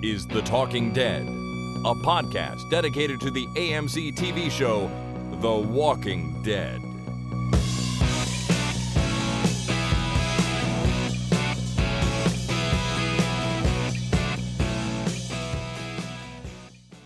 This 0.00 0.20
is 0.20 0.26
The 0.26 0.42
Talking 0.42 0.92
Dead, 0.92 1.22
a 1.22 1.94
podcast 1.94 2.68
dedicated 2.70 3.20
to 3.20 3.30
the 3.30 3.46
AMC 3.48 4.14
TV 4.14 4.50
show 4.50 4.90
The 5.40 5.50
Walking 5.52 6.42
Dead. 6.42 6.80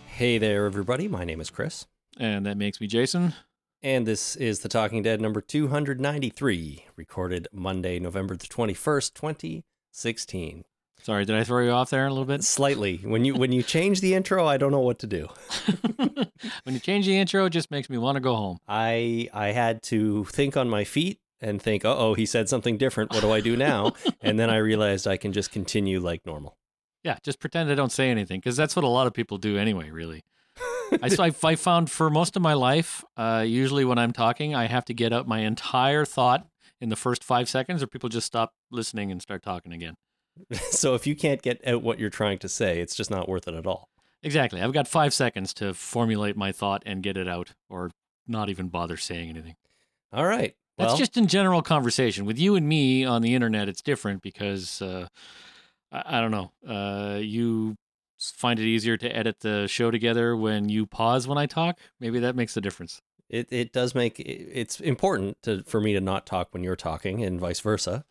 Hey 0.07 0.37
there, 0.37 0.65
everybody. 0.65 1.07
My 1.07 1.23
name 1.25 1.41
is 1.41 1.49
Chris, 1.49 1.85
And 2.17 2.45
that 2.45 2.57
makes 2.57 2.79
me 2.79 2.87
Jason. 2.87 3.33
and 3.81 4.05
this 4.05 4.35
is 4.37 4.59
The 4.59 4.69
Talking 4.69 5.03
Dead 5.03 5.19
number 5.19 5.41
293, 5.41 6.85
recorded 6.95 7.47
Monday, 7.51 7.99
November 7.99 8.35
the 8.37 8.47
21st, 8.47 9.13
2016. 9.13 10.63
Sorry, 11.03 11.25
did 11.25 11.35
I 11.35 11.43
throw 11.43 11.61
you 11.61 11.71
off 11.71 11.89
there 11.89 12.07
a 12.07 12.09
little 12.09 12.23
bit? 12.23 12.45
Slightly. 12.45 13.01
When 13.03 13.25
you 13.25 13.35
when 13.35 13.51
you 13.51 13.61
change 13.61 13.99
the 13.99 14.13
intro, 14.13 14.47
I 14.47 14.55
don't 14.55 14.71
know 14.71 14.79
what 14.79 14.99
to 14.99 15.07
do. 15.07 15.27
when 16.63 16.73
you 16.75 16.79
change 16.79 17.05
the 17.05 17.17
intro, 17.17 17.43
it 17.45 17.49
just 17.49 17.69
makes 17.71 17.89
me 17.89 17.97
want 17.97 18.15
to 18.15 18.21
go 18.21 18.35
home. 18.35 18.59
I 18.69 19.27
I 19.33 19.47
had 19.47 19.83
to 19.83 20.23
think 20.23 20.55
on 20.55 20.69
my 20.69 20.85
feet 20.85 21.19
and 21.41 21.61
think, 21.61 21.83
"Uh 21.83 21.93
oh, 21.97 22.13
he 22.13 22.25
said 22.25 22.47
something 22.47 22.77
different. 22.77 23.11
What 23.11 23.19
do 23.19 23.33
I 23.33 23.41
do 23.41 23.57
now?" 23.57 23.91
and 24.21 24.39
then 24.39 24.49
I 24.49 24.57
realized 24.57 25.05
I 25.05 25.17
can 25.17 25.33
just 25.33 25.51
continue 25.51 25.99
like 25.99 26.25
normal. 26.25 26.55
Yeah, 27.03 27.17
just 27.21 27.41
pretend 27.41 27.69
I 27.69 27.75
don't 27.75 27.91
say 27.91 28.09
anything 28.09 28.39
because 28.39 28.55
that's 28.55 28.73
what 28.73 28.85
a 28.85 28.87
lot 28.87 29.05
of 29.05 29.13
people 29.13 29.37
do 29.37 29.57
anyway, 29.57 29.89
really. 29.89 30.23
I, 31.01 31.09
so 31.09 31.23
I, 31.23 31.33
I 31.43 31.55
found 31.55 31.91
for 31.91 32.09
most 32.09 32.37
of 32.37 32.41
my 32.41 32.53
life, 32.53 33.03
uh, 33.17 33.43
usually 33.45 33.83
when 33.83 33.97
I'm 33.97 34.13
talking, 34.13 34.55
I 34.55 34.67
have 34.67 34.85
to 34.85 34.93
get 34.93 35.11
out 35.11 35.27
my 35.27 35.39
entire 35.39 36.05
thought 36.05 36.47
in 36.79 36.87
the 36.87 36.95
first 36.95 37.25
five 37.25 37.49
seconds, 37.49 37.83
or 37.83 37.87
people 37.87 38.07
just 38.07 38.27
stop 38.27 38.53
listening 38.71 39.11
and 39.11 39.21
start 39.21 39.43
talking 39.43 39.73
again. 39.73 39.95
so 40.69 40.95
if 40.95 41.05
you 41.07 41.15
can't 41.15 41.41
get 41.41 41.65
out 41.67 41.83
what 41.83 41.99
you're 41.99 42.09
trying 42.09 42.39
to 42.39 42.49
say, 42.49 42.79
it's 42.79 42.95
just 42.95 43.11
not 43.11 43.29
worth 43.29 43.47
it 43.47 43.53
at 43.53 43.67
all. 43.67 43.89
Exactly. 44.21 44.61
I've 44.61 44.73
got 44.73 44.87
five 44.87 45.13
seconds 45.13 45.53
to 45.55 45.73
formulate 45.73 46.37
my 46.37 46.51
thought 46.51 46.81
and 46.85 47.03
get 47.03 47.17
it 47.17 47.27
out, 47.27 47.53
or 47.69 47.91
not 48.27 48.49
even 48.49 48.69
bother 48.69 48.95
saying 48.97 49.29
anything. 49.29 49.55
All 50.13 50.25
right. 50.25 50.55
That's 50.77 50.97
just 50.97 51.17
in 51.17 51.27
general 51.27 51.61
conversation. 51.61 52.25
With 52.25 52.39
you 52.39 52.55
and 52.55 52.67
me 52.67 53.05
on 53.05 53.21
the 53.21 53.35
internet, 53.35 53.69
it's 53.69 53.81
different 53.81 54.23
because 54.23 54.81
uh, 54.81 55.07
I, 55.91 56.17
I 56.17 56.21
don't 56.21 56.31
know. 56.31 56.51
Uh, 56.67 57.19
you 57.19 57.75
find 58.19 58.59
it 58.59 58.65
easier 58.65 58.97
to 58.97 59.15
edit 59.15 59.41
the 59.41 59.67
show 59.67 59.91
together 59.91 60.35
when 60.35 60.69
you 60.69 60.85
pause 60.85 61.27
when 61.27 61.37
I 61.37 61.45
talk. 61.45 61.79
Maybe 61.99 62.19
that 62.19 62.35
makes 62.35 62.57
a 62.57 62.61
difference. 62.61 63.01
It 63.29 63.47
it 63.51 63.71
does 63.71 63.95
make 63.95 64.19
it's 64.19 64.79
important 64.79 65.37
to 65.43 65.63
for 65.63 65.79
me 65.79 65.93
to 65.93 66.01
not 66.01 66.25
talk 66.25 66.49
when 66.51 66.63
you're 66.63 66.75
talking 66.75 67.23
and 67.23 67.39
vice 67.39 67.59
versa, 67.59 68.05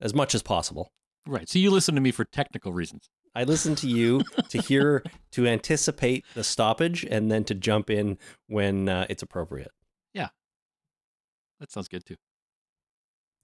as 0.00 0.14
much 0.14 0.34
as 0.34 0.42
possible. 0.42 0.90
Right. 1.26 1.48
So 1.48 1.58
you 1.58 1.70
listen 1.70 1.94
to 1.96 2.00
me 2.00 2.10
for 2.12 2.24
technical 2.24 2.72
reasons. 2.72 3.08
I 3.34 3.44
listen 3.44 3.74
to 3.76 3.88
you 3.88 4.22
to 4.48 4.58
hear 4.62 5.02
to 5.32 5.46
anticipate 5.46 6.24
the 6.34 6.44
stoppage 6.44 7.04
and 7.04 7.30
then 7.30 7.44
to 7.44 7.54
jump 7.54 7.90
in 7.90 8.18
when 8.48 8.88
uh, 8.88 9.06
it's 9.10 9.22
appropriate, 9.22 9.70
Yeah. 10.14 10.28
That 11.60 11.70
sounds 11.72 11.88
good 11.88 12.04
too. 12.04 12.16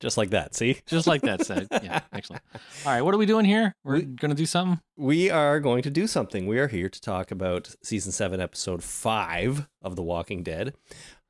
just 0.01 0.17
like 0.17 0.31
that. 0.31 0.55
See, 0.55 0.81
Just 0.87 1.07
like 1.07 1.23
that 1.23 1.45
said. 1.47 1.69
Yeah, 1.71 2.01
excellent. 2.13 2.43
All 2.87 2.93
right, 2.93 3.03
what 3.03 3.15
are 3.15 3.19
we 3.19 3.27
doing 3.27 3.45
here? 3.45 3.75
We're 3.85 3.97
We- 3.97 4.03
going 4.03 4.31
to 4.31 4.35
do 4.37 4.47
something? 4.47 4.81
we 4.97 5.31
are 5.31 5.61
going 5.61 5.83
to 5.83 5.91
do 5.91 6.07
something. 6.07 6.47
We 6.47 6.59
are 6.59 6.69
here 6.69 6.89
to 6.89 7.01
talk 7.01 7.31
about 7.31 7.75
season 7.83 8.13
seven, 8.13 8.41
episode 8.41 8.83
five 8.83 9.69
of 9.83 9.97
The 9.97 10.03
Walking 10.03 10.43
Dead. 10.43 10.75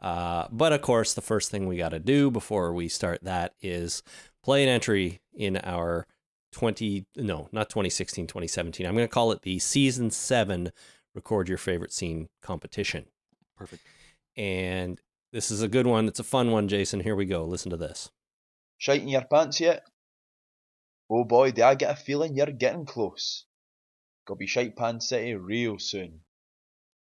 Uh, 0.01 0.47
but 0.51 0.73
of 0.73 0.83
course, 0.83 1.15
the 1.15 1.21
first 1.21 1.51
thing 1.51 1.67
we 1.67 1.77
got 1.77 1.91
to 1.91 1.99
do 2.01 2.31
before 2.31 2.73
we 2.73 2.89
start 2.89 3.23
that 3.23 3.55
is 3.61 4.03
play 4.43 4.63
an 4.63 4.69
entry 4.69 5.21
in 5.35 5.57
our 5.59 6.07
20, 6.53 7.07
no, 7.17 7.49
not 7.53 7.69
2016, 7.69 8.27
2017. 8.27 8.87
I'm 8.87 8.95
going 8.95 9.07
to 9.07 9.13
call 9.13 9.33
it 9.33 9.43
the 9.43 9.59
season 9.59 10.11
seven 10.11 10.73
record 11.15 11.49
your 11.49 11.59
favorite 11.59 11.93
scene 11.93 12.29
competition. 12.43 13.07
Perfect. 13.57 13.83
And 14.37 15.01
this 15.33 15.51
is 15.51 15.63
a 15.63 15.69
good 15.69 15.87
one. 15.87 16.09
It's 16.09 16.21
a 16.21 16.25
fun 16.25 16.51
one, 16.51 16.69
Jason. 16.69 17.01
Here 17.01 17.17
we 17.17 17.25
go. 17.25 17.45
Listen 17.45 17.71
to 17.71 17.77
this. 17.77 18.11
Shite 18.79 19.03
in 19.03 19.09
your 19.09 19.25
pants 19.25 19.61
yet? 19.61 19.85
Oh 21.11 21.25
boy, 21.25 21.53
do 21.53 21.63
I 21.63 21.75
get 21.75 21.93
a 21.93 21.97
feeling 21.97 22.35
you're 22.35 22.47
getting 22.47 22.87
close. 22.87 23.45
Gonna 24.27 24.39
be 24.39 24.47
Shite 24.47 24.77
Pants 24.77 25.09
City 25.09 25.35
real 25.35 25.79
soon. 25.79 26.21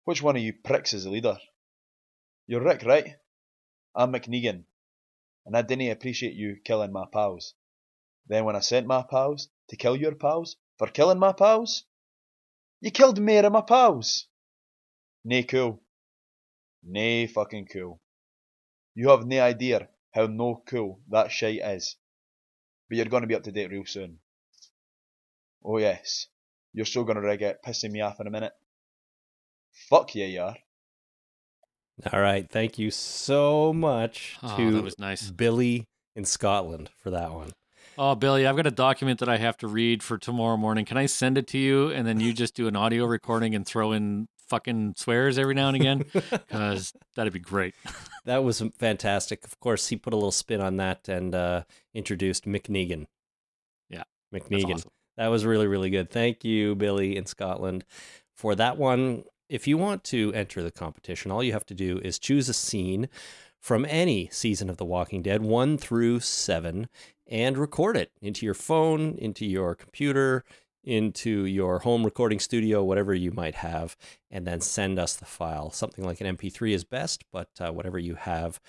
Which 0.04 0.22
one 0.22 0.36
of 0.36 0.42
you 0.42 0.52
pricks 0.52 0.94
is 0.94 1.04
the 1.04 1.10
leader? 1.10 1.36
You're 2.46 2.62
Rick, 2.62 2.82
right? 2.84 3.16
I'm 3.94 4.12
McNegan. 4.12 4.64
And 5.44 5.56
I 5.56 5.62
didn't 5.62 5.90
appreciate 5.90 6.34
you 6.34 6.56
killing 6.64 6.92
my 6.92 7.04
pals. 7.12 7.54
Then 8.30 8.44
when 8.44 8.54
I 8.54 8.60
sent 8.60 8.86
my 8.86 9.02
pals 9.02 9.48
to 9.70 9.76
kill 9.76 9.96
your 9.96 10.14
pals 10.14 10.54
for 10.78 10.86
killing 10.86 11.18
my 11.18 11.32
pals, 11.32 11.82
you 12.80 12.92
killed 12.92 13.20
more 13.20 13.44
of 13.44 13.52
my 13.52 13.60
pals. 13.60 14.28
Nay 15.24 15.42
cool. 15.42 15.82
Nay 16.84 17.26
fucking 17.26 17.66
cool. 17.66 18.00
You 18.94 19.08
have 19.08 19.26
no 19.26 19.42
idea 19.42 19.88
how 20.14 20.26
no 20.26 20.62
cool 20.64 21.00
that 21.10 21.32
shite 21.32 21.60
is. 21.60 21.96
But 22.88 22.98
you're 22.98 23.06
going 23.06 23.22
to 23.22 23.26
be 23.26 23.34
up 23.34 23.42
to 23.42 23.52
date 23.52 23.72
real 23.72 23.84
soon. 23.84 24.18
Oh 25.64 25.78
yes, 25.78 26.28
you're 26.72 26.86
still 26.86 27.04
going 27.04 27.16
to 27.16 27.22
regret 27.22 27.64
pissing 27.64 27.90
me 27.90 28.00
off 28.00 28.20
in 28.20 28.28
a 28.28 28.30
minute. 28.30 28.52
Fuck 29.88 30.14
yeah, 30.14 30.26
you 30.26 30.42
are. 30.42 30.56
All 32.12 32.20
right. 32.20 32.48
Thank 32.48 32.78
you 32.78 32.92
so 32.92 33.72
much 33.72 34.38
Oh, 34.42 34.56
to 34.56 34.70
that 34.72 34.84
was 34.84 34.98
nice. 35.00 35.30
Billy 35.32 35.84
in 36.14 36.24
Scotland 36.24 36.90
for 37.02 37.10
that 37.10 37.32
one. 37.32 37.50
Oh, 38.02 38.14
Billy, 38.14 38.46
I've 38.46 38.56
got 38.56 38.66
a 38.66 38.70
document 38.70 39.20
that 39.20 39.28
I 39.28 39.36
have 39.36 39.58
to 39.58 39.68
read 39.68 40.02
for 40.02 40.16
tomorrow 40.16 40.56
morning. 40.56 40.86
Can 40.86 40.96
I 40.96 41.04
send 41.04 41.36
it 41.36 41.46
to 41.48 41.58
you 41.58 41.90
and 41.90 42.06
then 42.06 42.18
you 42.18 42.32
just 42.32 42.54
do 42.54 42.66
an 42.66 42.74
audio 42.74 43.04
recording 43.04 43.54
and 43.54 43.66
throw 43.66 43.92
in 43.92 44.26
fucking 44.48 44.94
swears 44.96 45.36
every 45.38 45.52
now 45.52 45.68
and 45.68 45.76
again? 45.76 46.04
Because 46.30 46.94
that'd 47.14 47.34
be 47.34 47.38
great. 47.38 47.74
That 48.24 48.42
was 48.42 48.62
fantastic. 48.78 49.44
Of 49.44 49.60
course, 49.60 49.88
he 49.88 49.96
put 49.96 50.14
a 50.14 50.16
little 50.16 50.30
spin 50.30 50.62
on 50.62 50.76
that 50.76 51.08
and 51.08 51.34
uh, 51.34 51.64
introduced 51.94 52.44
McNegan. 52.46 53.06
Yeah, 53.90 54.04
McNegan. 54.32 54.74
Awesome. 54.74 54.90
That 55.16 55.28
was 55.28 55.44
really, 55.44 55.66
really 55.66 55.90
good. 55.90 56.10
Thank 56.10 56.44
you, 56.44 56.74
Billy 56.74 57.16
in 57.16 57.26
Scotland, 57.26 57.84
for 58.34 58.54
that 58.54 58.76
one. 58.78 59.24
If 59.48 59.66
you 59.66 59.78
want 59.78 60.04
to 60.04 60.32
enter 60.34 60.62
the 60.62 60.70
competition, 60.70 61.30
all 61.30 61.42
you 61.42 61.52
have 61.52 61.66
to 61.66 61.74
do 61.74 61.98
is 62.02 62.18
choose 62.18 62.48
a 62.48 62.54
scene 62.54 63.08
from 63.60 63.86
any 63.88 64.28
season 64.32 64.70
of 64.70 64.78
The 64.78 64.84
Walking 64.84 65.22
Dead, 65.22 65.42
one 65.42 65.76
through 65.76 66.20
seven, 66.20 66.88
and 67.30 67.56
record 67.56 67.96
it 67.96 68.10
into 68.20 68.44
your 68.44 68.54
phone, 68.54 69.14
into 69.16 69.46
your 69.46 69.74
computer, 69.74 70.44
into 70.82 71.44
your 71.46 71.78
home 71.80 72.04
recording 72.04 72.40
studio, 72.40 72.82
whatever 72.82 73.14
you 73.14 73.30
might 73.30 73.54
have, 73.54 73.96
and 74.30 74.46
then 74.46 74.60
send 74.60 74.98
us 74.98 75.14
the 75.14 75.24
file. 75.24 75.70
Something 75.70 76.04
like 76.04 76.20
an 76.20 76.36
MP3 76.36 76.72
is 76.72 76.84
best, 76.84 77.24
but 77.32 77.48
uh, 77.60 77.70
whatever 77.70 77.98
you 77.98 78.16
have 78.16 78.60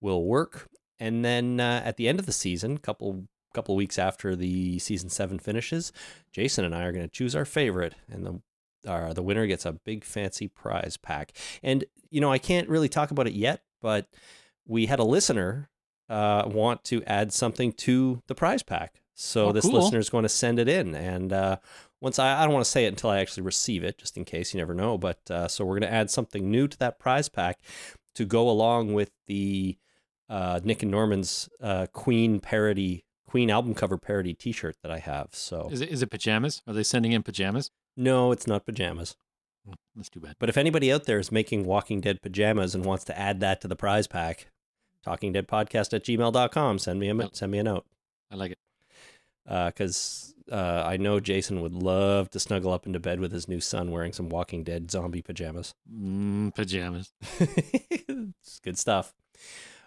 will 0.00 0.24
work. 0.24 0.68
And 0.98 1.24
then 1.24 1.58
uh, 1.58 1.82
at 1.84 1.96
the 1.96 2.08
end 2.08 2.20
of 2.20 2.26
the 2.26 2.32
season, 2.32 2.78
couple 2.78 3.26
couple 3.52 3.76
weeks 3.76 4.00
after 4.00 4.34
the 4.34 4.80
season 4.80 5.08
seven 5.08 5.38
finishes, 5.38 5.92
Jason 6.32 6.64
and 6.64 6.74
I 6.74 6.82
are 6.84 6.92
going 6.92 7.06
to 7.06 7.10
choose 7.10 7.36
our 7.36 7.44
favorite, 7.44 7.94
and 8.10 8.26
the 8.26 8.40
our, 8.88 9.14
the 9.14 9.22
winner 9.22 9.46
gets 9.46 9.64
a 9.64 9.72
big 9.72 10.04
fancy 10.04 10.48
prize 10.48 10.96
pack. 10.96 11.32
And 11.62 11.84
you 12.10 12.20
know, 12.20 12.30
I 12.30 12.38
can't 12.38 12.68
really 12.68 12.88
talk 12.88 13.10
about 13.10 13.26
it 13.26 13.32
yet, 13.32 13.62
but 13.80 14.08
we 14.66 14.86
had 14.86 14.98
a 14.98 15.04
listener 15.04 15.70
uh, 16.08 16.44
want 16.46 16.84
to 16.84 17.02
add 17.04 17.32
something 17.32 17.72
to 17.72 18.22
the 18.26 18.34
prize 18.34 18.62
pack. 18.62 19.00
So 19.14 19.48
Oh, 19.48 19.52
this 19.52 19.64
cool. 19.64 19.74
listener 19.80 19.98
is 20.00 20.10
going 20.10 20.24
to 20.24 20.28
send 20.28 20.58
it 20.58 20.68
in, 20.68 20.94
and 20.94 21.32
uh, 21.32 21.56
once 22.00 22.18
I, 22.18 22.40
I 22.40 22.44
don't 22.44 22.52
want 22.52 22.64
to 22.64 22.70
say 22.70 22.84
it 22.84 22.88
until 22.88 23.10
I 23.10 23.20
actually 23.20 23.44
receive 23.44 23.84
it, 23.84 23.96
just 23.98 24.16
in 24.16 24.24
case 24.24 24.52
you 24.52 24.58
never 24.58 24.74
know. 24.74 24.98
But 24.98 25.20
uh, 25.30 25.46
so 25.48 25.64
we're 25.64 25.78
going 25.78 25.90
to 25.90 25.92
add 25.94 26.10
something 26.10 26.50
new 26.50 26.66
to 26.66 26.78
that 26.78 26.98
prize 26.98 27.28
pack 27.28 27.60
to 28.16 28.24
go 28.24 28.48
along 28.50 28.92
with 28.92 29.10
the 29.28 29.78
uh, 30.28 30.60
Nick 30.64 30.82
and 30.82 30.90
Norman's 30.90 31.48
uh, 31.60 31.86
Queen 31.92 32.40
parody, 32.40 33.04
Queen 33.28 33.50
album 33.50 33.72
cover 33.74 33.96
parody 33.98 34.34
T-shirt 34.34 34.76
that 34.82 34.90
I 34.90 34.98
have. 34.98 35.28
So 35.32 35.68
Is 35.70 35.80
it, 35.80 35.90
is 35.90 36.02
it 36.02 36.10
pajamas? 36.10 36.62
Are 36.66 36.72
they 36.74 36.82
sending 36.82 37.12
in 37.12 37.22
pajamas? 37.22 37.70
no, 37.96 38.32
it's 38.32 38.46
not 38.48 38.66
pajamas. 38.66 39.14
Hmm, 39.64 39.74
That's 39.94 40.08
too 40.10 40.18
bad. 40.20 40.34
But 40.40 40.48
if 40.48 40.56
anybody 40.56 40.92
out 40.92 41.04
there 41.04 41.20
is 41.20 41.30
making 41.30 41.64
Walking 41.64 42.00
Dead 42.00 42.20
pajamas 42.20 42.74
and 42.74 42.84
wants 42.84 43.04
to 43.04 43.16
add 43.18 43.38
that 43.40 43.60
to 43.60 43.68
the 43.68 43.76
prize 43.76 44.06
pack, 44.08 44.48
talkingdeadpodcast 45.04 45.92
at 45.94 46.04
gmail.com. 46.04 46.78
Send 46.78 47.00
me 47.00 47.08
a 47.10 47.14
Yep. 47.14 47.36
send 47.36 47.52
me 47.52 47.58
a 47.58 47.62
note. 47.62 47.84
I 48.30 48.36
like 48.36 48.52
it. 48.52 48.58
Because 49.44 50.34
uh, 50.50 50.82
I 50.86 50.96
know 50.96 51.20
Jason 51.20 51.60
would 51.60 51.74
love 51.74 52.30
to 52.30 52.40
snuggle 52.40 52.72
up 52.72 52.86
into 52.86 52.98
bed 52.98 53.20
with 53.20 53.32
his 53.32 53.48
new 53.48 53.60
son 53.60 53.90
wearing 53.90 54.12
some 54.12 54.28
Walking 54.28 54.64
Dead 54.64 54.90
zombie 54.90 55.22
pajamas. 55.22 55.74
Mm, 55.92 56.54
pajamas. 56.54 57.12
it's 57.40 58.60
good 58.62 58.78
stuff. 58.78 59.12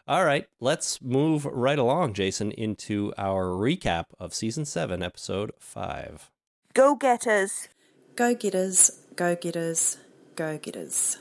All 0.07 0.23
right, 0.23 0.47
let's 0.61 1.01
move 1.01 1.43
right 1.45 1.77
along, 1.77 2.13
Jason, 2.13 2.51
into 2.51 3.13
our 3.17 3.47
recap 3.47 4.05
of 4.19 4.33
season 4.33 4.63
seven, 4.63 5.03
episode 5.03 5.51
five. 5.59 6.31
Go 6.73 6.95
getters. 6.95 7.67
Go 8.15 8.33
getters, 8.33 8.99
go 9.15 9.35
getters, 9.35 9.97
go 10.35 10.57
getters. 10.57 11.17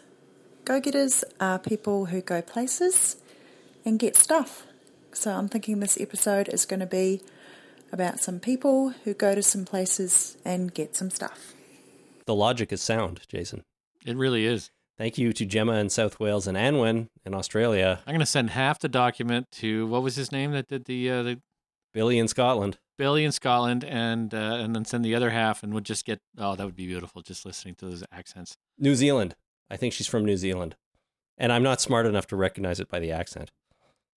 Go 0.65 0.81
getters 0.81 1.25
are 1.41 1.59
people 1.59 2.07
who 2.07 2.21
go 2.23 2.41
places 2.43 3.17
and 3.87 3.99
get 3.99 4.17
stuff. 4.17 4.67
So 5.13 5.33
I'm 5.33 5.49
thinking 5.49 5.81
this 5.81 5.99
episode 5.99 6.49
is 6.49 6.67
going 6.67 6.81
to 6.81 6.87
be 6.87 7.23
about 7.93 8.21
some 8.21 8.41
people 8.41 8.91
who 9.05 9.15
go 9.15 9.35
to 9.35 9.43
some 9.43 9.65
places 9.65 10.37
and 10.45 10.75
get 10.75 10.95
some 10.95 11.09
stuff. 11.09 11.55
the 12.27 12.35
logic 12.35 12.73
is 12.73 12.83
sound, 12.83 13.21
Jason. 13.29 13.63
It 14.05 14.17
really 14.17 14.45
is. 14.45 14.71
Thank 14.99 15.17
you 15.17 15.33
to 15.33 15.47
Gemma 15.47 15.75
in 15.75 15.89
South 15.89 16.19
Wales 16.19 16.47
and 16.47 16.57
Anwen 16.57 17.09
in 17.25 17.35
Australia, 17.35 18.01
I'm 18.07 18.13
going 18.13 18.21
to 18.21 18.27
send 18.27 18.51
half 18.51 18.79
the 18.79 18.89
document 18.89 19.51
to 19.53 19.87
what 19.87 20.03
was 20.03 20.17
his 20.17 20.33
name 20.33 20.53
that 20.53 20.69
did 20.69 20.87
the 20.87 21.11
uh, 21.11 21.23
the 21.23 21.41
Billy 21.93 22.19
in 22.19 22.29
Scotland. 22.29 22.79
Billy 22.99 23.25
in 23.25 23.33
Scotland, 23.33 23.85
and 23.85 24.33
uh, 24.33 24.59
and 24.59 24.75
then 24.75 24.85
send 24.87 25.05
the 25.05 25.15
other 25.15 25.31
half, 25.31 25.63
and 25.63 25.73
we'll 25.73 25.83
just 25.83 26.07
get 26.07 26.21
oh 26.39 26.57
that 26.57 26.65
would 26.65 26.77
be 26.77 26.87
beautiful 26.87 27.21
just 27.21 27.45
listening 27.45 27.75
to 27.77 27.87
those 27.87 28.05
accents. 28.11 28.57
New 28.79 28.95
Zealand. 28.95 29.37
I 29.71 29.77
think 29.77 29.93
she's 29.93 30.07
from 30.07 30.25
New 30.25 30.37
Zealand. 30.37 30.77
And 31.39 31.53
I'm 31.53 31.63
not 31.63 31.81
smart 31.81 32.07
enough 32.07 32.27
to 32.29 32.37
recognize 32.37 32.81
it 32.81 32.89
by 32.89 32.99
the 32.99 33.13
accent. 33.13 33.51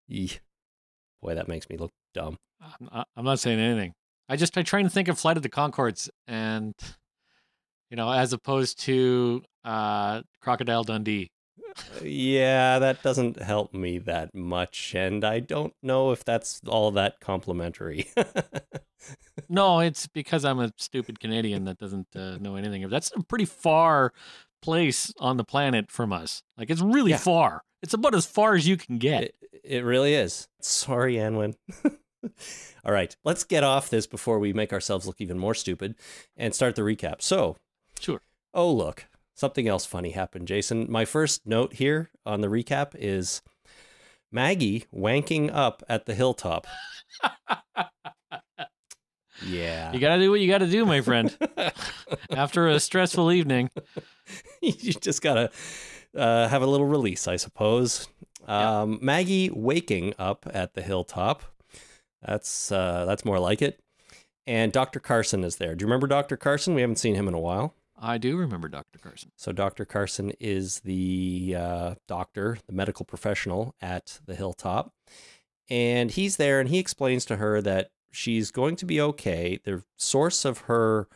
Boy, 0.08 1.34
that 1.34 1.48
makes 1.48 1.68
me 1.68 1.76
look 1.76 1.92
dumb. 2.14 2.36
I'm 2.60 2.88
not, 2.92 3.08
I'm 3.16 3.24
not 3.24 3.38
saying 3.38 3.60
anything. 3.60 3.92
I 4.28 4.36
just 4.36 4.56
I 4.58 4.62
try 4.62 4.82
to 4.82 4.90
think 4.90 5.08
of 5.08 5.18
Flight 5.18 5.36
of 5.36 5.42
the 5.42 5.48
Conchords, 5.48 6.08
and 6.26 6.74
you 7.90 7.96
know, 7.96 8.10
as 8.10 8.32
opposed 8.32 8.80
to 8.80 9.42
uh, 9.64 10.22
Crocodile 10.40 10.84
Dundee. 10.84 11.30
Yeah, 12.02 12.78
that 12.78 13.02
doesn't 13.02 13.40
help 13.40 13.72
me 13.72 13.98
that 13.98 14.34
much, 14.34 14.94
and 14.94 15.24
I 15.24 15.40
don't 15.40 15.74
know 15.82 16.10
if 16.10 16.24
that's 16.24 16.60
all 16.66 16.90
that 16.92 17.20
complimentary. 17.20 18.08
No, 19.48 19.80
it's 19.80 20.06
because 20.06 20.44
I'm 20.44 20.58
a 20.58 20.72
stupid 20.76 21.20
Canadian 21.20 21.64
that 21.64 21.78
doesn't 21.78 22.08
uh, 22.14 22.36
know 22.38 22.56
anything 22.56 22.84
of. 22.84 22.90
That's 22.90 23.10
a 23.14 23.22
pretty 23.22 23.44
far 23.44 24.12
place 24.62 25.12
on 25.18 25.36
the 25.36 25.44
planet 25.44 25.90
from 25.90 26.12
us. 26.12 26.42
Like 26.56 26.70
it's 26.70 26.80
really 26.80 27.12
Yeah. 27.12 27.16
far. 27.18 27.62
It's 27.82 27.94
about 27.94 28.14
as 28.14 28.26
far 28.26 28.54
as 28.54 28.66
you 28.66 28.76
can 28.76 28.98
get. 28.98 29.22
it, 29.24 29.34
it 29.64 29.84
really 29.84 30.14
is. 30.14 30.48
Sorry, 30.60 31.14
Anwen. 31.14 31.54
all 32.84 32.92
right, 32.92 33.14
let's 33.24 33.44
get 33.44 33.62
off 33.62 33.88
this 33.90 34.06
before 34.06 34.38
we 34.40 34.52
make 34.52 34.72
ourselves 34.72 35.06
look 35.06 35.20
even 35.20 35.38
more 35.38 35.54
stupid 35.54 35.94
and 36.36 36.54
start 36.54 36.74
the 36.76 36.82
recap. 36.82 37.22
So, 37.22 37.56
Sure. 38.00 38.20
Oh, 38.54 38.72
look, 38.72 39.06
something 39.34 39.68
else 39.68 39.84
funny 39.86 40.10
happened, 40.10 40.48
Jason. 40.48 40.90
My 40.90 41.04
first 41.04 41.46
note 41.46 41.74
here 41.74 42.10
on 42.26 42.40
the 42.40 42.48
recap 42.48 42.94
is 42.98 43.42
Maggie 44.32 44.84
wanking 44.94 45.50
up 45.54 45.82
at 45.88 46.06
the 46.06 46.14
hilltop. 46.14 46.66
yeah. 49.46 49.92
You 49.92 49.98
got 49.98 50.16
to 50.16 50.20
do 50.20 50.30
what 50.30 50.40
you 50.40 50.48
got 50.48 50.58
to 50.58 50.66
do, 50.66 50.84
my 50.84 51.00
friend. 51.00 51.36
After 52.30 52.68
a 52.68 52.80
stressful 52.80 53.32
evening, 53.32 53.70
you 54.62 54.92
just 54.92 55.22
gotta 55.22 55.50
uh, 56.16 56.48
have 56.48 56.62
a 56.62 56.66
little 56.66 56.86
release, 56.86 57.28
I 57.28 57.36
suppose. 57.36 58.08
Um, 58.46 58.98
Maggie 59.02 59.50
waking 59.50 60.14
up 60.18 60.46
at 60.52 60.74
the 60.74 60.82
hilltop. 60.82 61.42
That's 62.22 62.72
uh, 62.72 63.04
that's 63.06 63.24
more 63.24 63.38
like 63.38 63.62
it. 63.62 63.80
And 64.46 64.72
Dr. 64.72 64.98
Carson 64.98 65.44
is 65.44 65.56
there. 65.56 65.74
Do 65.74 65.82
you 65.82 65.86
remember 65.86 66.06
Dr. 66.06 66.36
Carson? 66.36 66.74
We 66.74 66.80
haven't 66.80 66.96
seen 66.96 67.14
him 67.14 67.28
in 67.28 67.34
a 67.34 67.38
while. 67.38 67.74
I 68.00 68.16
do 68.16 68.36
remember 68.36 68.68
Dr. 68.68 68.98
Carson. 68.98 69.32
So 69.36 69.52
Dr. 69.52 69.84
Carson 69.84 70.32
is 70.40 70.80
the 70.80 71.56
uh, 71.58 71.94
doctor, 72.06 72.58
the 72.66 72.72
medical 72.72 73.04
professional 73.04 73.74
at 73.82 74.20
the 74.24 74.34
hilltop, 74.34 74.94
and 75.68 76.10
he's 76.10 76.36
there, 76.36 76.60
and 76.60 76.68
he 76.68 76.78
explains 76.78 77.24
to 77.26 77.36
her 77.36 77.60
that 77.62 77.90
she's 78.10 78.50
going 78.50 78.76
to 78.76 78.86
be 78.86 79.00
okay. 79.00 79.58
The 79.64 79.82
source 79.96 80.44
of 80.44 80.58
her 80.60 81.08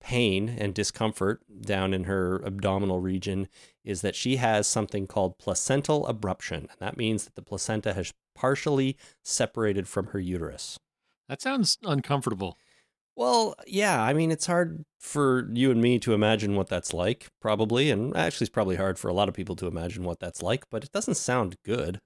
pain 0.00 0.48
and 0.48 0.74
discomfort 0.74 1.42
down 1.62 1.94
in 1.94 2.04
her 2.04 2.42
abdominal 2.44 3.00
region 3.00 3.48
is 3.84 4.02
that 4.02 4.14
she 4.14 4.36
has 4.36 4.66
something 4.66 5.06
called 5.06 5.38
placental 5.38 6.04
abruption, 6.04 6.58
and 6.58 6.78
that 6.78 6.96
means 6.96 7.24
that 7.24 7.34
the 7.34 7.42
placenta 7.42 7.94
has 7.94 8.12
partially 8.34 8.96
separated 9.22 9.88
from 9.88 10.08
her 10.08 10.18
uterus. 10.18 10.78
That 11.28 11.40
sounds 11.40 11.78
uncomfortable. 11.82 12.58
Well, 13.16 13.54
yeah, 13.66 14.02
I 14.02 14.12
mean, 14.12 14.30
it's 14.30 14.46
hard 14.46 14.84
for 14.98 15.48
you 15.52 15.70
and 15.70 15.80
me 15.80 15.98
to 16.00 16.14
imagine 16.14 16.56
what 16.56 16.68
that's 16.68 16.92
like, 16.92 17.28
probably. 17.40 17.90
And 17.90 18.14
actually, 18.16 18.46
it's 18.46 18.52
probably 18.52 18.76
hard 18.76 18.98
for 18.98 19.08
a 19.08 19.14
lot 19.14 19.28
of 19.28 19.34
people 19.34 19.54
to 19.56 19.66
imagine 19.66 20.02
what 20.02 20.18
that's 20.18 20.42
like, 20.42 20.64
but 20.70 20.84
it 20.84 20.92
doesn't 20.92 21.14
sound 21.14 21.56
good. 21.64 22.00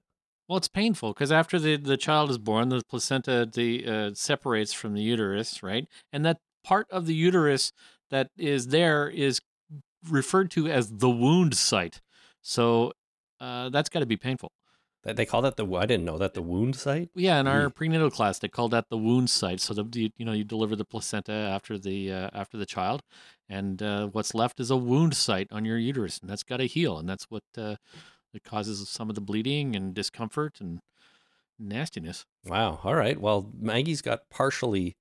Well, 0.48 0.56
it's 0.56 0.68
painful 0.68 1.12
because 1.12 1.30
after 1.30 1.58
the, 1.58 1.76
the 1.76 1.96
child 1.98 2.30
is 2.30 2.38
born, 2.38 2.70
the 2.70 2.82
placenta 2.88 3.46
the 3.52 3.86
uh, 3.86 4.10
separates 4.14 4.72
from 4.72 4.94
the 4.94 5.02
uterus, 5.02 5.62
right? 5.62 5.86
And 6.12 6.24
that 6.24 6.38
part 6.64 6.86
of 6.90 7.06
the 7.06 7.14
uterus 7.14 7.72
that 8.10 8.30
is 8.38 8.68
there 8.68 9.08
is 9.10 9.40
referred 10.08 10.50
to 10.52 10.66
as 10.68 10.90
the 10.90 11.10
wound 11.10 11.54
site. 11.54 12.00
So 12.40 12.92
uh, 13.40 13.68
that's 13.68 13.88
got 13.90 14.00
to 14.00 14.06
be 14.06 14.16
painful. 14.16 14.50
They- 15.02 15.12
They 15.12 15.26
call 15.26 15.42
that 15.42 15.56
the, 15.56 15.66
I 15.74 15.84
didn't 15.86 16.06
know 16.06 16.16
that, 16.18 16.32
the 16.34 16.42
wound 16.42 16.76
site? 16.76 17.10
Yeah, 17.14 17.38
in 17.40 17.46
our 17.46 17.68
prenatal 17.68 18.10
class, 18.10 18.38
they 18.38 18.48
called 18.48 18.70
that 18.70 18.86
the 18.88 18.96
wound 18.98 19.28
site. 19.28 19.60
So 19.60 19.74
the 19.74 19.84
you, 20.00 20.10
you 20.16 20.24
know 20.24 20.32
you 20.32 20.44
deliver 20.44 20.74
the 20.76 20.84
placenta 20.84 21.32
after 21.32 21.78
the 21.78 22.10
uh, 22.12 22.30
after 22.32 22.56
the 22.56 22.66
child, 22.66 23.02
and 23.48 23.82
uh, 23.82 24.06
what's 24.08 24.34
left 24.34 24.58
is 24.60 24.70
a 24.70 24.76
wound 24.76 25.14
site 25.14 25.48
on 25.52 25.64
your 25.64 25.78
uterus, 25.78 26.18
and 26.18 26.28
that's 26.30 26.42
got 26.42 26.56
to 26.56 26.66
heal, 26.66 26.98
and 26.98 27.08
that's 27.08 27.26
what 27.30 27.44
it 28.34 28.44
causes 28.44 28.88
some 28.88 29.08
of 29.08 29.14
the 29.14 29.20
bleeding 29.20 29.74
and 29.74 29.94
discomfort 29.94 30.60
and 30.60 30.80
nastiness. 31.58 32.24
Wow. 32.46 32.80
All 32.84 32.94
right. 32.94 33.20
Well, 33.20 33.50
Maggie's 33.58 34.02
got 34.02 34.30
partially 34.30 34.96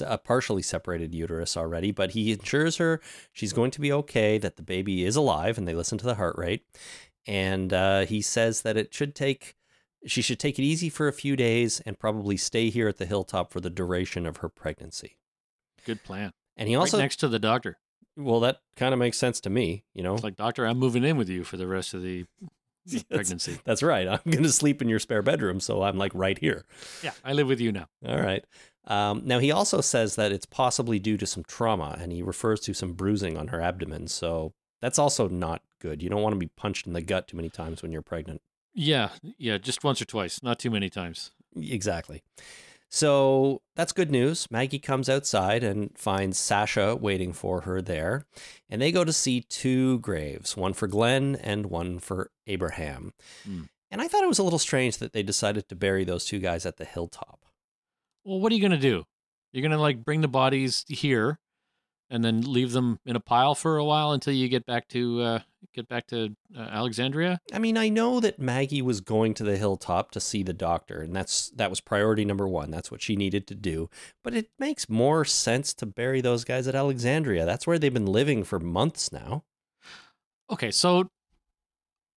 a 0.00 0.18
partially 0.18 0.62
separated 0.62 1.12
uterus 1.14 1.56
already, 1.56 1.90
but 1.90 2.12
he 2.12 2.30
ensures 2.30 2.76
her 2.76 3.00
she's 3.32 3.52
going 3.52 3.72
to 3.72 3.80
be 3.80 3.90
okay, 3.92 4.38
that 4.38 4.56
the 4.56 4.62
baby 4.62 5.04
is 5.04 5.16
alive, 5.16 5.58
and 5.58 5.66
they 5.66 5.74
listen 5.74 5.98
to 5.98 6.06
the 6.06 6.14
heart 6.14 6.36
rate. 6.38 6.64
And 7.26 7.72
uh, 7.72 8.06
he 8.06 8.22
says 8.22 8.62
that 8.62 8.76
it 8.76 8.94
should 8.94 9.14
take 9.14 9.56
she 10.06 10.22
should 10.22 10.38
take 10.38 10.58
it 10.58 10.62
easy 10.62 10.88
for 10.88 11.08
a 11.08 11.12
few 11.12 11.36
days 11.36 11.80
and 11.84 11.98
probably 11.98 12.36
stay 12.36 12.70
here 12.70 12.88
at 12.88 12.96
the 12.96 13.04
hilltop 13.04 13.52
for 13.52 13.60
the 13.60 13.68
duration 13.68 14.26
of 14.26 14.38
her 14.38 14.48
pregnancy. 14.48 15.18
Good 15.84 16.02
plan. 16.04 16.32
And 16.56 16.68
he 16.68 16.74
also 16.74 16.96
right 16.96 17.02
next 17.02 17.16
to 17.16 17.28
the 17.28 17.38
doctor. 17.38 17.78
well, 18.16 18.40
that 18.40 18.60
kind 18.76 18.94
of 18.94 18.98
makes 18.98 19.18
sense 19.18 19.40
to 19.42 19.50
me, 19.50 19.84
you 19.92 20.02
know. 20.02 20.14
It's 20.14 20.24
like, 20.24 20.36
doctor, 20.36 20.64
I'm 20.64 20.78
moving 20.78 21.04
in 21.04 21.16
with 21.16 21.28
you 21.28 21.44
for 21.44 21.56
the 21.56 21.66
rest 21.66 21.92
of 21.94 22.02
the 22.02 22.24
That's- 23.08 23.28
pregnancy. 23.28 23.58
That's 23.64 23.82
right. 23.82 24.06
I'm 24.08 24.20
going 24.30 24.42
to 24.42 24.52
sleep 24.52 24.80
in 24.82 24.88
your 24.88 24.98
spare 24.98 25.22
bedroom, 25.22 25.60
so 25.60 25.82
I'm 25.82 25.98
like 25.98 26.12
right 26.14 26.38
here. 26.38 26.64
Yeah, 27.02 27.12
I 27.24 27.32
live 27.32 27.48
with 27.48 27.60
you 27.60 27.72
now. 27.72 27.86
All 28.06 28.20
right. 28.20 28.44
Um, 28.86 29.22
now, 29.24 29.38
he 29.38 29.52
also 29.52 29.80
says 29.80 30.16
that 30.16 30.32
it's 30.32 30.46
possibly 30.46 30.98
due 30.98 31.16
to 31.18 31.26
some 31.26 31.44
trauma, 31.44 31.96
and 32.00 32.12
he 32.12 32.22
refers 32.22 32.60
to 32.60 32.74
some 32.74 32.92
bruising 32.94 33.36
on 33.36 33.48
her 33.48 33.60
abdomen. 33.60 34.08
So 34.08 34.52
that's 34.80 34.98
also 34.98 35.28
not 35.28 35.62
good. 35.80 36.02
You 36.02 36.08
don't 36.10 36.22
want 36.22 36.34
to 36.34 36.38
be 36.38 36.46
punched 36.56 36.86
in 36.86 36.92
the 36.94 37.02
gut 37.02 37.28
too 37.28 37.36
many 37.36 37.50
times 37.50 37.82
when 37.82 37.92
you're 37.92 38.02
pregnant. 38.02 38.40
Yeah, 38.72 39.10
yeah, 39.38 39.58
just 39.58 39.84
once 39.84 40.00
or 40.00 40.04
twice, 40.06 40.42
not 40.42 40.58
too 40.58 40.70
many 40.70 40.88
times. 40.88 41.32
Exactly. 41.56 42.22
So 42.90 43.62
that's 43.76 43.92
good 43.92 44.10
news. 44.10 44.50
Maggie 44.50 44.80
comes 44.80 45.08
outside 45.08 45.62
and 45.62 45.96
finds 45.96 46.38
Sasha 46.38 46.96
waiting 46.96 47.32
for 47.32 47.60
her 47.62 47.80
there. 47.80 48.26
And 48.68 48.82
they 48.82 48.90
go 48.90 49.04
to 49.04 49.12
see 49.12 49.42
two 49.42 50.00
graves, 50.00 50.56
one 50.56 50.72
for 50.72 50.88
Glenn 50.88 51.36
and 51.36 51.66
one 51.66 52.00
for 52.00 52.30
Abraham. 52.48 53.12
Hmm. 53.44 53.62
And 53.92 54.00
I 54.00 54.08
thought 54.08 54.24
it 54.24 54.28
was 54.28 54.40
a 54.40 54.42
little 54.42 54.58
strange 54.58 54.98
that 54.98 55.12
they 55.12 55.22
decided 55.22 55.68
to 55.68 55.76
bury 55.76 56.04
those 56.04 56.24
two 56.24 56.40
guys 56.40 56.66
at 56.66 56.78
the 56.78 56.84
hilltop. 56.84 57.44
Well, 58.24 58.40
what 58.40 58.50
are 58.52 58.54
you 58.56 58.60
going 58.60 58.72
to 58.72 58.78
do? 58.78 59.04
You're 59.52 59.62
going 59.62 59.72
to 59.72 59.78
like 59.78 60.04
bring 60.04 60.20
the 60.20 60.28
bodies 60.28 60.84
here 60.88 61.38
and 62.10 62.24
then 62.24 62.40
leave 62.40 62.72
them 62.72 62.98
in 63.06 63.16
a 63.16 63.20
pile 63.20 63.54
for 63.54 63.76
a 63.76 63.84
while 63.84 64.12
until 64.12 64.32
you 64.32 64.48
get 64.48 64.66
back 64.66 64.88
to 64.88 65.22
uh, 65.22 65.38
get 65.74 65.88
back 65.88 66.06
to 66.08 66.34
uh, 66.56 66.60
Alexandria? 66.60 67.40
I 67.52 67.58
mean, 67.58 67.76
I 67.76 67.88
know 67.88 68.20
that 68.20 68.38
Maggie 68.38 68.82
was 68.82 69.00
going 69.00 69.34
to 69.34 69.44
the 69.44 69.56
hilltop 69.56 70.10
to 70.12 70.20
see 70.20 70.42
the 70.42 70.52
doctor, 70.52 71.00
and 71.00 71.14
that's 71.14 71.50
that 71.50 71.70
was 71.70 71.80
priority 71.80 72.24
number 72.24 72.48
one. 72.48 72.70
That's 72.70 72.90
what 72.90 73.02
she 73.02 73.16
needed 73.16 73.46
to 73.48 73.54
do. 73.54 73.88
But 74.22 74.34
it 74.34 74.50
makes 74.58 74.88
more 74.88 75.24
sense 75.24 75.72
to 75.74 75.86
bury 75.86 76.20
those 76.20 76.44
guys 76.44 76.66
at 76.66 76.74
Alexandria. 76.74 77.46
That's 77.46 77.66
where 77.66 77.78
they've 77.78 77.94
been 77.94 78.06
living 78.06 78.44
for 78.44 78.58
months 78.58 79.12
now. 79.12 79.44
Okay, 80.50 80.70
so 80.70 81.10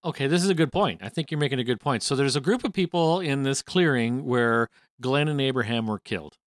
okay, 0.03 0.27
this 0.27 0.43
is 0.43 0.49
a 0.49 0.55
good 0.55 0.71
point. 0.71 1.01
I 1.03 1.09
think 1.09 1.31
you're 1.31 1.39
making 1.39 1.59
a 1.59 1.63
good 1.63 1.79
point. 1.79 2.03
So 2.03 2.15
there's 2.15 2.35
a 2.35 2.41
group 2.41 2.63
of 2.63 2.73
people 2.73 3.19
in 3.19 3.43
this 3.43 3.61
clearing 3.61 4.25
where 4.25 4.69
Glenn 4.99 5.27
and 5.27 5.39
Abraham 5.39 5.87
were 5.87 5.99
killed. 5.99 6.37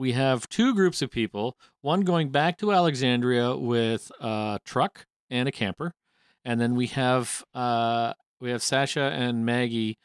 We 0.00 0.12
have 0.12 0.48
two 0.48 0.74
groups 0.74 1.02
of 1.02 1.10
people, 1.10 1.58
one 1.82 2.00
going 2.04 2.30
back 2.30 2.56
to 2.60 2.72
Alexandria 2.72 3.54
with 3.54 4.10
a 4.18 4.58
truck 4.64 5.04
and 5.28 5.46
a 5.46 5.52
camper, 5.52 5.92
and 6.42 6.58
then 6.58 6.74
we 6.74 6.86
have 6.86 7.44
uh, 7.52 8.14
we 8.40 8.48
have 8.50 8.62
Sasha 8.62 9.02
and 9.12 9.44
Maggie 9.44 9.98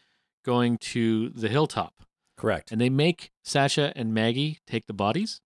going 0.43 0.77
to 0.79 1.29
the 1.29 1.47
hilltop, 1.47 1.93
Correct. 2.35 2.73
and 2.73 2.81
they 2.81 2.89
make 2.89 3.31
Sasha 3.41 3.93
and 3.95 4.13
Maggie 4.13 4.59
take 4.67 4.85
the 4.85 4.93
bodies. 4.93 5.39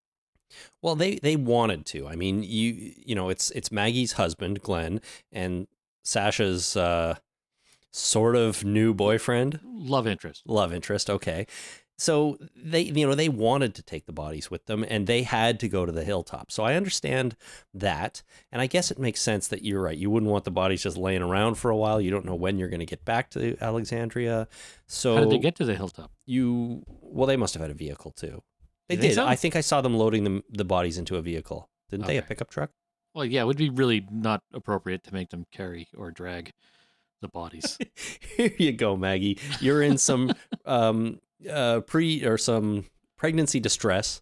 Well, 0.82 0.96
they 0.96 1.18
they 1.18 1.36
wanted 1.36 1.86
to. 1.86 2.08
I 2.08 2.16
mean, 2.16 2.42
you 2.42 2.94
you 3.06 3.14
know, 3.14 3.30
it's 3.30 3.52
it's 3.52 3.72
Maggie's 3.72 4.14
husband, 4.14 4.64
Glenn, 4.64 5.00
and 5.32 5.68
Sasha's 6.04 6.76
uh, 6.76 7.18
sort 7.92 8.36
of 8.36 8.66
new 8.66 8.96
boyfriend, 8.96 9.60
Love 9.64 10.08
interest. 10.08 10.42
love 10.48 10.74
interest. 10.74 11.08
Okay, 11.08 11.46
so 12.00 12.38
they 12.56 12.82
you 12.82 13.06
know 13.06 13.14
they 13.14 13.30
wanted 13.30 13.76
to 13.76 13.84
take 13.84 14.06
the 14.06 14.14
bodies 14.14 14.50
with 14.50 14.66
them, 14.66 14.86
and 14.88 15.06
they 15.06 15.24
had 15.24 15.60
to 15.60 15.68
go 15.68 15.86
to 15.86 15.92
the 15.92 16.04
hilltop. 16.04 16.52
So 16.52 16.64
I 16.64 16.76
understand 16.76 17.36
that, 17.74 18.24
and 18.52 18.62
I 18.62 18.68
guess 18.68 18.90
it 18.90 19.00
makes 19.00 19.22
sense 19.22 19.48
that 19.50 19.64
you're 19.64 19.82
right. 19.82 19.98
You 19.98 20.10
wouldn't 20.10 20.32
want 20.32 20.46
the 20.46 20.52
bodies 20.52 20.84
just 20.84 20.98
laying 20.98 21.22
around 21.22 21.56
for 21.56 21.70
a 21.70 21.78
while. 21.78 22.00
You 22.00 22.10
don't 22.12 22.26
know 22.26 22.36
when 22.36 22.58
you're 22.58 22.70
going 22.70 22.80
to 22.80 22.86
get 22.86 23.04
back 23.04 23.30
to 23.32 23.58
Alexandria. 23.62 24.48
So 24.88 25.16
How 25.16 25.22
did 25.22 25.32
they 25.32 25.40
get 25.40 25.56
to 25.56 25.66
the 25.66 25.76
hilltop? 25.76 26.12
you? 26.26 26.84
Well, 27.02 27.28
they 27.28 27.38
must 27.38 27.54
have 27.56 27.62
had 27.62 27.72
a 27.72 27.76
vehicle 27.76 28.12
too. 28.12 28.44
They 28.88 28.96
did. 28.96 29.16
so? 29.16 29.26
I 29.26 29.36
think 29.36 29.56
I 29.56 29.62
saw 29.62 29.82
them 29.82 29.96
loading 29.96 30.24
them 30.24 30.44
the 30.50 30.66
bodies 30.66 30.98
into 30.98 31.18
a 31.18 31.22
vehicle. 31.22 31.70
Didn't 31.90 32.08
they? 32.08 32.18
A 32.18 32.22
pickup 32.22 32.50
truck? 32.50 32.72
Well, 33.14 33.26
yeah, 33.26 33.42
it 33.42 33.46
would 33.46 33.58
be 33.58 33.70
really 33.70 34.06
not 34.12 34.44
appropriate 34.54 35.04
to 35.06 35.14
make 35.14 35.30
them 35.30 35.46
carry 35.52 35.88
or 35.98 36.12
drag 36.12 36.52
the 37.22 37.28
bodies. 37.28 37.78
Here 38.38 38.54
you 38.58 38.72
go, 38.72 38.96
Maggie. 38.96 39.40
You're 39.60 39.82
in 39.82 39.98
some 39.98 40.34
um, 40.66 41.20
uh, 41.50 41.82
pre 41.82 42.26
or 42.26 42.38
some 42.38 42.86
pregnancy 43.18 43.60
distress, 43.60 44.22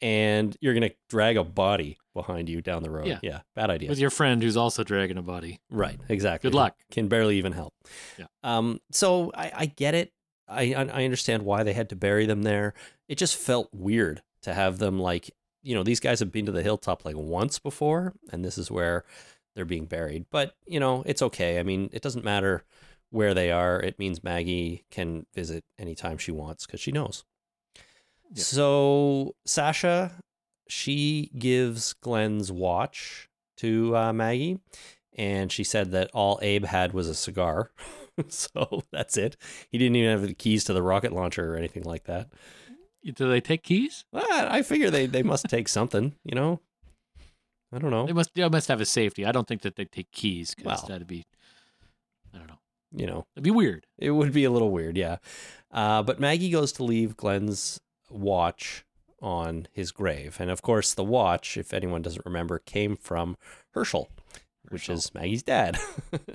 and 0.00 0.56
you're 0.60 0.74
gonna 0.74 0.90
drag 1.08 1.36
a 1.36 1.44
body 1.44 1.98
behind 2.14 2.48
you 2.48 2.60
down 2.60 2.82
the 2.82 2.90
road. 2.90 3.06
Yeah. 3.06 3.18
yeah 3.22 3.40
bad 3.54 3.70
idea. 3.70 3.88
With 3.88 3.98
your 3.98 4.10
friend 4.10 4.42
who's 4.42 4.56
also 4.56 4.84
dragging 4.84 5.18
a 5.18 5.22
body. 5.22 5.60
Right, 5.70 5.98
exactly. 6.08 6.50
Good 6.50 6.56
luck. 6.56 6.76
Can 6.90 7.08
barely 7.08 7.38
even 7.38 7.52
help. 7.52 7.74
Yeah. 8.18 8.26
Um. 8.42 8.80
So 8.90 9.32
I, 9.34 9.52
I 9.54 9.66
get 9.66 9.94
it. 9.94 10.12
I 10.48 10.74
I 10.74 10.82
I 10.82 11.04
understand 11.04 11.44
why 11.44 11.62
they 11.62 11.72
had 11.72 11.88
to 11.90 11.96
bury 11.96 12.26
them 12.26 12.42
there. 12.42 12.74
It 13.08 13.16
just 13.16 13.36
felt 13.36 13.68
weird 13.72 14.22
to 14.42 14.54
have 14.54 14.78
them 14.78 14.98
like 14.98 15.30
you 15.62 15.74
know 15.74 15.82
these 15.82 16.00
guys 16.00 16.20
have 16.20 16.32
been 16.32 16.46
to 16.46 16.52
the 16.52 16.62
hilltop 16.62 17.04
like 17.04 17.16
once 17.16 17.58
before, 17.58 18.14
and 18.30 18.44
this 18.44 18.58
is 18.58 18.70
where 18.70 19.04
they're 19.54 19.64
being 19.64 19.86
buried. 19.86 20.26
But 20.30 20.54
you 20.66 20.80
know 20.80 21.02
it's 21.06 21.22
okay. 21.22 21.58
I 21.58 21.62
mean 21.62 21.90
it 21.92 22.02
doesn't 22.02 22.24
matter 22.24 22.64
where 23.12 23.34
they 23.34 23.50
are. 23.52 23.80
It 23.80 23.98
means 23.98 24.24
Maggie 24.24 24.84
can 24.90 25.26
visit 25.34 25.64
anytime 25.78 26.18
she 26.18 26.32
wants 26.32 26.66
because 26.66 26.80
she 26.80 26.92
knows. 26.92 27.24
Yeah. 28.32 28.42
So 28.42 29.34
Sasha, 29.46 30.12
she 30.68 31.30
gives 31.38 31.92
Glenn's 31.92 32.50
watch 32.50 33.28
to 33.58 33.96
uh, 33.96 34.12
Maggie, 34.12 34.58
and 35.16 35.52
she 35.52 35.62
said 35.62 35.90
that 35.92 36.10
all 36.12 36.38
Abe 36.42 36.64
had 36.64 36.92
was 36.92 37.08
a 37.08 37.14
cigar. 37.14 37.70
so 38.28 38.82
that's 38.90 39.16
it. 39.16 39.36
He 39.70 39.78
didn't 39.78 39.96
even 39.96 40.10
have 40.10 40.22
the 40.22 40.34
keys 40.34 40.64
to 40.64 40.72
the 40.72 40.82
rocket 40.82 41.12
launcher 41.12 41.52
or 41.52 41.56
anything 41.56 41.82
like 41.84 42.04
that. 42.04 42.30
Do 43.04 43.28
they 43.28 43.40
take 43.40 43.62
keys? 43.64 44.04
Well, 44.12 44.24
I 44.30 44.62
figure 44.62 44.88
they, 44.88 45.06
they 45.06 45.22
must 45.24 45.46
take 45.48 45.68
something, 45.68 46.14
you 46.24 46.34
know? 46.36 46.60
I 47.72 47.78
don't 47.78 47.90
know. 47.90 48.06
They 48.06 48.12
must. 48.12 48.34
They 48.34 48.48
must 48.48 48.68
have 48.68 48.80
a 48.80 48.84
safety. 48.86 49.24
I 49.26 49.32
don't 49.32 49.48
think 49.48 49.62
that 49.62 49.76
they 49.76 49.86
take 49.86 50.12
keys 50.12 50.54
because 50.54 50.82
Well. 50.82 50.88
that'd 50.88 51.06
be. 51.06 51.24
I 52.34 52.38
don't 52.38 52.46
know. 52.46 52.58
You 52.94 53.06
know, 53.06 53.26
It'd 53.34 53.44
be 53.44 53.50
weird. 53.50 53.86
it 53.98 54.10
would 54.10 54.32
be 54.32 54.44
a 54.44 54.50
little 54.50 54.70
weird, 54.70 54.96
yeah. 54.96 55.16
Uh, 55.70 56.02
but 56.02 56.20
Maggie 56.20 56.50
goes 56.50 56.72
to 56.72 56.84
leave 56.84 57.16
Glenn's 57.16 57.80
watch 58.10 58.84
on 59.20 59.68
his 59.72 59.92
grave. 59.92 60.36
And 60.40 60.50
of 60.50 60.62
course, 60.62 60.92
the 60.92 61.04
watch, 61.04 61.56
if 61.56 61.72
anyone 61.72 62.02
doesn't 62.02 62.26
remember, 62.26 62.58
came 62.58 62.96
from 62.96 63.36
Hershel, 63.74 64.08
which 64.68 64.88
is 64.88 65.14
Maggie's 65.14 65.42
dad. 65.42 65.78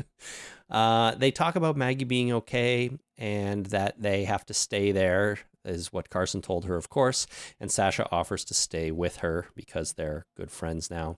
uh, 0.70 1.16
they 1.16 1.30
talk 1.32 1.56
about 1.56 1.78
Maggie 1.78 2.06
being 2.06 2.32
okay 2.32 2.90
and 3.18 3.68
that 3.68 4.02
they 4.02 4.24
have 4.24 4.46
to 4.46 4.54
stay 4.54 4.92
there, 4.92 5.40
is 5.66 5.92
what 5.92 6.10
Carson 6.10 6.42
told 6.42 6.66
her, 6.66 6.76
of 6.76 6.90
course. 6.90 7.28
And 7.60 7.72
Sasha 7.72 8.08
offers 8.12 8.46
to 8.46 8.54
stay 8.54 8.90
with 8.90 9.18
her 9.18 9.48
because 9.54 9.94
they're 9.94 10.26
good 10.38 10.50
friends 10.50 10.90
now. 10.90 11.18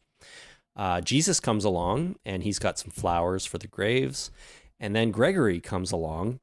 Uh, 0.76 1.02
Jesus 1.02 1.40
comes 1.40 1.66
along 1.66 2.16
and 2.26 2.44
he's 2.44 2.60
got 2.60 2.80
some 2.80 2.92
flowers 2.92 3.46
for 3.46 3.58
the 3.58 3.68
graves. 3.68 4.32
And 4.80 4.96
then 4.96 5.12
Gregory 5.12 5.60
comes 5.60 5.92
along. 5.92 6.40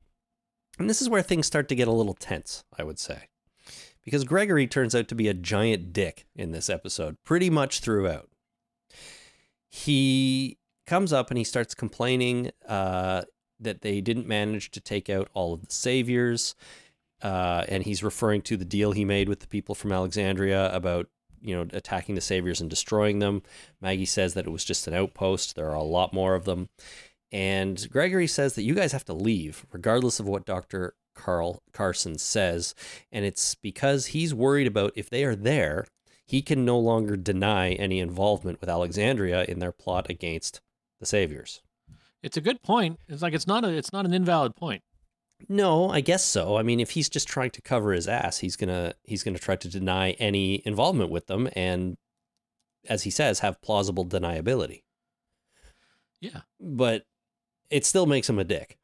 And 0.78 0.90
this 0.90 1.00
is 1.00 1.08
where 1.08 1.22
things 1.22 1.46
start 1.46 1.68
to 1.68 1.74
get 1.74 1.88
a 1.88 1.92
little 1.92 2.14
tense, 2.14 2.64
I 2.78 2.82
would 2.82 2.98
say. 2.98 3.28
Because 4.04 4.24
Gregory 4.24 4.66
turns 4.66 4.94
out 4.94 5.08
to 5.08 5.14
be 5.14 5.26
a 5.26 5.34
giant 5.34 5.92
dick 5.92 6.26
in 6.36 6.52
this 6.52 6.70
episode, 6.70 7.16
pretty 7.24 7.50
much 7.50 7.80
throughout. 7.80 8.28
He 9.68 10.58
comes 10.86 11.12
up 11.12 11.30
and 11.30 11.38
he 11.38 11.44
starts 11.44 11.74
complaining 11.74 12.50
uh, 12.68 13.22
that 13.58 13.82
they 13.82 14.00
didn't 14.00 14.28
manage 14.28 14.70
to 14.72 14.80
take 14.80 15.10
out 15.10 15.28
all 15.34 15.54
of 15.54 15.66
the 15.66 15.74
saviors. 15.74 16.54
Uh, 17.22 17.64
and 17.68 17.82
he's 17.82 18.04
referring 18.04 18.42
to 18.42 18.56
the 18.56 18.64
deal 18.64 18.92
he 18.92 19.04
made 19.04 19.28
with 19.28 19.40
the 19.40 19.48
people 19.48 19.74
from 19.74 19.90
Alexandria 19.90 20.72
about, 20.74 21.08
you 21.40 21.56
know, 21.56 21.66
attacking 21.72 22.14
the 22.14 22.20
saviors 22.20 22.60
and 22.60 22.68
destroying 22.68 23.18
them. 23.18 23.42
Maggie 23.80 24.04
says 24.04 24.34
that 24.34 24.46
it 24.46 24.50
was 24.50 24.64
just 24.64 24.86
an 24.86 24.94
outpost. 24.94 25.56
There 25.56 25.70
are 25.70 25.74
a 25.74 25.82
lot 25.82 26.12
more 26.12 26.34
of 26.34 26.44
them. 26.44 26.68
And 27.32 27.88
Gregory 27.90 28.26
says 28.26 28.54
that 28.54 28.62
you 28.62 28.74
guys 28.74 28.92
have 28.92 29.04
to 29.06 29.12
leave, 29.12 29.66
regardless 29.72 30.20
of 30.20 30.28
what 30.28 30.46
Dr. 30.46 30.94
Carl 31.14 31.62
Carson 31.72 32.18
says. 32.18 32.74
And 33.10 33.24
it's 33.24 33.54
because 33.54 34.06
he's 34.06 34.34
worried 34.34 34.66
about 34.66 34.92
if 34.94 35.10
they 35.10 35.24
are 35.24 35.34
there, 35.36 35.86
he 36.24 36.42
can 36.42 36.64
no 36.64 36.78
longer 36.78 37.16
deny 37.16 37.72
any 37.72 38.00
involvement 38.00 38.60
with 38.60 38.68
Alexandria 38.68 39.44
in 39.44 39.58
their 39.58 39.72
plot 39.72 40.08
against 40.10 40.60
the 41.00 41.06
Saviors. 41.06 41.62
It's 42.22 42.36
a 42.36 42.40
good 42.40 42.62
point. 42.62 42.98
It's 43.08 43.22
like 43.22 43.34
it's 43.34 43.46
not 43.46 43.64
a. 43.64 43.68
It's 43.68 43.92
not 43.92 44.04
an 44.04 44.14
invalid 44.14 44.56
point. 44.56 44.82
No, 45.48 45.90
I 45.90 46.00
guess 46.00 46.24
so. 46.24 46.56
I 46.56 46.62
mean, 46.62 46.80
if 46.80 46.90
he's 46.90 47.08
just 47.08 47.28
trying 47.28 47.50
to 47.50 47.62
cover 47.62 47.92
his 47.92 48.08
ass, 48.08 48.38
he's 48.38 48.56
gonna 48.56 48.94
he's 49.04 49.22
gonna 49.22 49.38
try 49.38 49.54
to 49.56 49.68
deny 49.68 50.12
any 50.12 50.62
involvement 50.64 51.10
with 51.10 51.26
them, 51.26 51.48
and 51.54 51.96
as 52.88 53.02
he 53.02 53.10
says, 53.10 53.40
have 53.40 53.60
plausible 53.60 54.04
deniability. 54.04 54.82
Yeah. 56.20 56.40
But 56.60 57.04
it 57.70 57.84
still 57.84 58.06
makes 58.06 58.28
him 58.28 58.38
a 58.38 58.44
dick. 58.44 58.78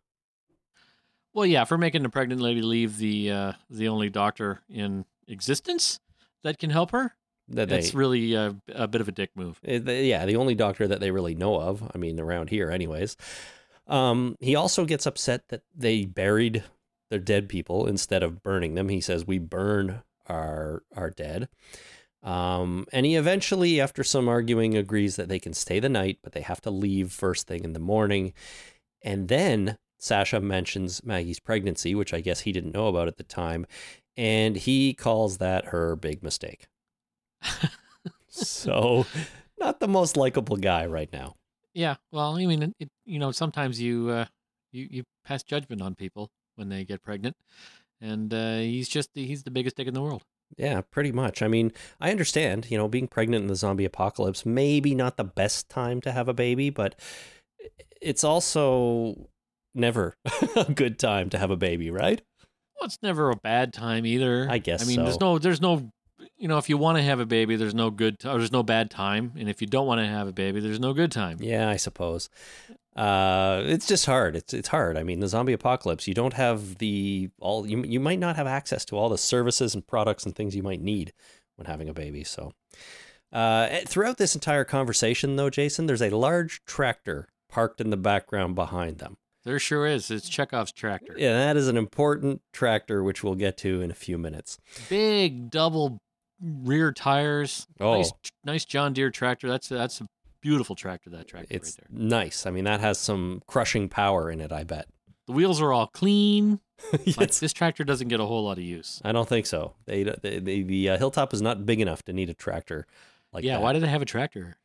Well, 1.35 1.47
yeah, 1.47 1.65
for 1.65 1.79
making 1.79 2.03
the 2.03 2.09
pregnant 2.11 2.41
lady 2.41 2.61
leave 2.63 2.99
the 2.99 3.31
uh, 3.31 3.53
the 3.71 3.89
only 3.89 4.11
doctor 4.11 4.61
in 4.69 5.05
existence 5.27 5.99
that 6.43 6.59
can 6.59 6.71
help 6.71 6.91
her, 6.91 7.15
That 7.49 7.69
they, 7.69 7.77
that's 7.77 7.95
really 7.95 8.35
a, 8.35 8.55
a 8.75 8.87
bit 8.87 9.01
of 9.01 9.09
a 9.09 9.13
dick 9.13 9.31
move. 9.35 9.59
Uh, 9.67 9.79
the- 9.79 10.03
yeah, 10.05 10.27
the 10.27 10.37
only 10.37 10.55
doctor 10.55 10.87
that 10.89 11.01
they 11.01 11.11
really 11.11 11.35
know 11.35 11.59
of. 11.61 11.91
I 11.95 11.99
mean, 11.99 12.21
around 12.21 12.51
here, 12.51 12.71
anyways. 12.71 13.17
Um, 13.87 14.37
he 14.41 14.55
also 14.55 14.85
gets 14.85 15.07
upset 15.07 15.49
that 15.49 15.63
they 15.75 16.05
buried 16.05 16.65
their 17.11 17.19
dead 17.19 17.49
people 17.49 17.87
instead 17.87 18.23
of 18.23 18.43
burning 18.43 18.75
them. 18.75 18.89
He 18.89 19.01
says 19.01 19.27
we 19.27 19.39
burn 19.39 20.03
our 20.29 20.83
our 20.95 21.11
dead. 21.11 21.49
Um, 22.23 22.87
and 22.93 23.05
he 23.05 23.17
eventually, 23.17 23.81
after 23.81 24.05
some 24.05 24.29
arguing, 24.29 24.77
agrees 24.77 25.17
that 25.17 25.29
they 25.29 25.41
can 25.41 25.53
stay 25.55 25.81
the 25.81 25.89
night, 25.89 26.19
but 26.23 26.33
they 26.33 26.43
have 26.43 26.61
to 26.61 26.71
leave 26.71 27.11
first 27.11 27.49
thing 27.49 27.65
in 27.65 27.73
the 27.73 27.81
morning. 27.81 28.33
And 29.05 29.29
then 29.29 29.79
Sasha 29.99 30.41
mentions 30.41 31.05
Maggie's 31.05 31.41
pregnancy, 31.41 31.95
which 31.95 32.13
I 32.13 32.21
guess 32.21 32.41
he 32.41 32.53
didn't 32.53 32.75
know 32.75 32.89
about 32.89 33.09
at 33.09 33.17
the 33.17 33.23
time, 33.23 33.67
and 34.17 34.57
he 34.57 34.95
calls 34.95 35.39
that 35.39 35.67
her 35.67 35.97
big 35.97 36.23
mistake. 36.23 36.67
so, 38.29 39.07
not 39.59 39.81
the 39.81 39.89
most 39.89 40.17
likable 40.17 40.57
guy 40.57 40.87
right 40.87 41.13
now. 41.13 41.37
Yeah, 41.75 41.97
well, 42.11 42.37
I 42.37 42.47
mean, 42.47 42.75
it, 42.79 42.91
you 43.05 43.19
know, 43.19 43.33
sometimes 43.33 43.81
you 43.81 44.11
uh, 44.11 44.27
you 44.73 44.89
you 44.91 45.05
pass 45.25 45.43
judgment 45.43 45.81
on 45.81 45.95
people 45.95 46.31
when 46.57 46.69
they 46.69 46.85
get 46.85 47.03
pregnant, 47.03 47.37
and 48.01 48.33
uh, 48.35 48.57
he's 48.57 48.89
just 48.89 49.11
he's 49.15 49.45
the 49.45 49.51
biggest 49.51 49.77
dick 49.77 49.87
in 49.87 49.95
the 49.95 50.03
world. 50.03 50.23
Yeah, 50.57 50.83
pretty 50.83 51.13
much. 51.13 51.41
I 51.43 51.49
mean, 51.49 51.73
I 52.01 52.11
understand, 52.11 52.71
you 52.71 52.77
know, 52.77 52.89
being 52.89 53.09
pregnant 53.09 53.43
in 53.43 53.49
the 53.49 53.57
zombie 53.57 53.87
apocalypse, 53.87 54.45
maybe 54.45 54.95
not 54.95 55.17
the 55.17 55.25
best 55.25 55.71
time 55.71 56.01
to 56.03 56.13
have 56.13 56.29
a 56.29 56.35
baby, 56.35 56.69
but 56.69 56.95
it's 58.01 58.25
also 58.25 59.29
never 59.75 60.17
a 60.57 60.73
good 60.73 60.99
time 60.99 61.31
to 61.31 61.39
have 61.39 61.51
a 61.51 61.57
baby, 61.57 61.91
right? 61.91 62.21
Well, 62.79 62.87
it's 62.87 62.99
never 63.03 63.31
a 63.31 63.37
bad 63.37 63.73
time 63.73 64.07
either. 64.07 64.47
I 64.51 64.59
guess 64.59 64.83
I 64.83 64.87
mean, 64.87 65.05
there's 65.05 65.21
no 65.21 65.39
there's 65.39 65.61
no 65.61 65.93
you 66.37 66.49
know, 66.49 66.59
if 66.59 66.69
you 66.69 66.77
want 66.77 66.99
to 66.99 67.03
have 67.03 67.21
a 67.21 67.27
baby, 67.27 67.57
there's 67.57 67.75
no 67.75 67.91
good 67.91 68.19
t- 68.19 68.29
or 68.29 68.39
there's 68.39 68.53
no 68.53 68.63
bad 68.63 68.91
time, 68.91 69.33
and 69.39 69.49
if 69.49 69.61
you 69.61 69.67
don't 69.67 69.87
want 69.87 70.01
to 70.01 70.07
have 70.07 70.29
a 70.29 70.33
baby, 70.33 70.61
there's 70.61 70.81
no 70.81 70.93
good 70.93 71.13
time. 71.13 71.39
Yeah, 71.41 71.69
I 71.69 71.77
suppose. 71.77 72.29
Uh, 72.97 73.63
it's 73.67 73.87
just 73.87 74.07
hard. 74.07 74.37
It's 74.37 74.53
it's 74.53 74.69
hard. 74.69 74.99
I 74.99 75.03
mean, 75.03 75.21
the 75.21 75.29
zombie 75.29 75.53
apocalypse, 75.53 76.07
you 76.07 76.15
don't 76.15 76.35
have 76.35 76.79
the 76.79 77.31
all 77.41 77.67
you 77.67 77.83
you 77.85 78.01
might 78.01 78.19
not 78.19 78.37
have 78.37 78.47
access 78.47 78.85
to 78.87 78.97
all 78.97 79.09
the 79.09 79.19
services 79.19 79.75
and 79.75 79.87
products 79.87 80.27
and 80.27 80.35
things 80.35 80.55
you 80.55 80.63
might 80.63 80.81
need 80.81 81.13
when 81.57 81.67
having 81.67 81.89
a 81.89 81.95
baby. 81.95 82.25
So, 82.25 82.53
uh, 83.33 83.69
eh, 83.71 83.85
throughout 83.87 84.19
this 84.19 84.35
entire 84.35 84.65
conversation, 84.65 85.37
though, 85.37 85.51
Jason, 85.51 85.87
there's 85.87 86.03
a 86.03 86.11
large 86.11 86.65
tractor 86.67 87.29
parked 87.53 87.81
in 87.81 87.91
the 87.91 87.97
background 87.97 88.55
behind 88.57 88.99
them. 88.99 89.17
There 89.45 89.59
sure 89.59 89.87
is. 89.87 90.11
It's 90.11 90.29
Chekhov's 90.29 90.73
tractor. 90.73 91.15
Yeah, 91.19 91.33
that 91.35 91.57
is 91.57 91.69
an 91.69 91.77
important 91.77 92.41
tractor, 92.53 93.03
which 93.05 93.23
we'll 93.23 93.35
get 93.35 93.57
to 93.59 93.81
in 93.83 93.91
a 93.91 93.95
few 93.95 94.17
minutes. 94.17 94.59
Big 94.89 95.51
double 95.51 95.99
rear 96.41 96.93
tires. 96.93 97.67
Oh. 97.81 97.95
Nice, 97.99 98.13
nice 98.45 98.65
John 98.65 98.93
Deere 98.93 99.11
tractor. 99.11 99.49
That's 99.49 99.71
a, 99.71 99.75
that's 99.75 100.01
a 100.01 100.07
beautiful 100.41 100.75
tractor. 100.77 101.11
That 101.11 101.29
tractor 101.29 101.49
It's 101.51 101.77
right 101.79 101.89
there. 101.91 102.09
nice. 102.09 102.47
I 102.47 102.51
mean, 102.51 102.65
that 102.65 102.81
has 102.81 102.99
some 102.99 103.43
crushing 103.47 103.89
power 103.89 104.31
in 104.31 104.41
it. 104.41 104.53
I 104.53 104.63
bet. 104.65 104.87
The 105.27 105.33
wheels 105.33 105.61
are 105.61 105.73
all 105.73 105.87
clean. 105.89 106.61
Like, 106.93 107.07
Yes. 107.17 107.39
this 107.39 107.53
tractor 107.53 107.85
doesn't 107.85 108.09
get 108.09 108.19
a 108.19 108.25
whole 108.25 108.43
lot 108.45 108.59
of 108.59 108.65
use. 108.65 109.01
I 109.05 109.13
don't 109.13 109.29
think 109.29 109.47
so. 109.47 109.75
They, 109.87 110.03
they, 110.03 110.41
they 110.41 110.63
the 110.63 110.91
uh, 110.91 110.99
hilltop 110.99 111.33
is 111.33 111.41
not 111.41 111.65
big 111.65 111.81
enough 111.81 112.03
to 112.05 112.13
need 112.13 112.29
a 112.29 112.35
tractor 112.35 112.89
like 113.33 113.45
yeah, 113.45 113.55
that. 113.55 113.63
why 113.63 113.73
did 113.73 113.83
they 113.85 113.89
have 113.89 114.03
a 114.03 114.05
tractor? 114.07 114.57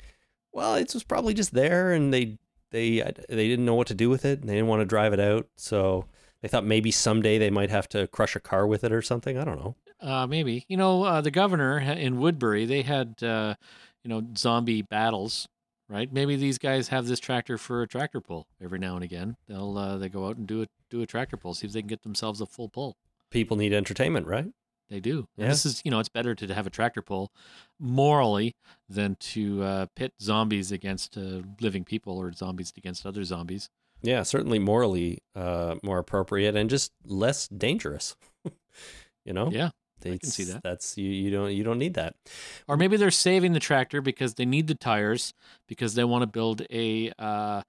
Well, 0.51 0.73
it 0.75 0.91
was 0.95 1.03
probably 1.03 1.35
just 1.35 1.53
there, 1.53 1.91
and 1.93 2.11
they 2.11 2.39
they 2.71 2.99
they 3.29 3.47
didn't 3.47 3.65
know 3.65 3.75
what 3.75 3.87
to 3.87 3.93
do 3.93 4.09
with 4.09 4.25
it, 4.25 4.39
and 4.39 4.49
they 4.49 4.55
didn't 4.55 4.67
want 4.67 4.81
to 4.81 4.85
drive 4.85 5.13
it 5.13 5.19
out, 5.19 5.47
so 5.55 6.05
they 6.41 6.47
thought 6.47 6.65
maybe 6.65 6.91
someday 6.91 7.37
they 7.37 7.49
might 7.49 7.69
have 7.69 7.87
to 7.89 8.07
crush 8.07 8.35
a 8.35 8.39
car 8.39 8.67
with 8.67 8.83
it 8.83 8.91
or 8.91 9.01
something. 9.01 9.37
I 9.37 9.43
don't 9.43 9.59
know. 9.59 9.75
Uh, 9.99 10.27
maybe 10.27 10.65
you 10.67 10.77
know 10.77 11.03
uh, 11.03 11.21
the 11.21 11.31
governor 11.31 11.79
in 11.79 12.19
Woodbury. 12.19 12.65
They 12.65 12.83
had 12.83 13.21
uh, 13.23 13.55
you 14.03 14.09
know 14.09 14.21
zombie 14.37 14.81
battles, 14.81 15.47
right? 15.89 16.11
Maybe 16.11 16.35
these 16.35 16.57
guys 16.57 16.89
have 16.89 17.07
this 17.07 17.19
tractor 17.19 17.57
for 17.57 17.81
a 17.81 17.87
tractor 17.87 18.21
pull 18.21 18.47
every 18.61 18.79
now 18.79 18.95
and 18.95 19.03
again. 19.03 19.37
They'll 19.47 19.77
uh, 19.77 19.97
they 19.97 20.09
go 20.09 20.27
out 20.27 20.37
and 20.37 20.47
do 20.47 20.61
a 20.61 20.67
do 20.89 21.01
a 21.01 21.07
tractor 21.07 21.37
pull, 21.37 21.53
see 21.53 21.67
if 21.67 21.73
they 21.73 21.81
can 21.81 21.87
get 21.87 22.03
themselves 22.03 22.41
a 22.41 22.45
full 22.45 22.69
pull. 22.69 22.97
People 23.31 23.57
need 23.57 23.73
entertainment, 23.73 24.27
right? 24.27 24.45
They 24.89 24.99
do. 24.99 25.27
Yeah. 25.35 25.49
This 25.49 25.65
is, 25.65 25.81
you 25.83 25.91
know, 25.91 25.99
it's 25.99 26.09
better 26.09 26.33
to 26.35 26.53
have 26.53 26.65
a 26.65 26.69
tractor 26.69 27.01
pull 27.01 27.31
morally 27.79 28.55
than 28.89 29.15
to 29.15 29.63
uh, 29.63 29.85
pit 29.95 30.13
zombies 30.21 30.71
against 30.71 31.17
uh, 31.17 31.41
living 31.59 31.83
people 31.83 32.17
or 32.17 32.31
zombies 32.31 32.73
against 32.77 33.05
other 33.05 33.23
zombies. 33.23 33.69
Yeah, 34.01 34.23
certainly 34.23 34.59
morally 34.59 35.19
uh, 35.35 35.75
more 35.83 35.97
appropriate 35.99 36.55
and 36.55 36.69
just 36.69 36.93
less 37.03 37.47
dangerous. 37.47 38.15
you 39.25 39.33
know, 39.33 39.49
Yeah. 39.51 39.71
can 40.01 40.19
see 40.21 40.43
that. 40.45 40.63
That's 40.63 40.97
you. 40.97 41.09
You 41.09 41.31
don't. 41.31 41.51
You 41.51 41.63
don't 41.63 41.79
need 41.79 41.95
that. 41.95 42.15
Or 42.67 42.77
maybe 42.77 42.95
they're 42.95 43.11
saving 43.11 43.53
the 43.53 43.59
tractor 43.59 43.99
because 44.01 44.35
they 44.35 44.45
need 44.45 44.67
the 44.67 44.75
tires 44.75 45.33
because 45.67 45.95
they 45.95 46.03
want 46.03 46.21
to 46.21 46.27
build 46.27 46.61
a 46.71 47.11
uh, 47.19 47.63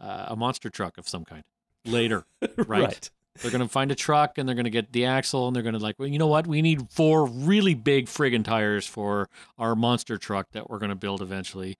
uh, 0.00 0.26
a 0.28 0.36
monster 0.36 0.68
truck 0.68 0.98
of 0.98 1.08
some 1.08 1.24
kind 1.24 1.44
later. 1.86 2.24
Right. 2.56 3.08
They're 3.40 3.50
going 3.50 3.62
to 3.62 3.68
find 3.68 3.90
a 3.90 3.94
truck 3.94 4.36
and 4.36 4.46
they're 4.46 4.54
going 4.54 4.64
to 4.64 4.70
get 4.70 4.92
the 4.92 5.06
axle 5.06 5.46
and 5.46 5.56
they're 5.56 5.62
going 5.62 5.72
to 5.72 5.78
like, 5.78 5.98
well, 5.98 6.06
you 6.08 6.18
know 6.18 6.26
what? 6.26 6.46
We 6.46 6.60
need 6.60 6.90
four 6.90 7.26
really 7.26 7.74
big 7.74 8.06
friggin' 8.06 8.44
tires 8.44 8.86
for 8.86 9.30
our 9.58 9.74
monster 9.74 10.18
truck 10.18 10.48
that 10.52 10.68
we're 10.68 10.78
going 10.78 10.90
to 10.90 10.94
build 10.96 11.22
eventually. 11.22 11.78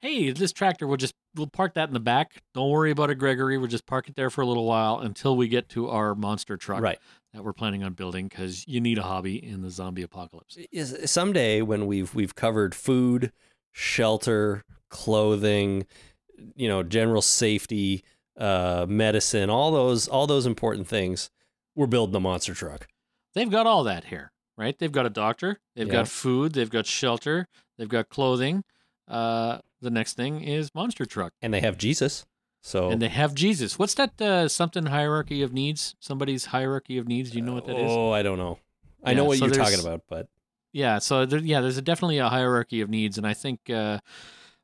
Hey, 0.00 0.30
this 0.30 0.52
tractor 0.52 0.86
we'll 0.86 0.96
just 0.96 1.14
we'll 1.34 1.46
park 1.46 1.74
that 1.74 1.88
in 1.88 1.94
the 1.94 2.00
back. 2.00 2.42
Don't 2.54 2.70
worry 2.70 2.90
about 2.90 3.10
it, 3.10 3.16
Gregory. 3.16 3.58
We'll 3.58 3.68
just 3.68 3.86
park 3.86 4.08
it 4.08 4.16
there 4.16 4.30
for 4.30 4.40
a 4.40 4.46
little 4.46 4.64
while 4.64 4.98
until 5.00 5.36
we 5.36 5.46
get 5.46 5.68
to 5.70 5.88
our 5.90 6.14
monster 6.14 6.56
truck 6.56 6.80
Right. 6.80 6.98
that 7.34 7.44
we're 7.44 7.52
planning 7.52 7.82
on 7.84 7.92
building 7.92 8.28
because 8.28 8.66
you 8.66 8.80
need 8.80 8.96
a 8.96 9.02
hobby 9.02 9.36
in 9.36 9.60
the 9.60 9.70
zombie 9.70 10.02
apocalypse. 10.02 10.56
Is 10.72 10.96
someday 11.10 11.60
when 11.60 11.86
we've 11.86 12.14
we've 12.14 12.34
covered 12.34 12.74
food, 12.74 13.30
shelter, 13.72 14.64
clothing, 14.90 15.86
you 16.56 16.66
know, 16.66 16.82
general 16.82 17.22
safety, 17.22 18.02
uh, 18.36 18.86
medicine, 18.88 19.50
all 19.50 19.70
those 19.70 20.08
all 20.08 20.26
those 20.26 20.46
important 20.46 20.86
things, 20.88 21.30
we're 21.74 21.86
building 21.86 22.14
a 22.16 22.20
monster 22.20 22.54
truck. 22.54 22.86
They've 23.34 23.50
got 23.50 23.66
all 23.66 23.84
that 23.84 24.04
here, 24.06 24.32
right? 24.56 24.78
They've 24.78 24.92
got 24.92 25.06
a 25.06 25.10
doctor, 25.10 25.60
they've 25.74 25.86
Yeah. 25.86 25.92
got 25.92 26.08
food, 26.08 26.52
they've 26.52 26.70
got 26.70 26.86
shelter, 26.86 27.48
they've 27.78 27.88
got 27.88 28.08
clothing. 28.08 28.64
Uh, 29.08 29.58
the 29.80 29.90
next 29.90 30.14
thing 30.14 30.42
is 30.42 30.74
monster 30.74 31.04
truck. 31.04 31.32
And 31.42 31.52
they 31.52 31.60
have 31.60 31.76
Jesus. 31.76 32.24
So 32.62 32.90
And 32.90 33.02
they 33.02 33.08
have 33.08 33.34
Jesus. 33.34 33.78
What's 33.78 33.92
that 33.94 34.18
uh, 34.22 34.48
something 34.48 34.86
hierarchy 34.86 35.42
of 35.42 35.52
needs? 35.52 35.94
Somebody's 36.00 36.46
hierarchy 36.46 36.96
of 36.96 37.06
needs. 37.06 37.30
Do 37.30 37.38
you 37.38 37.44
know 37.44 37.52
what 37.52 37.66
that 37.66 37.76
is? 37.76 37.90
Oh, 37.90 38.10
I 38.10 38.22
don't 38.22 38.38
know. 38.38 38.58
I 39.04 39.10
Yeah, 39.10 39.18
know 39.18 39.24
what 39.26 39.38
so 39.38 39.44
you're 39.46 39.54
talking 39.54 39.80
about, 39.80 40.02
but 40.08 40.28
Yeah. 40.72 40.98
So 40.98 41.26
there, 41.26 41.40
yeah, 41.40 41.60
there's 41.60 41.76
a, 41.76 41.82
definitely 41.82 42.16
a 42.18 42.30
hierarchy 42.30 42.80
of 42.80 42.88
needs, 42.88 43.18
and 43.18 43.26
I 43.26 43.34
think 43.34 43.68
uh, 43.68 43.98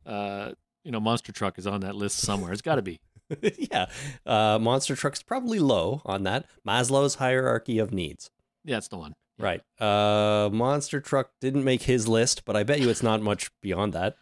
uh, 0.06 0.52
you 0.82 0.90
know, 0.90 1.00
monster 1.00 1.30
truck 1.32 1.58
is 1.58 1.66
on 1.66 1.80
that 1.82 1.94
list 1.94 2.18
somewhere. 2.20 2.52
It's 2.52 2.62
got 2.62 2.76
to 2.76 2.82
be. 2.82 3.00
yeah, 3.58 3.86
uh, 4.26 4.58
monster 4.60 4.96
truck's 4.96 5.22
probably 5.22 5.58
low 5.58 6.02
on 6.04 6.22
that 6.24 6.46
Maslow's 6.66 7.16
hierarchy 7.16 7.78
of 7.78 7.92
needs. 7.92 8.30
Yeah, 8.64 8.78
it's 8.78 8.88
the 8.88 8.98
one. 8.98 9.14
Yeah. 9.38 9.44
Right. 9.44 9.62
Uh, 9.80 10.50
monster 10.50 11.00
truck 11.00 11.30
didn't 11.40 11.64
make 11.64 11.82
his 11.82 12.06
list, 12.08 12.44
but 12.44 12.56
I 12.56 12.62
bet 12.62 12.80
you 12.80 12.90
it's 12.90 13.02
not 13.02 13.22
much 13.22 13.50
beyond 13.62 13.92
that. 13.94 14.16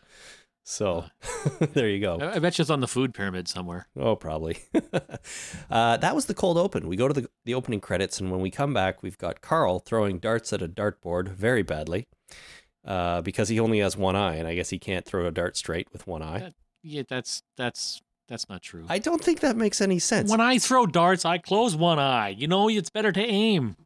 So 0.62 1.06
there 1.72 1.88
you 1.88 1.98
go. 2.00 2.18
I, 2.20 2.34
I 2.34 2.38
bet 2.40 2.58
you 2.58 2.62
it's 2.62 2.70
on 2.70 2.80
the 2.80 2.86
food 2.88 3.14
pyramid 3.14 3.48
somewhere. 3.48 3.88
Oh, 3.96 4.14
probably. 4.16 4.58
uh, 5.70 5.96
that 5.96 6.14
was 6.14 6.26
the 6.26 6.34
cold 6.34 6.58
open. 6.58 6.86
We 6.88 6.96
go 6.96 7.08
to 7.08 7.14
the, 7.14 7.28
the 7.44 7.54
opening 7.54 7.80
credits, 7.80 8.20
and 8.20 8.30
when 8.30 8.40
we 8.40 8.50
come 8.50 8.74
back, 8.74 9.02
we've 9.02 9.18
got 9.18 9.40
Carl 9.40 9.78
throwing 9.78 10.18
darts 10.18 10.52
at 10.52 10.60
a 10.62 10.68
dartboard 10.68 11.28
very 11.28 11.62
badly 11.62 12.06
uh, 12.84 13.22
because 13.22 13.48
he 13.48 13.58
only 13.58 13.78
has 13.78 13.96
one 13.96 14.14
eye, 14.14 14.36
and 14.36 14.46
I 14.46 14.54
guess 14.54 14.70
he 14.70 14.78
can't 14.78 15.06
throw 15.06 15.26
a 15.26 15.30
dart 15.30 15.56
straight 15.56 15.88
with 15.92 16.06
one 16.06 16.22
eye. 16.22 16.40
That- 16.40 16.54
Yeah, 16.82 17.02
that's 17.08 17.42
that's 17.56 18.02
that's 18.28 18.48
not 18.48 18.62
true. 18.62 18.84
I 18.88 18.98
don't 18.98 19.22
think 19.22 19.40
that 19.40 19.56
makes 19.56 19.80
any 19.80 19.98
sense. 19.98 20.30
when 20.30 20.40
I 20.40 20.58
throw 20.58 20.86
darts, 20.86 21.24
I 21.24 21.38
close 21.38 21.74
one 21.74 21.98
eye. 21.98 22.28
You 22.28 22.46
know, 22.46 22.68
it's 22.68 22.90
better 22.90 23.12
to 23.12 23.20
aim. 23.20 23.76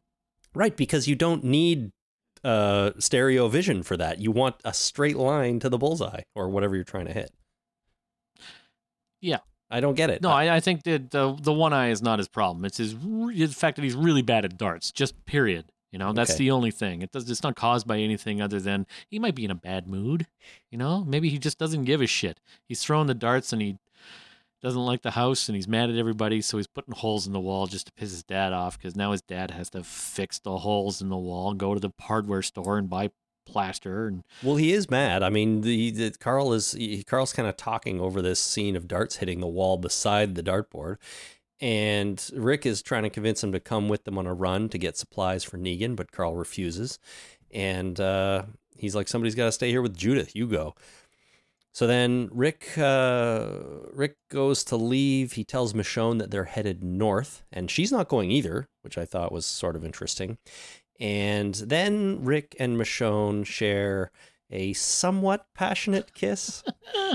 Right, 0.55 0.77
because 0.77 1.09
you 1.09 1.15
don't 1.17 1.45
need 1.45 1.93
uh, 2.45 2.91
stereo 2.99 3.49
vision 3.49 3.83
for 3.83 3.97
that. 3.97 4.19
You 4.19 4.31
want 4.33 4.57
a 4.65 4.75
straight 4.75 5.17
line 5.17 5.61
to 5.61 5.69
the 5.71 5.79
bullseye 5.79 6.23
or 6.35 6.49
whatever 6.51 6.75
you're 6.75 6.85
trying 6.85 7.07
to 7.07 7.13
hit. 7.13 7.31
Yeah. 9.21 9.39
I 9.71 9.81
don't 9.81 9.95
get 9.95 10.11
it. 10.11 10.21
No, 10.21 10.29
I, 10.29 10.57
I 10.57 10.61
think 10.61 10.83
that 10.83 11.11
the 11.13 11.35
the 11.41 11.53
one 11.53 11.73
eye 11.73 11.89
is 11.89 12.03
not 12.03 12.19
his 12.19 12.29
problem. 12.29 12.67
It's 12.67 12.77
his 12.77 12.95
the 12.95 13.47
fact 13.57 13.77
that 13.77 13.83
he's 13.83 13.95
really 13.95 14.21
bad 14.21 14.45
at 14.45 14.59
darts. 14.59 14.91
Just 14.93 15.25
period. 15.25 15.65
You 15.91 15.99
know, 15.99 16.13
that's 16.13 16.33
Okay. 16.33 16.39
the 16.45 16.51
only 16.51 16.71
thing. 16.71 17.01
It 17.01 17.11
does. 17.13 17.31
It's 17.31 17.43
not 17.43 17.55
caused 17.57 17.87
by 17.87 17.99
anything 17.99 18.43
other 18.43 18.61
than 18.61 18.87
he 19.09 19.19
might 19.19 19.35
be 19.35 19.47
in 19.47 19.51
a 19.51 19.55
bad 19.55 19.87
mood. 19.87 20.27
You 20.71 20.77
know, 20.77 21.05
maybe 21.07 21.31
he 21.31 21.39
just 21.39 21.59
doesn't 21.59 21.85
give 21.85 22.03
a 22.03 22.07
shit. 22.07 22.39
He's 22.69 22.83
throwing 22.83 23.07
the 23.07 23.15
darts 23.15 23.51
and 23.53 23.63
he 23.63 23.79
doesn't 24.63 24.85
like 24.85 25.03
the 25.03 25.13
house 25.13 25.49
and 25.49 25.57
he's 25.57 25.69
mad 25.69 25.91
at 25.91 25.97
everybody, 25.97 26.41
so 26.41 26.57
he's 26.57 26.67
putting 26.67 26.95
holes 26.95 27.27
in 27.27 27.33
the 27.33 27.41
wall 27.41 27.67
just 27.67 27.87
to 27.87 27.93
piss 27.93 28.11
his 28.11 28.23
dad 28.23 28.53
off 28.53 28.79
because 28.79 28.95
now 28.95 29.13
his 29.13 29.23
dad 29.23 29.51
has 29.51 29.71
to 29.71 29.83
fix 29.83 30.39
the 30.39 30.59
holes 30.59 31.03
in 31.03 31.09
the 31.09 31.17
wall 31.17 31.51
and 31.51 31.59
go 31.59 31.75
to 31.75 31.81
the 31.81 31.93
hardware 32.01 32.43
store 32.43 32.79
and 32.79 32.89
buy 32.89 33.11
plaster 33.45 34.07
and 34.07 34.23
Well, 34.43 34.57
he 34.57 34.73
is 34.73 34.91
mad. 34.91 35.23
I 35.23 35.31
mean, 35.31 35.63
the, 35.63 35.91
the 35.91 36.11
Carl 36.13 36.53
is 36.53 36.73
he, 36.73 37.03
Carl's 37.03 37.33
kind 37.33 37.49
of 37.49 37.57
talking 37.57 38.01
over 38.01 38.23
this 38.23 38.41
scene 38.41 38.77
of 38.77 38.87
darts 38.87 39.17
hitting 39.17 39.41
the 39.41 39.47
wall 39.49 39.79
beside 39.79 40.35
the 40.35 40.43
dartboard, 40.43 40.97
and 41.61 42.25
Rick 42.35 42.65
is 42.65 42.83
trying 42.83 43.03
to 43.03 43.11
convince 43.11 43.43
him 43.43 43.53
to 43.53 43.61
come 43.61 43.89
with 43.89 44.05
them 44.05 44.17
on 44.17 44.27
a 44.27 44.35
run 44.35 44.69
to 44.71 44.79
get 44.79 44.97
supplies 44.97 45.45
for 45.45 45.59
Negan, 45.59 45.97
but 45.97 46.13
Carl 46.13 46.37
refuses, 46.37 46.99
and 47.51 47.99
uh, 48.01 48.45
he's 48.77 48.95
like, 48.95 49.09
"Somebody's 49.09 49.35
got 49.35 49.47
to 49.47 49.53
stay 49.53 49.71
here 49.71 49.83
with 49.83 49.97
Judith. 49.97 50.37
You 50.37 50.47
go." 50.47 50.75
So 51.73 51.87
then 51.87 52.29
Rick 52.31 52.77
uh, 52.77 53.49
Rick 53.93 54.17
goes 54.31 54.63
to 54.65 54.77
leave. 54.77 55.33
He 55.33 55.45
tells 55.45 55.73
Michonne 55.73 56.19
that 56.19 56.31
they're 56.31 56.45
headed 56.45 56.85
north, 56.85 57.45
and 57.51 57.71
she's 57.71 57.91
not 57.91 58.09
going 58.09 58.31
either, 58.31 58.69
which 58.83 58.99
I 58.99 59.07
thought 59.07 59.33
was 59.33 59.47
sort 59.47 59.75
of 59.75 59.85
interesting. 59.85 60.37
And 61.01 61.55
then 61.55 62.23
Rick 62.25 62.55
and 62.61 62.77
Michonne 62.77 63.47
share 63.47 64.11
a 64.51 64.75
somewhat 64.75 65.47
passionate 65.55 66.13
kiss. 66.13 66.63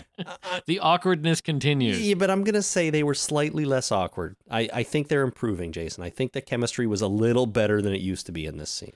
the 0.65 0.79
awkwardness 0.79 1.39
continues. 1.39 2.01
yeah, 2.01 2.15
but 2.15 2.31
I'm 2.31 2.43
gonna 2.43 2.63
say 2.63 2.89
they 2.89 3.03
were 3.03 3.13
slightly 3.13 3.63
less 3.63 3.91
awkward. 3.91 4.35
I, 4.49 4.67
I 4.73 4.83
think 4.83 5.07
they're 5.07 5.21
improving, 5.21 5.71
Jason. 5.71 6.03
I 6.03 6.09
think 6.09 6.31
the 6.31 6.41
chemistry 6.41 6.87
was 6.87 7.01
a 7.01 7.07
little 7.07 7.45
better 7.45 7.79
than 7.79 7.93
it 7.93 8.01
used 8.01 8.25
to 8.25 8.31
be 8.31 8.47
in 8.47 8.57
this 8.57 8.71
scene. 8.71 8.95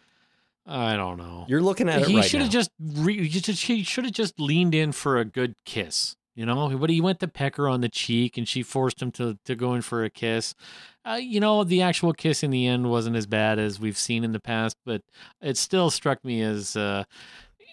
I 0.65 0.95
don't 0.95 1.17
know. 1.17 1.45
You're 1.47 1.61
looking 1.61 1.89
at 1.89 2.01
it 2.01 2.07
he 2.07 2.15
right 2.17 2.25
should 2.25 2.41
have 2.41 2.49
just 2.51 2.69
re- 2.79 3.27
he 3.27 3.39
just- 3.39 3.63
he 3.63 3.83
should 3.83 4.05
have 4.05 4.13
just 4.13 4.39
leaned 4.39 4.75
in 4.75 4.91
for 4.91 5.17
a 5.17 5.25
good 5.25 5.55
kiss. 5.65 6.15
You 6.33 6.45
know, 6.45 6.77
but 6.77 6.89
he 6.89 7.01
went 7.01 7.19
to 7.19 7.27
peck 7.27 7.57
her 7.57 7.67
on 7.67 7.81
the 7.81 7.89
cheek, 7.89 8.37
and 8.37 8.47
she 8.47 8.63
forced 8.63 9.01
him 9.01 9.11
to 9.13 9.37
to 9.43 9.53
go 9.53 9.73
in 9.73 9.81
for 9.81 10.03
a 10.05 10.09
kiss. 10.09 10.55
Uh, 11.03 11.19
you 11.21 11.39
know, 11.41 11.63
the 11.65 11.81
actual 11.81 12.13
kiss 12.13 12.41
in 12.41 12.51
the 12.51 12.65
end 12.67 12.89
wasn't 12.89 13.17
as 13.17 13.25
bad 13.27 13.59
as 13.59 13.79
we've 13.81 13.97
seen 13.97 14.23
in 14.23 14.31
the 14.31 14.39
past, 14.39 14.77
but 14.85 15.01
it 15.41 15.57
still 15.57 15.89
struck 15.89 16.23
me 16.23 16.41
as, 16.41 16.75
uh, 16.77 17.03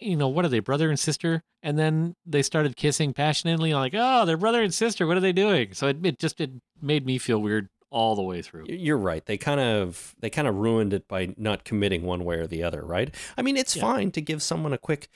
you 0.01 0.16
know, 0.16 0.27
what 0.29 0.44
are 0.44 0.48
they, 0.48 0.59
brother 0.61 0.88
and 0.90 0.98
sister? 0.98 1.42
And 1.62 1.79
then 1.79 2.16
they 2.27 2.42
started 2.42 2.74
kissing 2.74 3.12
passionately, 3.12 3.74
like, 3.74 3.92
oh, 3.96 4.24
they're 4.24 4.37
brother 4.37 4.62
and 4.62 4.74
sister. 4.74 5.07
What 5.07 5.16
are 5.16 5.20
they 5.20 5.33
doing? 5.33 5.72
So 5.72 5.87
it, 5.88 6.05
it 6.05 6.18
just 6.18 6.40
it 6.40 6.51
made 6.83 7.07
me 7.07 7.18
feel 7.18 7.38
weird 7.40 7.68
all 7.90 8.14
the 8.16 8.22
way 8.22 8.42
through. 8.42 8.66
You're 8.68 8.98
right. 8.98 9.24
They 9.24 9.38
kind 9.38 9.61
of 9.61 10.14
they 10.20 10.31
kind 10.31 10.46
of 10.48 10.55
ruined 10.57 10.92
it 10.92 11.09
by 11.09 11.35
not 11.37 11.64
committing 11.64 12.03
one 12.03 12.24
way 12.24 12.37
or 12.37 12.46
the 12.46 12.62
other, 12.62 12.83
right? 12.85 13.14
I 13.37 13.42
mean, 13.42 13.57
it's 13.57 13.74
Yeah. 13.77 13.83
fine 13.83 14.11
to 14.12 14.20
give 14.20 14.42
someone 14.42 14.72
a 14.72 14.79
quick 14.79 15.09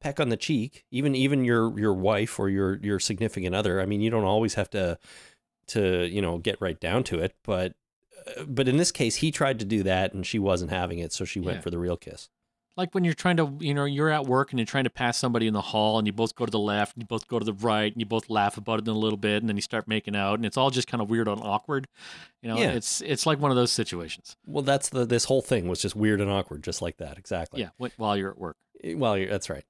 peck 0.00 0.20
on 0.20 0.28
the 0.28 0.36
cheek, 0.36 0.84
even 0.90 1.14
even 1.14 1.44
your 1.44 1.78
your 1.78 1.94
wife 1.94 2.38
or 2.38 2.48
your 2.48 2.76
your 2.78 2.98
significant 3.00 3.54
other. 3.54 3.80
I 3.80 3.86
mean, 3.86 4.00
you 4.00 4.10
don't 4.10 4.24
always 4.24 4.54
have 4.54 4.70
to 4.70 4.98
to 5.68 6.06
you 6.06 6.22
know 6.22 6.38
get 6.38 6.60
right 6.60 6.78
down 6.78 7.04
to 7.04 7.18
it, 7.18 7.34
but 7.44 7.74
uh, 8.36 8.44
but 8.44 8.68
in 8.68 8.76
this 8.76 8.92
case, 8.92 9.16
he 9.16 9.30
tried 9.30 9.58
to 9.58 9.64
do 9.64 9.82
that 9.84 10.12
and 10.12 10.26
she 10.26 10.38
wasn't 10.38 10.70
having 10.70 10.98
it, 10.98 11.12
so 11.12 11.24
she 11.24 11.40
went 11.40 11.56
Yeah. 11.58 11.62
for 11.62 11.70
the 11.70 11.78
real 11.78 11.96
kiss. 11.96 12.28
Like 12.78 12.94
when 12.94 13.04
you're 13.04 13.12
trying 13.12 13.36
to 13.36 13.52
you 13.60 13.74
know 13.74 13.84
you're 13.84 14.08
at 14.08 14.24
work 14.24 14.50
and 14.52 14.58
you're 14.58 14.64
trying 14.66 14.84
to 14.84 14.90
pass 14.90 15.18
somebody 15.18 15.46
in 15.46 15.52
the 15.52 15.60
hall 15.60 15.98
and 15.98 16.06
you 16.06 16.12
both 16.14 16.34
go 16.34 16.46
to 16.46 16.50
the 16.50 16.58
left 16.58 16.94
and 16.94 17.02
you 17.02 17.06
both 17.06 17.28
go 17.28 17.38
to 17.38 17.44
the 17.44 17.52
right 17.52 17.92
and 17.92 18.00
you 18.00 18.06
both 18.06 18.30
laugh 18.30 18.56
about 18.56 18.78
it 18.78 18.88
in 18.88 18.94
a 18.94 18.98
little 18.98 19.18
bit 19.18 19.42
and 19.42 19.48
then 19.50 19.56
you 19.56 19.62
start 19.62 19.86
making 19.86 20.16
out 20.16 20.34
and 20.38 20.46
it's 20.46 20.56
all 20.56 20.70
just 20.70 20.88
kind 20.88 21.02
of 21.02 21.10
weird 21.10 21.28
and 21.28 21.42
awkward 21.42 21.86
you 22.40 22.48
know 22.48 22.56
Yeah. 22.56 22.70
it's 22.70 23.02
it's 23.02 23.26
like 23.26 23.38
one 23.38 23.50
of 23.50 23.56
those 23.58 23.72
situations 23.72 24.36
Well, 24.46 24.62
that's 24.62 24.88
the 24.88 25.04
this 25.04 25.24
whole 25.24 25.42
thing 25.42 25.68
was 25.68 25.82
just 25.82 25.94
weird 25.94 26.20
and 26.22 26.30
awkward, 26.30 26.62
just 26.64 26.80
like 26.80 26.96
that, 26.96 27.18
exactly. 27.18 27.60
yeah 27.60 27.88
while 27.98 28.16
you're 28.16 28.30
at 28.30 28.38
work 28.38 28.56
Well, 28.84 29.18
you're, 29.18 29.28
that's 29.28 29.50
right. 29.50 29.64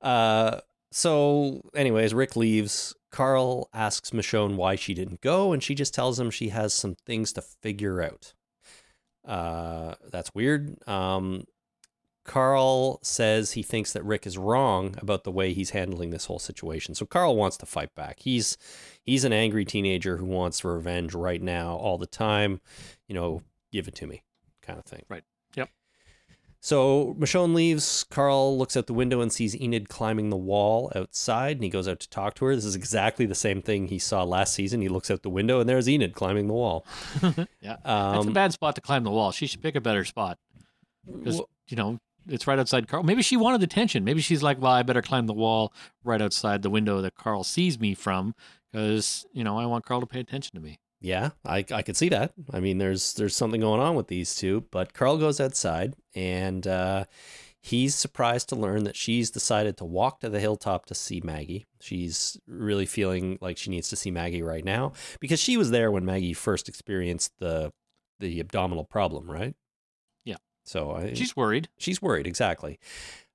Uh, 0.00 0.60
so, 0.90 1.60
anyways, 1.74 2.14
Rick 2.14 2.34
leaves. 2.34 2.94
Carl 3.12 3.68
asks 3.74 4.10
Michonne 4.12 4.56
why 4.56 4.74
she 4.74 4.94
didn't 4.94 5.20
go, 5.20 5.52
and 5.52 5.62
she 5.62 5.74
just 5.74 5.92
tells 5.92 6.18
him 6.18 6.30
she 6.30 6.48
has 6.48 6.72
some 6.72 6.94
things 7.04 7.30
to 7.34 7.42
figure 7.42 8.00
out. 8.00 8.32
Uh, 9.26 9.94
that's 10.10 10.34
weird. 10.34 10.76
Um, 10.88 11.44
Carl 12.28 13.00
says 13.02 13.52
he 13.52 13.62
thinks 13.62 13.94
that 13.94 14.04
Rick 14.04 14.26
is 14.26 14.36
wrong 14.36 14.94
about 14.98 15.24
the 15.24 15.32
way 15.32 15.54
he's 15.54 15.70
handling 15.70 16.10
this 16.10 16.26
whole 16.26 16.38
situation. 16.38 16.94
So 16.94 17.06
Carl 17.06 17.34
wants 17.34 17.56
to 17.56 17.66
fight 17.66 17.94
back. 17.94 18.20
He's 18.20 18.58
he's 19.02 19.24
an 19.24 19.32
angry 19.32 19.64
teenager 19.64 20.18
who 20.18 20.26
wants 20.26 20.62
revenge 20.62 21.14
right 21.14 21.40
now, 21.40 21.76
all 21.76 21.96
the 21.96 22.06
time. 22.06 22.60
You 23.06 23.14
know, 23.14 23.42
give 23.72 23.88
it 23.88 23.94
to 23.96 24.06
me, 24.06 24.24
kind 24.60 24.78
of 24.78 24.84
thing. 24.84 25.06
Right. 25.08 25.24
Yep. 25.56 25.70
So 26.60 27.16
Michonne 27.18 27.54
leaves. 27.54 28.04
Carl 28.10 28.58
looks 28.58 28.76
out 28.76 28.88
the 28.88 28.92
window 28.92 29.22
and 29.22 29.32
sees 29.32 29.56
Enid 29.56 29.88
climbing 29.88 30.28
the 30.28 30.36
wall 30.36 30.92
outside, 30.94 31.56
and 31.56 31.64
he 31.64 31.70
goes 31.70 31.88
out 31.88 31.98
to 32.00 32.10
talk 32.10 32.34
to 32.34 32.44
her. 32.44 32.54
This 32.54 32.66
is 32.66 32.74
exactly 32.76 33.24
the 33.24 33.34
same 33.34 33.62
thing 33.62 33.88
he 33.88 33.98
saw 33.98 34.22
last 34.22 34.52
season. 34.52 34.82
He 34.82 34.90
looks 34.90 35.10
out 35.10 35.22
the 35.22 35.30
window, 35.30 35.60
and 35.60 35.68
there's 35.68 35.88
Enid 35.88 36.14
climbing 36.14 36.46
the 36.46 36.52
wall. 36.52 36.84
yeah 37.62 37.76
that's 37.82 37.86
a 37.86 37.90
Um, 38.18 38.32
bad 38.34 38.52
spot 38.52 38.74
to 38.74 38.82
climb 38.82 39.04
the 39.04 39.10
wall 39.10 39.32
she 39.32 39.46
should 39.46 39.62
pick 39.62 39.76
a 39.76 39.80
better 39.80 40.04
spot 40.04 40.38
because 41.06 41.36
well, 41.36 41.48
you 41.68 41.76
know, 41.78 41.98
it's 42.28 42.46
right 42.46 42.58
outside 42.58 42.88
Carl. 42.88 43.02
Maybe 43.02 43.22
she 43.22 43.36
wanted 43.36 43.62
attention. 43.62 44.04
Maybe 44.04 44.20
she's 44.20 44.42
like, 44.42 44.60
well, 44.60 44.72
I 44.72 44.82
better 44.82 45.02
climb 45.02 45.26
the 45.26 45.34
wall 45.34 45.72
right 46.04 46.22
outside 46.22 46.62
the 46.62 46.70
window 46.70 47.00
that 47.00 47.14
Carl 47.14 47.44
sees 47.44 47.80
me 47.80 47.94
from 47.94 48.34
because, 48.70 49.26
you 49.32 49.44
know, 49.44 49.58
I 49.58 49.66
want 49.66 49.84
Carl 49.84 50.00
to 50.00 50.06
pay 50.06 50.20
attention 50.20 50.54
to 50.54 50.60
me. 50.60 50.78
Yeah, 51.00 51.30
I 51.44 51.64
I 51.72 51.82
could 51.82 51.96
see 51.96 52.08
that. 52.08 52.32
I 52.52 52.60
mean, 52.60 52.78
there's 52.78 53.14
there's 53.14 53.36
something 53.36 53.60
going 53.60 53.80
on 53.80 53.94
with 53.94 54.08
these 54.08 54.34
two. 54.34 54.64
But 54.72 54.94
Carl 54.94 55.16
goes 55.16 55.40
outside, 55.40 55.94
and 56.14 56.66
uh, 56.66 57.04
he's 57.62 57.94
surprised 57.94 58.48
to 58.48 58.56
learn 58.56 58.82
that 58.84 58.96
she's 58.96 59.30
decided 59.30 59.76
to 59.76 59.84
walk 59.84 60.20
to 60.20 60.28
the 60.28 60.40
hilltop 60.40 60.86
to 60.86 60.96
see 60.96 61.20
Maggie. 61.22 61.66
She's 61.80 62.36
really 62.48 62.86
feeling 62.86 63.38
like 63.40 63.58
she 63.58 63.70
needs 63.70 63.88
to 63.90 63.96
see 63.96 64.10
Maggie 64.10 64.42
right 64.42 64.64
now 64.64 64.92
because 65.20 65.38
she 65.38 65.56
was 65.56 65.70
there 65.70 65.92
when 65.92 66.04
Maggie 66.04 66.32
first 66.34 66.68
experienced 66.68 67.32
the 67.38 67.72
the 68.18 68.40
abdominal 68.40 68.84
problem, 68.84 69.30
right? 69.30 69.54
So 70.68 70.92
I, 70.92 71.14
She's 71.14 71.34
worried. 71.36 71.68
she's 71.78 72.02
worried 72.02 72.26
exactly 72.26 72.78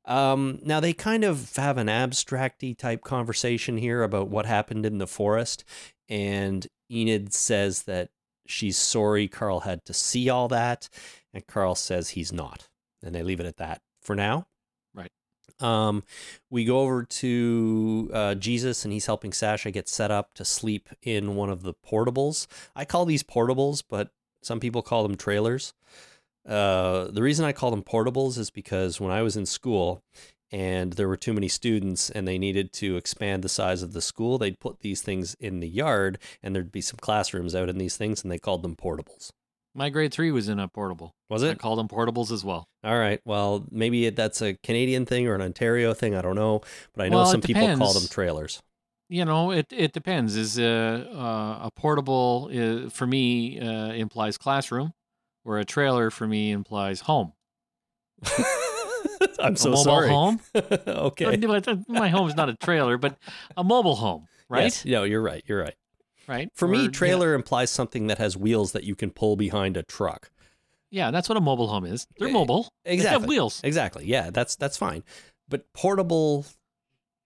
um, 0.06 0.60
now 0.64 0.80
they 0.82 0.92
kind 0.94 1.24
of 1.24 1.56
have 1.56 1.78
an 1.78 1.88
abstracty 1.88 2.78
type 2.78 3.04
conversation 3.04 3.78
here 3.78 4.04
about 4.04 4.28
what 4.28 4.46
happened 4.46 4.86
in 4.86 4.98
the 4.98 5.08
forest 5.08 5.64
and 6.10 6.68
enid 6.92 7.34
says 7.34 7.84
that 7.84 8.10
she's 8.46 8.78
sorry 8.78 9.28
carl 9.28 9.62
had 9.62 9.86
to 9.86 9.94
see 9.94 10.30
all 10.30 10.48
that 10.50 10.90
and 11.34 11.48
carl 11.48 11.74
says 11.76 12.10
he's 12.10 12.34
not 12.34 12.68
and 13.02 13.16
they 13.16 13.24
leave 13.24 13.40
it 13.40 13.46
at 13.46 13.58
that 13.58 13.82
for 14.02 14.16
now 14.16 14.46
Right. 14.94 15.12
um, 15.62 16.04
we 16.50 16.66
go 16.66 16.82
over 16.82 17.04
to 17.04 18.12
uh, 18.14 18.36
jesus 18.36 18.84
and 18.84 18.92
he's 18.92 19.06
helping 19.06 19.32
sasha 19.32 19.72
get 19.72 19.88
set 19.88 20.12
up 20.12 20.34
to 20.36 20.44
sleep 20.46 20.90
in 21.02 21.36
one 21.36 21.50
of 21.50 21.64
the 21.64 21.74
portables 21.74 22.48
i 22.76 22.84
call 22.84 23.06
these 23.06 23.24
portables 23.24 23.82
but 23.90 24.10
some 24.42 24.60
people 24.60 24.82
call 24.82 25.04
them 25.04 25.16
trailers 25.16 25.74
uh, 26.48 27.06
the 27.12 27.22
reason 27.22 27.46
I 27.46 27.52
call 27.54 27.72
them 27.72 27.84
portables 27.84 28.38
is 28.38 28.50
because 28.50 29.00
when 29.00 29.12
I 29.12 29.22
was 29.22 29.36
in 29.38 29.46
school 29.46 30.02
and 30.52 30.94
there 30.94 31.08
were 31.08 31.18
too 31.18 31.34
many 31.34 31.48
students 31.48 32.10
and 32.10 32.28
they 32.28 32.38
needed 32.38 32.74
to 32.74 32.98
expand 32.98 33.44
the 33.44 33.50
size 33.50 33.82
of 33.82 33.94
the 33.94 34.02
school, 34.02 34.38
they'd 34.38 34.60
put 34.60 34.82
these 34.82 35.02
things 35.02 35.36
in 35.40 35.60
the 35.62 35.68
yard 35.68 36.20
and 36.42 36.56
there'd 36.56 36.72
be 36.72 36.82
some 36.82 36.98
classrooms 37.02 37.56
out 37.56 37.70
in 37.70 37.78
these 37.78 37.98
things 37.98 38.22
and 38.24 38.32
they 38.32 38.38
called 38.40 38.62
them 38.64 38.76
portables. 38.76 39.32
My 39.76 39.90
grade 39.90 40.14
three 40.14 40.32
was 40.32 40.50
in 40.50 40.60
a 40.60 40.68
portable. 40.68 41.16
Was 41.32 41.44
I 41.44 41.50
it? 41.50 41.58
called 41.58 41.80
them 41.80 41.88
portables 41.88 42.32
as 42.32 42.44
well. 42.46 42.68
All 42.84 43.00
right. 43.00 43.20
Well, 43.26 43.66
maybe 43.72 44.06
it- 44.06 44.16
that's 44.16 44.40
a 44.42 44.54
Canadian 44.64 45.08
thing 45.08 45.28
or 45.28 45.34
an 45.34 45.42
Ontario 45.42 45.96
thing. 45.96 46.14
I 46.14 46.22
don't 46.22 46.36
know. 46.36 46.62
But 46.94 47.06
I 47.06 47.10
know 47.10 47.18
Well, 47.18 47.26
some 47.32 47.42
people 47.42 47.76
call 47.78 47.94
them 47.94 48.08
trailers. 48.08 48.62
You 49.10 49.26
know, 49.26 49.52
it, 49.52 49.68
it 49.72 49.92
depends. 49.92 50.36
Is 50.36 50.60
uh, 50.60 51.08
uh, 51.12 51.66
a 51.68 51.72
portable 51.76 52.50
uh, 52.54 52.90
for 52.90 53.08
me 53.08 53.60
uh, 53.60 53.94
implies 53.94 54.38
classroom, 54.38 54.94
where 55.44 55.60
a 55.60 55.66
trailer 55.66 56.10
for 56.10 56.28
me 56.28 56.52
implies 56.52 57.02
home. 57.02 57.34
I'm 59.40 59.54
a 59.54 59.58
so 59.58 59.70
mobile 59.70 59.84
sorry. 59.84 60.10
home. 60.10 60.40
okay. 60.56 61.38
My 61.88 62.10
home 62.10 62.30
is 62.30 62.36
not 62.36 62.50
a 62.50 62.56
trailer, 62.56 62.98
but 62.98 63.18
a 63.58 63.64
mobile 63.64 63.96
home, 63.96 64.28
right? 64.50 64.64
Yes. 64.64 64.86
No, 64.86 65.04
you're 65.04 65.22
right. 65.22 65.44
You're 65.46 65.62
right. 65.62 65.76
Right. 66.28 66.50
For 66.54 66.68
Or, 66.68 66.72
me, 66.72 66.84
yeah, 66.84 66.90
trailer 66.90 67.34
implies 67.34 67.70
something 67.70 68.08
that 68.08 68.18
has 68.18 68.38
wheels 68.38 68.72
that 68.72 68.86
you 68.86 68.96
can 68.96 69.12
pull 69.12 69.36
behind 69.36 69.76
a 69.76 69.84
truck. 69.84 70.32
Yeah, 70.90 71.12
that's 71.12 71.28
what 71.28 71.38
a 71.38 71.42
mobile 71.42 71.68
home 71.68 71.86
is. 71.86 72.08
They're 72.18 72.30
mobile. 72.30 72.70
They 72.86 72.94
exactly. 72.94 73.20
have 73.22 73.28
wheels. 73.28 73.60
Exactly. 73.64 74.06
Yeah, 74.06 74.30
that's 74.30 74.56
that's 74.56 74.78
fine. 74.78 75.04
But 75.50 75.74
portable 75.74 76.46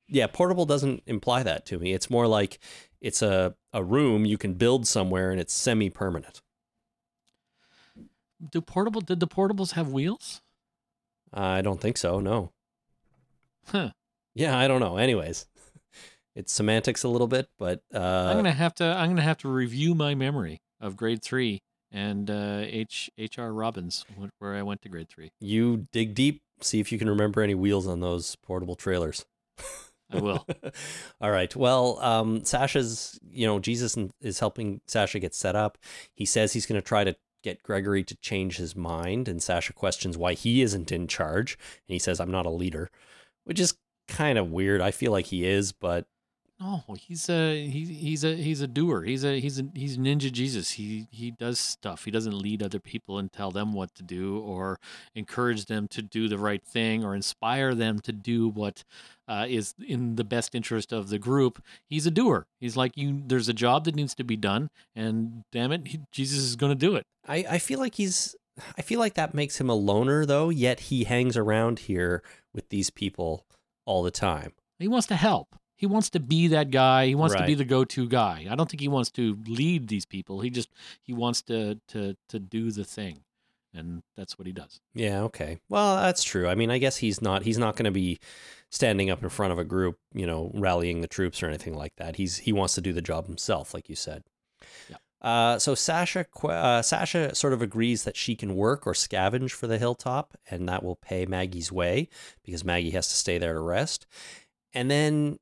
yeah, 0.08 0.28
portable 0.28 0.66
doesn't 0.66 1.04
imply 1.06 1.44
that 1.44 1.66
to 1.68 1.80
me. 1.80 1.94
It's 1.94 2.10
more 2.10 2.28
like 2.28 2.60
it's 3.02 3.22
a, 3.22 3.56
a 3.74 3.84
room 3.84 4.26
you 4.26 4.38
can 4.38 4.54
build 4.54 4.88
somewhere 4.88 5.32
and 5.32 5.40
it's 5.40 5.54
semi 5.54 5.90
permanent. 5.90 6.42
Do 8.52 8.62
portable? 8.62 9.02
Did 9.02 9.20
the 9.20 9.28
portables 9.28 9.72
have 9.74 9.90
wheels? 9.92 10.42
I 11.34 11.62
don't 11.62 11.82
think 11.82 11.98
so, 11.98 12.20
no. 12.20 12.52
Huh. 13.68 13.92
Yeah, 14.36 14.58
I 14.58 14.68
don't 14.68 14.80
know. 14.80 14.98
Anyways. 14.98 15.46
It's 16.36 16.54
semantics 16.54 17.04
a 17.04 17.08
little 17.10 17.26
bit, 17.26 17.50
but 17.58 17.82
uh 17.92 18.28
I'm 18.30 18.36
gonna 18.36 18.52
have 18.52 18.76
to. 18.76 18.84
I'm 18.84 19.10
gonna 19.10 19.24
have 19.24 19.40
to 19.40 19.48
review 19.48 19.96
my 19.96 20.14
memory 20.14 20.62
of 20.80 20.96
grade 20.96 21.24
three 21.24 21.64
and 21.92 22.30
uh, 22.30 22.60
H 22.62 23.10
H 23.18 23.40
R 23.40 23.52
Robbins, 23.52 24.06
where 24.38 24.54
I 24.54 24.62
went 24.62 24.84
to 24.84 24.90
grade 24.90 25.10
three. 25.10 25.32
you 25.40 25.88
dig 25.92 26.14
deep, 26.14 26.44
see 26.62 26.80
if 26.80 26.92
you 26.92 27.00
can 27.00 27.10
remember 27.10 27.42
any 27.42 27.56
wheels 27.56 27.88
on 27.88 28.02
those 28.02 28.36
portable 28.36 28.76
trailers. 28.76 29.26
I 30.12 30.20
will. 30.20 30.46
All 31.22 31.32
right. 31.32 31.54
Well, 31.56 31.98
um, 32.04 32.46
Sasha's, 32.46 33.20
you 33.32 33.48
know, 33.48 33.58
Jesus 33.58 33.98
is 34.22 34.40
helping 34.40 34.82
Sasha 34.86 35.18
get 35.18 35.34
set 35.34 35.56
up. 35.56 35.80
He 36.14 36.26
says 36.26 36.54
he's 36.54 36.68
going 36.68 36.80
to 36.80 36.88
try 36.88 37.04
to 37.04 37.16
get 37.48 37.64
Gregory 37.64 38.04
to 38.04 38.16
change 38.18 38.58
his 38.58 38.76
mind, 38.76 39.30
and 39.30 39.42
Sasha 39.42 39.72
questions 39.72 40.18
why 40.18 40.34
he 40.34 40.62
isn't 40.62 40.92
in 40.92 41.08
charge. 41.08 41.54
And 41.88 41.94
he 41.94 42.00
says, 42.00 42.20
I'm 42.20 42.32
not 42.32 42.46
a 42.46 42.50
leader, 42.50 42.90
which 43.46 43.60
is 43.60 43.78
kind 44.10 44.38
of 44.38 44.52
weird. 44.52 44.82
I 44.82 44.92
feel 44.92 45.14
like 45.14 45.28
he 45.28 45.46
is, 45.46 45.72
but 45.72 46.08
No, 46.60 46.84
he's 46.98 47.30
a 47.30 47.68
he, 47.68 47.86
he's 47.86 48.24
a 48.24 48.36
he's 48.36 48.62
a 48.62 48.68
doer. 48.68 49.04
He's 49.04 49.24
a 49.24 49.40
he's 49.40 49.60
a 49.60 49.66
he's 49.76 49.98
Ninja 50.00 50.32
Jesus. 50.32 50.72
He 50.72 51.08
he 51.12 51.30
does 51.30 51.60
stuff. 51.60 52.06
He 52.06 52.12
doesn't 52.12 52.34
lead 52.34 52.64
other 52.64 52.80
people 52.80 53.20
and 53.20 53.32
tell 53.32 53.52
them 53.52 53.74
what 53.74 53.94
to 53.96 54.04
do 54.04 54.40
or 54.40 54.80
encourage 55.14 55.66
them 55.66 55.88
to 55.90 56.02
do 56.02 56.28
the 56.28 56.40
right 56.40 56.64
thing 56.64 57.04
or 57.04 57.14
inspire 57.14 57.76
them 57.76 58.00
to 58.00 58.12
do 58.12 58.50
what 58.50 58.84
uh, 59.28 59.46
is 59.48 59.76
in 59.86 60.16
the 60.16 60.24
best 60.24 60.56
interest 60.56 60.92
of 60.92 61.10
the 61.10 61.20
group. 61.20 61.62
He's 61.88 62.08
a 62.08 62.12
doer. 62.12 62.48
He's 62.60 62.76
like 62.76 62.98
you. 62.98 63.22
There's 63.28 63.50
a 63.50 63.54
job 63.54 63.86
that 63.86 63.96
needs 63.96 64.16
to 64.16 64.24
be 64.24 64.36
done, 64.36 64.70
and 64.96 65.44
damn 65.52 65.72
it, 65.72 65.88
he, 65.90 66.00
Jesus 66.12 66.40
is 66.40 66.56
going 66.56 66.72
to 66.72 66.76
do 66.76 66.96
it. 66.96 67.06
I, 67.28 67.46
I 67.48 67.58
feel 67.60 67.78
like 67.78 67.96
he's 67.96 68.36
I 68.76 68.82
feel 68.82 69.00
like 69.00 69.14
that 69.14 69.34
makes 69.34 69.60
him 69.60 69.70
a 69.70 69.76
loner 69.76 70.26
though, 70.26 70.50
yet 70.50 70.80
he 70.82 71.04
hangs 71.04 71.38
around 71.38 71.80
here 71.80 72.24
with 72.54 72.70
these 72.70 72.90
people 72.90 73.46
all 73.86 74.02
the 74.02 74.10
time. 74.10 74.54
He 74.80 74.88
wants 74.88 75.08
to 75.08 75.16
help. 75.16 75.56
He 75.78 75.86
wants 75.86 76.10
to 76.10 76.20
be 76.20 76.48
that 76.48 76.72
guy. 76.72 77.06
He 77.06 77.16
wants 77.16 77.36
to 77.36 77.46
be 77.46 77.54
the 77.54 77.64
go-to 77.64 78.10
guy. 78.10 78.48
I 78.50 78.56
don't 78.56 78.70
think 78.70 78.82
he 78.82 78.88
wants 78.88 79.12
to 79.12 79.38
lead 79.48 79.88
these 79.88 80.06
people. 80.06 80.42
He 80.42 80.50
just 80.50 80.70
he 81.02 81.14
wants 81.14 81.44
to 81.44 81.80
to 81.90 82.18
to 82.30 82.40
do 82.40 82.72
the 82.72 82.84
thing, 82.84 83.20
and 83.74 84.02
that's 84.16 84.40
what 84.40 84.48
he 84.48 84.52
does. 84.54 84.82
Yeah, 84.96 85.22
okay. 85.22 85.60
Well, 85.70 85.98
that's 85.98 86.24
true. 86.24 86.48
I 86.48 86.56
mean, 86.56 86.72
I 86.72 86.80
guess 86.80 86.98
he's 86.98 87.22
not 87.22 87.44
he's 87.44 87.60
not 87.60 87.76
going 87.76 87.86
to 87.86 87.92
be 87.92 88.20
standing 88.72 89.12
up 89.12 89.22
in 89.22 89.30
front 89.30 89.54
of 89.54 89.60
a 89.60 89.64
group, 89.64 90.00
you 90.14 90.26
know, 90.26 90.52
rallying 90.56 91.02
the 91.02 91.08
troops 91.08 91.44
or 91.44 91.48
anything 91.48 91.76
like 91.76 91.96
that. 91.98 92.16
He's 92.16 92.38
he 92.38 92.52
wants 92.52 92.74
to 92.74 92.82
do 92.82 92.92
the 92.92 93.02
job 93.02 93.28
himself, 93.28 93.76
like 93.76 93.88
you 93.88 93.96
said. 93.96 94.24
Yeah. 94.90 94.98
Uh, 95.22 95.58
so 95.60 95.76
Sasha 95.76 96.26
uh, 96.44 96.82
Sasha 96.82 97.34
sort 97.36 97.54
of 97.54 97.62
agrees 97.62 98.04
that 98.04 98.16
she 98.16 98.36
can 98.36 98.56
work 98.56 98.86
or 98.86 98.94
scavenge 98.94 99.52
for 99.52 99.68
the 99.68 99.78
hilltop, 99.78 100.38
and 100.50 100.68
that 100.70 100.84
will 100.84 100.96
pay 100.96 101.26
Maggie's 101.26 101.72
way 101.72 102.10
because 102.44 102.64
Maggie 102.64 102.92
has 102.92 103.08
to 103.08 103.16
stay 103.16 103.38
there 103.38 103.54
to 103.54 103.60
rest. 103.60 104.08
And 104.74 104.92
then 104.92 105.40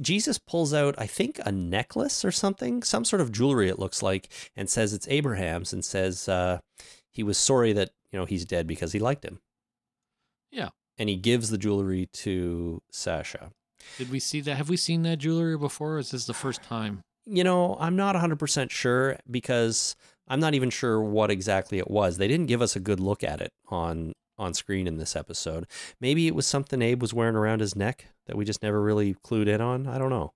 Jesus 0.00 0.38
pulls 0.38 0.72
out, 0.72 0.94
I 0.98 1.06
think, 1.06 1.40
a 1.44 1.52
necklace 1.52 2.24
or 2.24 2.30
something, 2.30 2.82
some 2.82 3.04
sort 3.04 3.20
of 3.20 3.32
jewelry. 3.32 3.68
It 3.68 3.78
looks 3.78 4.02
like, 4.02 4.28
and 4.56 4.68
says 4.68 4.92
it's 4.92 5.08
Abraham's, 5.08 5.72
and 5.72 5.84
says 5.84 6.28
uh, 6.28 6.58
he 7.10 7.22
was 7.22 7.38
sorry 7.38 7.72
that 7.72 7.90
you 8.10 8.18
know 8.18 8.24
he's 8.24 8.44
dead 8.44 8.66
because 8.66 8.92
he 8.92 8.98
liked 8.98 9.24
him. 9.24 9.40
Yeah. 10.50 10.70
And 10.96 11.08
he 11.08 11.16
gives 11.16 11.50
the 11.50 11.58
jewelry 11.58 12.08
to 12.12 12.80
Sasha. 12.90 13.50
Did 13.98 14.10
we 14.10 14.20
see 14.20 14.40
that? 14.42 14.56
Have 14.56 14.68
we 14.68 14.76
seen 14.76 15.02
that 15.02 15.18
jewelry 15.18 15.58
before? 15.58 15.96
Or 15.96 15.98
is 15.98 16.12
this 16.12 16.26
the 16.26 16.34
first 16.34 16.62
time? 16.62 17.02
You 17.26 17.42
know, 17.42 17.76
I'm 17.80 17.96
not 17.96 18.14
100% 18.16 18.70
sure 18.70 19.18
because 19.30 19.96
I'm 20.28 20.40
not 20.40 20.54
even 20.54 20.70
sure 20.70 21.00
what 21.00 21.30
exactly 21.30 21.78
it 21.78 21.90
was. 21.90 22.18
They 22.18 22.28
didn't 22.28 22.46
give 22.46 22.62
us 22.62 22.76
a 22.76 22.80
good 22.80 23.00
look 23.00 23.24
at 23.24 23.40
it 23.40 23.52
on 23.68 24.12
on 24.38 24.54
screen 24.54 24.86
in 24.86 24.96
this 24.96 25.16
episode. 25.16 25.66
Maybe 26.00 26.26
it 26.26 26.34
was 26.34 26.46
something 26.46 26.82
Abe 26.82 27.00
was 27.02 27.14
wearing 27.14 27.36
around 27.36 27.60
his 27.60 27.76
neck 27.76 28.06
that 28.26 28.36
we 28.36 28.44
just 28.44 28.62
never 28.62 28.80
really 28.80 29.14
clued 29.14 29.48
in 29.48 29.60
on. 29.60 29.86
I 29.86 29.98
don't 29.98 30.10
know. 30.10 30.32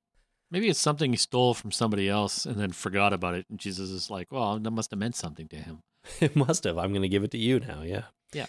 Maybe 0.51 0.69
it's 0.69 0.79
something 0.79 1.11
he 1.11 1.17
stole 1.17 1.55
from 1.55 1.73
somebody 1.73 2.09
else 2.09 2.47
and 2.47 2.57
then 2.57 2.73
forgot 2.73 3.13
about 3.13 3.35
it. 3.35 3.47
And 3.51 3.59
Jesus 3.59 3.91
is 3.91 4.11
like, 4.11 4.33
well, 4.33 4.59
that 4.59 4.71
must 4.71 4.91
have 4.91 4.99
meant 4.99 5.17
something 5.17 5.49
to 5.49 5.57
him. 5.57 5.81
It 6.21 6.35
must 6.35 6.65
have. 6.65 6.79
I'm 6.79 6.93
going 6.93 7.03
to 7.03 7.09
give 7.09 7.25
it 7.25 7.33
to 7.33 7.39
you 7.39 7.61
now. 7.61 7.83
Yeah. 7.83 8.05
Yeah. 8.33 8.47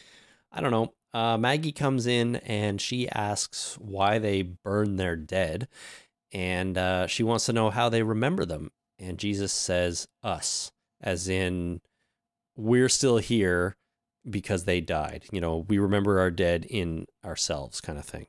I 0.50 0.62
don't 0.62 0.72
know. 0.72 0.94
Uh, 1.14 1.38
Maggie 1.38 1.74
comes 1.74 2.08
in 2.08 2.38
and 2.38 2.80
she 2.80 3.10
asks 3.10 3.76
why 3.80 4.18
they 4.18 4.44
burn 4.44 4.96
their 4.96 5.18
dead. 5.18 5.68
And 6.32 6.78
uh, 6.78 7.08
she 7.08 7.24
wants 7.24 7.48
to 7.48 7.54
know 7.54 7.70
how 7.70 7.90
they 7.90 8.04
remember 8.04 8.46
them. 8.46 8.72
And 8.98 9.18
Jesus 9.18 9.52
says, 9.52 10.08
us, 10.24 10.72
as 11.02 11.28
in, 11.28 11.82
we're 12.56 12.90
still 12.90 13.18
here 13.18 13.76
because 14.28 14.66
they 14.66 14.82
died. 14.82 15.26
You 15.32 15.42
know, 15.42 15.66
we 15.68 15.78
remember 15.78 16.20
our 16.20 16.32
dead 16.32 16.66
in 16.70 17.06
ourselves, 17.24 17.82
kind 17.82 18.00
of 18.00 18.06
thing. 18.06 18.28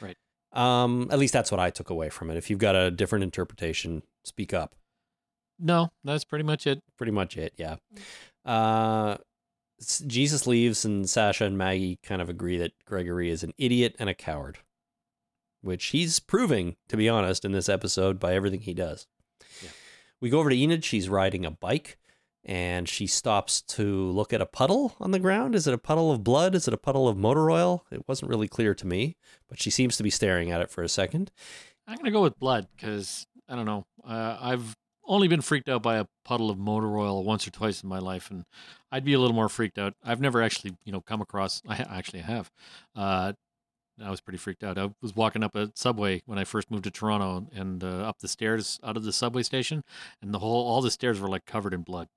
Right. 0.00 0.16
Um, 0.52 1.08
at 1.10 1.18
least 1.18 1.32
that's 1.32 1.50
what 1.50 1.60
I 1.60 1.70
took 1.70 1.88
away 1.90 2.08
from 2.10 2.30
it. 2.30 2.36
If 2.36 2.50
you've 2.50 2.58
got 2.58 2.76
a 2.76 2.90
different 2.90 3.22
interpretation, 3.24 4.02
speak 4.24 4.52
up 4.54 4.74
No, 5.58 5.90
that's 6.04 6.24
pretty 6.24 6.44
much 6.44 6.66
it. 6.66 6.80
pretty 6.96 7.12
much 7.12 7.36
it 7.36 7.52
yeah 7.56 7.76
uh 8.44 9.16
jesus 10.06 10.46
leaves 10.46 10.84
and 10.84 11.08
sasha 11.10 11.44
and 11.44 11.56
maggie 11.58 11.98
kind 12.04 12.22
of 12.22 12.28
agree 12.28 12.56
that 12.58 12.72
gregory 12.84 13.30
is 13.30 13.42
an 13.42 13.52
idiot 13.58 13.94
and 13.98 14.08
a 14.08 14.14
coward 14.14 14.58
which 15.60 15.86
he's 15.86 16.18
proving 16.20 16.76
to 16.88 16.96
be 16.96 17.08
honest 17.08 17.44
in 17.44 17.50
this 17.52 17.68
episode 17.68 18.18
by 18.20 18.34
everything 18.34 18.60
he 18.60 18.74
does 18.74 19.06
Yeah. 19.62 19.70
we 20.20 20.30
go 20.30 20.38
over 20.40 20.50
to 20.50 20.56
enid 20.56 20.84
she's 20.84 21.08
riding 21.08 21.44
a 21.44 21.50
bike 21.50 21.98
and 22.44 22.88
she 22.88 23.06
stops 23.06 23.62
to 23.62 24.10
look 24.10 24.32
at 24.32 24.40
a 24.40 24.46
puddle 24.46 24.94
on 25.00 25.12
the 25.12 25.18
ground. 25.18 25.54
Is 25.54 25.66
it 25.66 25.74
a 25.74 25.78
puddle 25.78 26.10
of 26.10 26.24
blood? 26.24 26.54
Is 26.54 26.66
it 26.66 26.74
a 26.74 26.78
puddle 26.78 27.08
of 27.08 27.16
motor 27.16 27.50
oil? 27.50 27.84
It 27.90 28.06
wasn't 28.08 28.30
really 28.30 28.48
clear 28.48 28.74
to 28.74 28.86
me, 28.86 29.16
but 29.48 29.60
she 29.60 29.70
seems 29.70 29.96
to 29.96 30.02
be 30.02 30.10
staring 30.10 30.50
at 30.50 30.60
it 30.60 30.70
for 30.70 30.82
a 30.82 30.88
second. 30.88 31.30
I'm 31.86 31.96
gonna 31.96 32.10
go 32.10 32.22
with 32.22 32.38
blood 32.38 32.68
because 32.76 33.26
I 33.48 33.56
don't 33.56 33.66
know. 33.66 33.86
Uh, 34.04 34.38
I've 34.40 34.76
only 35.04 35.28
been 35.28 35.40
freaked 35.40 35.68
out 35.68 35.82
by 35.82 35.96
a 35.98 36.06
puddle 36.24 36.50
of 36.50 36.58
motor 36.58 36.96
oil 36.96 37.22
once 37.24 37.46
or 37.46 37.50
twice 37.50 37.82
in 37.82 37.88
my 37.88 37.98
life, 37.98 38.30
and 38.30 38.44
I'd 38.90 39.04
be 39.04 39.14
a 39.14 39.18
little 39.18 39.34
more 39.34 39.48
freaked 39.48 39.78
out. 39.78 39.94
I've 40.02 40.20
never 40.20 40.42
actually, 40.42 40.76
you 40.84 40.92
know, 40.92 41.00
come 41.00 41.20
across. 41.20 41.62
I 41.68 41.84
actually 41.88 42.20
have. 42.20 42.50
Uh, 42.94 43.32
I 44.02 44.10
was 44.10 44.20
pretty 44.20 44.38
freaked 44.38 44.64
out. 44.64 44.78
I 44.78 44.90
was 45.02 45.14
walking 45.14 45.42
up 45.42 45.54
a 45.54 45.70
subway 45.74 46.22
when 46.26 46.38
I 46.38 46.44
first 46.44 46.70
moved 46.70 46.84
to 46.84 46.90
Toronto, 46.90 47.46
and 47.54 47.84
uh, 47.84 48.08
up 48.08 48.20
the 48.20 48.28
stairs 48.28 48.80
out 48.82 48.96
of 48.96 49.04
the 49.04 49.12
subway 49.12 49.42
station, 49.42 49.84
and 50.20 50.32
the 50.32 50.38
whole 50.38 50.66
all 50.66 50.80
the 50.80 50.90
stairs 50.90 51.20
were 51.20 51.28
like 51.28 51.46
covered 51.46 51.74
in 51.74 51.82
blood. 51.82 52.08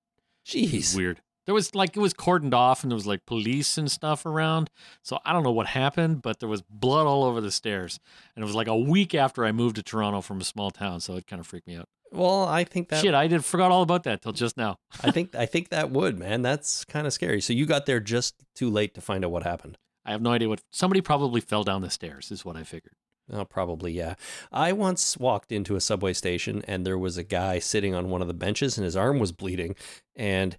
Jeez. 0.45 0.95
weird. 0.95 1.21
There 1.45 1.53
was 1.53 1.75
like 1.75 1.95
it 1.95 1.99
was 1.99 2.13
cordoned 2.13 2.53
off, 2.53 2.83
and 2.83 2.91
there 2.91 2.95
was 2.95 3.05
like 3.05 3.25
police 3.25 3.77
and 3.77 3.91
stuff 3.91 4.25
around. 4.25 4.69
So 5.03 5.19
I 5.25 5.31
don't 5.31 5.43
know 5.43 5.51
what 5.51 5.67
happened, 5.67 6.21
but 6.21 6.39
there 6.39 6.49
was 6.49 6.63
blood 6.63 7.05
all 7.05 7.23
over 7.23 7.39
the 7.39 7.51
stairs, 7.51 7.99
and 8.35 8.43
it 8.43 8.45
was 8.45 8.55
like 8.55 8.67
a 8.67 8.77
week 8.77 9.13
after 9.13 9.45
I 9.45 9.51
moved 9.51 9.75
to 9.75 9.83
Toronto 9.83 10.21
from 10.21 10.41
a 10.41 10.43
small 10.43 10.71
town, 10.71 11.01
so 11.01 11.15
it 11.15 11.27
kind 11.27 11.39
of 11.39 11.45
freaked 11.45 11.67
me 11.67 11.75
out. 11.75 11.87
Well, 12.11 12.45
I 12.45 12.63
think 12.63 12.89
that 12.89 13.01
Shit, 13.01 13.13
I 13.13 13.27
did 13.27 13.43
forgot 13.43 13.71
all 13.71 13.81
about 13.81 14.03
that 14.03 14.21
till 14.21 14.31
just 14.31 14.57
now. 14.57 14.77
I 15.03 15.11
think 15.11 15.35
I 15.35 15.45
think 15.45 15.69
that 15.69 15.91
would, 15.91 16.17
man. 16.17 16.41
That's 16.41 16.83
kind 16.85 17.05
of 17.05 17.13
scary. 17.13 17.41
So 17.41 17.53
you 17.53 17.65
got 17.65 17.85
there 17.85 17.99
just 17.99 18.35
too 18.55 18.69
late 18.69 18.95
to 18.95 19.01
find 19.01 19.23
out 19.23 19.31
what 19.31 19.43
happened. 19.43 19.77
I 20.03 20.11
have 20.11 20.21
no 20.21 20.31
idea 20.31 20.49
what 20.49 20.61
somebody 20.71 21.01
probably 21.01 21.41
fell 21.41 21.63
down 21.63 21.81
the 21.81 21.89
stairs, 21.89 22.31
is 22.31 22.45
what 22.45 22.55
I 22.55 22.63
figured. 22.63 22.95
Oh, 23.31 23.45
probably, 23.45 23.91
yeah. 23.91 24.15
I 24.51 24.71
once 24.71 25.17
walked 25.17 25.51
into 25.51 25.75
a 25.75 25.81
subway 25.81 26.13
station 26.13 26.63
and 26.67 26.85
there 26.85 26.97
was 26.97 27.17
a 27.17 27.23
guy 27.23 27.59
sitting 27.59 27.95
on 27.95 28.09
one 28.09 28.21
of 28.21 28.27
the 28.27 28.33
benches 28.33 28.77
and 28.77 28.85
his 28.85 28.95
arm 28.95 29.19
was 29.19 29.31
bleeding 29.31 29.75
and 30.15 30.57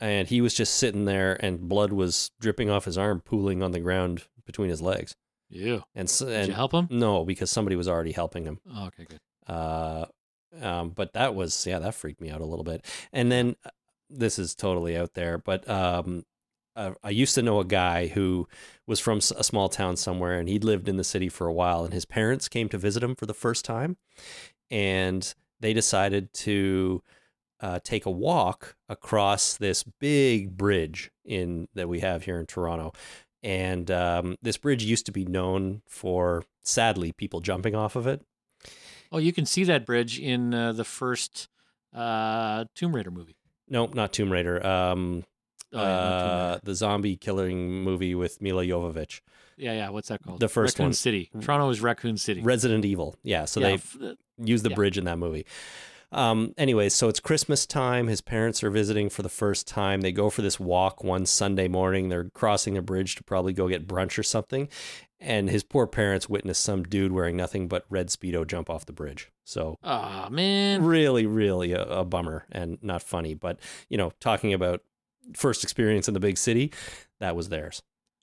and 0.00 0.28
he 0.28 0.40
was 0.40 0.54
just 0.54 0.74
sitting 0.74 1.04
there 1.06 1.36
and 1.42 1.68
blood 1.68 1.92
was 1.92 2.30
dripping 2.40 2.68
off 2.68 2.84
his 2.84 2.98
arm, 2.98 3.20
pooling 3.20 3.62
on 3.62 3.70
the 3.70 3.80
ground 3.80 4.24
between 4.44 4.68
his 4.68 4.82
legs. 4.82 5.14
Yeah. 5.48 5.80
And, 5.94 6.10
so, 6.10 6.26
Did 6.26 6.48
you 6.48 6.52
help 6.54 6.72
him? 6.72 6.88
no, 6.90 7.24
because 7.24 7.50
somebody 7.50 7.76
was 7.76 7.88
already 7.88 8.12
helping 8.12 8.44
him. 8.44 8.58
Oh, 8.74 8.86
okay, 8.86 9.06
good. 9.08 9.20
Uh, 9.46 10.06
um, 10.60 10.90
but 10.90 11.12
that 11.14 11.34
was 11.34 11.66
yeah, 11.66 11.78
that 11.78 11.94
freaked 11.94 12.20
me 12.20 12.30
out 12.30 12.40
a 12.40 12.46
little 12.46 12.64
bit. 12.64 12.84
And 13.12 13.30
then 13.30 13.56
uh, 13.64 13.70
this 14.10 14.38
is 14.38 14.54
totally 14.54 14.96
out 14.96 15.14
there, 15.14 15.38
but 15.38 15.68
um, 15.68 16.24
uh, 16.76 16.92
I 17.02 17.10
used 17.10 17.34
to 17.36 17.42
know 17.42 17.60
a 17.60 17.64
guy 17.64 18.08
who 18.08 18.48
was 18.86 19.00
from 19.00 19.18
a 19.18 19.44
small 19.44 19.68
town 19.68 19.96
somewhere, 19.96 20.38
and 20.38 20.48
he'd 20.48 20.64
lived 20.64 20.88
in 20.88 20.96
the 20.96 21.04
city 21.04 21.28
for 21.28 21.46
a 21.46 21.52
while. 21.52 21.84
And 21.84 21.92
his 21.92 22.04
parents 22.04 22.48
came 22.48 22.68
to 22.70 22.78
visit 22.78 23.02
him 23.02 23.14
for 23.14 23.26
the 23.26 23.34
first 23.34 23.64
time, 23.64 23.96
and 24.70 25.34
they 25.60 25.72
decided 25.72 26.32
to 26.34 27.02
uh, 27.60 27.78
take 27.82 28.06
a 28.06 28.10
walk 28.10 28.76
across 28.88 29.56
this 29.56 29.84
big 30.00 30.56
bridge 30.56 31.10
in 31.24 31.68
that 31.74 31.88
we 31.88 32.00
have 32.00 32.24
here 32.24 32.38
in 32.38 32.46
Toronto. 32.46 32.92
And 33.42 33.90
um, 33.90 34.36
this 34.42 34.56
bridge 34.56 34.84
used 34.84 35.06
to 35.06 35.12
be 35.12 35.24
known 35.24 35.82
for, 35.86 36.44
sadly, 36.62 37.12
people 37.12 37.40
jumping 37.40 37.74
off 37.74 37.94
of 37.94 38.06
it. 38.06 38.22
Oh, 39.12 39.18
you 39.18 39.32
can 39.32 39.46
see 39.46 39.64
that 39.64 39.86
bridge 39.86 40.18
in 40.18 40.52
uh, 40.52 40.72
the 40.72 40.84
first 40.84 41.48
uh, 41.94 42.64
Tomb 42.74 42.94
Raider 42.94 43.10
movie. 43.10 43.36
No, 43.68 43.86
not 43.86 44.12
Tomb 44.12 44.32
Raider. 44.32 44.66
Um, 44.66 45.24
Oh, 45.74 45.82
yeah, 45.82 45.88
uh, 45.88 46.58
the 46.62 46.74
zombie 46.74 47.16
killing 47.16 47.82
movie 47.82 48.14
with 48.14 48.40
Milla 48.40 48.64
Jovovich, 48.64 49.20
yeah, 49.56 49.72
yeah. 49.72 49.88
What's 49.90 50.08
that 50.08 50.22
called? 50.22 50.40
the 50.40 50.48
first 50.48 50.74
Raccoon 50.76 50.86
one. 50.86 50.92
City. 50.94 51.30
Toronto 51.40 51.68
is 51.70 51.80
Raccoon 51.80 52.16
City. 52.16 52.40
Resident 52.42 52.84
Evil. 52.84 53.16
Yeah, 53.22 53.44
so 53.44 53.60
Yeah, 53.60 53.66
they 53.68 53.74
f- 53.74 53.96
uh, 54.02 54.14
use 54.38 54.62
the 54.62 54.70
yeah. 54.70 54.74
bridge 54.76 54.98
in 54.98 55.04
that 55.04 55.18
movie. 55.18 55.46
Um, 56.12 56.54
anyways, 56.56 56.94
so 56.94 57.08
it's 57.08 57.18
Christmas 57.18 57.66
time. 57.66 58.06
His 58.06 58.20
parents 58.20 58.62
are 58.62 58.70
visiting 58.70 59.10
for 59.10 59.22
the 59.22 59.28
first 59.28 59.66
time. 59.66 60.00
They 60.02 60.12
go 60.12 60.30
for 60.30 60.42
this 60.42 60.60
walk 60.60 61.02
one 61.02 61.26
Sunday 61.26 61.66
morning. 61.66 62.08
They're 62.08 62.30
crossing 62.30 62.74
the 62.74 62.82
bridge 62.82 63.16
to 63.16 63.24
probably 63.24 63.52
go 63.52 63.68
get 63.68 63.88
brunch 63.88 64.16
or 64.16 64.22
something. 64.22 64.68
And 65.18 65.50
his 65.50 65.64
poor 65.64 65.86
parents 65.88 66.28
witness 66.28 66.58
some 66.58 66.84
dude 66.84 67.10
wearing 67.10 67.36
nothing 67.36 67.66
but 67.66 67.84
red 67.90 68.08
Speedo 68.08 68.46
jump 68.46 68.70
off 68.70 68.86
the 68.86 68.92
bridge. 68.92 69.32
So 69.44 69.78
Aw, 69.82 70.28
man. 70.30 70.84
really, 70.84 71.26
really 71.26 71.72
a, 71.72 71.82
a 71.82 72.04
bummer 72.04 72.44
and 72.52 72.78
not 72.82 73.02
funny. 73.02 73.34
But, 73.34 73.58
you 73.88 73.96
know, 73.98 74.12
talking 74.20 74.52
about 74.52 74.82
first 75.34 75.62
experience 75.64 76.08
in 76.08 76.14
the 76.14 76.20
big 76.20 76.38
city, 76.38 76.72
that 77.20 77.34
was 77.36 77.48
theirs. 77.48 77.82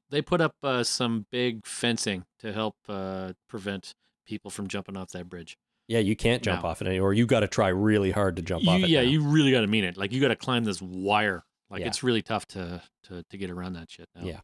They 0.09 0.21
put 0.21 0.41
up 0.41 0.55
uh, 0.61 0.83
some 0.83 1.25
big 1.31 1.65
fencing 1.65 2.25
to 2.39 2.51
help 2.53 2.75
uh, 2.89 3.33
prevent 3.47 3.93
people 4.25 4.51
from 4.51 4.67
jumping 4.67 4.97
off 4.97 5.09
that 5.11 5.29
bridge. 5.29 5.57
Yeah, 5.87 5.99
you 5.99 6.15
can't 6.15 6.41
jump 6.43 6.63
No. 6.63 6.69
off 6.69 6.81
it, 6.81 6.87
anymore. 6.87 7.09
or 7.09 7.13
you 7.13 7.25
got 7.25 7.41
to 7.41 7.47
try 7.47 7.67
really 7.69 8.11
hard 8.11 8.35
to 8.37 8.41
jump 8.41 8.63
You- 8.63 8.69
off 8.69 8.79
it. 8.83 8.89
yeah, 8.89 9.01
now. 9.01 9.09
you 9.09 9.21
really 9.23 9.51
got 9.51 9.61
to 9.61 9.67
mean 9.67 9.83
it. 9.83 9.97
Like 9.97 10.11
you 10.11 10.21
got 10.21 10.29
to 10.29 10.35
climb 10.35 10.63
this 10.63 10.81
wire. 10.81 11.43
Like 11.69 11.81
Yeah. 11.81 11.87
it's 11.87 12.03
really 12.03 12.21
tough 12.21 12.45
to, 12.47 12.81
to 13.03 13.23
to 13.29 13.37
get 13.37 13.49
around 13.49 13.73
that 13.73 13.89
shit. 13.89 14.07
Now. 14.15 14.23
Yeah. 14.25 14.39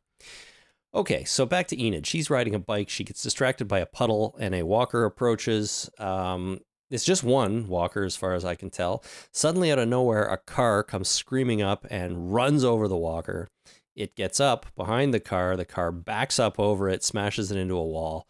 Okay, 0.94 1.26
so 1.26 1.46
back 1.46 1.68
to 1.68 1.82
Enid. 1.82 2.08
She's 2.08 2.30
riding 2.30 2.56
a 2.56 2.60
bike. 2.60 2.90
She 2.90 3.04
gets 3.04 3.22
distracted 3.22 3.68
by 3.68 3.80
a 3.80 3.86
puddle, 3.86 4.36
and 4.40 4.56
a 4.56 4.64
walker 4.64 5.04
approaches. 5.04 5.90
Um, 6.00 6.60
it's 6.90 7.06
just 7.06 7.24
one 7.24 7.68
walker, 7.68 8.04
as 8.04 8.16
far 8.16 8.34
as 8.34 8.46
I 8.46 8.56
can 8.56 8.70
tell. 8.70 9.04
Suddenly, 9.32 9.72
out 9.72 9.80
of 9.80 9.88
nowhere, 9.88 10.26
a 10.26 10.38
car 10.38 10.84
comes 10.84 11.10
screaming 11.10 11.62
up 11.62 11.86
and 11.90 12.34
runs 12.34 12.64
over 12.64 12.88
the 12.88 12.98
walker. 12.98 13.50
It 13.96 14.16
gets 14.16 14.40
up 14.40 14.68
behind 14.76 15.14
the 15.14 15.20
car. 15.20 15.58
The 15.58 15.66
car 15.66 15.92
backs 15.92 16.40
up 16.40 16.60
over 16.60 16.88
it, 16.88 17.04
smashes 17.04 17.52
it 17.52 17.58
into 17.58 17.76
a 17.76 17.86
wall. 17.86 18.28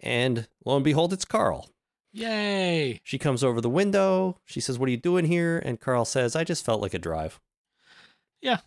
And 0.00 0.48
lo 0.64 0.76
and 0.76 0.84
behold, 0.84 1.12
it's 1.12 1.24
Carl. 1.24 1.70
Yay! 2.12 3.00
She 3.02 3.18
comes 3.18 3.42
over 3.42 3.60
the 3.60 3.70
window. 3.70 4.38
She 4.44 4.60
says, 4.60 4.78
What 4.78 4.88
are 4.88 4.92
you 4.92 4.96
doing 4.96 5.24
here? 5.24 5.58
And 5.64 5.80
Carl 5.80 6.04
says, 6.04 6.36
I 6.36 6.44
just 6.44 6.64
felt 6.64 6.82
like 6.82 6.94
a 6.94 6.98
drive. 6.98 7.40
Yeah. 8.40 8.58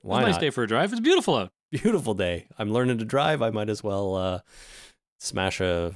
Why 0.00 0.18
it's 0.18 0.24
a 0.24 0.26
nice 0.26 0.34
not? 0.34 0.40
day 0.40 0.50
for 0.50 0.64
a 0.64 0.68
drive. 0.68 0.92
It's 0.92 1.00
beautiful 1.00 1.36
out. 1.36 1.52
beautiful 1.70 2.14
day. 2.14 2.48
I'm 2.58 2.70
learning 2.70 2.98
to 2.98 3.04
drive. 3.04 3.40
I 3.40 3.50
might 3.50 3.70
as 3.70 3.82
well 3.82 4.14
uh, 4.14 4.40
smash 5.20 5.60
a 5.60 5.94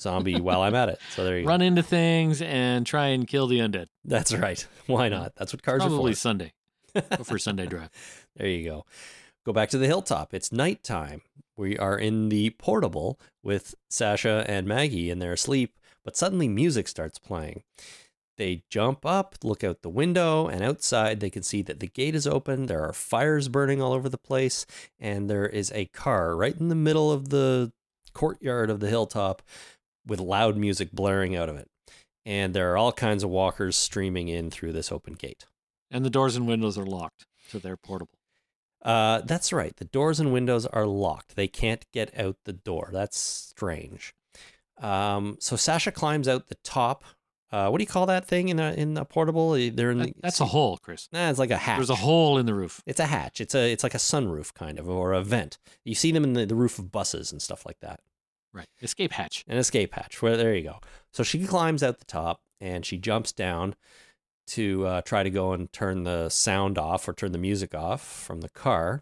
zombie 0.00 0.40
while 0.40 0.62
I'm 0.62 0.74
at 0.74 0.88
it. 0.88 1.00
So 1.14 1.24
there 1.24 1.38
you 1.38 1.46
Run 1.46 1.60
go. 1.60 1.66
into 1.66 1.82
things 1.82 2.40
and 2.42 2.86
try 2.86 3.08
and 3.08 3.26
kill 3.26 3.46
the 3.46 3.58
undead. 3.58 3.86
That's 4.04 4.32
right. 4.34 4.66
Why 4.86 5.08
not? 5.08 5.34
That's 5.36 5.52
what 5.52 5.62
cars 5.62 5.80
Probably 5.82 6.12
are 6.12 6.14
for. 6.14 6.18
Sunday. 6.20 6.52
Go 6.94 7.24
for 7.24 7.36
a 7.36 7.40
Sunday 7.40 7.66
drive. 7.68 7.90
There 8.36 8.48
you 8.48 8.64
go. 8.64 8.86
Go 9.44 9.52
back 9.52 9.68
to 9.70 9.78
the 9.78 9.86
hilltop. 9.86 10.34
It's 10.34 10.52
nighttime. 10.52 11.22
We 11.56 11.76
are 11.78 11.98
in 11.98 12.28
the 12.28 12.50
portable 12.50 13.18
with 13.42 13.74
Sasha 13.88 14.44
and 14.48 14.66
Maggie, 14.66 15.10
and 15.10 15.20
they're 15.20 15.32
asleep. 15.32 15.76
But 16.04 16.16
suddenly, 16.16 16.48
music 16.48 16.86
starts 16.88 17.18
playing. 17.18 17.62
They 18.36 18.62
jump 18.70 19.04
up, 19.04 19.34
look 19.42 19.64
out 19.64 19.82
the 19.82 19.88
window, 19.90 20.46
and 20.46 20.62
outside 20.62 21.18
they 21.18 21.28
can 21.30 21.42
see 21.42 21.60
that 21.62 21.80
the 21.80 21.88
gate 21.88 22.14
is 22.14 22.26
open. 22.26 22.66
There 22.66 22.82
are 22.84 22.92
fires 22.92 23.48
burning 23.48 23.82
all 23.82 23.92
over 23.92 24.08
the 24.08 24.16
place, 24.16 24.64
and 25.00 25.28
there 25.28 25.46
is 25.46 25.72
a 25.74 25.86
car 25.86 26.36
right 26.36 26.56
in 26.56 26.68
the 26.68 26.76
middle 26.76 27.10
of 27.10 27.30
the 27.30 27.72
courtyard 28.12 28.70
of 28.70 28.78
the 28.80 28.88
hilltop 28.88 29.42
with 30.08 30.18
loud 30.20 30.56
music 30.56 30.90
blaring 30.92 31.36
out 31.36 31.48
of 31.48 31.56
it. 31.56 31.68
And 32.26 32.52
there 32.54 32.72
are 32.72 32.76
all 32.76 32.92
kinds 32.92 33.22
of 33.22 33.30
walkers 33.30 33.76
streaming 33.76 34.28
in 34.28 34.50
through 34.50 34.72
this 34.72 34.90
open 34.90 35.14
gate. 35.14 35.46
And 35.90 36.04
the 36.04 36.10
doors 36.10 36.34
and 36.36 36.46
windows 36.46 36.76
are 36.76 36.84
locked, 36.84 37.24
so 37.48 37.58
they're 37.58 37.76
portable. 37.76 38.18
Uh, 38.82 39.22
that's 39.22 39.52
right. 39.52 39.74
The 39.76 39.86
doors 39.86 40.20
and 40.20 40.32
windows 40.32 40.66
are 40.66 40.86
locked. 40.86 41.36
They 41.36 41.48
can't 41.48 41.84
get 41.92 42.16
out 42.18 42.36
the 42.44 42.52
door. 42.52 42.90
That's 42.92 43.18
strange. 43.18 44.14
Um, 44.80 45.36
so 45.40 45.56
Sasha 45.56 45.90
climbs 45.90 46.28
out 46.28 46.48
the 46.48 46.56
top. 46.62 47.04
Uh, 47.50 47.68
what 47.70 47.78
do 47.78 47.82
you 47.82 47.88
call 47.88 48.04
that 48.06 48.26
thing 48.26 48.50
in 48.50 48.60
a 48.60 48.72
in 48.72 48.96
a 48.98 49.04
portable? 49.06 49.52
They're 49.52 49.90
in 49.90 49.98
That- 49.98 50.08
the, 50.08 50.14
that's 50.20 50.40
a 50.40 50.44
hole, 50.44 50.76
Chris. 50.76 51.08
Nah, 51.12 51.30
it's 51.30 51.38
like 51.38 51.50
a 51.50 51.56
hatch. 51.56 51.78
There's 51.78 51.88
a 51.90 51.94
hole 51.96 52.36
in 52.36 52.44
the 52.46 52.52
roof. 52.54 52.82
It's 52.86 53.00
a 53.00 53.06
hatch. 53.06 53.40
It's 53.40 53.54
a 53.54 53.72
it's 53.72 53.82
like 53.82 53.94
a 53.94 53.98
sunroof 53.98 54.52
kind 54.52 54.78
of 54.78 54.88
or 54.88 55.14
a 55.14 55.22
vent. 55.22 55.56
You 55.84 55.94
see 55.94 56.12
them 56.12 56.24
in 56.24 56.34
the, 56.34 56.44
the 56.44 56.54
roof 56.54 56.78
of 56.78 56.92
buses 56.92 57.32
and 57.32 57.40
stuff 57.40 57.64
like 57.64 57.80
that. 57.80 58.00
Right. 58.58 58.68
Escape 58.82 59.12
hatch. 59.12 59.44
An 59.48 59.56
escape 59.56 59.94
hatch. 59.94 60.20
Well, 60.20 60.36
there 60.36 60.54
you 60.54 60.64
go. 60.64 60.80
So 61.12 61.22
she 61.22 61.46
climbs 61.46 61.82
out 61.82 61.98
the 61.98 62.04
top 62.04 62.40
and 62.60 62.84
she 62.84 62.98
jumps 62.98 63.32
down 63.32 63.76
to 64.48 64.86
uh, 64.86 65.00
try 65.02 65.22
to 65.22 65.30
go 65.30 65.52
and 65.52 65.72
turn 65.72 66.04
the 66.04 66.28
sound 66.28 66.76
off 66.76 67.08
or 67.08 67.12
turn 67.12 67.32
the 67.32 67.38
music 67.38 67.74
off 67.74 68.02
from 68.02 68.40
the 68.40 68.48
car. 68.48 69.00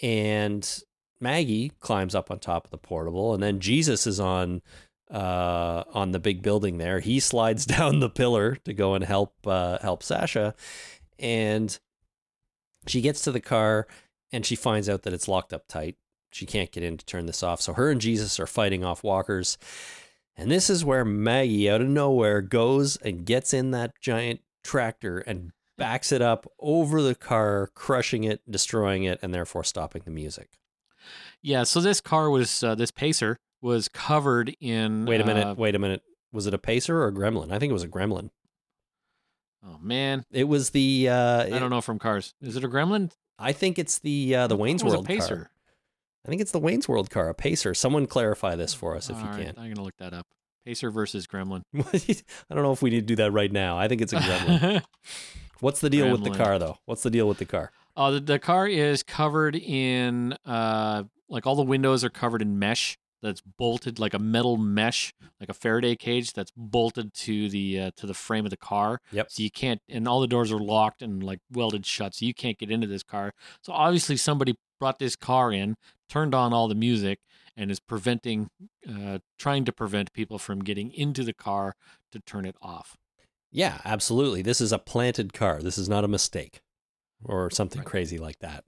And 0.00 0.82
Maggie 1.20 1.72
climbs 1.80 2.14
up 2.14 2.30
on 2.30 2.38
top 2.38 2.64
of 2.64 2.70
the 2.70 2.78
portable, 2.78 3.34
and 3.34 3.42
then 3.42 3.60
Jesus 3.60 4.06
is 4.06 4.20
on 4.20 4.62
uh, 5.10 5.84
on 5.92 6.12
the 6.12 6.20
big 6.20 6.42
building 6.42 6.78
there. 6.78 7.00
He 7.00 7.18
slides 7.20 7.66
down 7.66 8.00
the 8.00 8.08
pillar 8.08 8.56
to 8.64 8.72
go 8.72 8.94
and 8.94 9.04
help 9.04 9.34
uh, 9.46 9.78
help 9.80 10.02
Sasha, 10.02 10.54
and 11.18 11.78
she 12.86 13.00
gets 13.00 13.22
to 13.22 13.32
the 13.32 13.40
car 13.40 13.86
and 14.32 14.44
she 14.44 14.56
finds 14.56 14.88
out 14.88 15.02
that 15.02 15.12
it's 15.12 15.28
locked 15.28 15.52
up 15.52 15.66
tight. 15.68 15.96
She 16.30 16.46
can't 16.46 16.70
get 16.70 16.82
in 16.82 16.96
to 16.98 17.04
turn 17.06 17.26
this 17.26 17.42
off. 17.42 17.60
So 17.60 17.72
her 17.72 17.90
and 17.90 18.00
Jesus 18.00 18.38
are 18.38 18.46
fighting 18.46 18.84
off 18.84 19.02
walkers. 19.04 19.58
And 20.36 20.50
this 20.50 20.70
is 20.70 20.84
where 20.84 21.04
Maggie, 21.04 21.68
out 21.70 21.80
of 21.80 21.88
nowhere, 21.88 22.40
goes 22.40 22.96
and 22.98 23.24
gets 23.24 23.52
in 23.52 23.70
that 23.72 23.92
giant 24.00 24.40
tractor 24.62 25.18
and 25.18 25.50
backs 25.76 26.12
it 26.12 26.22
up 26.22 26.46
over 26.60 27.02
the 27.02 27.14
car, 27.14 27.70
crushing 27.74 28.24
it, 28.24 28.40
destroying 28.48 29.04
it, 29.04 29.18
and 29.22 29.32
therefore 29.34 29.64
stopping 29.64 30.02
the 30.04 30.10
music. 30.10 30.50
Yeah. 31.42 31.64
So 31.64 31.80
this 31.80 32.00
car 32.00 32.30
was 32.30 32.62
uh, 32.62 32.74
this 32.74 32.90
Pacer 32.90 33.36
was 33.60 33.88
covered 33.88 34.54
in. 34.60 35.06
Wait 35.06 35.20
a 35.20 35.24
minute. 35.26 35.46
uh, 35.46 35.54
wait 35.56 35.74
a 35.74 35.78
minute. 35.78 36.02
Was 36.32 36.46
it 36.46 36.54
a 36.54 36.58
pacer 36.58 36.98
or 37.02 37.08
a 37.08 37.12
gremlin? 37.12 37.50
I 37.50 37.58
think 37.58 37.70
it 37.70 37.74
was 37.74 37.82
a 37.82 37.88
gremlin. 37.88 38.30
Oh 39.66 39.78
man, 39.82 40.24
It 40.30 40.44
was 40.44 40.70
the 40.70 41.08
uh, 41.08 41.44
I 41.44 41.58
don't 41.58 41.70
know 41.70 41.80
from 41.80 41.98
Cars. 41.98 42.34
Is 42.40 42.56
it 42.56 42.62
a 42.64 42.68
Gremlin? 42.68 43.10
I 43.38 43.52
think 43.52 43.78
it's 43.78 43.98
the 43.98 44.34
uh, 44.34 44.46
the 44.46 44.54
I 44.54 44.56
thought 44.56 44.60
it 44.60 44.62
Wayne's 44.62 44.84
was 44.84 44.92
a 44.92 44.96
World 44.98 45.06
Pacer. 45.06 45.36
car. 45.36 45.50
I 46.28 46.30
think 46.30 46.42
it's 46.42 46.52
the 46.52 46.58
Wayne's 46.58 46.86
World 46.86 47.08
car, 47.08 47.30
a 47.30 47.34
Pacer. 47.34 47.72
Someone 47.72 48.06
clarify 48.06 48.54
this 48.54 48.74
for 48.74 48.94
us 48.94 49.08
if 49.08 49.16
All 49.16 49.22
you 49.22 49.28
right, 49.28 49.46
can. 49.46 49.54
I'm 49.56 49.72
gonna 49.72 49.82
look 49.82 49.96
that 49.96 50.12
up. 50.12 50.26
Pacer 50.66 50.90
versus 50.90 51.26
Gremlin. 51.26 51.62
I 51.74 52.54
don't 52.54 52.62
know 52.62 52.72
if 52.72 52.82
we 52.82 52.90
need 52.90 53.00
to 53.00 53.06
do 53.06 53.16
that 53.16 53.32
right 53.32 53.50
now. 53.50 53.78
I 53.78 53.88
think 53.88 54.02
it's 54.02 54.12
a 54.12 54.16
gremlin. 54.16 54.82
What's 55.60 55.80
the 55.80 55.88
deal 55.88 56.12
with 56.12 56.24
the 56.24 56.30
car, 56.30 56.58
though? 56.58 56.76
What's 56.84 57.02
the 57.02 57.08
deal 57.08 57.26
with 57.26 57.38
the 57.38 57.46
car? 57.46 57.72
Oh, 57.96 58.12
the, 58.12 58.20
the 58.20 58.38
car 58.38 58.68
is 58.68 59.02
covered 59.02 59.56
in 59.56 60.36
uh 60.44 61.04
like 61.30 61.46
all 61.46 61.56
the 61.56 61.62
windows 61.62 62.04
are 62.04 62.10
covered 62.10 62.42
in 62.42 62.58
mesh 62.58 62.98
that's 63.22 63.40
bolted 63.40 63.98
like 63.98 64.12
a 64.12 64.18
metal 64.18 64.58
mesh, 64.58 65.14
like 65.40 65.48
a 65.48 65.54
Faraday 65.54 65.96
cage 65.96 66.34
that's 66.34 66.52
bolted 66.54 67.14
to 67.14 67.48
the 67.48 67.80
uh, 67.80 67.90
to 67.96 68.06
the 68.06 68.12
frame 68.12 68.44
of 68.44 68.50
the 68.50 68.58
car. 68.58 69.00
Yep. 69.12 69.30
So 69.30 69.42
you 69.42 69.50
can't 69.50 69.80
and 69.88 70.06
all 70.06 70.20
the 70.20 70.26
doors 70.26 70.52
are 70.52 70.58
locked 70.58 71.00
and 71.00 71.22
like 71.22 71.40
welded 71.50 71.86
shut 71.86 72.14
so 72.14 72.26
you 72.26 72.34
can't 72.34 72.58
get 72.58 72.70
into 72.70 72.86
this 72.86 73.02
car. 73.02 73.32
So 73.62 73.72
obviously 73.72 74.18
somebody 74.18 74.56
brought 74.78 74.98
this 74.98 75.16
car 75.16 75.52
in, 75.52 75.76
turned 76.08 76.34
on 76.34 76.52
all 76.52 76.68
the 76.68 76.74
music 76.74 77.18
and 77.56 77.70
is 77.70 77.80
preventing 77.80 78.48
uh 78.88 79.18
trying 79.38 79.64
to 79.64 79.72
prevent 79.72 80.12
people 80.12 80.38
from 80.38 80.60
getting 80.64 80.92
into 80.92 81.24
the 81.24 81.32
car 81.32 81.74
to 82.12 82.20
turn 82.20 82.44
it 82.44 82.56
off. 82.62 82.96
Yeah, 83.50 83.80
absolutely. 83.84 84.42
This 84.42 84.60
is 84.60 84.72
a 84.72 84.78
planted 84.78 85.32
car. 85.32 85.60
This 85.62 85.78
is 85.78 85.88
not 85.88 86.04
a 86.04 86.08
mistake 86.08 86.60
or 87.24 87.50
something 87.50 87.80
Right. 87.80 87.86
crazy 87.88 88.18
like 88.18 88.38
that. 88.40 88.64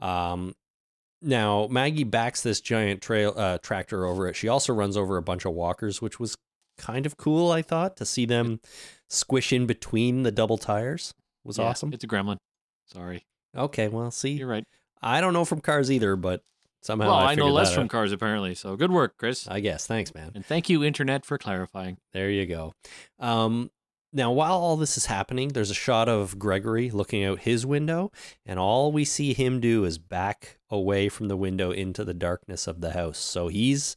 Um, 0.00 0.54
now 1.22 1.66
Maggie 1.70 2.04
backs 2.04 2.42
this 2.42 2.60
giant 2.60 3.02
trail 3.02 3.34
uh, 3.36 3.58
tractor 3.58 4.04
over 4.06 4.26
it. 4.26 4.36
She 4.36 4.48
also 4.48 4.72
runs 4.72 4.96
over 4.96 5.16
a 5.16 5.22
bunch 5.22 5.44
of 5.44 5.52
walkers, 5.52 6.00
which 6.02 6.18
was 6.18 6.36
kind 6.78 7.04
of 7.06 7.16
cool. 7.16 7.52
I 7.52 7.62
thought 7.62 7.96
to 7.98 8.06
see 8.06 8.24
them 8.26 8.60
squish 9.08 9.52
in 9.52 9.66
between 9.66 10.22
the 10.22 10.30
double 10.32 10.58
tires 10.58 11.14
was 11.44 11.58
Yeah, 11.58 11.66
awesome. 11.66 11.92
It's 11.92 12.04
a 12.04 12.08
gremlin. 12.08 12.38
Sorry. 12.86 13.24
Okay, 13.56 13.88
well, 13.88 14.10
see, 14.10 14.32
You're 14.32 14.48
right. 14.48 14.64
I 15.02 15.20
don't 15.20 15.32
know 15.32 15.44
from 15.44 15.60
cars 15.60 15.90
either, 15.90 16.16
but 16.16 16.42
somehow 16.82 17.08
well, 17.08 17.16
I, 17.16 17.32
I 17.32 17.34
know 17.34 17.48
less 17.48 17.74
from 17.74 17.84
out. 17.84 17.90
cars 17.90 18.12
apparently. 18.12 18.54
So 18.54 18.76
good 18.76 18.92
work, 18.92 19.16
Chris. 19.18 19.46
I 19.48 19.60
guess. 19.60 19.86
Thanks, 19.86 20.14
man. 20.14 20.32
And 20.34 20.44
thank 20.44 20.68
you, 20.68 20.84
Internet, 20.84 21.24
for 21.24 21.38
clarifying. 21.38 21.98
There 22.12 22.30
you 22.30 22.46
go. 22.46 22.74
Um, 23.18 23.70
now, 24.12 24.32
while 24.32 24.54
all 24.54 24.76
this 24.76 24.96
is 24.96 25.06
happening, 25.06 25.50
there's 25.50 25.70
a 25.70 25.74
shot 25.74 26.08
of 26.08 26.38
Gregory 26.38 26.90
looking 26.90 27.24
out 27.24 27.40
his 27.40 27.64
window, 27.64 28.10
and 28.44 28.58
all 28.58 28.90
we 28.90 29.04
see 29.04 29.34
him 29.34 29.60
do 29.60 29.84
is 29.84 29.98
back 29.98 30.58
away 30.68 31.08
from 31.08 31.28
the 31.28 31.36
window 31.36 31.70
into 31.70 32.04
the 32.04 32.14
darkness 32.14 32.66
of 32.66 32.80
the 32.80 32.90
house. 32.90 33.18
So 33.18 33.46
he's 33.46 33.96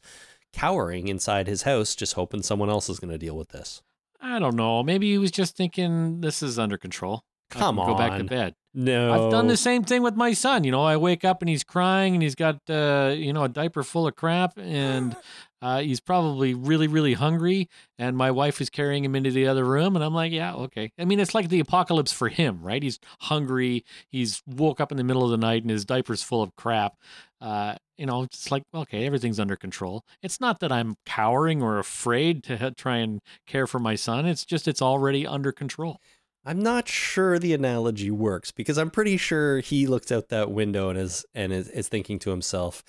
cowering 0.52 1.08
inside 1.08 1.48
his 1.48 1.64
house, 1.64 1.96
just 1.96 2.14
hoping 2.14 2.44
someone 2.44 2.70
else 2.70 2.90
is 2.90 3.00
going 3.00 3.12
to 3.12 3.18
deal 3.18 3.36
with 3.36 3.50
this. 3.50 3.82
I 4.22 4.38
don't 4.38 4.56
know. 4.56 4.84
Maybe 4.84 5.12
he 5.12 5.18
was 5.18 5.32
just 5.32 5.58
thinking 5.58 6.22
this 6.22 6.44
is 6.44 6.60
under 6.60 6.78
control. 6.78 7.24
Come 7.54 7.78
can 7.78 7.86
Go 7.86 7.96
back 7.96 8.18
to 8.18 8.24
bed. 8.24 8.56
No, 8.76 9.14
I've 9.14 9.32
done 9.32 9.48
the 9.48 9.58
same 9.58 9.84
thing 9.84 10.02
with 10.02 10.16
my 10.16 10.34
son. 10.34 10.64
You 10.64 10.72
know, 10.72 10.84
I 10.84 10.98
wake 10.98 11.24
up 11.24 11.44
and 11.44 11.50
he's 11.50 11.64
crying 11.64 12.16
and 12.16 12.24
he's 12.24 12.34
got, 12.34 12.58
uh, 12.70 13.14
you 13.16 13.32
know, 13.32 13.44
a 13.44 13.50
diaper 13.50 13.84
full 13.84 14.08
of 14.08 14.16
crap 14.16 14.58
and 14.58 15.16
uh, 15.62 15.82
he's 15.82 16.00
probably 16.00 16.56
really, 16.56 16.88
really 16.88 17.14
hungry. 17.14 17.70
And 18.00 18.18
my 18.18 18.32
wife 18.32 18.60
is 18.62 18.72
carrying 18.72 19.06
him 19.06 19.16
into 19.16 19.30
the 19.30 19.46
other 19.46 19.64
room. 19.64 19.96
And 19.96 20.04
I'm 20.04 20.16
like, 20.16 20.32
yeah, 20.32 20.56
okay. 20.56 20.92
I 20.98 21.06
mean, 21.06 21.20
it's 21.20 21.36
like 21.36 21.50
the 21.50 21.60
apocalypse 21.60 22.12
for 22.12 22.30
him, 22.30 22.64
right? 22.64 22.82
He's 22.82 22.98
hungry. 23.22 23.86
He's 24.10 24.42
woke 24.48 24.82
up 24.82 24.92
in 24.92 24.98
the 24.98 25.04
middle 25.04 25.24
of 25.24 25.30
the 25.30 25.38
night 25.38 25.62
and 25.62 25.70
his 25.70 25.86
diaper's 25.86 26.24
full 26.24 26.42
of 26.42 26.56
crap. 26.56 26.96
Uh, 27.40 27.76
you 27.98 28.08
know, 28.08 28.24
it's 28.24 28.50
like, 28.50 28.64
okay, 28.74 29.06
everything's 29.06 29.40
under 29.40 29.56
control. 29.56 30.04
It's 30.24 30.42
not 30.42 30.62
that 30.62 30.72
I'm 30.72 30.96
cowering 31.06 31.62
or 31.62 31.78
afraid 31.78 32.44
to 32.46 32.72
try 32.76 32.98
and 32.98 33.20
care 33.46 33.68
for 33.68 33.78
my 33.78 33.94
son. 33.94 34.26
It's 34.26 34.46
just, 34.46 34.68
it's 34.68 34.82
already 34.82 35.28
under 35.28 35.52
control. 35.52 36.00
I'm 36.46 36.62
not 36.62 36.88
sure 36.90 37.40
the 37.40 37.54
analogy 37.54 38.12
works 38.12 38.52
because 38.52 38.78
I'm 38.78 38.92
pretty 38.92 39.16
sure 39.18 39.60
he 39.62 39.88
looks 39.88 40.12
out 40.12 40.28
that 40.30 40.52
window 40.52 40.90
and 40.90 41.00
is 41.00 41.26
and 41.34 41.54
is, 41.54 41.70
is 41.70 41.88
thinking 41.88 42.20
to 42.20 42.32
himself, 42.32 42.84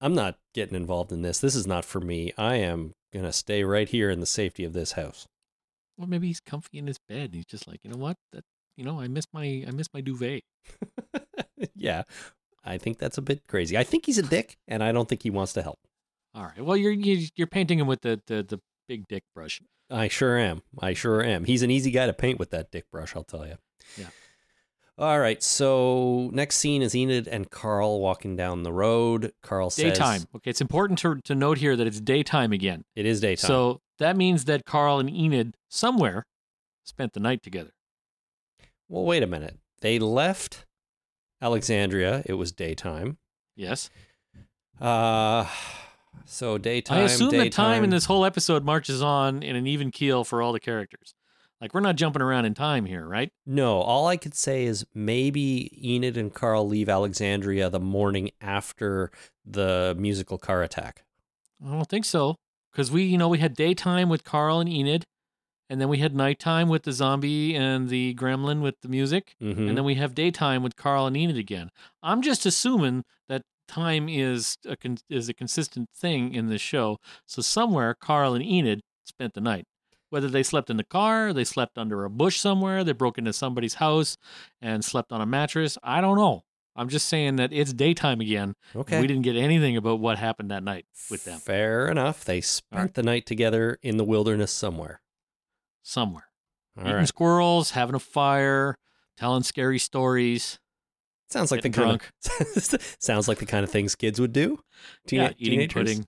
"I'm 0.00 0.14
not 0.14 0.38
getting 0.54 0.74
involved 0.74 1.12
in 1.12 1.22
this. 1.22 1.38
This 1.38 1.54
is 1.54 1.66
not 1.66 1.84
for 1.84 2.00
me. 2.00 2.32
I 2.36 2.56
am 2.56 2.92
gonna 3.12 3.32
stay 3.32 3.62
right 3.64 3.88
here 3.88 4.10
in 4.10 4.18
the 4.20 4.26
safety 4.26 4.64
of 4.64 4.72
this 4.72 4.92
house." 4.92 5.26
Or 5.96 6.08
maybe 6.08 6.26
he's 6.26 6.40
comfy 6.40 6.78
in 6.78 6.88
his 6.88 6.98
bed. 7.08 7.26
And 7.26 7.34
he's 7.36 7.44
just 7.46 7.68
like, 7.68 7.78
you 7.84 7.90
know 7.90 7.96
what? 7.98 8.16
That 8.32 8.42
you 8.76 8.84
know, 8.84 9.00
I 9.00 9.06
miss 9.06 9.26
my 9.32 9.64
I 9.66 9.70
miss 9.70 9.86
my 9.94 10.00
duvet. 10.00 10.42
yeah, 11.76 12.02
I 12.64 12.78
think 12.78 12.98
that's 12.98 13.18
a 13.18 13.22
bit 13.22 13.46
crazy. 13.46 13.78
I 13.78 13.84
think 13.84 14.06
he's 14.06 14.18
a 14.18 14.22
dick, 14.22 14.56
and 14.66 14.82
I 14.82 14.90
don't 14.90 15.08
think 15.08 15.22
he 15.22 15.30
wants 15.30 15.52
to 15.52 15.62
help. 15.62 15.78
All 16.34 16.42
right. 16.44 16.60
Well, 16.64 16.76
you're 16.76 16.90
you- 16.92 17.28
you're 17.36 17.46
painting 17.46 17.78
him 17.78 17.86
with 17.86 18.00
the 18.00 18.20
the, 18.26 18.42
the 18.42 18.58
big 18.88 19.06
dick 19.08 19.22
brush. 19.34 19.60
I 19.90 20.08
sure 20.08 20.38
am. 20.38 20.62
I 20.80 20.94
sure 20.94 21.22
am. 21.22 21.44
He's 21.44 21.62
an 21.62 21.70
easy 21.70 21.90
guy 21.90 22.06
to 22.06 22.12
paint 22.12 22.38
with 22.38 22.50
that 22.50 22.70
dick 22.70 22.90
brush, 22.90 23.14
I'll 23.14 23.24
tell 23.24 23.46
you. 23.46 23.56
Yeah. 23.96 24.06
All 24.96 25.18
right. 25.18 25.42
So 25.42 26.30
next 26.32 26.56
scene 26.56 26.80
is 26.82 26.94
Enid 26.94 27.26
and 27.28 27.50
Carl 27.50 28.00
walking 28.00 28.36
down 28.36 28.62
the 28.62 28.72
road. 28.72 29.32
Carl 29.42 29.70
says, 29.70 29.92
Daytime. 29.92 30.22
Okay, 30.36 30.50
it's 30.50 30.60
important 30.60 30.98
to 31.00 31.16
to 31.22 31.34
note 31.34 31.58
here 31.58 31.76
that 31.76 31.86
it's 31.86 32.00
daytime 32.00 32.52
again. 32.52 32.84
It 32.94 33.04
is 33.04 33.20
daytime. 33.20 33.48
So 33.48 33.80
that 33.98 34.16
means 34.16 34.44
that 34.46 34.64
Carl 34.64 35.00
and 35.00 35.10
Enid 35.10 35.56
somewhere 35.68 36.26
spent 36.84 37.12
the 37.12 37.20
night 37.20 37.42
together. 37.42 37.72
well, 38.88 39.04
wait 39.04 39.22
a 39.22 39.26
minute. 39.26 39.58
They 39.80 39.98
left 39.98 40.64
Alexandria. 41.42 42.22
It 42.26 42.34
was 42.34 42.52
daytime. 42.52 43.18
Yes. 43.56 43.90
Uh, 44.80 45.46
so 46.26 46.58
daytime. 46.58 46.98
I 46.98 47.02
assume 47.02 47.30
daytime. 47.30 47.44
that 47.44 47.52
time 47.52 47.84
in 47.84 47.90
this 47.90 48.04
whole 48.06 48.24
episode 48.24 48.64
marches 48.64 49.02
on 49.02 49.42
in 49.42 49.56
an 49.56 49.66
even 49.66 49.90
keel 49.90 50.24
for 50.24 50.40
all 50.42 50.52
the 50.52 50.60
characters. 50.60 51.14
Like 51.60 51.72
we're 51.72 51.80
not 51.80 51.96
jumping 51.96 52.20
around 52.22 52.44
in 52.44 52.54
time 52.54 52.84
here, 52.84 53.06
right? 53.06 53.30
No, 53.46 53.78
all 53.80 54.06
I 54.06 54.16
could 54.16 54.34
say 54.34 54.64
is 54.64 54.84
maybe 54.94 55.70
Enid 55.82 56.16
and 56.16 56.32
Carl 56.34 56.66
leave 56.68 56.88
Alexandria 56.88 57.70
the 57.70 57.80
morning 57.80 58.30
after 58.40 59.10
the 59.46 59.94
musical 59.98 60.36
car 60.36 60.62
attack. 60.62 61.04
I 61.64 61.70
don't 61.70 61.88
think 61.88 62.04
so. 62.04 62.36
Because 62.72 62.90
we, 62.90 63.04
you 63.04 63.16
know, 63.16 63.28
we 63.28 63.38
had 63.38 63.54
daytime 63.54 64.08
with 64.08 64.24
Carl 64.24 64.58
and 64.60 64.68
Enid, 64.68 65.04
and 65.70 65.80
then 65.80 65.88
we 65.88 65.98
had 65.98 66.14
nighttime 66.14 66.68
with 66.68 66.82
the 66.82 66.92
zombie 66.92 67.54
and 67.54 67.88
the 67.88 68.14
gremlin 68.16 68.60
with 68.60 68.74
the 68.82 68.88
music, 68.88 69.36
Mhm. 69.40 69.68
and 69.68 69.76
then 69.78 69.84
we 69.84 69.94
have 69.94 70.14
daytime 70.14 70.62
with 70.62 70.74
Carl 70.76 71.06
and 71.06 71.16
Enid 71.16 71.38
again. 71.38 71.70
I'm 72.02 72.20
just 72.20 72.44
assuming 72.44 73.04
that 73.28 73.42
time 73.68 74.08
is 74.08 74.58
a 74.66 74.76
con- 74.76 74.98
is 75.08 75.28
a 75.28 75.34
consistent 75.34 75.90
thing 75.90 76.34
in 76.34 76.48
this 76.48 76.60
show. 76.60 76.98
So 77.26 77.42
somewhere 77.42 77.94
Carl 77.94 78.34
and 78.34 78.44
Enid 78.44 78.82
spent 79.04 79.34
the 79.34 79.40
night. 79.40 79.66
Whether 80.10 80.28
they 80.28 80.42
slept 80.42 80.70
in 80.70 80.76
the 80.76 80.84
car, 80.84 81.32
they 81.32 81.44
slept 81.44 81.76
under 81.76 82.04
a 82.04 82.10
bush 82.10 82.38
somewhere, 82.38 82.84
they 82.84 82.92
broke 82.92 83.18
into 83.18 83.32
somebody's 83.32 83.74
house 83.74 84.16
and 84.62 84.84
slept 84.84 85.10
on 85.10 85.20
a 85.20 85.26
mattress. 85.26 85.76
I 85.82 86.00
don't 86.00 86.16
know. 86.16 86.44
I'm 86.76 86.88
just 86.88 87.08
saying 87.08 87.36
that 87.36 87.52
it's 87.52 87.72
daytime 87.72 88.20
again. 88.20 88.54
Okay. 88.74 89.00
We 89.00 89.06
didn't 89.06 89.22
get 89.22 89.36
anything 89.36 89.76
about 89.76 90.00
what 90.00 90.18
happened 90.18 90.50
that 90.50 90.64
night 90.64 90.86
with 91.10 91.24
them. 91.24 91.38
Fair 91.38 91.88
enough. 91.88 92.24
They 92.24 92.40
spent 92.40 92.80
right. 92.80 92.94
the 92.94 93.02
night 93.02 93.26
together 93.26 93.78
in 93.82 93.96
the 93.96 94.04
wilderness 94.04 94.50
somewhere. 94.50 95.00
Somewhere. 95.82 96.28
All 96.76 96.84
Eating 96.84 96.96
right. 96.96 97.08
squirrels, 97.08 97.72
having 97.72 97.94
a 97.94 98.00
fire, 98.00 98.76
telling 99.16 99.44
scary 99.44 99.78
stories. 99.78 100.58
Sounds 101.30 101.50
like 101.50 101.62
the 101.62 101.70
kind 101.70 102.00
of 102.00 102.82
sounds 102.98 103.28
like 103.28 103.38
the 103.38 103.46
kind 103.46 103.64
of 103.64 103.70
things 103.70 103.94
kids 103.94 104.20
would 104.20 104.32
do. 104.32 104.58
yeah, 105.10 105.32
eating 105.38 105.68
teenagers? 105.68 105.72
pudding. 105.72 106.06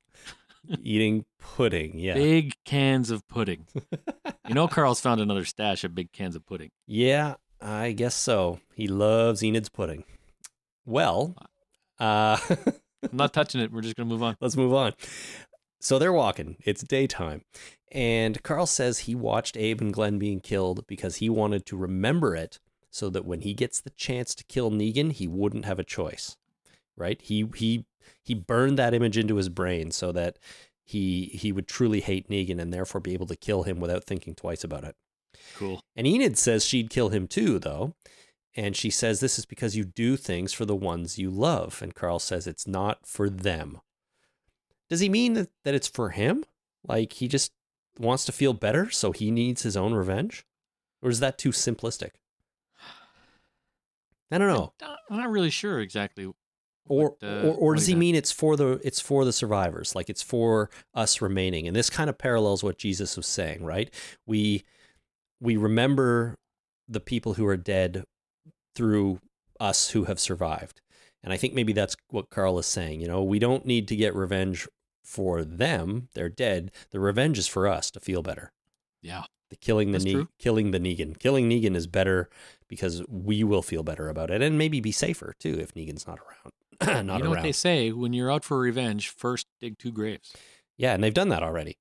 Eating 0.82 1.24
pudding. 1.40 1.98
Yeah. 1.98 2.14
Big 2.14 2.54
cans 2.64 3.10
of 3.10 3.26
pudding. 3.28 3.66
you 4.48 4.54
know, 4.54 4.68
Carl's 4.68 5.00
found 5.00 5.20
another 5.20 5.44
stash 5.44 5.84
of 5.84 5.94
big 5.94 6.12
cans 6.12 6.36
of 6.36 6.46
pudding. 6.46 6.70
Yeah, 6.86 7.34
I 7.60 7.92
guess 7.92 8.14
so. 8.14 8.60
He 8.74 8.88
loves 8.88 9.42
Enid's 9.42 9.68
pudding. 9.68 10.04
Well, 10.84 11.36
uh, 11.98 12.38
I'm 12.48 13.10
not 13.12 13.32
touching 13.32 13.60
it. 13.60 13.72
We're 13.72 13.82
just 13.82 13.96
going 13.96 14.08
to 14.08 14.12
move 14.12 14.22
on. 14.22 14.36
let's 14.40 14.56
move 14.56 14.74
on. 14.74 14.92
So 15.80 15.98
they're 15.98 16.12
walking. 16.12 16.56
It's 16.64 16.82
daytime. 16.82 17.42
And 17.92 18.42
Carl 18.42 18.66
says 18.66 19.00
he 19.00 19.14
watched 19.14 19.56
Abe 19.56 19.80
and 19.80 19.92
Glenn 19.92 20.18
being 20.18 20.40
killed 20.40 20.86
because 20.86 21.16
he 21.16 21.28
wanted 21.30 21.64
to 21.66 21.76
remember 21.76 22.34
it 22.34 22.58
so 22.96 23.10
that 23.10 23.26
when 23.26 23.42
he 23.42 23.52
gets 23.52 23.80
the 23.80 23.90
chance 23.90 24.34
to 24.34 24.44
kill 24.44 24.70
Negan, 24.70 25.12
he 25.12 25.28
wouldn't 25.28 25.66
have 25.66 25.78
a 25.78 25.84
choice. 25.84 26.36
Right? 26.96 27.20
He 27.20 27.46
he 27.54 27.84
he 28.22 28.34
burned 28.34 28.78
that 28.78 28.94
image 28.94 29.18
into 29.18 29.36
his 29.36 29.50
brain 29.50 29.90
so 29.90 30.12
that 30.12 30.38
he 30.82 31.26
he 31.26 31.52
would 31.52 31.68
truly 31.68 32.00
hate 32.00 32.30
Negan 32.30 32.58
and 32.58 32.72
therefore 32.72 33.00
be 33.00 33.12
able 33.12 33.26
to 33.26 33.36
kill 33.36 33.64
him 33.64 33.80
without 33.80 34.04
thinking 34.04 34.34
twice 34.34 34.64
about 34.64 34.84
it. 34.84 34.96
Cool. 35.56 35.82
And 35.94 36.06
Enid 36.06 36.38
says 36.38 36.64
she'd 36.64 36.90
kill 36.90 37.10
him 37.10 37.28
too, 37.28 37.58
though. 37.58 37.94
And 38.56 38.74
she 38.74 38.88
says 38.88 39.20
this 39.20 39.38
is 39.38 39.44
because 39.44 39.76
you 39.76 39.84
do 39.84 40.16
things 40.16 40.54
for 40.54 40.64
the 40.64 40.74
ones 40.74 41.18
you 41.18 41.30
love. 41.30 41.82
And 41.82 41.94
Carl 41.94 42.18
says 42.18 42.46
it's 42.46 42.66
not 42.66 43.06
for 43.06 43.28
them. 43.28 43.80
Does 44.88 45.00
he 45.00 45.10
mean 45.10 45.34
that, 45.34 45.50
that 45.64 45.74
it's 45.74 45.88
for 45.88 46.10
him? 46.10 46.44
Like 46.86 47.14
he 47.14 47.28
just 47.28 47.52
wants 47.98 48.24
to 48.24 48.32
feel 48.32 48.54
better, 48.54 48.90
so 48.90 49.12
he 49.12 49.30
needs 49.30 49.62
his 49.62 49.76
own 49.76 49.92
revenge? 49.92 50.46
Or 51.02 51.10
is 51.10 51.20
that 51.20 51.36
too 51.36 51.50
simplistic? 51.50 52.12
I 54.30 54.38
don't 54.38 54.48
know. 54.48 54.72
I'm 55.10 55.18
not 55.18 55.30
really 55.30 55.50
sure 55.50 55.80
exactly. 55.80 56.26
Or, 56.88 57.16
what, 57.20 57.28
uh, 57.28 57.48
or, 57.48 57.54
or 57.54 57.74
does 57.74 57.86
he 57.86 57.94
he 57.94 57.98
mean 57.98 58.14
it's 58.14 58.30
for 58.30 58.56
the 58.56 58.80
it's 58.84 59.00
for 59.00 59.24
the 59.24 59.32
survivors 59.32 59.96
like 59.96 60.08
it's 60.08 60.22
for 60.22 60.70
us 60.94 61.20
remaining 61.20 61.66
and 61.66 61.74
this 61.74 61.90
kind 61.90 62.08
of 62.08 62.16
parallels 62.16 62.62
what 62.62 62.78
jesus 62.78 63.16
was 63.16 63.26
saying 63.26 63.64
right 63.64 63.92
we 64.24 64.62
we 65.40 65.56
remember 65.56 66.36
the 66.88 67.00
people 67.00 67.34
who 67.34 67.46
are 67.46 67.56
dead 67.56 68.04
through 68.74 69.20
us 69.58 69.90
who 69.90 70.04
have 70.04 70.20
survived. 70.20 70.80
And 71.22 71.32
I 71.32 71.36
think 71.36 71.54
maybe 71.54 71.72
that's 71.72 71.96
what 72.10 72.30
Carl 72.30 72.58
is 72.58 72.66
saying. 72.66 73.00
You 73.00 73.08
know, 73.08 73.22
we 73.22 73.38
don't 73.38 73.66
need 73.66 73.88
to 73.88 73.96
get 73.96 74.14
revenge 74.14 74.68
for 75.02 75.44
them; 75.44 76.08
they're 76.14 76.28
dead. 76.28 76.70
The 76.90 77.00
revenge 77.00 77.38
is 77.38 77.48
for 77.48 77.66
us 77.66 77.90
to 77.92 78.00
feel 78.00 78.22
better. 78.22 78.52
Yeah. 79.02 79.24
The 79.50 79.56
killing 79.56 79.92
the 79.92 79.98
ne- 79.98 80.26
killing 80.38 80.70
the 80.70 80.80
Negan. 80.80 81.18
Killing 81.18 81.48
Negan 81.48 81.74
is 81.74 81.86
better 81.86 82.28
because 82.68 83.02
we 83.08 83.44
will 83.44 83.62
feel 83.62 83.82
better 83.82 84.08
about 84.08 84.30
it, 84.30 84.42
and 84.42 84.58
maybe 84.58 84.80
be 84.80 84.92
safer 84.92 85.34
too 85.38 85.58
if 85.60 85.74
Negan's 85.74 86.06
not 86.06 86.18
around. 86.18 86.52
not 87.06 87.18
you 87.18 87.24
know 87.24 87.30
around. 87.30 87.30
what 87.30 87.42
they 87.42 87.52
say 87.52 87.92
when 87.92 88.12
you're 88.12 88.30
out 88.30 88.44
for 88.44 88.58
revenge, 88.58 89.08
first 89.08 89.46
dig 89.60 89.78
two 89.78 89.92
graves. 89.92 90.34
Yeah, 90.76 90.92
and 90.94 91.02
they've 91.02 91.14
done 91.14 91.30
that 91.30 91.42
already, 91.42 91.78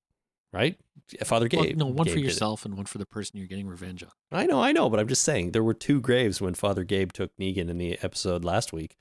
right? 0.54 0.78
Father 1.24 1.50
Well, 1.52 1.64
Gabe. 1.66 1.78
no, 1.78 1.86
one 1.88 2.06
Gabe 2.06 2.14
for 2.14 2.20
yourself 2.20 2.66
and 2.66 2.76
one 2.78 2.86
for 2.86 2.98
the 2.98 3.06
person 3.06 3.38
you're 3.38 3.48
getting 3.48 3.68
revenge 3.68 4.02
on. 4.04 4.10
I 4.32 4.46
know, 4.46 4.62
I 4.62 4.72
know, 4.72 4.90
but 4.90 5.00
I'm 5.00 5.08
just 5.08 5.24
saying 5.24 5.52
there 5.52 5.64
were 5.64 5.74
two 5.74 6.00
graves 6.00 6.40
when 6.42 6.54
Father 6.56 6.84
Gabe 6.86 7.12
took 7.12 7.32
Negan 7.40 7.70
in 7.70 7.78
the 7.78 8.00
episode 8.02 8.44
last 8.46 8.72
week. 8.74 8.96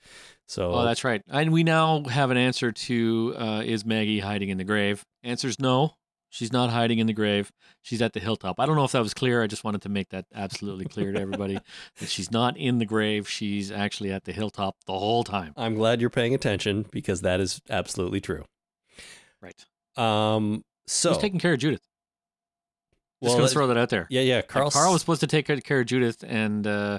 So 0.49 0.73
Oh, 0.75 0.85
that's 0.85 1.05
right. 1.05 1.23
And 1.29 1.53
we 1.53 1.63
now 1.63 2.03
have 2.05 2.31
an 2.31 2.37
answer 2.37 2.73
to 2.73 3.35
uh, 3.39 3.63
is 3.65 3.85
Maggie 3.87 4.19
hiding 4.19 4.49
in 4.51 4.59
the 4.59 4.65
grave? 4.65 5.05
Answer's 5.23 5.59
no. 5.61 5.95
She's 6.35 6.53
not 6.53 6.71
hiding 6.71 6.99
in 6.99 7.07
the 7.07 7.13
grave. 7.13 7.53
She's 7.83 8.03
at 8.03 8.13
the 8.13 8.19
hilltop. 8.19 8.59
I 8.59 8.67
don't 8.67 8.75
know 8.75 8.83
if 8.83 8.91
that 8.91 9.05
was 9.05 9.15
clear. 9.15 9.41
I 9.41 9.47
just 9.47 9.63
wanted 9.63 9.83
to 9.83 9.89
make 9.89 10.09
that 10.09 10.25
absolutely 10.35 10.85
clear 10.85 11.13
to 11.13 11.21
everybody 11.21 11.61
that 12.01 12.09
she's 12.09 12.33
not 12.33 12.57
in 12.57 12.79
the 12.79 12.85
grave. 12.85 13.29
She's 13.29 13.71
actually 13.71 14.11
at 14.11 14.25
the 14.25 14.33
hilltop 14.33 14.75
the 14.87 14.99
whole 14.99 15.23
time. 15.23 15.53
I'm 15.57 15.77
glad 15.77 16.01
you're 16.01 16.11
paying 16.11 16.35
attention 16.35 16.87
because 16.91 17.21
that 17.21 17.39
is 17.39 17.63
absolutely 17.71 18.21
true. 18.21 18.47
Right. 19.41 19.65
Um, 19.97 20.65
so 20.89 21.11
Who's 21.11 21.19
taking 21.19 21.39
care 21.39 21.53
of 21.53 21.61
Judith? 21.61 21.83
Just 23.23 23.31
Well, 23.31 23.37
gonna 23.39 23.49
throw 23.51 23.69
that 23.69 23.77
out 23.77 23.91
there. 23.91 24.09
yeah, 24.11 24.23
yeah, 24.23 24.43
Carl. 24.43 24.73
Carl 24.73 24.93
was 24.93 25.03
supposed 25.03 25.21
to 25.21 25.29
take 25.29 25.47
care 25.47 25.79
of 25.81 25.87
Judith, 25.87 26.25
and 26.27 26.67
uh, 26.67 26.99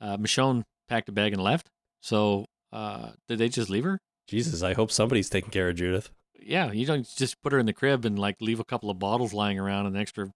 uh, 0.00 0.16
Michonne 0.16 0.64
packed 0.88 1.10
a 1.10 1.12
bag 1.12 1.34
and 1.34 1.42
left. 1.42 1.68
So 2.00 2.46
uh, 2.72 3.10
did 3.28 3.38
they 3.40 3.50
just 3.50 3.68
leave 3.68 3.84
her? 3.84 4.00
Jesus, 4.26 4.62
I 4.62 4.72
hope 4.72 4.90
somebody's 4.90 5.28
taking 5.28 5.50
care 5.50 5.68
of 5.68 5.76
Judith. 5.76 6.10
Yeah, 6.42 6.72
you 6.72 6.86
don't 6.86 7.06
just 7.16 7.40
put 7.42 7.52
her 7.52 7.58
in 7.58 7.66
the 7.66 7.72
crib 7.72 8.04
and 8.04 8.18
like 8.18 8.40
leave 8.40 8.60
a 8.60 8.64
couple 8.64 8.90
of 8.90 8.98
bottles 8.98 9.32
lying 9.32 9.58
around, 9.58 9.86
and 9.86 9.94
an 9.96 10.00
extra 10.02 10.32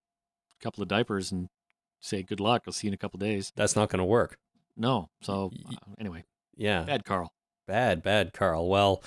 couple 0.61 0.83
of 0.83 0.89
diapers, 0.89 1.33
and 1.33 1.49
say 2.01 2.23
good 2.23 2.41
luck. 2.41 2.63
I'll 2.67 2.73
see 2.73 2.87
you 2.87 2.91
in 2.91 2.95
a 2.95 2.99
couple 2.99 3.19
days. 3.19 3.53
That's 3.57 3.77
not 3.77 3.89
going 3.91 3.99
to 3.99 4.05
work. 4.05 4.39
No. 4.77 5.09
So 5.23 5.51
uh, 5.71 5.75
anyway, 5.99 6.25
Yeah, 6.57 6.83
bad 6.83 7.05
Carl. 7.05 7.33
bad, 7.67 8.03
bad, 8.03 8.33
Carl. 8.33 8.69
Well, 8.69 9.03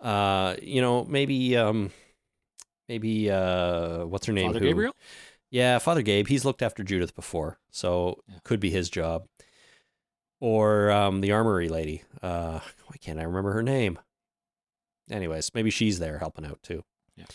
uh, 0.00 0.56
you 0.62 0.80
know, 0.80 1.04
maybe, 1.04 1.56
um, 1.56 1.90
maybe, 2.88 3.30
uh, 3.30 4.04
what's 4.06 4.26
her 4.26 4.32
name? 4.32 4.48
Father 4.48 4.60
Who- 4.60 4.66
Gabriel. 4.66 4.96
Yeah, 5.50 5.78
Father 5.78 6.02
Gabe. 6.02 6.26
He's 6.26 6.44
looked 6.44 6.62
after 6.62 6.82
Judith 6.82 7.14
before, 7.14 7.58
so 7.70 8.18
Yeah. 8.28 8.36
could 8.42 8.58
be 8.60 8.70
his 8.70 8.90
job. 8.90 9.26
Or 10.40 10.90
um, 10.90 11.20
the 11.20 11.30
armory 11.32 11.68
lady. 11.68 12.02
Uh, 12.22 12.58
why 12.86 12.96
can't 13.00 13.20
I 13.20 13.22
remember 13.22 13.52
her 13.52 13.62
name? 13.62 13.98
Anyways, 15.10 15.50
maybe 15.54 15.70
she's 15.70 15.98
there 15.98 16.18
helping 16.18 16.46
out 16.46 16.62
too. 16.62 16.82
Yeah. 17.16 17.26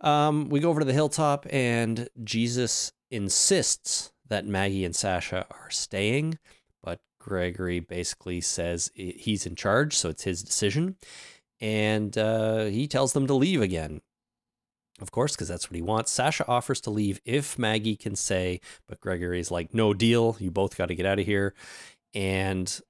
Um, 0.00 0.48
we 0.48 0.60
go 0.60 0.70
over 0.70 0.80
to 0.80 0.86
the 0.86 0.92
hilltop, 0.92 1.46
and 1.50 2.08
Jesus 2.24 2.92
insists 3.10 4.12
that 4.28 4.46
Maggie 4.46 4.84
and 4.84 4.96
Sasha 4.96 5.46
are 5.50 5.70
staying, 5.70 6.38
but 6.82 7.00
Gregory 7.20 7.80
basically 7.80 8.40
says 8.40 8.90
he's 8.94 9.46
in 9.46 9.54
charge, 9.54 9.96
so 9.96 10.08
it's 10.08 10.24
his 10.24 10.42
decision, 10.42 10.96
and 11.60 12.18
uh, 12.18 12.64
he 12.64 12.88
tells 12.88 13.12
them 13.12 13.26
to 13.28 13.34
leave 13.34 13.62
again 13.62 14.00
of 15.02 15.10
course, 15.10 15.32
because 15.32 15.48
that's 15.48 15.68
what 15.68 15.76
he 15.76 15.82
wants. 15.82 16.12
Sasha 16.12 16.46
offers 16.46 16.80
to 16.82 16.90
leave 16.90 17.20
if 17.24 17.58
Maggie 17.58 17.96
can 17.96 18.14
say, 18.16 18.60
but 18.86 19.00
Gregory's 19.00 19.50
like, 19.50 19.74
no 19.74 19.92
deal. 19.92 20.36
You 20.38 20.50
both 20.50 20.76
got 20.76 20.86
to 20.86 20.94
get 20.94 21.06
out 21.06 21.18
of 21.18 21.26
here. 21.26 21.54
And 22.14 22.80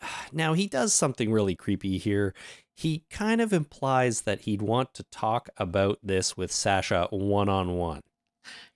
now 0.32 0.52
he 0.52 0.66
does 0.66 0.92
something 0.92 1.32
really 1.32 1.54
creepy 1.54 1.98
here. 1.98 2.34
He 2.76 3.04
kind 3.08 3.40
of 3.40 3.54
implies 3.54 4.22
that 4.22 4.40
he'd 4.40 4.60
want 4.60 4.92
to 4.94 5.02
talk 5.04 5.48
about 5.56 5.98
this 6.02 6.36
with 6.36 6.52
Sasha 6.52 7.08
one 7.10 7.48
on 7.48 7.76
one. 7.76 8.02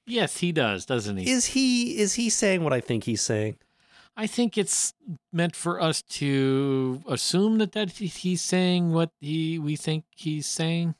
Yes, 0.06 0.38
he 0.38 0.52
does, 0.52 0.86
doesn't 0.86 1.18
he? 1.18 1.30
Is 1.30 1.46
he 1.46 1.98
is 1.98 2.14
he 2.14 2.30
saying 2.30 2.64
what 2.64 2.72
I 2.72 2.80
think 2.80 3.04
he's 3.04 3.20
saying? 3.20 3.58
I 4.16 4.26
think 4.26 4.56
it's 4.56 4.94
meant 5.32 5.54
for 5.54 5.80
us 5.80 6.02
to 6.02 7.02
assume 7.06 7.58
that 7.58 7.72
that 7.72 7.90
he's 7.92 8.40
saying 8.42 8.92
what 8.92 9.10
he 9.20 9.58
we 9.58 9.76
think 9.76 10.04
he's 10.16 10.46
saying. 10.46 10.94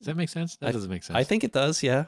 Does 0.00 0.06
that 0.06 0.16
make 0.16 0.28
sense? 0.28 0.56
That 0.56 0.70
I- 0.70 0.72
doesn't 0.72 0.90
make 0.90 1.04
sense. 1.04 1.16
I 1.16 1.22
think 1.22 1.44
it 1.44 1.52
does, 1.52 1.82
yeah. 1.82 2.06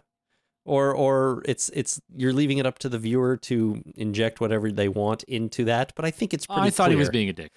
Or 0.65 0.93
or 0.95 1.43
it's 1.45 1.71
it's 1.75 2.01
you're 2.15 2.33
leaving 2.33 2.59
it 2.59 2.67
up 2.67 2.79
to 2.81 2.89
the 2.89 2.99
viewer 2.99 3.37
to 3.39 3.83
inject 3.97 4.41
whatever 4.41 4.71
they 4.73 4.89
want 4.89 5.23
into 5.25 5.65
that, 5.67 5.93
but 5.95 6.05
I 6.05 6.11
think 6.11 6.35
it's 6.35 6.47
pretty 6.47 6.63
I 6.63 6.71
thought 6.71 6.91
he 6.91 6.97
was 6.97 7.09
being 7.09 7.29
a 7.29 7.33
dick. 7.33 7.53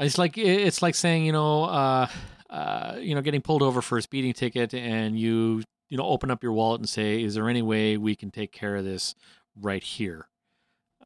It's 0.00 0.18
like 0.18 0.38
it's 0.38 0.82
like 0.82 0.94
saying 0.94 1.24
you 1.24 1.32
know, 1.32 1.64
uh, 1.64 2.06
uh, 2.48 2.96
you 2.98 3.14
know, 3.14 3.20
getting 3.20 3.42
pulled 3.42 3.62
over 3.62 3.82
for 3.82 3.98
a 3.98 4.02
speeding 4.02 4.32
ticket, 4.32 4.72
and 4.74 5.18
you 5.18 5.62
you 5.88 5.96
know 5.96 6.04
open 6.04 6.30
up 6.30 6.42
your 6.42 6.52
wallet 6.52 6.80
and 6.80 6.88
say, 6.88 7.22
"Is 7.22 7.34
there 7.34 7.48
any 7.48 7.62
way 7.62 7.96
we 7.96 8.16
can 8.16 8.30
take 8.30 8.50
care 8.50 8.76
of 8.76 8.84
this 8.84 9.14
right 9.60 9.82
here?" 9.82 10.28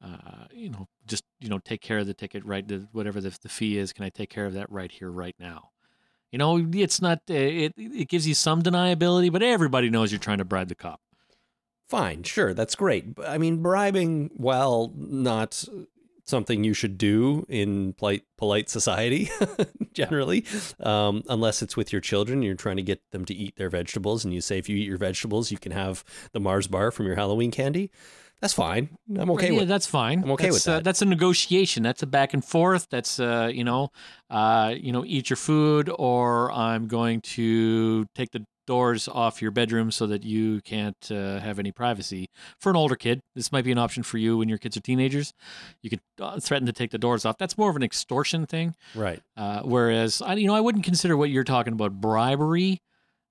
Uh, 0.03 0.47
you 0.53 0.69
know, 0.69 0.87
just 1.07 1.25
you 1.41 1.49
know, 1.49 1.59
take 1.59 1.81
care 1.81 1.99
of 1.99 2.07
the 2.07 2.15
ticket 2.15 2.45
right, 2.45 2.71
whatever 2.93 3.21
the, 3.21 3.37
the 3.43 3.49
fee 3.49 3.79
is. 3.79 3.93
Can 3.93 4.05
I 4.05 4.11
take 4.11 4.31
care 4.31 4.47
of 4.47 4.55
that 4.55 4.71
right 4.71 4.93
here, 4.93 5.11
right 5.11 5.35
now? 5.39 5.71
You 6.31 6.39
know, 6.39 6.65
it's 6.73 7.01
not. 7.01 7.19
Uh, 7.29 7.35
it 7.35 7.75
it 7.77 8.09
gives 8.09 8.29
you 8.29 8.35
some 8.35 8.63
deniability, 8.63 9.33
but 9.33 9.43
everybody 9.43 9.91
knows 9.91 10.13
you're 10.13 10.19
trying 10.19 10.39
to 10.39 10.45
bribe 10.45 10.69
the 10.69 10.75
cop. 10.75 11.01
Fine, 11.89 12.23
sure, 12.23 12.55
that's 12.55 12.75
great. 12.75 13.05
I 13.27 13.39
mean, 13.39 13.63
bribing, 13.63 14.31
while 14.37 14.93
not 14.97 15.65
something 16.27 16.65
you 16.65 16.75
should 16.75 16.97
do 16.99 17.45
in 17.49 17.93
polite, 17.95 18.25
polite 18.37 18.69
society, 18.71 19.31
generally, 19.93 20.45
um, 20.81 21.23
unless 21.29 21.63
it's 21.63 21.77
with 21.77 21.93
your 21.93 22.01
children, 22.01 22.43
you're 22.43 22.55
trying 22.55 22.77
to 22.77 22.83
get 22.83 23.01
them 23.13 23.25
to 23.27 23.35
eat 23.35 23.57
their 23.57 23.71
vegetables, 23.71 24.25
and 24.25 24.33
you 24.35 24.41
say 24.41 24.59
if 24.59 24.69
you 24.69 24.77
eat 24.77 24.87
your 24.87 24.99
vegetables, 24.99 25.51
you 25.51 25.59
can 25.59 25.73
have 25.73 26.05
the 26.33 26.41
Mars 26.41 26.67
bar 26.67 26.91
from 26.91 27.07
your 27.07 27.17
Halloween 27.17 27.51
candy. 27.51 27.91
That's 28.41 28.53
fine. 28.53 28.91
I'm 29.17 29.31
okay 29.31 29.53
yeah, 29.53 29.61
with. 29.61 29.69
that's 29.69 29.87
fine. 29.87 30.23
I'm 30.23 30.33
okay 30.33 30.47
that's, 30.51 30.67
with 30.67 30.69
Uh, 30.69 30.77
that. 30.77 30.85
that's 30.85 31.01
a 31.03 31.07
negotiation. 31.07 31.83
That's 31.83 32.03
a 32.03 32.07
back 32.07 32.35
and 32.35 32.45
forth. 32.45 32.89
That's 32.91 33.19
uh, 33.19 33.51
you 33.53 33.65
know, 33.65 33.91
uh, 34.29 34.75
you 34.77 34.93
know, 34.93 35.05
eat 35.07 35.31
your 35.31 35.37
food, 35.39 35.91
or 35.99 36.53
I'm 36.53 36.87
going 36.87 37.21
to 37.23 38.05
take 38.15 38.33
the 38.33 38.45
doors 38.67 39.09
off 39.09 39.43
your 39.43 39.51
bedroom 39.51 39.91
so 39.91 40.07
that 40.07 40.25
you 40.25 40.61
can't 40.63 41.11
uh, 41.11 41.39
have 41.41 41.59
any 41.59 41.73
privacy. 41.73 42.29
For 42.59 42.71
an 42.71 42.77
older 42.77 42.97
kid, 42.97 43.21
this 43.35 43.53
might 43.53 43.65
be 43.65 43.73
an 43.73 43.79
option 43.79 44.03
for 44.03 44.19
you 44.19 44.39
when 44.39 44.49
your 44.49 44.59
kids 44.59 44.77
are 44.77 44.81
teenagers. 44.81 45.33
You 45.83 45.91
could 45.91 46.01
uh, 46.21 46.41
threaten 46.41 46.67
to 46.67 46.73
take 46.73 46.91
the 46.91 46.99
doors 46.99 47.25
off. 47.25 47.39
That's 47.39 47.59
more 47.59 47.71
of 47.71 47.77
an 47.77 47.83
extortion 47.83 48.47
thing. 48.47 48.75
Right. 48.95 49.21
Uh, 49.37 49.63
whereas, 49.63 50.23
I, 50.23 50.35
you 50.35 50.47
know, 50.47 50.55
I 50.55 50.61
wouldn't 50.61 50.85
consider 50.85 51.17
what 51.17 51.31
you're 51.31 51.45
talking 51.45 51.73
about 51.73 52.01
bribery. 52.01 52.81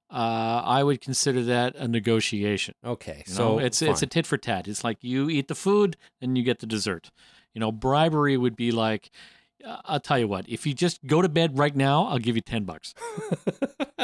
Uh, 0.09 0.61
I 0.63 0.83
would 0.83 1.01
consider 1.01 1.41
that 1.43 1.75
a 1.75 1.87
negotiation. 1.87 2.75
Okay. 2.85 3.23
You 3.25 3.33
so 3.33 3.43
know, 3.43 3.59
it's 3.59 3.81
it's 3.81 4.03
a 4.03 4.05
tit 4.05 4.27
for 4.27 4.37
tat. 4.37 4.67
It's 4.67 4.83
like 4.83 4.97
you 5.01 5.27
eat 5.27 5.47
the 5.47 5.55
food 5.55 5.97
and 6.21 6.37
you 6.37 6.43
get 6.43 6.59
the 6.59 6.67
dessert. 6.67 7.09
You 7.55 7.59
know, 7.59 7.71
bribery 7.71 8.37
would 8.37 8.55
be 8.55 8.71
like, 8.71 9.09
I'll 9.65 9.99
tell 9.99 10.19
you 10.19 10.27
what. 10.27 10.47
If 10.49 10.65
you 10.65 10.73
just 10.73 11.05
go 11.05 11.21
to 11.21 11.29
bed 11.29 11.57
right 11.57 11.75
now, 11.75 12.05
I'll 12.05 12.19
give 12.19 12.35
you 12.35 12.41
ten 12.41 12.63
bucks. 12.63 12.93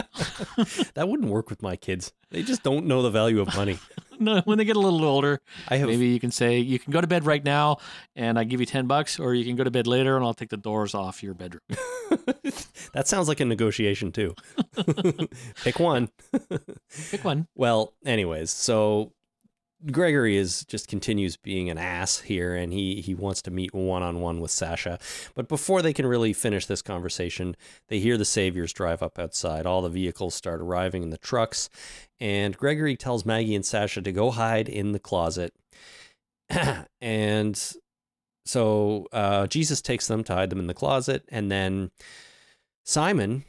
that 0.93 1.07
wouldn't 1.07 1.29
work 1.29 1.49
with 1.49 1.61
my 1.61 1.75
kids. 1.75 2.13
They 2.29 2.43
just 2.43 2.63
don't 2.63 2.85
know 2.85 3.01
the 3.01 3.09
value 3.09 3.41
of 3.41 3.53
money. 3.55 3.79
no, 4.19 4.41
when 4.45 4.57
they 4.57 4.65
get 4.65 4.75
a 4.75 4.79
little 4.79 5.03
older, 5.03 5.41
have 5.67 5.87
maybe 5.87 6.07
you 6.07 6.19
can 6.19 6.31
say 6.31 6.59
you 6.59 6.79
can 6.79 6.91
go 6.91 7.01
to 7.01 7.07
bed 7.07 7.25
right 7.25 7.43
now 7.43 7.77
and 8.15 8.39
I 8.39 8.43
give 8.43 8.59
you 8.59 8.65
ten 8.65 8.87
bucks, 8.87 9.19
or 9.19 9.33
you 9.33 9.43
can 9.45 9.55
go 9.55 9.63
to 9.63 9.71
bed 9.71 9.87
later 9.87 10.15
and 10.15 10.25
I'll 10.25 10.33
take 10.33 10.49
the 10.49 10.57
doors 10.57 10.93
off 10.93 11.21
your 11.23 11.33
bedroom. 11.33 11.61
that 12.93 13.07
sounds 13.07 13.27
like 13.27 13.39
a 13.39 13.45
negotiation 13.45 14.11
too. 14.11 14.35
Pick 15.63 15.79
one. 15.79 16.09
Pick 17.11 17.23
one. 17.23 17.47
Well, 17.55 17.93
anyways, 18.05 18.51
so 18.51 19.13
Gregory 19.91 20.35
is 20.35 20.65
just 20.65 20.89
continues 20.89 21.37
being 21.37 21.69
an 21.69 21.77
ass 21.77 22.19
here, 22.19 22.53
and 22.53 22.73
he 22.73 23.01
he 23.01 23.15
wants 23.15 23.41
to 23.43 23.51
meet 23.51 23.73
one 23.73 24.03
on 24.03 24.19
one 24.19 24.41
with 24.41 24.51
Sasha. 24.51 24.99
But 25.35 25.47
before 25.47 25.81
they 25.81 25.93
can 25.93 26.05
really 26.05 26.33
finish 26.33 26.65
this 26.65 26.81
conversation, 26.81 27.55
they 27.87 27.99
hear 27.99 28.17
the 28.17 28.25
saviors 28.25 28.73
drive 28.73 29.01
up 29.01 29.17
outside. 29.17 29.65
All 29.65 29.81
the 29.81 29.89
vehicles 29.89 30.35
start 30.35 30.59
arriving 30.59 31.03
in 31.03 31.11
the 31.11 31.17
trucks, 31.17 31.69
and 32.19 32.57
Gregory 32.57 32.97
tells 32.97 33.25
Maggie 33.25 33.55
and 33.55 33.65
Sasha 33.65 34.01
to 34.01 34.11
go 34.11 34.31
hide 34.31 34.67
in 34.67 34.91
the 34.91 34.99
closet. 34.99 35.53
and 37.01 37.73
so 38.45 39.07
uh, 39.13 39.47
Jesus 39.47 39.81
takes 39.81 40.07
them 40.07 40.23
to 40.25 40.33
hide 40.33 40.49
them 40.49 40.59
in 40.59 40.67
the 40.67 40.73
closet, 40.73 41.23
and 41.29 41.49
then 41.49 41.91
Simon 42.83 43.45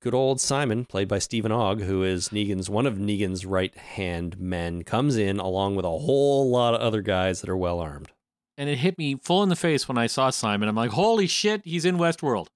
good 0.00 0.14
old 0.14 0.40
Simon, 0.40 0.84
played 0.84 1.08
by 1.08 1.18
Steven 1.18 1.52
Ogg, 1.52 1.82
who 1.82 2.02
is 2.02 2.30
Negan's 2.30 2.68
one 2.70 2.86
of 2.86 2.94
Negan's 2.94 3.44
right 3.46 3.74
hand 3.76 4.38
men, 4.40 4.82
comes 4.82 5.16
in 5.16 5.38
along 5.38 5.76
with 5.76 5.84
a 5.84 5.88
whole 5.90 6.50
lot 6.50 6.74
of 6.74 6.80
other 6.80 7.02
guys 7.02 7.40
that 7.40 7.50
are 7.50 7.56
well 7.56 7.80
armed. 7.80 8.10
And 8.58 8.68
it 8.68 8.78
hit 8.78 8.98
me 8.98 9.16
full 9.22 9.42
in 9.42 9.48
the 9.48 9.56
face 9.56 9.88
when 9.88 9.96
I 9.98 10.06
saw 10.06 10.30
Simon. 10.30 10.68
I'm 10.68 10.76
like, 10.76 10.90
holy 10.90 11.26
shit, 11.26 11.62
he's 11.64 11.84
in 11.84 11.96
Westworld. 11.96 12.48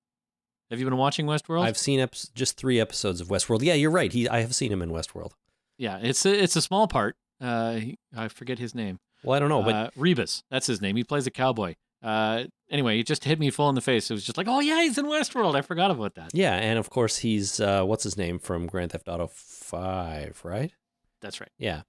Have 0.71 0.79
you 0.81 0.87
been 0.87 0.97
watching 0.97 1.27
Westworld? 1.27 1.63
I've 1.65 1.79
seen 1.79 2.01
eps- 2.01 2.33
just 2.35 2.57
three 2.57 2.81
episodes 2.81 3.21
of 3.21 3.29
Westworld. 3.29 3.63
Yeah, 3.63 3.75
you're 3.75 3.91
right. 3.91 4.13
He, 4.13 4.29
I 4.29 4.41
have 4.41 4.55
seen 4.55 4.73
him 4.73 4.83
in 4.83 4.91
Westworld. 4.91 5.33
Yeah, 5.79 5.99
it's 6.03 6.25
a, 6.27 6.43
it's 6.43 6.57
a 6.57 6.63
small 6.63 6.89
part. 6.89 7.17
Uh, 7.41 7.75
he- 7.75 7.99
I 8.17 8.29
forget 8.29 8.59
his 8.59 8.75
name. 8.75 8.99
Well, 9.23 9.35
I 9.37 9.39
don't 9.39 9.49
know, 9.49 9.63
but 9.63 9.75
uh, 9.75 9.91
Rebus, 9.97 10.43
that's 10.51 10.67
his 10.67 10.83
name. 10.83 10.97
He 10.97 11.05
plays 11.05 11.27
a 11.27 11.31
cowboy. 11.31 11.75
Uh, 12.03 12.45
anyway, 12.75 12.99
it 12.99 13.07
just 13.07 13.25
hit 13.25 13.39
me 13.39 13.49
full 13.51 13.69
in 13.69 13.75
the 13.77 13.81
face. 13.81 14.11
It 14.11 14.15
was 14.15 14.25
just 14.25 14.37
like, 14.37 14.49
oh 14.49 14.61
yeah, 14.61 14.83
he's 14.83 14.99
in 14.99 15.07
Westworld. 15.07 15.55
I 15.55 15.63
forgot 15.63 15.91
about 15.91 16.17
that. 16.17 16.33
yeah, 16.35 16.55
and 16.55 16.79
of 16.79 16.91
course 16.91 17.19
he's 17.19 17.61
uh, 17.61 17.85
what's 17.85 18.03
his 18.03 18.19
name 18.19 18.39
from 18.39 18.67
Grand 18.67 18.93
Theft 18.93 19.09
Auto 19.09 19.29
Five, 19.29 20.41
right? 20.45 20.73
That's 21.23 21.41
right. 21.41 21.51
Yeah, 21.57 21.83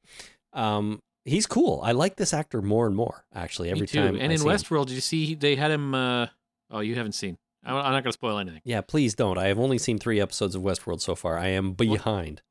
um, 0.54 1.02
he's 1.26 1.46
cool. 1.48 1.82
I 1.84 1.92
like 1.92 2.16
this 2.16 2.34
actor 2.34 2.62
more 2.62 2.88
and 2.88 2.96
more 2.96 3.26
actually 3.34 3.70
every 3.70 3.82
me 3.82 3.88
too. 3.88 4.00
time. 4.00 4.16
And 4.16 4.32
I 4.32 4.36
in 4.36 4.38
see 4.38 4.46
him. 4.46 4.52
Westworld, 4.52 4.86
did 4.88 4.94
you 4.94 5.02
see 5.02 5.36
they 5.36 5.56
had 5.56 5.72
him? 5.72 5.94
Uh, 5.94 6.28
oh, 6.72 6.80
you 6.80 6.96
haven't 6.96 7.14
seen. 7.14 7.38
I'm 7.68 7.74
not 7.74 7.92
going 7.92 8.04
to 8.04 8.12
spoil 8.12 8.38
anything. 8.38 8.62
Yeah, 8.64 8.82
please 8.82 9.16
don't. 9.16 9.40
I 9.40 9.48
have 9.48 9.58
only 9.58 9.80
seen 9.80 9.98
three 9.98 10.22
episodes 10.22 10.54
of 10.54 10.62
Westworld 10.62 11.02
so 11.02 11.16
far. 11.16 11.36
I 11.36 11.48
am 11.48 11.74
behind. 11.74 12.44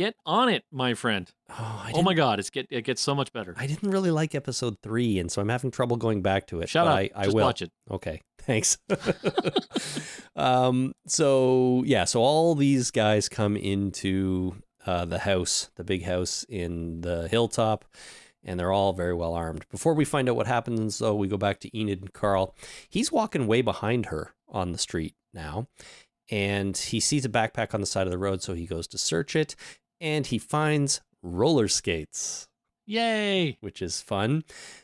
Get 0.00 0.16
on 0.24 0.48
it, 0.48 0.64
my 0.72 0.94
friend. 0.94 1.30
Oh, 1.50 1.86
Oh 1.92 2.00
my 2.00 2.14
God, 2.14 2.38
it's 2.38 2.48
get 2.48 2.66
it 2.70 2.84
gets 2.84 3.02
so 3.02 3.14
much 3.14 3.34
better. 3.34 3.54
I 3.58 3.66
didn't 3.66 3.90
really 3.90 4.10
like 4.10 4.34
episode 4.34 4.78
three, 4.82 5.18
and 5.18 5.30
so 5.30 5.42
I'm 5.42 5.50
having 5.50 5.70
trouble 5.70 5.98
going 5.98 6.22
back 6.22 6.46
to 6.46 6.62
it. 6.62 6.70
Shut 6.70 6.86
up. 6.86 6.94
I, 6.96 7.10
I 7.14 7.24
Just 7.24 7.36
will. 7.36 7.44
watch 7.44 7.60
it. 7.60 7.70
Okay, 7.90 8.22
thanks. 8.38 8.78
um, 10.36 10.94
so 11.06 11.82
yeah, 11.84 12.04
so 12.04 12.22
all 12.22 12.54
these 12.54 12.90
guys 12.90 13.28
come 13.28 13.58
into 13.58 14.54
uh, 14.86 15.04
the 15.04 15.18
house, 15.18 15.68
the 15.76 15.84
big 15.84 16.04
house 16.04 16.46
in 16.48 17.02
the 17.02 17.28
hilltop, 17.28 17.84
and 18.42 18.58
they're 18.58 18.72
all 18.72 18.94
very 18.94 19.12
well 19.12 19.34
armed. 19.34 19.66
Before 19.70 19.92
we 19.92 20.06
find 20.06 20.30
out 20.30 20.36
what 20.36 20.46
happens, 20.46 20.98
though, 20.98 21.14
we 21.14 21.28
go 21.28 21.36
back 21.36 21.60
to 21.60 21.78
Enid 21.78 22.00
and 22.00 22.12
Carl. 22.14 22.54
He's 22.88 23.12
walking 23.12 23.46
way 23.46 23.60
behind 23.60 24.06
her 24.06 24.32
on 24.48 24.72
the 24.72 24.78
street 24.78 25.14
now, 25.34 25.68
and 26.30 26.74
he 26.74 27.00
sees 27.00 27.26
a 27.26 27.28
backpack 27.28 27.74
on 27.74 27.82
the 27.82 27.86
side 27.86 28.06
of 28.06 28.10
the 28.10 28.16
road, 28.18 28.42
so 28.42 28.54
he 28.54 28.64
goes 28.64 28.86
to 28.88 28.96
search 28.96 29.36
it, 29.36 29.54
and 30.00 30.26
he 30.26 30.38
finds 30.38 31.00
roller 31.22 31.68
skates 31.68 32.48
Yay! 32.90 33.56
which 33.60 33.80
is 33.80 34.00
fun. 34.00 34.42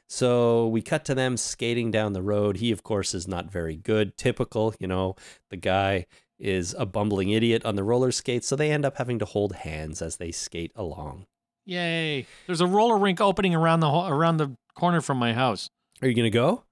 So 0.09 0.69
we 0.69 0.81
cut 0.81 1.05
to 1.07 1.15
them 1.15 1.37
skating 1.37 1.91
down 1.91 2.13
the 2.13 2.23
road. 2.23 2.59
He, 2.59 2.71
of 2.71 2.85
course, 2.85 3.15
is 3.15 3.27
not 3.27 3.51
very 3.51 3.75
good. 3.75 4.17
Typical, 4.17 4.75
you 4.79 4.87
know, 4.87 5.17
the 5.51 5.57
guy 5.57 6.07
is 6.39 6.73
a 6.79 6.87
bumbling 6.87 7.31
idiot 7.31 7.65
on 7.65 7.75
the 7.75 7.83
roller 7.83 8.13
skates. 8.13 8.47
So 8.47 8.55
they 8.55 8.71
end 8.71 8.85
up 8.85 8.99
having 8.99 9.19
to 9.19 9.25
hold 9.25 9.55
hands 9.57 10.01
as 10.03 10.19
they 10.19 10.31
skate 10.31 10.71
along. 10.77 11.27
Yay! 11.65 12.27
There's 12.47 12.61
a 12.61 12.67
roller 12.69 12.97
rink 12.97 13.21
opening 13.21 13.57
around 13.57 13.81
the 13.81 13.91
ho- 13.91 14.07
around 14.07 14.37
the 14.37 14.57
corner 14.77 15.01
from 15.01 15.19
my 15.19 15.33
house. 15.33 15.69
Are 16.01 16.07
you 16.07 16.15
to 16.23 16.31
go? 16.31 16.63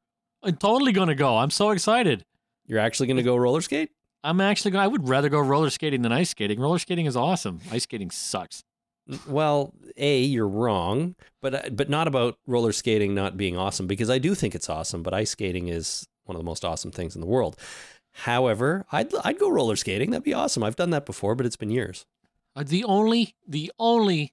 I'm 0.45 0.57
totally 0.57 0.93
gonna 0.93 1.17
go. 1.17 1.39
I'm 1.39 1.51
so 1.51 1.71
excited. 1.71 2.25
You're 2.65 2.79
actually 2.79 3.09
to 3.17 3.25
go 3.25 3.35
roller 3.35 3.61
skate? 3.61 3.91
I'm 4.25 4.41
actually 4.41 4.71
going. 4.73 4.83
I 4.85 4.89
would 4.89 5.09
rather 5.09 5.29
go 5.29 5.39
roller 5.39 5.71
skating 5.71 6.03
than 6.03 6.11
ice 6.13 6.31
skating. 6.31 6.59
Roller 6.59 6.79
skating 6.79 7.07
is 7.07 7.15
awesome. 7.17 7.61
Ice 7.71 7.83
skating 7.85 8.11
sucks. 8.11 8.65
Well, 9.29 9.75
A, 9.99 10.21
you're 10.23 10.49
wrong, 10.49 11.15
but 11.43 11.55
uh, 11.55 11.71
but 11.71 11.91
not 11.91 12.09
about 12.09 12.39
roller 12.47 12.73
skating 12.73 13.15
not 13.15 13.37
being 13.37 13.57
awesome 13.57 13.87
because 13.87 14.09
I 14.09 14.19
do 14.19 14.35
think 14.35 14.55
it's 14.55 14.71
awesome, 14.71 15.03
but 15.03 15.13
ice 15.13 15.31
skating 15.31 15.69
is 15.69 16.09
one 16.25 16.37
of 16.37 16.41
the 16.41 16.47
most 16.47 16.65
awesome 16.65 16.91
things 16.91 17.15
in 17.15 17.21
the 17.21 17.27
world. 17.27 17.57
However, 18.13 18.87
I'd 18.91 19.15
I'd 19.23 19.39
go 19.39 19.51
roller 19.51 19.77
skating. 19.77 20.11
That'd 20.11 20.25
be 20.25 20.33
awesome. 20.33 20.63
I've 20.63 20.77
done 20.77 20.91
that 20.91 21.05
before, 21.05 21.35
but 21.35 21.45
it's 21.45 21.57
been 21.57 21.71
years. 21.71 22.07
Uh, 22.57 22.63
the 22.65 22.83
only 22.85 23.35
the 23.47 23.71
only 23.79 24.33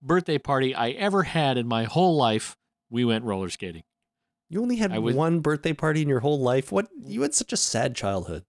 birthday 0.00 0.38
party 0.38 0.72
I 0.72 0.90
ever 0.90 1.24
had 1.24 1.58
in 1.58 1.66
my 1.66 1.84
whole 1.84 2.16
life, 2.16 2.56
we 2.90 3.04
went 3.04 3.24
roller 3.24 3.48
skating. 3.50 3.82
You 4.48 4.62
only 4.62 4.76
had 4.76 4.96
was- 4.98 5.16
one 5.16 5.40
birthday 5.40 5.72
party 5.72 6.02
in 6.02 6.08
your 6.08 6.20
whole 6.20 6.38
life. 6.38 6.70
What? 6.70 6.88
You 7.04 7.22
had 7.22 7.34
such 7.34 7.52
a 7.52 7.56
sad 7.56 7.96
childhood. 7.96 8.44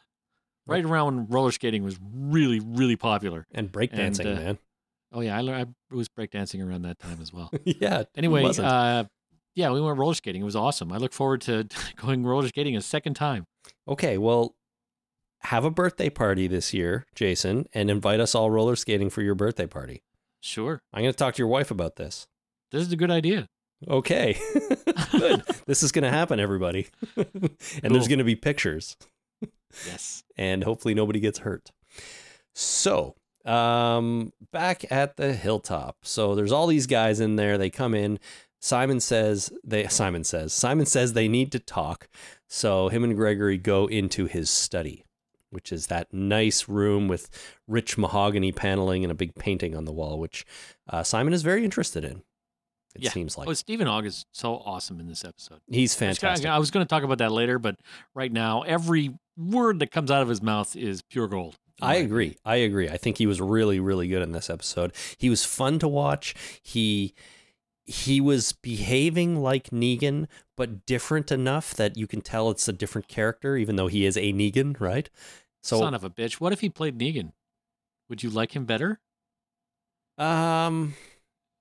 right 0.66 0.84
around 0.84 1.16
when 1.16 1.26
roller 1.26 1.52
skating 1.52 1.84
was 1.84 1.98
really 2.02 2.58
really 2.58 2.96
popular. 2.96 3.46
And 3.52 3.70
breakdancing, 3.70 4.32
uh, 4.32 4.36
man. 4.40 4.58
Oh 5.12 5.20
yeah, 5.20 5.36
I, 5.36 5.42
learned, 5.42 5.74
I 5.92 5.94
was 5.94 6.08
breakdancing 6.08 6.66
around 6.66 6.80
that 6.82 6.98
time 6.98 7.18
as 7.20 7.30
well. 7.30 7.50
yeah. 7.64 8.04
Anyway, 8.16 8.44
uh, 8.44 9.04
yeah, 9.54 9.70
we 9.70 9.82
went 9.82 9.98
roller 9.98 10.14
skating. 10.14 10.40
It 10.40 10.46
was 10.46 10.56
awesome. 10.56 10.90
I 10.90 10.96
look 10.96 11.12
forward 11.12 11.42
to 11.42 11.68
going 11.96 12.24
roller 12.24 12.48
skating 12.48 12.78
a 12.78 12.80
second 12.80 13.12
time. 13.12 13.44
okay. 13.86 14.16
Well, 14.16 14.54
have 15.44 15.64
a 15.64 15.70
birthday 15.70 16.10
party 16.10 16.46
this 16.46 16.72
year, 16.74 17.06
Jason, 17.14 17.66
and 17.72 17.90
invite 17.90 18.20
us 18.20 18.34
all 18.34 18.50
roller 18.50 18.76
skating 18.76 19.10
for 19.10 19.22
your 19.22 19.34
birthday 19.34 19.66
party. 19.66 20.02
Sure, 20.40 20.80
I'm 20.92 21.02
going 21.02 21.12
to 21.12 21.16
talk 21.16 21.34
to 21.34 21.38
your 21.42 21.48
wife 21.48 21.70
about 21.70 21.96
this. 21.96 22.26
this 22.70 22.82
is 22.82 22.92
a 22.92 22.96
good 22.96 23.10
idea. 23.10 23.48
Okay. 23.88 24.38
Good. 25.12 25.42
this 25.66 25.82
is 25.82 25.92
going 25.92 26.04
to 26.04 26.10
happen, 26.10 26.40
everybody. 26.40 26.88
and 27.16 27.94
there's 27.94 28.08
going 28.08 28.18
to 28.18 28.24
be 28.24 28.36
pictures. 28.36 28.96
Yes. 29.88 30.22
and 30.36 30.62
hopefully 30.62 30.94
nobody 30.94 31.18
gets 31.18 31.40
hurt. 31.40 31.72
So, 32.54 33.16
um, 33.44 34.32
back 34.52 34.90
at 34.90 35.16
the 35.16 35.32
hilltop. 35.32 35.96
So 36.02 36.36
there's 36.36 36.52
all 36.52 36.68
these 36.68 36.86
guys 36.86 37.18
in 37.18 37.34
there. 37.34 37.58
They 37.58 37.70
come 37.70 37.92
in. 37.92 38.20
Simon 38.60 39.00
says 39.00 39.52
they 39.64 39.88
Simon 39.88 40.22
says 40.22 40.52
Simon 40.52 40.86
says 40.86 41.12
they 41.12 41.26
need 41.26 41.50
to 41.52 41.58
talk. 41.58 42.08
So 42.48 42.88
him 42.88 43.02
and 43.02 43.16
Gregory 43.16 43.58
go 43.58 43.86
into 43.86 44.26
his 44.26 44.48
study, 44.48 45.03
which 45.54 45.72
is 45.72 45.86
that 45.86 46.12
nice 46.12 46.68
room 46.68 47.08
with 47.08 47.30
rich 47.66 47.96
mahogany 47.96 48.52
paneling 48.52 49.04
and 49.04 49.10
a 49.10 49.14
big 49.14 49.34
painting 49.36 49.74
on 49.74 49.84
the 49.86 49.92
wall, 49.92 50.18
which 50.18 50.44
uh, 50.90 51.02
Simon 51.02 51.32
is 51.32 51.42
very 51.42 51.64
interested 51.64 52.04
in. 52.04 52.22
It 52.94 53.02
Yeah. 53.02 53.10
seems 53.10 53.36
like 53.38 53.48
Oh, 53.48 53.52
Steven 53.54 53.88
Ogg 53.88 54.06
is 54.06 54.24
so 54.32 54.56
awesome 54.58 55.00
in 55.00 55.08
this 55.08 55.24
episode. 55.24 55.60
he's 55.68 55.76
I 55.76 55.80
was 55.80 55.96
gonna- 55.96 56.14
fantastic. 56.14 56.46
I 56.50 56.58
was 56.58 56.70
going 56.70 56.84
to 56.86 56.88
talk 56.88 57.02
about 57.02 57.18
that 57.18 57.32
later, 57.32 57.58
but 57.58 57.76
right 58.14 58.30
now, 58.30 58.62
every 58.62 59.14
word 59.36 59.78
that 59.80 59.90
comes 59.90 60.10
out 60.12 60.22
of 60.22 60.28
his 60.28 60.40
mouth 60.42 60.76
is 60.76 61.02
pure 61.02 61.26
gold. 61.26 61.56
I 61.82 61.96
agree. 61.96 62.36
I 62.44 62.56
agree. 62.56 62.88
I 62.88 62.96
think 62.96 63.18
he 63.18 63.26
was 63.26 63.40
really, 63.40 63.80
really 63.80 64.06
good 64.06 64.22
in 64.22 64.30
this 64.30 64.48
episode. 64.48 64.92
He 65.18 65.28
was 65.28 65.44
fun 65.44 65.78
to 65.80 65.88
watch. 65.88 66.34
He 66.62 67.14
he 67.86 68.18
was 68.20 68.52
behaving 68.52 69.42
like 69.42 69.68
Negan, 69.68 70.26
but 70.56 70.86
different 70.86 71.30
enough 71.30 71.74
that 71.74 71.98
you 71.98 72.06
can 72.06 72.22
tell 72.22 72.48
it's 72.50 72.66
a 72.66 72.72
different 72.72 73.08
character, 73.08 73.56
even 73.58 73.76
though 73.76 73.88
he 73.88 74.06
is 74.06 74.16
a 74.16 74.32
Negan, 74.32 74.80
right? 74.80 75.10
So, 75.64 75.78
Son 75.80 75.94
of 75.94 76.04
a 76.04 76.10
bitch. 76.10 76.34
What 76.34 76.52
if 76.52 76.60
he 76.60 76.68
played 76.68 76.98
Negan? 76.98 77.32
Would 78.08 78.22
you 78.22 78.30
like 78.30 78.54
him 78.54 78.64
better? 78.66 79.00
um, 80.18 80.94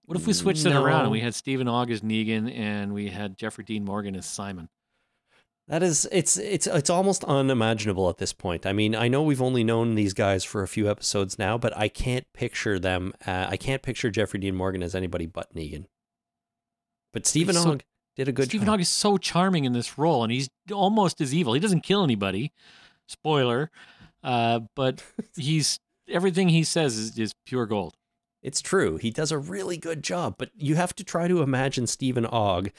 What 0.05 0.17
if 0.19 0.27
we 0.27 0.33
switched 0.33 0.65
it 0.65 0.73
around 0.73 1.03
and 1.03 1.11
we 1.11 1.21
had 1.21 1.33
Steven 1.33 1.67
Ogg 1.67 1.89
as 1.89 2.01
Negan 2.01 2.53
and 2.55 2.93
we 2.93 3.07
had 3.09 3.37
Jeffrey 3.37 3.63
Dean 3.63 3.83
Morgan 3.85 4.15
as 4.15 4.25
Simon? 4.25 4.69
that 5.69 5.81
is 5.81 6.05
it's 6.11 6.35
it's 6.35 6.67
it's 6.67 6.89
almost 6.89 7.23
unimaginable 7.23 8.09
at 8.09 8.17
this 8.17 8.33
point. 8.33 8.65
I 8.65 8.73
mean, 8.73 8.93
I 8.95 9.07
know 9.07 9.23
we've 9.23 9.41
only 9.41 9.63
known 9.63 9.95
these 9.95 10.13
guys 10.13 10.43
for 10.43 10.61
a 10.61 10.67
few 10.67 10.91
episodes 10.91 11.39
now, 11.39 11.57
but 11.57 11.75
I 11.77 11.87
can't 11.87 12.25
picture 12.33 12.77
them. 12.79 13.13
Uh, 13.25 13.47
I 13.49 13.55
can't 13.55 13.81
picture 13.81 14.11
Jeffrey 14.11 14.41
Dean 14.41 14.55
Morgan 14.55 14.83
as 14.83 14.93
anybody 14.93 15.25
but 15.25 15.55
Negan. 15.55 15.85
But 17.13 17.25
Steven 17.25 17.55
so- 17.55 17.71
Ogg 17.71 17.83
did 18.17 18.27
a 18.27 18.33
good 18.33 18.45
Steven 18.49 18.65
job. 18.65 18.73
Ogg 18.73 18.81
is 18.81 18.89
so 18.89 19.17
charming 19.17 19.63
in 19.63 19.71
this 19.71 19.97
role, 19.97 20.21
and 20.23 20.33
he's 20.33 20.49
almost 20.71 21.21
as 21.21 21.33
evil. 21.33 21.53
He 21.53 21.61
doesn't 21.61 21.81
kill 21.81 22.03
anybody. 22.03 22.51
Spoiler. 23.07 23.71
Uh, 24.23 24.61
but 24.75 25.03
he's 25.35 25.79
everything 26.07 26.49
he 26.49 26.63
says 26.63 26.97
is, 26.97 27.17
is 27.17 27.33
pure 27.45 27.65
gold. 27.65 27.95
It's 28.41 28.61
true. 28.61 28.97
He 28.97 29.09
does 29.09 29.31
a 29.31 29.37
really 29.37 29.77
good 29.77 30.03
job, 30.03 30.35
but 30.37 30.49
you 30.55 30.75
have 30.75 30.93
to 30.95 31.03
try 31.03 31.27
to 31.27 31.41
imagine 31.41 31.87
Steven 31.87 32.25
Ogg 32.25 32.71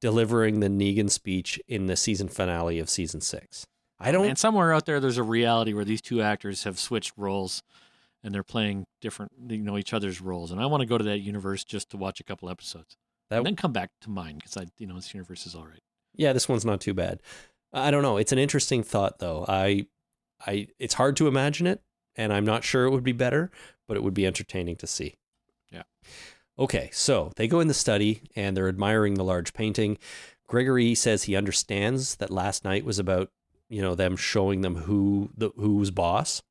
delivering 0.00 0.60
the 0.60 0.68
Negan 0.68 1.10
speech 1.10 1.60
in 1.68 1.86
the 1.86 1.96
season 1.96 2.28
finale 2.28 2.78
of 2.78 2.90
season 2.90 3.20
six. 3.20 3.66
I 4.00 4.10
don't. 4.10 4.26
And 4.26 4.36
somewhere 4.38 4.72
out 4.72 4.86
there, 4.86 5.00
there's 5.00 5.18
a 5.18 5.22
reality 5.22 5.72
where 5.72 5.84
these 5.84 6.02
two 6.02 6.20
actors 6.20 6.64
have 6.64 6.78
switched 6.80 7.12
roles, 7.16 7.62
and 8.22 8.34
they're 8.34 8.42
playing 8.42 8.86
different, 9.00 9.30
you 9.48 9.58
know, 9.58 9.78
each 9.78 9.94
other's 9.94 10.20
roles. 10.20 10.50
And 10.50 10.60
I 10.60 10.66
want 10.66 10.80
to 10.80 10.86
go 10.86 10.98
to 10.98 11.04
that 11.04 11.18
universe 11.20 11.64
just 11.64 11.90
to 11.90 11.96
watch 11.96 12.18
a 12.20 12.24
couple 12.24 12.50
episodes, 12.50 12.96
That- 13.30 13.38
and 13.38 13.46
then 13.46 13.56
come 13.56 13.72
back 13.72 13.90
to 14.02 14.10
mine 14.10 14.36
because 14.36 14.56
I, 14.56 14.66
you 14.78 14.86
know, 14.86 14.96
this 14.96 15.14
universe 15.14 15.46
is 15.46 15.54
all 15.54 15.64
right. 15.66 15.80
yeah, 16.16 16.32
this 16.32 16.48
one's 16.48 16.64
not 16.64 16.80
too 16.80 16.92
bad. 16.94 17.20
I 17.72 17.90
don't 17.90 18.02
know. 18.02 18.16
It's 18.18 18.32
an 18.32 18.38
interesting 18.38 18.82
thought, 18.82 19.18
though. 19.20 19.44
I, 19.48 19.86
I, 20.46 20.68
it's 20.78 20.94
hard 20.94 21.16
to 21.16 21.28
imagine 21.28 21.66
it, 21.66 21.82
and 22.16 22.32
I'm 22.32 22.44
not 22.44 22.64
sure 22.64 22.84
it 22.84 22.90
would 22.90 23.04
be 23.04 23.12
better, 23.12 23.50
but 23.86 23.96
it 23.96 24.02
would 24.02 24.14
be 24.14 24.26
entertaining 24.26 24.76
to 24.76 24.86
see. 24.86 25.14
Yeah. 25.70 25.82
Okay, 26.58 26.90
so 26.92 27.32
they 27.36 27.48
go 27.48 27.60
in 27.60 27.68
the 27.68 27.74
study 27.74 28.22
and 28.36 28.56
they're 28.56 28.68
admiring 28.68 29.14
the 29.14 29.24
large 29.24 29.52
painting. 29.52 29.98
Gregory 30.46 30.94
says 30.94 31.24
he 31.24 31.36
understands 31.36 32.16
that 32.16 32.30
last 32.30 32.64
night 32.64 32.84
was 32.84 32.98
about 32.98 33.30
you 33.68 33.82
know 33.82 33.94
them 33.94 34.16
showing 34.16 34.60
them 34.60 34.76
who 34.76 35.30
the 35.36 35.50
who's 35.56 35.90
boss. 35.90 36.42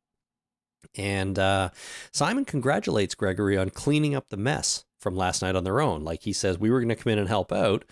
And 0.95 1.39
uh, 1.39 1.69
Simon 2.11 2.45
congratulates 2.45 3.15
Gregory 3.15 3.57
on 3.57 3.69
cleaning 3.69 4.13
up 4.15 4.29
the 4.29 4.37
mess 4.37 4.85
from 4.99 5.15
last 5.15 5.41
night 5.41 5.55
on 5.55 5.63
their 5.63 5.79
own. 5.79 6.03
Like 6.03 6.23
he 6.23 6.33
says, 6.33 6.57
we 6.57 6.69
were 6.69 6.79
going 6.79 6.89
to 6.89 6.95
come 6.95 7.13
in 7.13 7.19
and 7.19 7.27
help 7.27 7.51
out, 7.51 7.85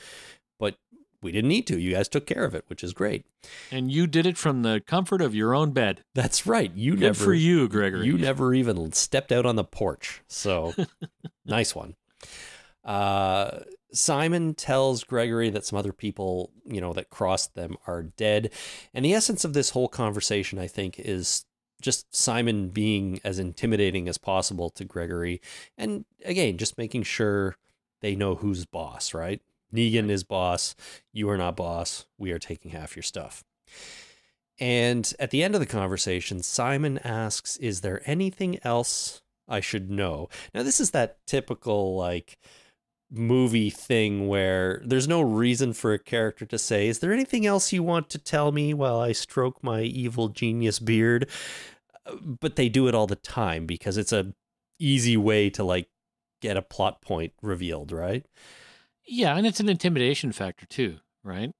we 1.22 1.32
didn't 1.32 1.50
need 1.50 1.68
to. 1.68 1.80
You 1.80 1.94
guys 1.94 2.08
took 2.08 2.26
care 2.26 2.44
of 2.44 2.56
it, 2.56 2.66
which 2.68 2.84
is 2.84 2.94
great. 2.94 3.26
And 3.72 3.92
you 3.92 4.08
did 4.08 4.26
it 4.26 4.38
from 4.38 4.64
the 4.64 4.82
comfort 4.86 5.22
of 5.22 5.36
your 5.36 5.54
own 5.54 5.72
bed. 5.72 6.04
That's 6.14 6.48
right. 6.48 6.72
You 6.74 6.94
Good 6.94 7.02
never 7.02 7.24
for 7.24 7.34
you, 7.34 7.68
Gregory. 7.68 8.06
You 8.06 8.18
never 8.18 8.54
even 8.54 8.92
stepped 8.92 9.32
out 9.32 9.46
on 9.46 9.56
the 9.56 9.64
porch. 9.64 10.22
So 10.28 10.74
nice 11.46 11.76
one. 11.76 11.96
Uh, 12.84 13.60
Simon 13.94 14.56
tells 14.56 15.04
Gregory 15.04 15.50
that 15.50 15.66
some 15.66 15.78
other 15.78 15.94
people, 15.94 16.52
you 16.66 16.82
know, 16.82 16.94
that 16.94 17.10
crossed 17.10 17.56
them 17.56 17.78
are 17.86 18.04
dead. 18.04 18.52
And 18.94 19.04
the 19.06 19.14
essence 19.14 19.44
of 19.44 19.54
this 19.54 19.72
whole 19.72 19.90
conversation, 19.90 20.58
I 20.58 20.68
think, 20.68 21.00
is 21.00 21.46
just 21.82 22.16
Simon 22.16 22.70
being 22.70 23.20
as 23.24 23.40
intimidating 23.40 24.08
as 24.08 24.18
possible 24.18 24.70
to 24.72 24.86
Gregory. 24.86 25.42
And 25.78 26.06
again, 26.24 26.58
just 26.58 26.78
making 26.78 27.04
sure 27.04 27.58
they 28.02 28.16
know 28.16 28.36
who's 28.36 28.66
boss, 28.66 29.14
right? 29.14 29.42
Negan 29.74 30.10
is 30.10 30.24
boss. 30.24 30.76
You 31.14 31.30
are 31.30 31.38
not 31.38 31.56
boss. 31.56 32.06
We 32.18 32.32
are 32.32 32.40
taking 32.40 32.72
half 32.72 32.96
your 32.96 33.04
stuff. 33.04 33.44
And 34.60 35.12
at 35.20 35.32
the 35.32 35.42
end 35.44 35.56
of 35.56 35.60
the 35.60 35.66
conversation, 35.66 36.44
Simon 36.44 37.00
asks, 37.00 37.58
Is 37.58 37.82
there 37.82 38.02
anything 38.06 38.60
else 38.64 39.22
I 39.48 39.60
should 39.60 39.90
know? 39.90 40.30
Now, 40.54 40.64
this 40.64 40.80
is 40.80 40.92
that 40.92 41.18
typical, 41.26 41.96
like, 41.96 42.38
movie 43.12 43.70
thing 43.70 44.28
where 44.28 44.82
there's 44.86 45.08
no 45.08 45.22
reason 45.22 45.74
for 45.74 45.94
a 45.94 46.00
character 46.00 46.46
to 46.46 46.58
say, 46.58 46.88
Is 46.88 47.00
there 47.00 47.12
anything 47.12 47.46
else 47.46 47.74
you 47.74 47.84
want 47.84 48.10
to 48.12 48.18
tell 48.18 48.52
me 48.52 48.74
while 48.74 49.00
I 49.00 49.14
stroke 49.14 49.64
my 49.64 49.82
evil 49.82 50.30
genius 50.30 50.80
beard? 50.80 51.28
Uh, 52.06 52.16
but 52.22 52.56
they 52.56 52.70
do 52.70 52.88
it 52.88 52.96
all 52.96 53.08
the 53.08 53.16
time 53.16 53.66
because 53.66 53.98
it's 53.98 54.14
a 54.14 54.34
easy 54.80 55.18
way 55.18 55.50
to 55.50 55.64
like 55.64 55.88
get 56.42 56.58
a 56.58 56.62
plot 56.62 57.02
point 57.02 57.34
revealed, 57.42 57.92
right? 57.92 58.26
Yeah, 59.06 59.36
and 59.36 59.46
it's 59.46 59.60
an 59.60 59.70
intimidation 59.70 60.32
factor 60.32 60.66
too, 60.66 60.98
right? 61.24 61.52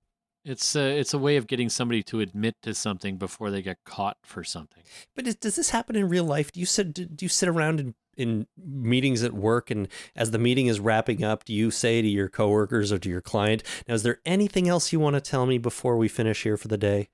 It's 0.44 0.76
a, 0.76 1.00
it's 1.00 1.14
a 1.14 1.20
way 1.20 1.38
of 1.38 1.46
getting 1.46 1.70
somebody 1.70 2.02
to 2.04 2.20
admit 2.20 2.56
to 2.64 2.74
something 2.74 3.18
before 3.18 3.52
they 3.52 3.62
get 3.62 3.84
caught 3.86 4.18
for 4.24 4.44
something. 4.44 4.84
But 5.16 5.28
is, 5.28 5.36
does 5.36 5.56
this 5.56 5.70
happen 5.70 5.96
in 5.96 6.10
real 6.10 6.24
life? 6.24 6.52
Do 6.52 6.60
you 6.60 6.66
sit 6.66 6.94
do 6.94 7.08
you 7.20 7.30
sit 7.30 7.48
around 7.48 7.80
in 7.80 7.96
in 8.18 8.48
meetings 8.58 9.24
at 9.24 9.34
work 9.34 9.72
and 9.72 9.88
as 10.16 10.32
the 10.32 10.40
meeting 10.40 10.68
is 10.68 10.80
wrapping 10.80 11.24
up, 11.24 11.46
do 11.46 11.54
you 11.54 11.72
say 11.72 12.02
to 12.02 12.08
your 12.08 12.28
coworkers 12.28 12.92
or 12.92 13.00
to 13.00 13.10
your 13.10 13.22
client, 13.22 13.64
"Now 13.88 13.94
is 13.94 14.04
there 14.04 14.20
anything 14.26 14.68
else 14.68 14.92
you 14.92 15.00
want 15.00 15.16
to 15.16 15.22
tell 15.22 15.46
me 15.46 15.58
before 15.58 15.96
we 15.96 16.08
finish 16.08 16.44
here 16.44 16.58
for 16.58 16.68
the 16.68 16.78
day?" 16.78 17.10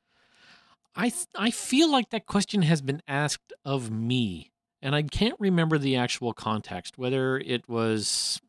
I 0.96 1.10
th- 1.10 1.28
I 1.36 1.52
feel 1.52 1.92
like 1.92 2.10
that 2.10 2.26
question 2.26 2.64
has 2.64 2.82
been 2.82 3.02
asked 3.08 3.54
of 3.64 3.92
me, 3.92 4.52
and 4.82 4.96
I 4.96 5.04
can't 5.04 5.40
remember 5.40 5.78
the 5.78 5.96
actual 5.96 6.34
context. 6.34 6.98
Whether 6.98 7.38
it 7.38 7.68
was 7.70 8.42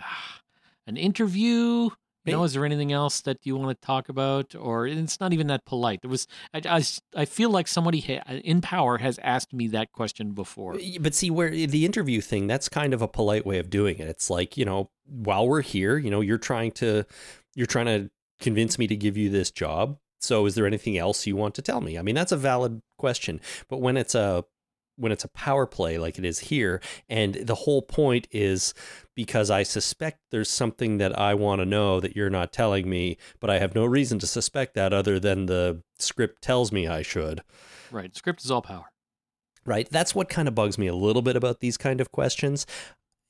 ah, 0.00 0.40
an 0.86 0.96
interview, 0.96 1.90
you 2.24 2.32
know, 2.32 2.44
is 2.44 2.52
there 2.52 2.64
anything 2.64 2.92
else 2.92 3.20
that 3.22 3.38
you 3.42 3.56
want 3.56 3.78
to 3.78 3.86
talk 3.86 4.08
about, 4.08 4.54
or 4.54 4.86
it's 4.86 5.18
not 5.18 5.32
even 5.32 5.48
that 5.48 5.64
polite. 5.64 6.00
It 6.04 6.06
was. 6.06 6.28
I 6.54 6.60
I, 6.64 6.82
I 7.16 7.24
feel 7.24 7.50
like 7.50 7.66
somebody 7.66 8.00
ha- 8.00 8.22
in 8.44 8.60
power 8.60 8.98
has 8.98 9.18
asked 9.22 9.52
me 9.52 9.66
that 9.68 9.90
question 9.92 10.32
before. 10.32 10.76
But 11.00 11.14
see, 11.14 11.30
where 11.30 11.50
the 11.50 11.84
interview 11.84 12.20
thing, 12.20 12.46
that's 12.46 12.68
kind 12.68 12.94
of 12.94 13.02
a 13.02 13.08
polite 13.08 13.44
way 13.44 13.58
of 13.58 13.70
doing 13.70 13.98
it. 13.98 14.08
It's 14.08 14.30
like 14.30 14.56
you 14.56 14.64
know, 14.64 14.90
while 15.06 15.48
we're 15.48 15.62
here, 15.62 15.98
you 15.98 16.10
know, 16.10 16.20
you're 16.20 16.38
trying 16.38 16.70
to 16.72 17.04
you're 17.56 17.66
trying 17.66 17.86
to 17.86 18.10
convince 18.40 18.78
me 18.78 18.86
to 18.86 18.96
give 18.96 19.16
you 19.16 19.28
this 19.28 19.50
job 19.50 19.98
so 20.22 20.46
is 20.46 20.54
there 20.54 20.66
anything 20.66 20.96
else 20.96 21.26
you 21.26 21.36
want 21.36 21.56
to 21.56 21.62
tell 21.62 21.80
me? 21.80 21.98
I 21.98 22.02
mean, 22.02 22.14
that's 22.14 22.32
a 22.32 22.36
valid 22.36 22.80
question. 22.96 23.40
But 23.68 23.78
when 23.78 23.96
it's 23.96 24.14
a 24.14 24.44
when 24.96 25.12
it's 25.12 25.24
a 25.24 25.28
power 25.28 25.66
play 25.66 25.98
like 25.98 26.18
it 26.18 26.24
is 26.24 26.38
here 26.38 26.80
and 27.08 27.34
the 27.34 27.54
whole 27.54 27.82
point 27.82 28.28
is 28.30 28.74
because 29.14 29.50
I 29.50 29.62
suspect 29.62 30.20
there's 30.30 30.50
something 30.50 30.98
that 30.98 31.18
I 31.18 31.34
want 31.34 31.60
to 31.60 31.66
know 31.66 32.00
that 32.00 32.16
you're 32.16 32.30
not 32.30 32.52
telling 32.52 32.88
me, 32.88 33.18
but 33.40 33.50
I 33.50 33.58
have 33.58 33.74
no 33.74 33.84
reason 33.84 34.18
to 34.20 34.26
suspect 34.26 34.74
that 34.74 34.92
other 34.92 35.20
than 35.20 35.46
the 35.46 35.82
script 35.98 36.42
tells 36.42 36.72
me 36.72 36.86
I 36.86 37.02
should. 37.02 37.42
Right. 37.90 38.14
Script 38.16 38.44
is 38.44 38.50
all 38.50 38.62
power. 38.62 38.86
Right. 39.64 39.88
That's 39.90 40.14
what 40.14 40.28
kind 40.28 40.48
of 40.48 40.54
bugs 40.54 40.78
me 40.78 40.86
a 40.86 40.94
little 40.94 41.22
bit 41.22 41.36
about 41.36 41.60
these 41.60 41.76
kind 41.76 42.00
of 42.00 42.10
questions 42.10 42.66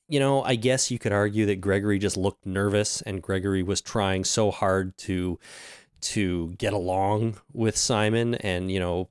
you 0.09 0.19
know, 0.19 0.43
I 0.43 0.55
guess 0.55 0.91
you 0.91 0.99
could 0.99 1.13
argue 1.13 1.45
that 1.45 1.61
Gregory 1.61 1.97
just 1.97 2.17
looked 2.17 2.45
nervous 2.45 3.01
and 3.01 3.21
Gregory 3.21 3.63
was 3.63 3.81
trying 3.81 4.25
so 4.25 4.51
hard 4.51 4.97
to 4.99 5.39
to 6.01 6.49
get 6.57 6.73
along 6.73 7.37
with 7.53 7.77
Simon 7.77 8.35
and, 8.35 8.69
you 8.69 8.79
know, 8.79 9.09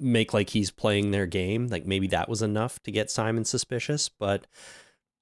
make 0.00 0.34
like 0.34 0.50
he's 0.50 0.70
playing 0.70 1.10
their 1.10 1.26
game. 1.26 1.68
Like 1.68 1.86
maybe 1.86 2.06
that 2.08 2.28
was 2.28 2.42
enough 2.42 2.82
to 2.82 2.90
get 2.90 3.10
Simon 3.10 3.44
suspicious, 3.44 4.08
but 4.08 4.46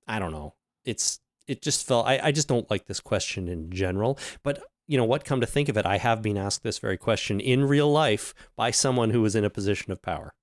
I 0.07 0.19
don't 0.19 0.33
know. 0.33 0.55
It's 0.85 1.21
it 1.47 1.62
just 1.62 1.87
felt 1.87 2.07
I, 2.07 2.21
I 2.23 2.33
just 2.33 2.49
don't 2.49 2.71
like 2.71 2.87
this 2.87 3.01
question 3.01 3.49
in 3.49 3.71
general. 3.71 4.19
But 4.43 4.62
you 4.87 4.99
know 4.99 5.05
what, 5.05 5.25
come 5.25 5.41
to 5.41 5.47
think 5.47 5.69
of 5.69 5.77
it, 5.77 5.87
I 5.87 5.99
have 5.99 6.23
been 6.23 6.37
asked 6.37 6.62
this 6.62 6.79
very 6.79 6.97
question 6.97 7.41
in 7.41 7.65
real 7.65 7.91
life 7.91 8.35
by 8.57 8.71
someone 8.71 9.11
who 9.11 9.23
was 9.23 9.35
in 9.35 9.45
a 9.45 9.51
position 9.51 9.93
of 9.93 10.03
power. 10.03 10.35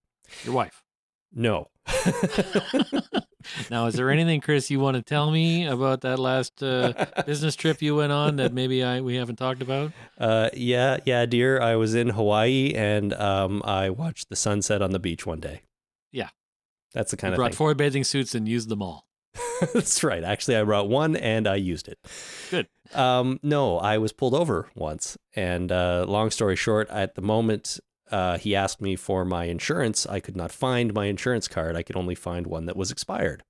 Your 0.44 0.54
wife. 0.56 0.84
No. 1.34 1.70
now, 3.70 3.86
is 3.88 3.96
there 3.96 4.10
anything, 4.10 4.42
Chris, 4.42 4.70
you 4.70 4.80
want 4.80 4.96
to 4.96 5.02
tell 5.02 5.32
me 5.32 5.66
about 5.66 6.02
that 6.02 6.20
last 6.20 6.62
uh, 6.64 7.06
business 7.26 7.56
trip 7.56 7.82
you 7.82 7.96
went 7.96 8.12
on 8.12 8.38
that 8.38 8.54
maybe 8.54 8.84
I 8.84 9.02
we 9.02 9.16
haven't 9.16 9.38
talked 9.38 9.62
about? 9.62 9.92
Uh, 10.18 10.50
yeah, 10.54 10.98
yeah, 11.06 11.26
dear. 11.26 11.62
I 11.62 11.76
was 11.76 11.96
in 11.96 12.10
Hawaii 12.10 12.74
and 12.76 13.14
um, 13.14 13.62
I 13.66 13.90
watched 13.90 14.30
the 14.30 14.36
sunset 14.36 14.82
on 14.82 14.92
the 14.92 15.00
beach 15.00 15.26
one 15.26 15.40
day. 15.40 15.62
Yeah, 16.12 16.30
that's 16.94 17.12
the 17.12 17.18
kind 17.18 17.32
you 17.32 17.36
of 17.36 17.38
brought 17.38 17.52
thing. 17.52 17.58
four 17.58 17.76
bathing 17.76 18.04
suits 18.04 18.36
and 18.36 18.48
used 18.48 18.70
them 18.70 18.82
all. 18.82 19.06
that's 19.74 20.04
right. 20.04 20.24
Actually, 20.24 20.58
I 20.58 20.64
brought 20.64 20.90
one 20.90 21.16
and 21.16 21.48
I 21.48 21.56
used 21.56 21.88
it. 21.88 22.00
Good. 22.50 22.68
Um, 22.94 23.40
no, 23.42 23.78
I 23.78 23.98
was 23.98 24.12
pulled 24.12 24.34
over 24.34 24.70
once, 24.76 25.18
and 25.36 25.72
uh, 25.72 26.06
long 26.08 26.32
story 26.32 26.56
short, 26.56 26.90
at 26.90 27.16
the 27.16 27.22
moment 27.22 27.80
uh, 28.12 28.38
he 28.38 28.56
asked 28.56 28.82
me 28.82 28.96
for 28.96 29.26
my 29.26 29.46
insurance. 29.46 30.06
I 30.06 30.20
could 30.20 30.36
not 30.36 30.52
find 30.52 30.94
my 30.94 31.06
insurance 31.06 31.48
card. 31.48 31.76
I 31.76 31.84
could 31.84 31.96
only 31.96 32.16
find 32.16 32.46
one 32.46 32.66
that 32.66 32.76
was 32.76 32.92
expired. 32.92 33.44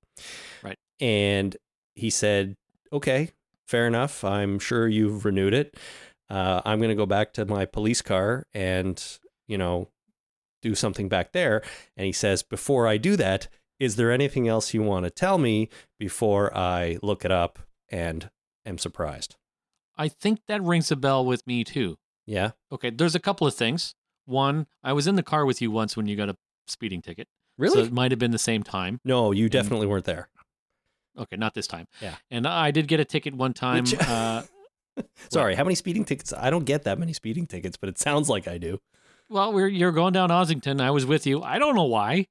Right. 0.62 0.78
And 1.00 1.56
he 1.94 2.10
said, 2.10 2.54
okay, 2.92 3.30
fair 3.66 3.86
enough. 3.86 4.24
I'm 4.24 4.58
sure 4.58 4.88
you've 4.88 5.24
renewed 5.24 5.54
it. 5.54 5.76
Uh, 6.30 6.62
I'm 6.64 6.78
going 6.78 6.90
to 6.90 6.94
go 6.94 7.06
back 7.06 7.32
to 7.34 7.44
my 7.44 7.66
police 7.66 8.00
car 8.00 8.46
and, 8.54 9.02
you 9.46 9.58
know, 9.58 9.88
do 10.62 10.74
something 10.74 11.08
back 11.08 11.32
there. 11.32 11.62
And 11.96 12.06
he 12.06 12.12
says, 12.12 12.42
before 12.42 12.86
I 12.86 12.96
do 12.96 13.16
that, 13.16 13.48
is 13.80 13.96
there 13.96 14.12
anything 14.12 14.46
else 14.46 14.72
you 14.72 14.82
want 14.82 15.04
to 15.04 15.10
tell 15.10 15.38
me 15.38 15.68
before 15.98 16.56
I 16.56 16.98
look 17.02 17.24
it 17.24 17.32
up 17.32 17.58
and 17.88 18.30
am 18.64 18.78
surprised? 18.78 19.36
I 19.96 20.08
think 20.08 20.40
that 20.46 20.62
rings 20.62 20.90
a 20.90 20.96
bell 20.96 21.24
with 21.26 21.46
me 21.46 21.64
too. 21.64 21.98
Yeah. 22.26 22.52
Okay. 22.70 22.90
There's 22.90 23.16
a 23.16 23.20
couple 23.20 23.46
of 23.46 23.54
things. 23.54 23.94
One, 24.26 24.66
I 24.84 24.92
was 24.92 25.06
in 25.06 25.16
the 25.16 25.22
car 25.22 25.44
with 25.46 25.60
you 25.62 25.70
once 25.70 25.96
when 25.96 26.06
you 26.06 26.16
got 26.16 26.28
a 26.28 26.36
speeding 26.66 27.02
ticket. 27.02 27.28
Really? 27.58 27.74
So 27.74 27.80
it 27.84 27.92
might 27.92 28.10
have 28.12 28.18
been 28.18 28.30
the 28.30 28.38
same 28.38 28.62
time. 28.62 29.00
No, 29.04 29.32
you 29.32 29.48
definitely 29.48 29.86
weren't 29.86 30.04
there. 30.04 30.28
Okay, 31.18 31.36
not 31.36 31.54
this 31.54 31.66
time. 31.66 31.86
Yeah. 32.00 32.14
And 32.30 32.46
I 32.46 32.70
did 32.70 32.88
get 32.88 32.98
a 33.00 33.04
ticket 33.04 33.34
one 33.34 33.52
time. 33.52 33.84
Uh, 34.00 34.42
Sorry, 35.30 35.54
how 35.54 35.64
many 35.64 35.74
speeding 35.74 36.04
tickets? 36.04 36.32
I 36.32 36.50
don't 36.50 36.64
get 36.64 36.84
that 36.84 36.98
many 36.98 37.12
speeding 37.12 37.46
tickets, 37.46 37.76
but 37.76 37.88
it 37.88 37.98
sounds 37.98 38.28
like 38.28 38.48
I 38.48 38.58
do. 38.58 38.78
well, 39.28 39.52
we're 39.52 39.68
you're 39.68 39.92
going 39.92 40.12
down 40.12 40.30
Ossington. 40.30 40.80
I 40.80 40.90
was 40.90 41.04
with 41.06 41.26
you. 41.26 41.42
I 41.42 41.58
don't 41.58 41.74
know 41.74 41.84
why, 41.84 42.26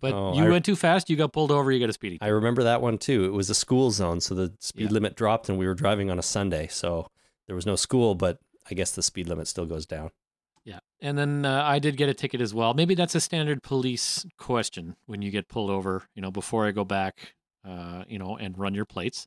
but 0.00 0.12
Oh, 0.12 0.34
you 0.34 0.44
I- 0.44 0.48
went 0.50 0.64
too 0.64 0.76
fast. 0.76 1.08
You 1.10 1.16
got 1.16 1.32
pulled 1.32 1.50
over. 1.50 1.70
You 1.72 1.80
got 1.80 1.90
a 1.90 1.92
speeding. 1.92 2.18
Ticket. 2.18 2.26
I 2.28 2.30
remember 2.32 2.62
that 2.64 2.80
one 2.82 2.98
too. 2.98 3.24
It 3.24 3.32
was 3.32 3.48
a 3.50 3.54
school 3.54 3.90
zone, 3.90 4.20
so 4.20 4.34
the 4.34 4.52
speed 4.60 4.84
Yeah. 4.90 4.90
limit 4.94 5.16
dropped, 5.16 5.48
and 5.48 5.58
we 5.58 5.66
were 5.66 5.74
driving 5.74 6.10
on 6.10 6.18
a 6.18 6.22
Sunday, 6.22 6.68
so 6.68 7.08
there 7.46 7.56
was 7.56 7.66
no 7.66 7.76
school, 7.76 8.14
but 8.14 8.38
I 8.70 8.74
guess 8.74 8.92
the 8.92 9.02
speed 9.02 9.28
limit 9.28 9.46
still 9.48 9.66
goes 9.66 9.86
down. 9.86 10.10
Yeah. 10.64 10.78
And 11.00 11.18
then 11.18 11.44
uh, 11.44 11.62
I 11.64 11.78
did 11.78 11.96
get 11.96 12.08
a 12.08 12.14
ticket 12.14 12.40
as 12.40 12.54
well. 12.54 12.72
Maybe 12.74 12.94
that's 12.94 13.14
a 13.14 13.20
standard 13.20 13.62
police 13.62 14.24
question 14.38 14.96
when 15.06 15.20
you 15.20 15.30
get 15.30 15.48
pulled 15.48 15.70
over, 15.70 16.04
you 16.14 16.22
know, 16.22 16.30
before 16.30 16.66
I 16.66 16.70
go 16.70 16.84
back, 16.84 17.34
uh, 17.68 18.04
you 18.08 18.18
know, 18.18 18.36
and 18.36 18.56
run 18.58 18.74
your 18.74 18.86
plates. 18.86 19.26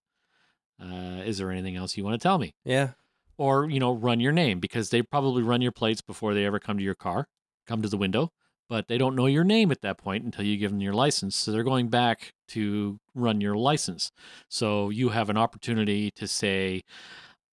Uh, 0.82 1.22
is 1.26 1.38
there 1.38 1.52
anything 1.52 1.76
else 1.76 1.98
you 1.98 2.04
want 2.04 2.20
to 2.20 2.24
tell 2.24 2.38
me? 2.38 2.54
Yeah, 2.64 2.92
Or, 3.38 3.70
you 3.70 3.80
know, 3.80 3.94
run 3.94 4.20
your 4.20 4.32
name 4.32 4.60
because 4.60 4.90
they 4.90 5.02
probably 5.02 5.44
run 5.44 5.62
your 5.62 5.72
plates 5.72 6.02
before 6.02 6.34
they 6.34 6.46
ever 6.46 6.60
come 6.60 6.78
to 6.78 6.84
your 6.84 6.96
car, 6.96 7.28
come 7.68 7.82
to 7.82 7.90
the 7.90 7.98
window, 7.98 8.32
but 8.70 8.88
they 8.88 8.98
don't 8.98 9.16
know 9.16 9.28
your 9.28 9.44
name 9.44 9.72
at 9.72 9.82
that 9.82 9.98
point 9.98 10.24
until 10.24 10.46
you 10.46 10.58
give 10.58 10.72
them 10.72 10.82
your 10.82 10.94
license. 10.94 11.36
So 11.36 11.52
they're 11.52 11.64
going 11.64 11.90
back 11.90 12.34
to 12.50 13.00
run 13.16 13.42
your 13.42 13.56
license. 13.56 14.12
So 14.50 14.90
you 14.90 15.10
have 15.10 15.30
an 15.30 15.38
opportunity 15.38 16.12
to 16.12 16.28
say, 16.28 16.84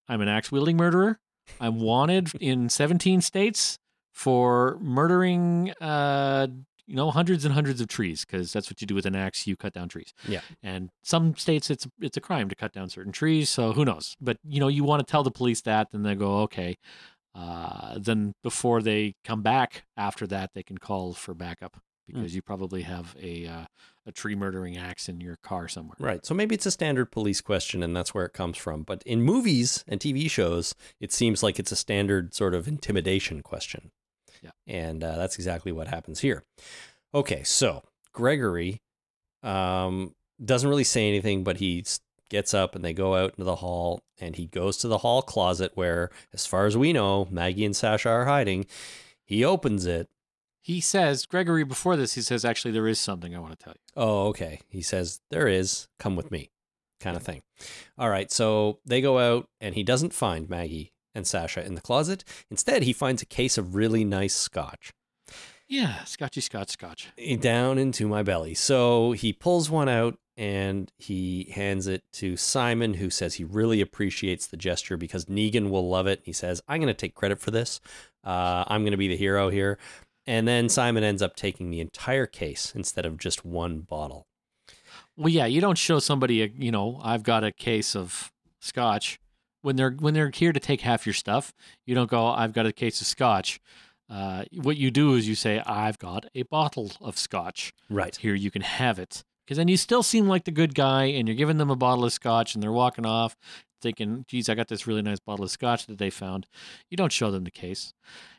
I'm 0.09 0.21
an 0.21 0.29
axe 0.29 0.51
wielding 0.51 0.77
murderer. 0.77 1.19
I'm 1.61 1.81
wanted 1.81 2.31
in 2.41 2.69
17 2.69 3.21
states 3.21 3.79
for 4.13 4.79
murdering, 4.81 5.73
uh, 5.81 6.47
you 6.87 6.97
know, 6.97 7.11
hundreds 7.11 7.45
and 7.45 7.55
hundreds 7.55 7.81
of 7.81 7.89
trees 7.89 8.25
because 8.25 8.53
that's 8.53 8.71
what 8.71 8.81
you 8.81 8.87
do 8.87 8.95
with 8.95 9.07
an 9.07 9.17
axe. 9.17 9.47
You 9.47 9.57
cut 9.57 9.73
down 9.73 9.89
trees. 9.89 10.13
Yeah. 10.29 10.41
And 10.63 10.91
some 11.03 11.35
states 11.37 11.71
it's 11.71 11.87
it's 12.01 12.17
a 12.17 12.21
crime 12.21 12.49
to 12.49 12.55
cut 12.55 12.73
down 12.73 12.89
certain 12.91 13.13
trees. 13.13 13.51
So 13.51 13.73
who 13.73 13.85
knows? 13.85 14.17
But 14.21 14.39
you 14.45 14.61
know, 14.61 14.69
you 14.69 14.85
want 14.85 15.07
to 15.07 15.11
tell 15.11 15.23
the 15.23 15.31
police 15.31 15.63
that, 15.63 15.89
then 15.93 16.03
they 16.03 16.15
go, 16.15 16.41
okay. 16.41 16.77
Uh, 17.35 17.99
then 17.99 18.33
before 18.45 18.81
they 18.81 19.15
come 19.25 19.43
back 19.43 19.85
after 19.97 20.25
that, 20.29 20.51
they 20.55 20.63
can 20.63 20.79
call 20.79 21.15
for 21.15 21.35
backup 21.35 21.77
because 22.07 22.35
you 22.35 22.43
probably 22.43 22.83
have 22.83 23.17
a 23.21 23.47
uh, 23.47 23.65
a 24.07 24.13
tree 24.13 24.35
murdering 24.35 24.77
axe 24.77 25.09
in 25.09 25.21
your 25.21 25.37
car 25.37 25.69
somewhere. 25.69 25.97
right. 25.99 26.25
So 26.25 26.35
maybe 26.35 26.55
it's 26.55 26.67
a 26.67 26.71
standard 26.71 27.11
police 27.11 27.41
question, 27.41 27.83
and 27.83 27.97
that's 27.97 28.15
where 28.15 28.27
it 28.27 28.33
comes 28.33 28.59
from. 28.59 28.83
But 28.83 29.03
in 29.05 29.23
movies 29.23 29.85
and 29.89 30.01
TV 30.01 30.31
shows, 30.31 30.75
it 31.01 31.13
seems 31.13 31.43
like 31.43 31.59
it's 31.59 31.73
a 31.73 31.77
standard 31.77 32.35
sort 32.35 32.55
of 32.55 32.69
intimidation 32.69 33.43
question. 33.43 33.91
Yeah. 34.43 34.51
And 34.67 35.03
uh, 35.03 35.17
that's 35.17 35.37
exactly 35.37 35.73
what 35.73 35.89
happens 35.89 36.21
here. 36.21 36.45
Okay, 37.15 37.43
so 37.45 37.83
Gregory 38.13 38.83
um, 39.43 40.15
doesn't 40.45 40.69
really 40.69 40.85
say 40.85 41.09
anything, 41.09 41.45
but 41.45 41.59
he 41.59 41.85
gets 42.29 42.53
up 42.53 42.75
and 42.75 42.85
they 42.85 42.93
go 42.93 43.15
out 43.15 43.31
into 43.31 43.45
the 43.45 43.57
hall 43.57 44.03
and 44.21 44.37
he 44.37 44.47
goes 44.47 44.77
to 44.79 44.89
the 44.89 44.99
hall 44.99 45.23
closet 45.23 45.73
where, 45.75 46.11
as 46.33 46.45
far 46.47 46.67
as 46.67 46.77
we 46.77 46.93
know, 46.93 47.27
Maggie 47.31 47.65
and 47.65 47.77
Sasha 47.77 48.09
are 48.09 48.25
hiding. 48.25 48.67
He 49.25 49.45
opens 49.45 49.87
it. 49.87 50.09
He 50.65 50.81
says, 50.81 51.27
Gregory, 51.27 51.63
before 51.63 51.95
this, 51.95 52.15
he 52.15 52.23
says, 52.23 52.43
actually, 52.43 52.73
there 52.73 52.89
is 52.89 52.99
something 52.99 53.37
I 53.37 53.39
want 53.39 53.53
to 53.53 53.63
tell 53.63 53.75
you. 53.75 53.83
Oh, 53.95 54.29
okay. 54.29 54.61
He 54.67 54.81
says, 54.81 55.21
There 55.31 55.47
is, 55.47 55.89
come 55.99 56.17
with 56.17 56.31
me, 56.31 56.53
kind 57.01 57.19
of 57.19 57.23
thing. 57.23 57.43
All 57.99 58.09
right. 58.09 58.33
So 58.33 58.79
they 58.87 59.03
go 59.03 59.19
out 59.19 59.47
and 59.61 59.75
he 59.75 59.83
doesn't 59.83 60.15
find 60.15 60.49
Maggie 60.49 60.95
and 61.15 61.27
Sasha 61.27 61.63
in 61.63 61.75
the 61.75 61.83
closet. 61.83 62.25
Instead, 62.51 62.83
he 62.83 62.95
finds 62.95 63.21
a 63.21 63.27
case 63.27 63.59
of 63.59 63.75
really 63.75 64.07
nice 64.07 64.35
scotch. 64.35 64.95
Yeah, 65.69 66.05
scotchy 66.05 66.41
scotch 66.41 66.71
scotch. 66.71 67.09
down 67.41 67.77
into 67.77 68.09
my 68.09 68.23
belly. 68.23 68.55
So 68.55 69.13
he 69.13 69.35
pulls 69.35 69.69
one 69.69 69.91
out 69.91 70.17
and 70.35 70.91
he 70.97 71.53
hands 71.55 71.87
it 71.87 72.05
to 72.15 72.39
Simon, 72.39 72.95
who 72.95 73.11
says 73.11 73.35
he 73.35 73.45
really 73.45 73.83
appreciates 73.83 74.47
the 74.47 74.57
gesture 74.57 74.97
because 74.97 75.27
Negan 75.27 75.69
will 75.69 75.91
love 75.91 76.07
it. 76.07 76.23
He 76.25 76.33
says, 76.33 76.63
I'm 76.69 76.81
going 76.81 76.89
to 76.89 76.95
take 76.95 77.15
credit 77.15 77.39
for 77.39 77.51
this. 77.51 77.81
Uh, 78.25 78.65
I'm 78.67 78.83
going 78.83 78.93
to 78.93 78.97
be 78.97 79.09
the 79.09 79.17
hero 79.17 79.51
here. 79.51 79.79
And 80.27 80.49
then 80.49 80.69
Simon 80.69 81.05
ends 81.05 81.23
up 81.23 81.37
taking 81.37 81.71
the 81.71 81.81
entire 81.81 82.27
case 82.27 82.73
instead 82.75 83.05
of 83.05 83.19
just 83.19 83.45
one 83.45 83.81
bottle. 83.81 84.27
Well, 85.17 85.29
yeah, 85.29 85.47
you 85.47 85.61
don't 85.61 85.79
show 85.79 85.99
somebody, 85.99 86.43
a, 86.43 86.51
you 86.57 86.73
know, 86.73 86.99
I've 87.03 87.23
got 87.23 87.45
a 87.45 87.53
case 87.53 87.95
of 87.95 88.33
scotch 88.61 89.21
when 89.63 89.77
they're 89.77 89.93
when 89.93 90.15
they're 90.15 90.31
here 90.31 90.53
to 90.53 90.61
take 90.61 90.81
half 90.81 91.07
your 91.07 91.13
stuff. 91.13 91.53
You 91.87 91.95
don't 91.95 92.11
go, 92.11 92.27
I've 92.27 92.53
got 92.53 92.67
a 92.67 92.73
case 92.73 93.01
of 93.01 93.07
scotch. 93.07 93.61
Uh, 94.09 94.45
what 94.63 94.77
you 94.77 94.91
do 94.91 95.15
is 95.15 95.29
you 95.29 95.35
say, 95.35 95.61
I've 95.61 95.99
got 95.99 96.27
a 96.35 96.43
bottle 96.43 96.93
of 97.01 97.19
scotch. 97.19 97.73
Right. 97.89 98.15
Here, 98.17 98.35
you 98.35 98.51
can 98.51 98.63
have 98.63 98.99
it. 98.99 99.25
Because 99.45 99.57
then 99.59 99.69
you 99.69 99.77
still 99.77 100.03
seem 100.03 100.27
like 100.27 100.45
the 100.45 100.51
good 100.51 100.75
guy, 100.75 101.05
and 101.05 101.29
you're 101.29 101.37
giving 101.37 101.59
them 101.59 101.71
a 101.71 101.77
bottle 101.77 102.05
of 102.05 102.13
scotch, 102.13 102.55
and 102.55 102.63
they're 102.63 102.73
walking 102.73 103.05
off 103.05 103.37
thinking, 103.85 104.25
geez, 104.27 104.49
I 104.49 104.55
got 104.57 104.67
this 104.67 104.89
really 104.89 105.03
nice 105.03 105.21
bottle 105.21 105.45
of 105.45 105.51
scotch 105.53 105.87
that 105.87 105.99
they 105.99 106.11
found. 106.11 106.49
You 106.91 106.97
don't 106.97 107.13
show 107.13 107.31
them 107.31 107.45
the 107.45 107.51
case. 107.53 107.93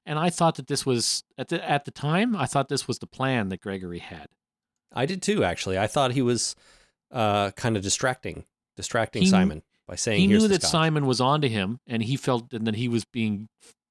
And 0.05 0.19
I 0.19 0.29
thought 0.29 0.55
that 0.55 0.67
this 0.67 0.85
was, 0.85 1.23
at 1.37 1.47
the, 1.47 1.63
at 1.69 1.85
the 1.85 1.91
time, 1.91 2.35
I 2.35 2.45
thought 2.45 2.67
this 2.67 2.87
was 2.87 2.99
the 2.99 3.07
plan 3.07 3.47
that 3.49 3.61
Gregory 3.61 3.99
had. 3.99 4.27
I 4.93 5.05
did 5.05 5.21
too, 5.21 5.43
actually. 5.45 5.77
I 5.79 5.87
thought 5.87 6.11
he 6.11 6.21
was 6.21 6.55
uh, 7.11 7.51
kind 7.51 7.77
of 7.77 7.83
distracting, 7.83 8.43
distracting 8.75 9.21
He- 9.23 9.29
Simon 9.29 9.63
by 9.87 9.95
saying, 9.95 10.19
he 10.19 10.27
knew 10.27 10.47
that 10.47 10.61
scotch." 10.63 10.71
Simon 10.71 11.05
was 11.05 11.21
onto 11.21 11.47
him, 11.47 11.79
and 11.87 12.03
he 12.03 12.17
felt 12.17 12.49
that 12.49 12.75
he 12.75 12.87
was 12.87 13.05
being 13.05 13.47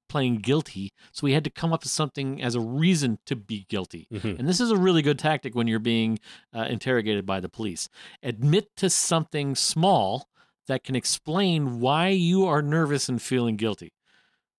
playing 0.09 0.37
guilty. 0.37 0.93
So 1.13 1.27
he 1.27 1.33
had 1.33 1.45
to 1.45 1.51
come 1.51 1.73
up 1.73 1.83
with 1.83 1.91
something 1.91 2.41
as 2.43 2.55
a 2.55 2.61
reason 2.61 3.19
to 3.27 3.35
be 3.35 3.65
guilty. 3.69 4.07
Mhm. 4.13 4.39
And 4.39 4.49
this 4.49 4.61
is 4.61 4.71
a 4.71 4.77
really 4.77 5.03
good 5.03 5.19
tactic 5.19 5.55
when 5.55 5.67
you're 5.67 5.79
being 5.81 6.19
uh, 6.55 6.67
interrogated 6.69 7.25
by 7.27 7.41
the 7.41 7.49
police. 7.49 7.89
Admit 8.23 8.69
to 8.77 8.91
something 8.91 9.55
small 9.57 10.29
that 10.69 10.85
can 10.85 10.97
explain 10.97 11.81
why 11.81 12.09
you 12.09 12.47
are 12.47 12.63
nervous 12.63 13.09
and 13.09 13.21
feeling 13.21 13.57
guilty. 13.57 13.93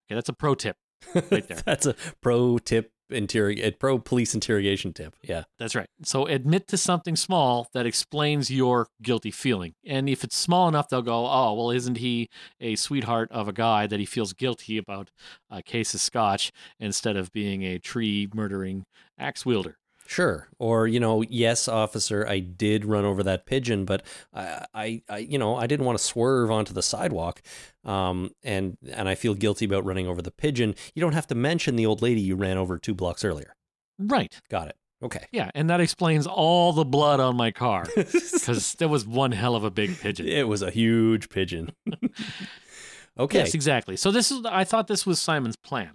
Okay, 0.07 0.15
that's 0.15 0.29
a 0.29 0.33
pro 0.33 0.55
tip. 0.55 0.77
Right 1.13 1.47
there. 1.47 1.57
That's 1.65 1.85
a 1.85 1.95
pro 2.21 2.57
tip, 2.57 2.91
interrog- 3.11 3.79
pro 3.79 3.99
police 3.99 4.33
interrogation 4.33 4.93
tip. 4.93 5.15
Yeah. 5.21 5.43
That's 5.59 5.75
right. 5.75 5.87
So 6.03 6.25
admit 6.25 6.67
to 6.69 6.77
something 6.77 7.15
small 7.15 7.69
that 7.73 7.85
explains 7.85 8.51
your 8.51 8.87
guilty 9.01 9.31
feeling. 9.31 9.73
And 9.85 10.09
if 10.09 10.23
it's 10.23 10.37
small 10.37 10.67
enough, 10.67 10.89
they'll 10.89 11.01
go, 11.01 11.25
oh, 11.27 11.53
well, 11.53 11.71
isn't 11.71 11.97
he 11.97 12.29
a 12.59 12.75
sweetheart 12.75 13.31
of 13.31 13.47
a 13.47 13.53
guy 13.53 13.87
that 13.87 13.99
he 13.99 14.05
feels 14.05 14.33
guilty 14.33 14.77
about 14.77 15.11
a 15.49 15.61
case 15.61 15.93
of 15.93 16.01
scotch 16.01 16.51
instead 16.79 17.17
of 17.17 17.31
being 17.31 17.63
a 17.63 17.79
tree 17.79 18.27
murdering 18.33 18.85
axe 19.17 19.45
wielder? 19.45 19.77
Sure. 20.07 20.47
Or, 20.59 20.87
you 20.87 20.99
know, 20.99 21.23
yes, 21.23 21.67
officer, 21.67 22.27
I 22.27 22.39
did 22.39 22.85
run 22.85 23.05
over 23.05 23.23
that 23.23 23.45
pigeon, 23.45 23.85
but 23.85 24.05
I, 24.33 24.65
I, 24.73 25.01
I 25.09 25.17
you 25.17 25.37
know, 25.37 25.55
I 25.55 25.67
didn't 25.67 25.85
want 25.85 25.97
to 25.97 26.03
swerve 26.03 26.51
onto 26.51 26.73
the 26.73 26.83
sidewalk. 26.83 27.41
Um, 27.83 28.31
and, 28.43 28.77
and 28.91 29.09
I 29.09 29.15
feel 29.15 29.33
guilty 29.33 29.65
about 29.65 29.83
running 29.85 30.07
over 30.07 30.21
the 30.21 30.31
pigeon. 30.31 30.75
You 30.93 31.01
don't 31.01 31.13
have 31.13 31.27
to 31.27 31.35
mention 31.35 31.75
the 31.75 31.85
old 31.85 32.01
lady 32.01 32.21
you 32.21 32.35
ran 32.35 32.57
over 32.57 32.77
two 32.77 32.93
blocks 32.93 33.25
earlier. 33.25 33.55
Right. 33.97 34.39
Got 34.49 34.69
it. 34.69 34.75
Okay. 35.03 35.25
Yeah. 35.31 35.49
And 35.55 35.69
that 35.69 35.81
explains 35.81 36.27
all 36.27 36.71
the 36.71 36.85
blood 36.85 37.19
on 37.19 37.35
my 37.35 37.51
car 37.51 37.85
because 37.95 38.73
there 38.73 38.87
was 38.87 39.05
one 39.05 39.31
hell 39.31 39.55
of 39.55 39.63
a 39.63 39.71
big 39.71 39.99
pigeon. 39.99 40.27
it 40.27 40.47
was 40.47 40.61
a 40.61 40.71
huge 40.71 41.29
pigeon. 41.29 41.71
okay. 43.19 43.39
Yes, 43.39 43.53
exactly. 43.53 43.97
So 43.97 44.11
this 44.11 44.31
is, 44.31 44.45
I 44.45 44.63
thought 44.63 44.87
this 44.87 45.05
was 45.05 45.19
Simon's 45.19 45.55
plan. 45.55 45.91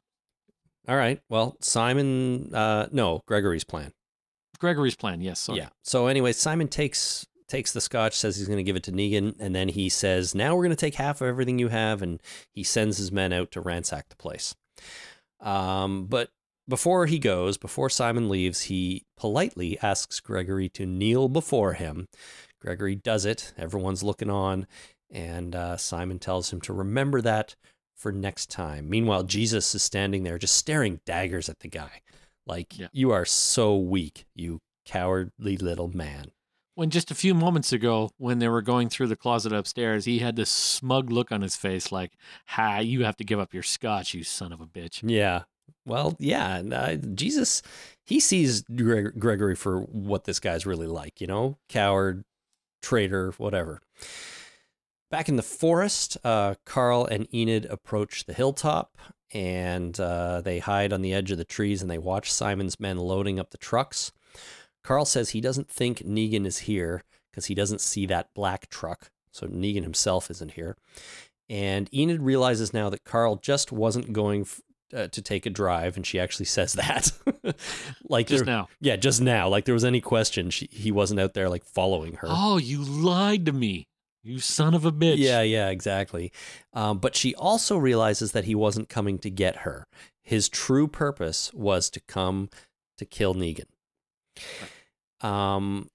All 0.89 0.97
right. 0.97 1.21
Well, 1.29 1.57
Simon, 1.61 2.55
uh, 2.55 2.89
no, 2.91 3.23
Gregory's 3.27 3.65
plan. 3.65 3.93
Gregory's 4.61 4.95
plan. 4.95 5.21
Yes. 5.21 5.41
Sorry. 5.41 5.59
Yeah. 5.59 5.69
So 5.83 6.07
anyway, 6.07 6.33
Simon 6.33 6.69
takes 6.69 7.27
takes 7.49 7.73
the 7.73 7.81
scotch, 7.81 8.15
says 8.15 8.37
he's 8.37 8.47
going 8.47 8.59
to 8.59 8.63
give 8.63 8.77
it 8.77 8.85
to 8.85 8.93
Negan, 8.93 9.35
and 9.41 9.55
then 9.55 9.69
he 9.69 9.89
says, 9.89 10.35
"Now 10.35 10.55
we're 10.55 10.63
going 10.63 10.71
to 10.71 10.77
take 10.77 10.95
half 10.95 11.21
of 11.21 11.27
everything 11.27 11.59
you 11.59 11.69
have," 11.69 12.03
and 12.03 12.23
he 12.53 12.63
sends 12.63 12.99
his 12.99 13.11
men 13.11 13.33
out 13.33 13.51
to 13.53 13.61
ransack 13.61 14.09
the 14.09 14.17
place. 14.17 14.55
Um, 15.41 16.07
but 16.07 16.31
before 16.69 17.07
he 17.07 17.19
goes, 17.19 17.57
before 17.57 17.91
Simon 17.91 18.29
leaves, 18.29 18.63
he 18.63 19.05
politely 19.17 19.79
asks 19.83 20.21
Gregory 20.21 20.69
to 20.71 20.87
kneel 20.87 21.29
before 21.29 21.73
him. 21.73 22.07
Gregory 22.61 22.95
does 22.95 23.25
it. 23.25 23.53
Everyone's 23.59 24.03
looking 24.05 24.31
on, 24.31 24.67
and 25.11 25.57
uh, 25.57 25.77
Simon 25.77 26.19
tells 26.19 26.53
him 26.53 26.61
to 26.63 26.73
remember 26.73 27.21
that 27.23 27.57
for 27.97 28.13
next 28.13 28.51
time. 28.51 28.89
Meanwhile, 28.89 29.25
Jesus 29.25 29.75
is 29.75 29.83
standing 29.83 30.23
there, 30.23 30.39
just 30.39 30.55
staring 30.55 31.01
daggers 31.05 31.49
at 31.49 31.61
the 31.61 31.69
guy. 31.69 32.03
Like, 32.47 32.79
Yeah. 32.79 32.89
you 32.93 33.11
are 33.13 33.25
so 33.25 33.77
weak, 33.77 34.27
you 34.35 34.61
cowardly 34.85 35.57
little 35.57 35.89
man. 35.89 36.33
when 36.77 36.89
just 36.89 37.11
a 37.11 37.15
few 37.15 37.35
moments 37.35 37.73
ago, 37.75 38.11
when 38.17 38.39
they 38.39 38.49
were 38.49 38.63
going 38.63 38.89
through 38.89 39.07
the 39.09 39.17
closet 39.17 39.53
upstairs, 39.53 40.07
he 40.07 40.21
had 40.21 40.35
this 40.37 40.49
smug 40.49 41.11
look 41.11 41.31
on 41.31 41.43
his 41.43 41.55
face, 41.55 41.93
like, 41.93 42.13
"Ha, 42.47 42.79
you 42.79 43.05
have 43.05 43.17
to 43.19 43.25
give 43.25 43.39
up 43.39 43.53
your 43.53 43.63
scotch, 43.63 44.15
you 44.15 44.25
son 44.25 44.51
of 44.51 44.63
a 44.63 44.67
bitch." 44.67 45.03
Yeah. 45.07 45.43
Well, 45.85 46.17
yeah. 46.19 46.57
and, 46.57 46.73
Uh, 46.73 46.97
Jesus, 46.97 47.61
he 48.07 48.19
sees 48.19 48.63
Gre- 48.63 49.11
Gregory 49.11 49.55
for 49.57 49.81
what 49.81 50.25
this 50.25 50.41
guy's 50.41 50.65
really 50.65 50.87
like, 50.87 51.21
you 51.21 51.27
know? 51.27 51.59
Coward, 51.69 52.25
traitor, 52.81 53.33
whatever. 53.37 53.83
Back 55.11 55.29
in 55.29 55.37
the 55.37 55.43
forest, 55.43 56.17
uh, 56.25 56.55
Carl 56.65 57.05
and 57.05 57.27
Enid 57.35 57.67
approach 57.67 58.25
the 58.25 58.33
hilltop 58.33 58.97
and 59.33 59.99
uh, 60.01 60.41
they 60.41 60.59
hide 60.59 60.93
on 60.93 61.03
the 61.03 61.13
edge 61.15 61.31
of 61.31 61.39
the 61.39 61.45
trees 61.45 61.83
and 61.83 61.91
they 61.91 61.99
watch 61.99 62.33
Simon's 62.33 62.81
men 62.81 62.99
loading 62.99 63.39
up 63.39 63.51
the 63.51 63.59
trucks. 63.59 64.13
Carl 64.83 65.05
says 65.05 65.31
he 65.31 65.41
doesn't 65.41 65.69
think 65.69 65.99
Negan 65.99 66.47
is 66.47 66.59
here 66.61 67.03
because 67.31 67.47
he 67.47 67.55
doesn't 67.55 67.81
see 67.81 68.07
that 68.07 68.29
black 68.35 68.69
truck. 68.71 69.11
So 69.33 69.47
Negan 69.47 69.83
himself 69.83 70.31
isn't 70.31 70.53
here. 70.53 70.77
And 71.49 71.89
Enid 71.95 72.23
realizes 72.23 72.73
now 72.73 72.91
that 72.91 73.05
Carl 73.05 73.37
just 73.37 73.71
wasn't 73.73 74.13
going 74.13 74.43
f- 74.43 74.61
uh, 74.95 75.07
to 75.09 75.23
take 75.23 75.47
a 75.47 75.51
drive, 75.51 75.97
and 75.97 76.05
she 76.07 76.19
actually 76.19 76.47
says 76.47 76.73
that. 76.75 77.13
like 78.09 78.27
Just 78.29 78.45
there- 78.45 78.55
now. 78.55 78.69
yeah, 78.81 78.97
just 78.97 79.21
now. 79.21 79.49
Like 79.49 79.65
there 79.65 79.75
was 79.75 79.85
any 79.85 80.01
question, 80.01 80.51
she, 80.51 80.69
he 80.73 80.91
wasn't 80.91 81.21
out 81.21 81.35
there 81.35 81.49
like 81.49 81.65
following 81.65 82.15
her. 82.15 82.29
Oh, 82.29 82.59
you 82.59 82.83
lied 82.83 83.47
to 83.47 83.53
me, 83.53 83.87
you 84.23 84.39
son 84.39 84.75
of 84.75 84.85
a 84.85 84.93
bitch. 84.93 85.19
Yeah, 85.19 85.43
yeah, 85.43 85.69
exactly. 85.69 86.33
Um, 86.73 86.99
but 86.99 87.17
she 87.17 87.35
also 87.35 87.77
realizes 87.77 88.33
that 88.33 88.45
he 88.45 88.55
wasn't 88.55 88.89
coming 88.89 89.19
to 89.21 89.31
get 89.31 89.59
her. 89.59 89.87
His 90.23 90.49
true 90.49 90.87
purpose 90.87 91.53
was 91.55 91.91
to 91.91 92.01
come 92.01 92.51
to 92.99 93.05
kill 93.05 93.35
Negan. 93.35 93.67
Um, 95.21 95.89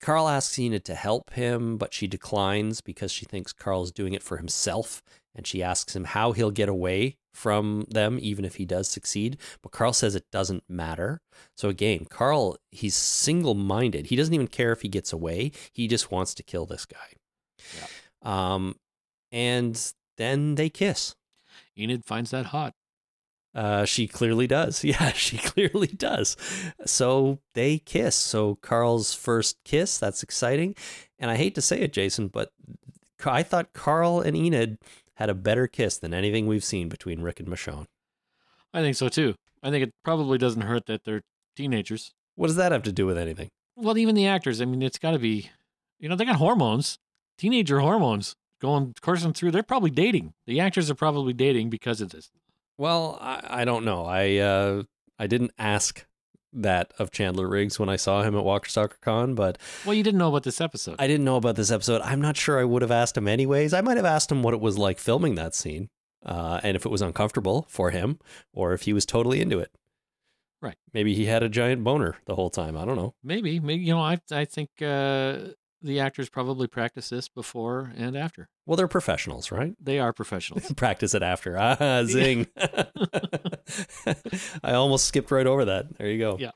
Carl 0.00 0.28
asks 0.28 0.58
Enid 0.58 0.84
to 0.86 0.94
help 0.94 1.32
him, 1.34 1.76
but 1.76 1.92
she 1.94 2.06
declines 2.06 2.80
because 2.80 3.10
she 3.10 3.24
thinks 3.24 3.52
Carl's 3.52 3.92
doing 3.92 4.14
it 4.14 4.22
for 4.22 4.36
himself. 4.36 5.02
And 5.34 5.46
she 5.46 5.62
asks 5.62 5.94
him 5.94 6.04
how 6.04 6.32
he'll 6.32 6.50
get 6.50 6.68
away 6.68 7.16
from 7.32 7.86
them, 7.88 8.18
even 8.20 8.44
if 8.44 8.56
he 8.56 8.64
does 8.64 8.88
succeed. 8.88 9.38
But 9.62 9.70
Carl 9.70 9.92
says 9.92 10.16
it 10.16 10.30
doesn't 10.32 10.64
matter. 10.68 11.20
So 11.56 11.68
again, 11.68 12.06
Carl, 12.10 12.56
he's 12.72 12.96
single 12.96 13.54
minded. 13.54 14.06
He 14.06 14.16
doesn't 14.16 14.34
even 14.34 14.48
care 14.48 14.72
if 14.72 14.82
he 14.82 14.88
gets 14.88 15.12
away, 15.12 15.52
he 15.72 15.86
just 15.86 16.10
wants 16.10 16.34
to 16.34 16.42
kill 16.42 16.66
this 16.66 16.84
guy. 16.84 17.17
Um, 18.22 18.76
and 19.32 19.92
then 20.16 20.54
they 20.56 20.70
kiss. 20.70 21.14
Enid 21.78 22.04
finds 22.04 22.30
that 22.30 22.46
hot. 22.46 22.74
Uh, 23.54 23.84
she 23.84 24.06
clearly 24.06 24.46
does. 24.46 24.84
Yeah, 24.84 25.12
she 25.12 25.38
clearly 25.38 25.88
does. 25.88 26.36
So 26.86 27.40
they 27.54 27.78
kiss. 27.78 28.14
So 28.14 28.56
Carl's 28.56 29.14
first 29.14 29.56
kiss, 29.64 29.98
that's 29.98 30.22
exciting. 30.22 30.74
And 31.18 31.30
I 31.30 31.36
hate 31.36 31.54
to 31.56 31.62
say 31.62 31.80
it, 31.80 31.92
Jason, 31.92 32.28
but 32.28 32.50
I 33.24 33.42
thought 33.42 33.72
Carl 33.72 34.20
and 34.20 34.36
Enid 34.36 34.78
had 35.14 35.30
a 35.30 35.34
better 35.34 35.66
kiss 35.66 35.98
than 35.98 36.14
anything 36.14 36.46
we've 36.46 36.62
seen 36.64 36.88
between 36.88 37.22
Rick 37.22 37.40
and 37.40 37.48
Michonne. 37.48 37.86
I 38.72 38.80
think 38.80 38.96
so 38.96 39.08
too. 39.08 39.34
I 39.62 39.70
think 39.70 39.82
it 39.82 39.92
probably 40.04 40.38
doesn't 40.38 40.62
hurt 40.62 40.86
that 40.86 41.04
they're 41.04 41.22
teenagers. 41.56 42.12
What 42.36 42.46
does 42.46 42.56
that 42.56 42.70
have 42.70 42.84
to 42.84 42.92
do 42.92 43.06
with 43.06 43.18
anything? 43.18 43.48
Well, 43.74 43.98
even 43.98 44.14
the 44.14 44.26
actors. 44.28 44.60
I 44.60 44.64
mean, 44.64 44.82
it's 44.82 44.98
got 44.98 45.12
to 45.12 45.18
be, 45.18 45.50
you 45.98 46.08
know, 46.08 46.14
they 46.14 46.24
got 46.24 46.36
hormones, 46.36 46.98
teenager 47.38 47.80
hormones 47.80 48.36
going 48.60 48.94
coursing 49.00 49.32
through. 49.32 49.52
They're 49.52 49.62
probably 49.62 49.90
dating. 49.90 50.34
The 50.46 50.60
actors 50.60 50.90
are 50.90 50.94
probably 50.94 51.32
dating 51.32 51.70
because 51.70 52.00
of 52.00 52.10
this. 52.10 52.30
Well, 52.76 53.18
I, 53.20 53.62
I 53.62 53.64
don't 53.64 53.84
know. 53.84 54.04
I 54.04 54.36
uh, 54.36 54.82
I 55.18 55.26
didn't 55.26 55.52
ask 55.58 56.04
that 56.52 56.92
of 56.98 57.10
Chandler 57.10 57.48
Riggs 57.48 57.78
when 57.78 57.88
I 57.88 57.96
saw 57.96 58.22
him 58.22 58.36
at 58.36 58.44
Walker 58.44 58.68
Stalker 58.68 58.96
Con, 59.00 59.34
but 59.34 59.58
Well, 59.84 59.94
you 59.94 60.02
didn't 60.02 60.18
know 60.18 60.28
about 60.28 60.44
this 60.44 60.60
episode. 60.60 60.96
I 60.98 61.06
didn't 61.06 61.24
know 61.24 61.36
about 61.36 61.56
this 61.56 61.70
episode. 61.70 62.00
I'm 62.02 62.20
not 62.20 62.36
sure 62.36 62.58
I 62.58 62.64
would 62.64 62.82
have 62.82 62.90
asked 62.90 63.16
him 63.16 63.28
anyways. 63.28 63.72
I 63.74 63.80
might 63.80 63.96
have 63.96 64.06
asked 64.06 64.32
him 64.32 64.42
what 64.42 64.54
it 64.54 64.60
was 64.60 64.78
like 64.78 64.98
filming 64.98 65.34
that 65.34 65.54
scene, 65.54 65.90
uh, 66.24 66.60
and 66.62 66.76
if 66.76 66.86
it 66.86 66.90
was 66.90 67.02
uncomfortable 67.02 67.66
for 67.68 67.90
him, 67.90 68.18
or 68.52 68.72
if 68.72 68.82
he 68.82 68.92
was 68.92 69.04
totally 69.04 69.40
into 69.40 69.58
it. 69.58 69.70
Right. 70.60 70.76
Maybe 70.92 71.14
he 71.14 71.26
had 71.26 71.42
a 71.42 71.48
giant 71.48 71.84
boner 71.84 72.16
the 72.26 72.34
whole 72.34 72.50
time. 72.50 72.76
I 72.76 72.84
don't 72.84 72.96
know. 72.96 73.14
maybe, 73.22 73.60
maybe 73.60 73.84
you 73.84 73.94
know, 73.94 74.00
I 74.00 74.18
I 74.30 74.44
think 74.44 74.70
uh, 74.82 75.38
the 75.82 76.00
actors 76.00 76.28
probably 76.28 76.66
practice 76.66 77.08
this 77.10 77.28
before 77.28 77.92
and 77.96 78.16
after. 78.16 78.48
Well, 78.66 78.76
they're 78.76 78.88
professionals, 78.88 79.50
right? 79.52 79.74
They 79.80 79.98
are 79.98 80.12
professionals. 80.14 80.72
Practice 80.72 81.14
it 81.14 81.22
after. 81.22 81.56
Ah, 81.58 82.02
zing. 82.06 82.46
I 84.62 84.72
almost 84.74 85.06
skipped 85.06 85.30
right 85.30 85.46
over 85.46 85.64
that. 85.66 85.96
There 85.98 86.08
you 86.08 86.18
go. 86.18 86.36
Yeah. 86.38 86.50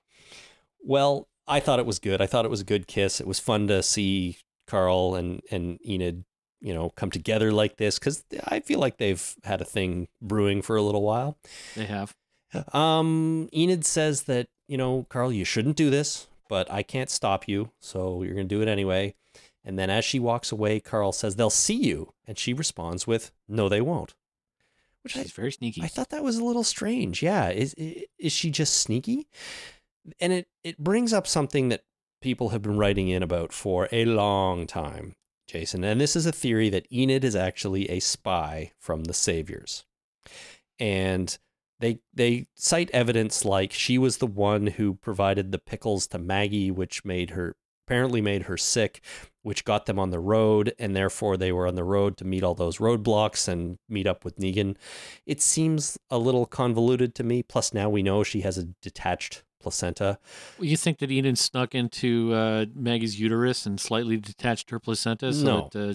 Well, 0.85 1.29
I 1.47 1.61
thought 1.61 1.79
it 1.79 1.87
was 1.87 1.99
good. 1.99 2.21
I 2.21 2.27
thought 2.27 2.45
it 2.45 2.51
was 2.51 2.61
a 2.61 2.65
good 2.65 2.87
kiss. 2.87 3.21
It 3.21 3.27
was 3.27 3.39
fun 3.39 3.69
to 3.69 3.83
see 3.83 4.39
Carl 4.67 5.15
and, 5.15 5.41
and 5.51 5.79
Enid, 5.87 6.25
you 6.61 6.75
know, 6.75 6.91
come 6.91 7.11
together 7.11 7.53
like 7.53 7.77
this 7.77 7.99
because 7.99 8.25
I 8.47 8.61
feel 8.61 8.79
like 8.79 8.99
they've 8.99 9.35
had 9.45 9.61
a 9.61 9.65
thing 9.65 10.09
brewing 10.21 10.63
for 10.63 10.77
a 10.77 10.83
little 10.83 11.03
while. 11.03 11.39
they 11.75 11.87
have. 11.87 12.15
Um, 12.73 13.49
Enid 13.55 13.85
says 13.85 14.25
that, 14.25 14.49
you 14.69 14.77
know, 14.77 15.07
Carl, 15.09 15.33
you 15.33 15.45
shouldn't 15.45 15.77
do 15.77 15.89
this, 15.91 16.27
but 16.53 16.71
I 16.71 16.83
can't 16.83 17.09
stop 17.09 17.49
you, 17.49 17.71
so 17.81 18.23
you're 18.23 18.35
going 18.35 18.47
to 18.47 18.55
do 18.55 18.61
it 18.61 18.69
anyway. 18.69 19.15
And 19.65 19.79
then 19.79 19.89
as 19.89 20.05
she 20.05 20.19
walks 20.21 20.53
away, 20.53 20.81
Carl 20.81 21.13
says, 21.13 21.37
they'll 21.37 21.49
see 21.49 21.83
you. 21.83 22.13
And 22.27 22.39
she 22.39 22.53
responds 22.53 23.07
with, 23.07 23.33
no, 23.49 23.71
they 23.71 23.81
won't. 23.81 24.13
Which 25.03 25.17
is 25.17 25.33
very 25.33 25.51
sneaky. 25.51 25.81
I 25.81 25.87
thought 25.87 26.11
that 26.11 26.23
was 26.23 26.37
a 26.37 26.45
little 26.45 26.63
strange. 26.63 27.23
Yeah. 27.23 27.49
Is, 27.49 27.73
is 28.19 28.33
she 28.33 28.51
just 28.51 28.77
sneaky? 28.77 29.29
And 30.21 30.31
it, 30.35 30.49
it 30.63 30.77
brings 30.77 31.15
up 31.15 31.27
something 31.27 31.71
that 31.71 31.85
people 32.21 32.51
have 32.51 32.61
been 32.61 32.77
writing 32.77 33.09
in 33.09 33.23
about 33.23 33.55
for 33.55 33.89
a 33.91 34.05
long 34.05 34.67
time, 34.67 35.15
Jason. 35.47 35.83
And 35.83 35.99
this 36.03 36.15
is 36.15 36.27
a 36.27 36.33
theory 36.33 36.69
that 36.69 36.93
Enid 36.93 37.25
is 37.25 37.35
actually 37.35 37.89
a 37.89 37.99
spy 37.99 38.73
from 38.79 39.05
the 39.05 39.15
Saviors. 39.15 39.87
And 40.79 41.39
they 41.83 41.99
they 42.15 42.47
cite 42.55 42.91
evidence 42.93 43.45
like 43.45 43.73
she 43.73 43.99
was 43.99 44.19
the 44.19 44.27
one 44.27 44.69
who 44.69 44.95
provided 44.95 45.51
the 45.53 45.59
pickles 45.59 46.07
to 46.09 46.19
Maggie, 46.19 46.71
which 46.71 47.05
made 47.05 47.31
her 47.31 47.57
apparently 47.87 48.21
made 48.21 48.43
her 48.45 48.57
sick, 48.57 49.01
which 49.43 49.65
got 49.65 49.87
them 49.87 49.99
on 49.99 50.11
the 50.11 50.21
road, 50.21 50.73
and 50.79 50.95
therefore 50.95 51.37
they 51.37 51.51
were 51.51 51.67
on 51.67 51.75
the 51.75 51.85
road 51.85 52.17
to 52.17 52.25
meet 52.25 52.45
all 52.45 52.55
those 52.55 52.79
roadblocks 52.79 53.49
and 53.49 53.79
meet 53.89 54.07
up 54.07 54.25
with 54.25 54.39
Negan. 54.39 54.77
It 55.27 55.43
seems 55.43 55.99
a 56.09 56.19
little 56.19 56.47
convoluted 56.47 57.15
to 57.17 57.25
me. 57.25 57.43
Plus, 57.43 57.75
now 57.75 57.91
we 57.91 58.03
know 58.03 58.23
she 58.23 58.43
has 58.43 58.57
a 58.57 58.69
detached 58.81 59.43
placenta. 59.61 60.19
Well, 60.59 60.69
you 60.69 60.77
think 60.77 60.99
that 61.01 61.11
Enid 61.11 61.37
snuck 61.39 61.75
into 61.75 62.33
uh, 62.33 62.67
Maggie's 62.75 63.19
uterus 63.19 63.67
and 63.67 63.81
slightly 63.81 64.17
detached 64.17 64.71
her 64.71 64.79
placenta? 64.79 65.33
So 65.33 65.45
No. 65.45 65.69
That, 65.73 65.91
uh, 65.91 65.95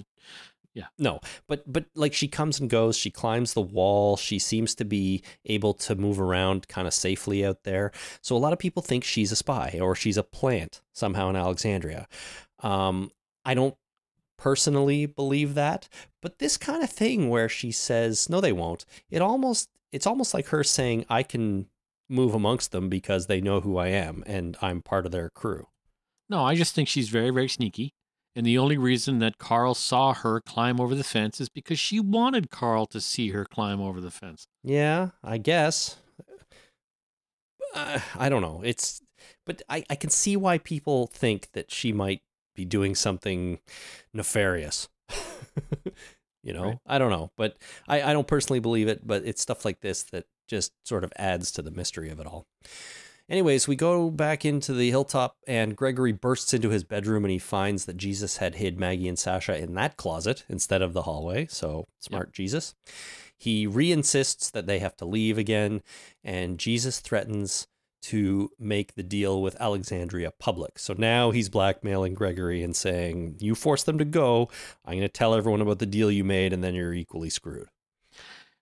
No, 0.98 1.20
but 1.48 1.64
but 1.72 1.86
like 1.96 2.14
she 2.14 2.28
comes 2.28 2.60
and 2.60 2.70
goes, 2.70 2.96
she 2.96 3.10
climbs 3.10 3.54
the 3.54 3.62
wall, 3.62 4.16
she 4.18 4.38
seems 4.40 4.76
to 4.76 4.86
be 4.86 5.24
able 5.46 5.74
to 5.74 5.96
move 5.96 6.20
around 6.20 6.68
kind 6.68 6.88
of 6.88 6.94
safely 6.94 7.46
out 7.46 7.64
there. 7.64 7.92
So 8.22 8.36
a 8.36 8.38
lot 8.38 8.54
of 8.54 8.60
people 8.60 8.82
think 8.82 9.04
she's 9.04 9.32
a 9.32 9.36
spy 9.36 9.80
or 9.82 9.96
she's 9.96 10.18
a 10.18 10.24
plant 10.24 10.82
somehow 10.94 11.30
in 11.30 11.36
Alexandria. 11.36 12.08
Um, 12.60 13.12
I 13.44 13.54
don't 13.54 13.76
personally 14.38 15.06
believe 15.08 15.56
that, 15.56 15.90
but 16.22 16.40
this 16.40 16.58
kind 16.58 16.84
of 16.84 16.90
thing 16.92 17.30
where 17.30 17.50
she 17.50 17.72
says 17.72 18.30
no, 18.30 18.40
they 18.40 18.54
won't. 18.54 18.86
It 19.10 19.22
almost 19.22 19.70
it's 19.92 20.08
almost 20.08 20.34
like 20.34 20.48
her 20.48 20.64
saying 20.64 21.06
I 21.10 21.24
can 21.24 21.68
move 22.10 22.34
amongst 22.34 22.72
them 22.72 22.88
because 22.90 23.28
they 23.28 23.42
know 23.42 23.62
who 23.62 23.78
I 23.78 23.88
am 23.88 24.24
and 24.28 24.58
I'm 24.62 24.82
part 24.82 25.06
of 25.06 25.12
their 25.12 25.30
crew. 25.30 25.68
no, 26.30 26.44
I 26.44 26.56
just 26.56 26.76
think 26.76 26.88
she's 26.88 27.10
very, 27.10 27.32
very 27.32 27.50
sneaky. 27.50 27.94
And 28.38 28.46
the 28.46 28.60
only 28.60 28.78
reason 28.78 29.18
that 29.18 29.40
Carl 29.40 29.74
saw 29.74 30.14
her 30.14 30.40
climb 30.40 30.80
over 30.80 30.94
the 30.94 31.04
fence 31.04 31.42
is 31.42 31.50
because 31.50 31.80
she 31.80 32.00
wanted 32.00 32.52
Carl 32.52 32.86
to 32.86 33.02
see 33.02 33.30
her 33.30 33.44
climb 33.44 33.82
over 33.82 34.00
the 34.00 34.12
fence. 34.12 34.46
Yeah, 34.64 35.10
I 35.24 35.40
guess. 35.40 35.96
Uh, 37.74 38.00
I 38.16 38.30
don't 38.30 38.44
know. 38.44 38.62
It's, 38.64 39.02
but 39.48 39.64
I, 39.68 39.84
I 39.90 39.96
can 39.96 40.12
see 40.12 40.38
why 40.38 40.60
people 40.60 41.08
think 41.08 41.50
that 41.54 41.72
she 41.72 41.92
might 41.92 42.22
be 42.56 42.64
doing 42.64 42.94
something 42.94 43.58
nefarious. 44.14 44.88
you 46.44 46.54
know, 46.54 46.64
Right. 46.64 46.80
I 46.86 47.00
don't 47.00 47.10
know, 47.10 47.32
but 47.38 47.58
I, 47.88 48.04
I 48.04 48.14
don't 48.14 48.28
personally 48.28 48.60
believe 48.60 48.88
it. 48.88 49.06
But 49.06 49.24
it's 49.26 49.42
stuff 49.42 49.66
like 49.66 49.80
this 49.82 50.04
that 50.04 50.26
just 50.48 50.74
sort 50.86 51.04
of 51.04 51.12
adds 51.18 51.52
to 51.54 51.64
the 51.64 51.72
mystery 51.72 52.12
of 52.12 52.20
it 52.20 52.28
all. 52.28 52.46
Anyways, 53.30 53.68
we 53.68 53.76
go 53.76 54.10
back 54.10 54.46
into 54.46 54.74
the 54.74 54.90
hilltop, 54.90 55.36
and 55.46 55.76
Gregory 55.76 56.14
bursts 56.14 56.54
into 56.54 56.70
his 56.70 56.86
bedroom 56.86 57.26
and 57.26 57.32
he 57.32 57.40
finds 57.40 57.86
that 57.86 57.98
Jesus 57.98 58.38
had 58.38 58.56
hid 58.56 58.80
Maggie 58.80 59.10
and 59.10 59.20
Sasha 59.20 59.58
in 59.58 59.74
that 59.74 59.98
closet 59.98 60.46
instead 60.48 60.82
of 60.82 60.94
the 60.94 61.02
hallway. 61.02 61.48
So 61.48 61.88
smart 62.00 62.32
Jesus. 62.32 62.74
He 63.38 63.68
re 63.68 63.92
insists 63.92 64.50
that 64.50 64.66
they 64.66 64.80
have 64.80 64.96
to 64.98 65.06
leave 65.06 65.38
again, 65.38 65.82
and 66.24 66.58
Jesus 66.58 67.00
threatens 67.00 67.68
to 68.04 68.50
make 68.58 68.96
the 68.96 69.04
deal 69.04 69.42
with 69.42 69.60
Alexandria 69.60 70.32
public. 70.40 70.80
So 70.80 70.96
now 70.98 71.32
he's 71.32 71.50
blackmailing 71.50 72.14
Gregory 72.14 72.64
and 72.64 72.76
saying, 72.76 73.36
You 73.40 73.54
force 73.54 73.84
them 73.84 73.98
to 73.98 74.06
go. 74.06 74.50
I'm 74.86 74.94
going 74.94 75.02
to 75.02 75.10
tell 75.10 75.36
everyone 75.36 75.62
about 75.62 75.80
the 75.80 75.86
deal 75.86 76.10
you 76.10 76.24
made, 76.24 76.54
and 76.54 76.64
then 76.64 76.74
you're 76.74 76.94
equally 76.94 77.30
screwed. 77.30 77.68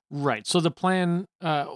Right. 0.09 0.47
So 0.47 0.59
the 0.59 0.71
plan 0.71 1.27
uh, 1.41 1.67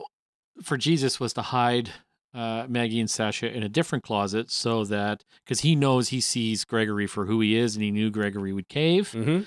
for 0.63 0.77
Jesus 0.77 1.19
was 1.19 1.33
to 1.33 1.41
hide 1.41 1.91
uh, 2.33 2.65
Maggie 2.67 2.99
and 2.99 3.09
Sasha 3.09 3.51
in 3.51 3.63
a 3.63 3.69
different 3.69 4.03
closet 4.03 4.51
so 4.51 4.83
that, 4.85 5.23
because 5.43 5.61
he 5.61 5.75
knows 5.75 6.09
he 6.09 6.21
sees 6.21 6.65
Gregory 6.65 7.07
for 7.07 7.25
who 7.25 7.39
he 7.41 7.55
is 7.55 7.75
and 7.75 7.83
he 7.83 7.91
knew 7.91 8.09
Gregory 8.09 8.53
would 8.53 8.69
cave. 8.69 9.11
Mm-hmm. 9.11 9.43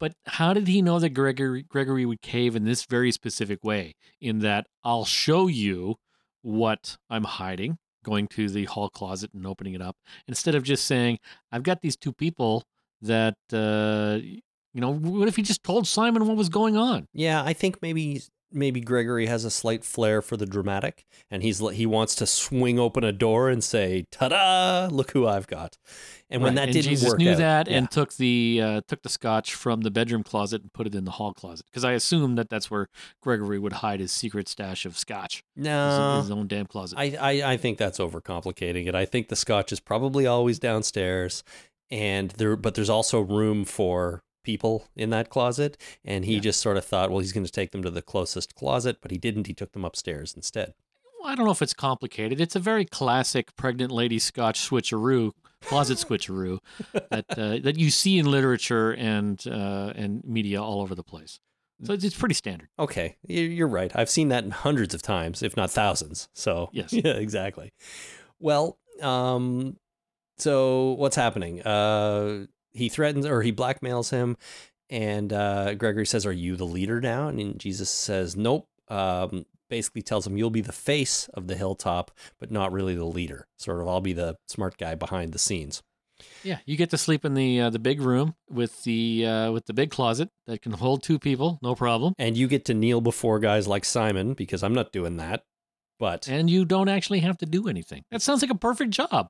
But 0.00 0.14
how 0.26 0.52
did 0.52 0.66
he 0.66 0.82
know 0.82 0.98
that 0.98 1.10
Gregory 1.10 1.62
Gregory 1.62 2.04
would 2.04 2.22
cave 2.22 2.56
in 2.56 2.64
this 2.64 2.84
very 2.86 3.12
specific 3.12 3.62
way? 3.62 3.94
In 4.20 4.40
that 4.40 4.66
I'll 4.82 5.04
show 5.04 5.46
you 5.46 5.96
what 6.40 6.96
I'm 7.08 7.24
hiding, 7.24 7.78
going 8.04 8.26
to 8.28 8.48
the 8.48 8.64
hall 8.64 8.88
closet 8.88 9.30
and 9.32 9.46
opening 9.46 9.74
it 9.74 9.82
up, 9.82 9.96
instead 10.26 10.56
of 10.56 10.64
just 10.64 10.86
saying, 10.86 11.18
I've 11.52 11.62
got 11.62 11.82
these 11.82 11.96
two 11.96 12.12
people 12.12 12.64
that 13.00 13.36
uh 13.52 14.18
you 14.74 14.80
know, 14.80 14.92
what 14.92 15.28
if 15.28 15.36
he 15.36 15.42
just 15.42 15.62
told 15.62 15.86
Simon 15.86 16.26
what 16.26 16.36
was 16.36 16.48
going 16.48 16.76
on? 16.76 17.06
Yeah, 17.12 17.44
I 17.44 17.52
think 17.52 17.80
maybe 17.82 18.22
maybe 18.52 18.80
Gregory 18.80 19.26
has 19.26 19.44
a 19.44 19.50
slight 19.50 19.84
flair 19.84 20.22
for 20.22 20.36
the 20.36 20.46
dramatic, 20.46 21.04
and 21.30 21.42
he's 21.42 21.58
he 21.70 21.86
wants 21.86 22.14
to 22.16 22.26
swing 22.26 22.78
open 22.78 23.04
a 23.04 23.12
door 23.12 23.48
and 23.48 23.62
say, 23.62 24.06
"Ta-da! 24.10 24.88
Look 24.90 25.12
who 25.12 25.26
I've 25.26 25.46
got." 25.46 25.78
And 26.30 26.42
when 26.42 26.56
Right, 26.56 26.66
that 26.66 26.72
didn't 26.72 26.90
Jesus 26.90 27.10
work 27.10 27.18
knew 27.18 27.32
out, 27.32 27.38
that 27.38 27.68
yeah. 27.68 27.78
and 27.78 27.90
took 27.90 28.14
the 28.14 28.60
uh, 28.62 28.80
took 28.88 29.02
the 29.02 29.08
scotch 29.08 29.54
from 29.54 29.82
the 29.82 29.90
bedroom 29.90 30.22
closet 30.22 30.62
and 30.62 30.72
put 30.72 30.86
it 30.86 30.94
in 30.94 31.04
the 31.04 31.12
hall 31.12 31.34
closet 31.34 31.66
because 31.66 31.84
I 31.84 31.92
assumed 31.92 32.38
that 32.38 32.48
that's 32.48 32.70
where 32.70 32.88
Gregory 33.20 33.58
would 33.58 33.74
hide 33.74 34.00
his 34.00 34.12
secret 34.12 34.48
stash 34.48 34.86
of 34.86 34.96
scotch, 34.96 35.44
his, 35.54 35.64
no, 35.64 36.18
his 36.20 36.30
own 36.30 36.46
damn 36.46 36.66
closet. 36.66 36.98
I, 36.98 37.16
I 37.20 37.52
I 37.52 37.56
think 37.56 37.78
that's 37.78 37.98
overcomplicating 37.98 38.86
it. 38.86 38.94
I 38.94 39.04
think 39.04 39.28
the 39.28 39.36
scotch 39.36 39.72
is 39.72 39.80
probably 39.80 40.26
always 40.26 40.58
downstairs, 40.58 41.44
and 41.90 42.30
there, 42.32 42.56
but 42.56 42.74
there's 42.74 42.90
also 42.90 43.20
room 43.20 43.64
for 43.64 44.22
people 44.42 44.88
in 44.96 45.10
that 45.10 45.28
closet. 45.30 45.76
And 46.04 46.24
he 46.24 46.34
Yeah. 46.34 46.40
just 46.40 46.60
sort 46.60 46.76
of 46.76 46.84
thought, 46.84 47.10
well, 47.10 47.20
he's 47.20 47.32
going 47.32 47.46
to 47.46 47.52
take 47.52 47.70
them 47.72 47.82
to 47.82 47.90
the 47.90 48.02
closest 48.02 48.54
closet, 48.54 48.98
but 49.00 49.10
he 49.10 49.18
didn't. 49.18 49.46
He 49.46 49.54
took 49.54 49.72
them 49.72 49.84
upstairs 49.84 50.34
instead. 50.34 50.74
I 51.24 51.34
don't 51.36 51.44
know 51.46 51.52
if 51.52 51.62
it's 51.62 51.74
complicated. 51.74 52.40
It's 52.40 52.56
a 52.56 52.60
very 52.60 52.84
classic 52.84 53.54
pregnant 53.54 53.92
lady 53.92 54.18
scotch 54.18 54.60
switcheroo, 54.68 55.30
closet 55.60 55.98
switcheroo 55.98 56.58
that 57.10 57.26
uh, 57.38 57.58
that 57.62 57.76
you 57.78 57.90
see 57.90 58.18
in 58.18 58.26
literature 58.28 58.90
and 58.92 59.40
uh, 59.46 59.92
and 59.94 60.24
media 60.24 60.60
all 60.60 60.80
over 60.80 60.96
the 60.96 61.04
place. 61.04 61.38
So 61.84 61.92
it's, 61.92 62.02
it's 62.04 62.16
pretty 62.18 62.34
standard. 62.34 62.68
Okay, 62.78 63.16
you're 63.28 63.68
right. 63.68 63.90
I've 63.94 64.10
seen 64.10 64.28
that 64.30 64.48
hundreds 64.50 64.94
of 64.94 65.02
times, 65.02 65.42
if 65.44 65.56
not 65.56 65.70
thousands. 65.70 66.28
So 66.34 66.70
Yes. 66.72 66.92
yeah, 66.92 67.12
exactly. 67.12 67.72
Well, 68.40 68.78
um, 69.00 69.76
so 70.38 70.92
what's 70.92 71.14
happening? 71.16 71.62
Uh, 71.62 72.46
he 72.72 72.88
threatens 72.88 73.26
or 73.26 73.42
he 73.42 73.52
blackmails 73.52 74.10
him, 74.10 74.36
and 74.90 75.32
uh, 75.32 75.74
Gregory 75.74 76.06
says, 76.06 76.26
"Are 76.26 76.32
you 76.32 76.56
the 76.56 76.66
leader 76.66 77.00
now?" 77.00 77.28
And 77.28 77.58
Jesus 77.58 77.90
says, 77.90 78.36
"Nope." 78.36 78.68
Um, 78.88 79.46
basically 79.70 80.02
tells 80.02 80.26
him, 80.26 80.36
"You'll 80.36 80.50
be 80.50 80.60
the 80.60 80.72
face 80.72 81.28
of 81.34 81.46
the 81.46 81.56
hilltop, 81.56 82.10
but 82.38 82.50
not 82.50 82.72
really 82.72 82.94
the 82.94 83.04
leader. 83.04 83.46
Sort 83.58 83.80
of, 83.80 83.88
I'll 83.88 84.00
be 84.00 84.12
the 84.12 84.36
smart 84.48 84.76
guy 84.76 84.94
behind 84.94 85.32
the 85.32 85.38
scenes." 85.38 85.82
Yeah, 86.42 86.58
you 86.66 86.76
get 86.76 86.90
to 86.90 86.98
sleep 86.98 87.24
in 87.24 87.34
the 87.34 87.60
uh, 87.60 87.70
the 87.70 87.78
big 87.78 88.00
room 88.00 88.34
with 88.48 88.82
the 88.84 89.26
uh, 89.26 89.52
with 89.52 89.66
the 89.66 89.74
big 89.74 89.90
closet 89.90 90.28
that 90.46 90.62
can 90.62 90.72
hold 90.72 91.02
two 91.02 91.18
people, 91.18 91.58
no 91.62 91.74
problem. 91.74 92.14
And 92.18 92.36
you 92.36 92.48
get 92.48 92.64
to 92.66 92.74
kneel 92.74 93.00
before 93.00 93.38
guys 93.38 93.66
like 93.66 93.84
Simon 93.84 94.34
because 94.34 94.62
I'm 94.62 94.74
not 94.74 94.92
doing 94.92 95.16
that. 95.16 95.42
But 95.98 96.28
And 96.28 96.50
you 96.50 96.64
don't 96.64 96.88
actually 96.88 97.20
have 97.20 97.38
to 97.38 97.46
do 97.46 97.68
anything. 97.68 98.02
That 98.10 98.22
sounds 98.22 98.42
like 98.42 98.50
a 98.50 98.56
perfect 98.56 98.90
job. 98.90 99.28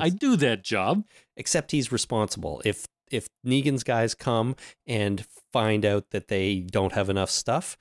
I 0.00 0.08
do 0.08 0.36
that 0.36 0.62
job. 0.64 1.04
except 1.36 1.70
he's 1.72 1.90
responsible. 1.92 2.62
If 2.64 2.86
if 3.10 3.28
Negan's 3.46 3.84
guys 3.84 4.14
come 4.14 4.56
and 4.86 5.24
find 5.52 5.84
out 5.84 6.10
that 6.10 6.28
they 6.28 6.60
don't 6.60 6.92
have 6.92 7.08
enough 7.10 7.30
stuff, 7.30 7.76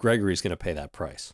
Gregory's 0.00 0.40
going 0.40 0.50
to 0.50 0.56
pay 0.56 0.72
that 0.72 0.92
price. 0.92 1.32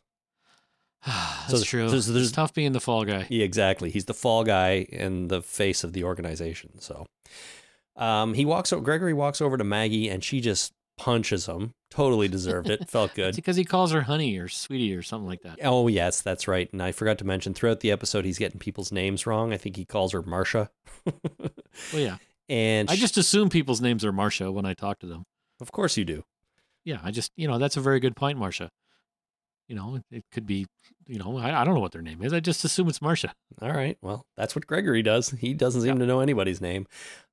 That's 1.06 1.58
So 1.58 1.62
true. 1.64 1.88
there's- 1.88 2.06
there's- 2.06 2.26
it's 2.28 2.32
tough 2.32 2.52
being 2.54 2.72
the 2.72 2.80
fall 2.80 3.04
guy. 3.04 3.26
Yeah, 3.30 3.44
exactly. 3.44 3.90
He's 3.90 4.04
the 4.06 4.14
fall 4.14 4.44
guy 4.44 4.86
and 4.92 5.30
the 5.30 5.42
face 5.42 5.82
of 5.84 5.92
the 5.92 6.04
organization. 6.04 6.80
So 6.80 7.06
um, 7.96 8.34
he 8.34 8.44
walks. 8.44 8.72
Gregory 8.72 9.14
walks 9.14 9.40
over 9.40 9.56
to 9.56 9.64
Maggie, 9.64 10.08
and 10.08 10.22
she 10.24 10.40
just 10.40 10.72
punches 10.96 11.46
him. 11.46 11.74
Totally 11.90 12.28
deserved 12.28 12.70
it. 12.70 12.88
Felt 12.88 13.14
good. 13.16 13.36
because 13.36 13.56
he 13.56 13.64
calls 13.64 13.92
her 13.92 14.02
honey 14.02 14.38
or 14.38 14.48
sweetie 14.48 14.94
or 14.94 15.02
something 15.02 15.28
like 15.28 15.42
that. 15.42 15.58
Oh 15.62 15.88
yes, 15.88 16.22
that's 16.22 16.48
right. 16.48 16.72
And 16.72 16.82
I 16.82 16.92
forgot 16.92 17.18
to 17.18 17.26
mention 17.26 17.52
throughout 17.54 17.80
the 17.80 17.90
episode, 17.90 18.24
he's 18.24 18.38
getting 18.38 18.58
people's 18.58 18.90
names 18.92 19.26
wrong. 19.26 19.52
I 19.52 19.56
think 19.58 19.76
he 19.76 19.84
calls 19.84 20.12
her 20.12 20.22
Marcia. 20.22 20.70
Well, 21.04 21.12
yeah. 22.02 22.16
and 22.48 22.90
I 22.90 22.96
just 22.96 23.16
assume 23.18 23.48
people's 23.50 23.80
names 23.80 24.04
are 24.04 24.12
Marcia 24.12 24.50
when 24.50 24.64
I 24.64 24.74
talk 24.74 24.98
to 25.00 25.06
them. 25.06 25.24
of 25.60 25.70
course 25.72 25.96
you 25.96 26.04
do. 26.04 26.24
Yeah, 26.84 26.98
I 27.02 27.10
just, 27.10 27.30
you 27.36 27.46
know, 27.46 27.58
that's 27.58 27.76
a 27.76 27.80
very 27.80 28.00
good 28.00 28.16
point, 28.16 28.38
Marcia. 28.38 28.70
You 29.72 29.78
know, 29.78 29.98
it, 30.10 30.24
could 30.30 30.44
be, 30.44 30.66
you 31.06 31.18
know, 31.18 31.38
I, 31.38 31.62
I 31.62 31.64
don't 31.64 31.72
know 31.72 31.80
what 31.80 31.92
their 31.92 32.02
name 32.02 32.22
is. 32.22 32.34
I 32.34 32.40
just 32.40 32.62
assume 32.62 32.88
it's 32.88 33.00
Marcia. 33.00 33.32
All 33.62 33.72
right. 33.72 33.96
Well, 34.02 34.26
that's 34.36 34.54
what 34.54 34.66
Gregory 34.66 35.02
does. 35.02 35.30
He 35.30 35.54
doesn't 35.54 35.80
seem 35.80 35.98
to 35.98 36.04
know 36.04 36.20
anybody's 36.20 36.60
name. 36.60 36.86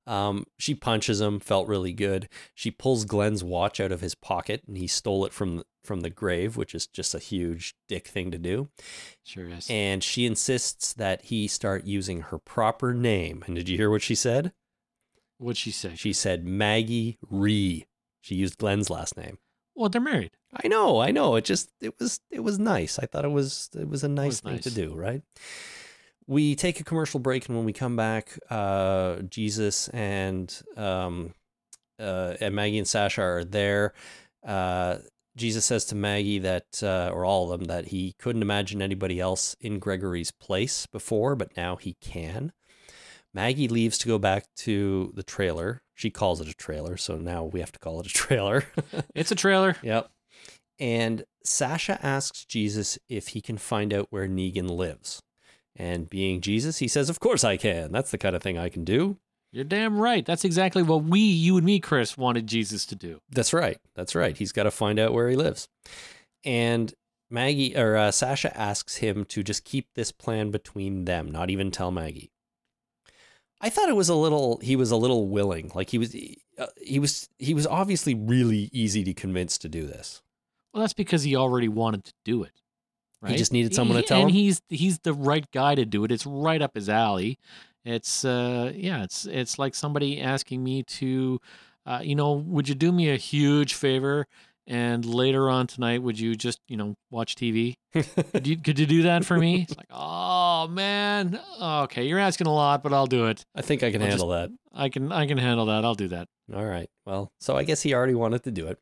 Um, 0.06 0.46
she 0.58 0.74
punches 0.74 1.20
him. 1.20 1.38
Felt 1.38 1.68
really 1.68 1.92
good. 1.92 2.30
She 2.54 2.70
pulls 2.70 3.04
Glenn's 3.04 3.44
watch 3.44 3.78
out 3.78 3.92
of 3.92 4.00
his 4.00 4.14
pocket, 4.14 4.62
and 4.66 4.78
he 4.78 4.86
stole 4.86 5.26
it 5.26 5.34
from 5.34 5.64
from 5.84 6.00
the 6.00 6.08
grave, 6.08 6.56
which 6.56 6.74
is 6.74 6.86
just 6.86 7.14
a 7.14 7.18
huge 7.18 7.74
dick 7.88 8.08
thing 8.08 8.30
to 8.30 8.38
do. 8.38 8.70
Sure 9.22 9.46
is. 9.50 9.68
And 9.68 10.02
she 10.02 10.24
insists 10.24 10.94
that 10.94 11.24
he 11.24 11.46
start 11.46 11.84
using 11.84 12.22
her 12.22 12.38
proper 12.38 12.94
name. 12.94 13.44
And 13.46 13.54
did 13.54 13.68
you 13.68 13.76
hear 13.76 13.90
what 13.90 14.00
she 14.00 14.14
said? 14.14 14.54
What'd 15.36 15.58
she 15.58 15.72
say? 15.72 15.92
She 15.94 16.14
said 16.14 16.46
Maggie 16.46 17.18
Rhee. 17.28 17.84
She 18.22 18.34
used 18.34 18.56
Glenn's 18.56 18.88
last 18.88 19.18
name. 19.18 19.36
well, 19.74 19.90
they're 19.90 20.00
married. 20.00 20.30
I 20.52 20.68
know, 20.68 21.00
I 21.00 21.10
know. 21.10 21.36
It 21.36 21.44
just 21.44 21.70
it 21.80 21.98
was 21.98 22.20
it 22.30 22.40
was 22.40 22.58
nice. 22.58 22.98
I 22.98 23.06
thought 23.06 23.24
it 23.24 23.30
was 23.30 23.70
it 23.78 23.88
was 23.88 24.02
a 24.02 24.08
nice 24.08 24.28
was 24.28 24.40
thing 24.40 24.58
to 24.60 24.70
do, 24.70 24.94
right? 24.94 25.22
We 26.26 26.54
take 26.54 26.80
a 26.80 26.84
commercial 26.84 27.20
break, 27.20 27.46
and 27.46 27.56
when 27.56 27.66
we 27.66 27.72
come 27.72 27.96
back, 27.96 28.38
uh, 28.50 29.16
Jesus 29.22 29.88
and 29.88 30.52
um, 30.76 31.34
uh, 31.98 32.34
and 32.40 32.54
Maggie 32.54 32.78
and 32.78 32.88
Sasha 32.88 33.22
are 33.22 33.44
there. 33.44 33.94
Uh, 34.44 34.98
Jesus 35.36 35.64
says 35.64 35.84
to 35.86 35.94
Maggie 35.94 36.40
that, 36.40 36.82
uh, 36.82 37.10
or 37.14 37.24
all 37.24 37.50
of 37.52 37.60
them, 37.60 37.68
that 37.68 37.88
he 37.88 38.14
couldn't 38.18 38.42
imagine 38.42 38.82
anybody 38.82 39.20
else 39.20 39.54
in 39.60 39.78
Gregory's 39.78 40.32
place 40.32 40.86
before, 40.86 41.36
but 41.36 41.56
now 41.56 41.76
he 41.76 41.94
can. 42.00 42.52
Maggie 43.32 43.68
leaves 43.68 43.96
to 43.98 44.08
go 44.08 44.18
back 44.18 44.46
to 44.56 45.12
the 45.14 45.22
trailer. 45.22 45.82
She 45.94 46.10
calls 46.10 46.40
it 46.40 46.48
a 46.48 46.54
trailer, 46.54 46.96
so 46.96 47.16
now 47.16 47.44
we 47.44 47.60
have 47.60 47.70
to 47.72 47.78
call 47.78 48.00
it 48.00 48.06
a 48.06 48.10
trailer. 48.10 48.64
It's 49.14 49.30
a 49.30 49.36
trailer. 49.36 49.76
Yep. 49.82 50.10
And 50.80 51.24
Sasha 51.44 52.04
asks 52.04 52.44
Jesus 52.44 52.98
if 53.08 53.28
he 53.28 53.40
can 53.40 53.58
find 53.58 53.92
out 53.92 54.08
where 54.10 54.26
Negan 54.26 54.70
lives. 54.70 55.22
And 55.76 56.10
being 56.10 56.40
Jesus, 56.40 56.78
he 56.78 56.88
says, 56.88 57.08
Of 57.08 57.20
course 57.20 57.44
I 57.44 57.56
can. 57.56 57.92
That's 57.92 58.10
the 58.10 58.18
kind 58.18 58.34
of 58.34 58.42
thing 58.42 58.58
I 58.58 58.70
can 58.70 58.84
do. 58.84 59.18
You're 59.52 59.64
damn 59.64 59.98
right. 59.98 60.24
That's 60.24 60.44
exactly 60.44 60.82
what 60.82 61.04
we, 61.04 61.20
you 61.20 61.56
and 61.56 61.66
me, 61.66 61.80
Chris, 61.80 62.16
wanted 62.16 62.46
Jesus 62.46 62.86
to 62.86 62.94
do. 62.94 63.20
That's 63.30 63.52
right. 63.52 63.78
That's 63.94 64.14
right. 64.14 64.36
He's 64.36 64.52
got 64.52 64.62
to 64.62 64.70
find 64.70 64.98
out 64.98 65.12
where 65.12 65.28
he 65.28 65.36
lives. 65.36 65.68
And 66.44 66.94
Maggie 67.30 67.76
or 67.76 67.96
uh, 67.96 68.10
Sasha 68.10 68.56
asks 68.56 68.96
him 68.96 69.24
to 69.26 69.42
just 69.42 69.64
keep 69.64 69.88
this 69.94 70.12
plan 70.12 70.50
between 70.50 71.04
them, 71.04 71.30
not 71.30 71.50
even 71.50 71.70
tell 71.70 71.90
Maggie. 71.90 72.30
I 73.60 73.70
thought 73.70 73.88
it 73.88 73.96
was 73.96 74.08
a 74.08 74.14
little. 74.14 74.58
He 74.62 74.74
was 74.74 74.90
a 74.90 74.96
little 74.96 75.28
willing. 75.28 75.70
Like 75.74 75.90
he 75.90 75.98
was. 75.98 76.14
Uh, 76.58 76.66
he 76.80 76.98
was. 76.98 77.28
He 77.38 77.52
was 77.52 77.66
obviously 77.66 78.14
really 78.14 78.70
easy 78.72 79.04
to 79.04 79.12
convince 79.12 79.58
to 79.58 79.68
do 79.68 79.86
this. 79.86 80.22
Well, 80.72 80.82
that's 80.82 80.92
because 80.92 81.22
he 81.22 81.36
already 81.36 81.68
wanted 81.68 82.04
to 82.04 82.12
do 82.24 82.42
it. 82.42 82.52
Right? 83.22 83.32
He 83.32 83.38
just 83.38 83.52
needed 83.52 83.74
someone 83.74 83.96
to 83.96 84.02
tell 84.02 84.20
and 84.20 84.30
him? 84.30 84.36
And 84.36 84.36
he's 84.36 84.62
he's 84.68 84.98
the 85.00 85.12
right 85.12 85.44
guy 85.52 85.74
to 85.74 85.84
do 85.84 86.04
it. 86.04 86.12
It's 86.12 86.24
right 86.26 86.62
up 86.62 86.74
his 86.74 86.88
alley. 86.88 87.38
It's 87.84 88.24
uh 88.24 88.72
yeah, 88.74 89.02
it's 89.02 89.26
it's 89.26 89.58
like 89.58 89.74
somebody 89.74 90.20
asking 90.20 90.62
me 90.62 90.82
to, 90.84 91.40
uh, 91.86 92.00
you 92.02 92.14
know, 92.14 92.32
would 92.32 92.68
you 92.68 92.74
do 92.74 92.92
me 92.92 93.10
a 93.10 93.16
huge 93.16 93.74
favor? 93.74 94.26
And 94.66 95.04
later 95.04 95.50
on 95.50 95.66
tonight, 95.66 96.00
would 96.02 96.18
you 96.20 96.36
just 96.36 96.60
you 96.68 96.76
know 96.76 96.94
watch 97.10 97.34
TV? 97.34 97.74
could 97.92 98.46
you 98.46 98.56
could 98.56 98.78
you 98.78 98.86
do 98.86 99.02
that 99.02 99.24
for 99.24 99.36
me? 99.36 99.62
It's 99.68 99.76
like, 99.76 99.88
oh 99.90 100.68
man, 100.68 101.40
okay, 101.60 102.04
you're 102.04 102.18
asking 102.20 102.46
a 102.46 102.54
lot, 102.54 102.82
but 102.82 102.92
I'll 102.92 103.06
do 103.06 103.26
it. 103.26 103.44
I 103.54 103.62
think 103.62 103.82
I 103.82 103.90
can 103.90 104.00
I'll 104.00 104.08
just- 104.08 104.20
handle 104.22 104.28
that. 104.28 104.50
I 104.72 104.88
can 104.88 105.10
I 105.10 105.26
can 105.26 105.38
handle 105.38 105.66
that. 105.66 105.84
I'll 105.84 105.94
do 105.96 106.08
that. 106.08 106.28
All 106.54 106.64
right. 106.64 106.88
Well, 107.04 107.32
so 107.40 107.56
I 107.56 107.64
guess 107.64 107.82
he 107.82 107.92
already 107.94 108.14
wanted 108.14 108.44
to 108.44 108.50
do 108.50 108.66
it. 108.68 108.78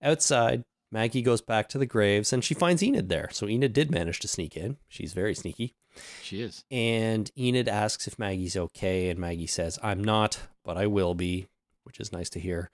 Outside, 0.00 0.62
Maggie 0.92 1.22
goes 1.22 1.40
back 1.40 1.68
to 1.70 1.78
the 1.78 1.86
graves 1.86 2.32
and 2.32 2.44
she 2.44 2.54
finds 2.54 2.82
Enid 2.82 3.08
there. 3.08 3.28
So 3.32 3.48
Enid 3.48 3.72
did 3.72 3.90
manage 3.90 4.20
to 4.20 4.28
sneak 4.28 4.56
in. 4.56 4.76
She's 4.88 5.12
very 5.12 5.34
sneaky. 5.34 5.74
She 6.22 6.42
is. 6.42 6.64
And 6.70 7.30
Enid 7.38 7.68
asks 7.68 8.06
if 8.06 8.18
Maggie's 8.18 8.56
okay. 8.56 9.08
And 9.10 9.18
Maggie 9.18 9.46
says, 9.46 9.78
I'm 9.82 10.02
not, 10.04 10.38
but 10.64 10.76
I 10.76 10.86
will 10.86 11.14
be, 11.14 11.46
which 11.84 11.98
is 12.00 12.12
nice 12.12 12.30
to 12.30 12.40
hear. 12.40 12.70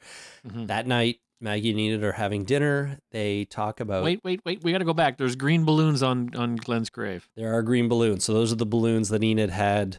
Mhm. 0.47 0.67
That 0.67 0.87
night, 0.87 1.21
Maggie 1.41 1.71
and 1.71 1.81
Enid 1.81 2.05
are 2.05 2.13
having 2.13 2.45
dinner. 2.45 2.99
They 3.11 3.45
talk 3.47 3.81
about 3.81 4.05
Wait, 4.05 4.21
wait, 4.23 4.41
wait. 4.45 4.63
We 4.63 4.71
got 4.73 4.79
to 4.79 4.85
go 4.85 4.95
back. 4.95 5.19
There's 5.19 5.35
green 5.37 5.65
balloons 5.65 6.03
on 6.03 6.35
on 6.37 6.57
Glenn's 6.57 6.91
grave. 6.91 7.29
there 7.35 7.53
are 7.53 7.63
green 7.63 7.89
balloons. 7.89 8.25
So 8.25 8.33
those 8.35 8.53
are 8.53 8.57
the 8.57 8.67
balloons 8.67 9.09
that 9.09 9.25
Enid 9.25 9.51
had 9.51 9.99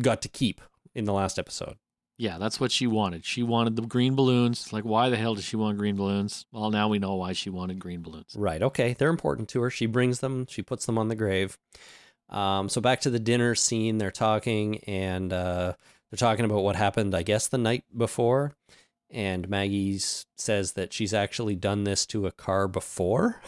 got 0.00 0.22
to 0.22 0.28
keep 0.28 0.60
in 0.94 1.04
the 1.04 1.12
last 1.12 1.38
episode. 1.38 1.76
Yeah, 2.16 2.38
that's 2.38 2.60
what 2.60 2.70
she 2.70 2.86
wanted. 2.86 3.24
She 3.24 3.42
wanted 3.42 3.74
the 3.76 3.82
green 3.82 4.14
balloons. 4.14 4.72
Like, 4.72 4.84
why 4.84 5.08
the 5.08 5.16
hell 5.16 5.34
does 5.34 5.44
she 5.44 5.56
want 5.56 5.78
green 5.78 5.96
balloons? 5.96 6.46
Well, 6.52 6.70
now 6.70 6.88
we 6.88 6.98
know 7.00 7.14
why 7.16 7.32
she 7.32 7.50
wanted 7.50 7.78
green 7.80 8.02
balloons. 8.02 8.34
Right. 8.36 8.62
Okay. 8.62 8.94
They're 8.96 9.10
important 9.10 9.48
to 9.50 9.62
her. 9.62 9.70
She 9.70 9.86
brings 9.86 10.20
them. 10.20 10.46
She 10.48 10.62
puts 10.62 10.86
them 10.86 10.96
on 10.96 11.08
the 11.08 11.16
grave. 11.16 11.58
Um, 12.28 12.68
so 12.68 12.80
back 12.80 13.00
to 13.00 13.10
the 13.10 13.18
dinner 13.18 13.54
scene. 13.54 13.98
They're 13.98 14.10
talking 14.12 14.78
and 14.84 15.32
uh, 15.32 15.74
they're 16.10 16.16
talking 16.16 16.44
about 16.44 16.62
what 16.62 16.76
happened. 16.76 17.14
I 17.14 17.22
guess 17.22 17.48
the 17.48 17.58
night 17.58 17.84
before. 17.96 18.54
And 19.10 19.48
Maggie 19.48 19.98
says 19.98 20.72
that 20.72 20.92
she's 20.92 21.14
actually 21.14 21.54
done 21.54 21.84
this 21.84 22.04
to 22.06 22.26
a 22.26 22.32
car 22.32 22.66
before. 22.66 23.40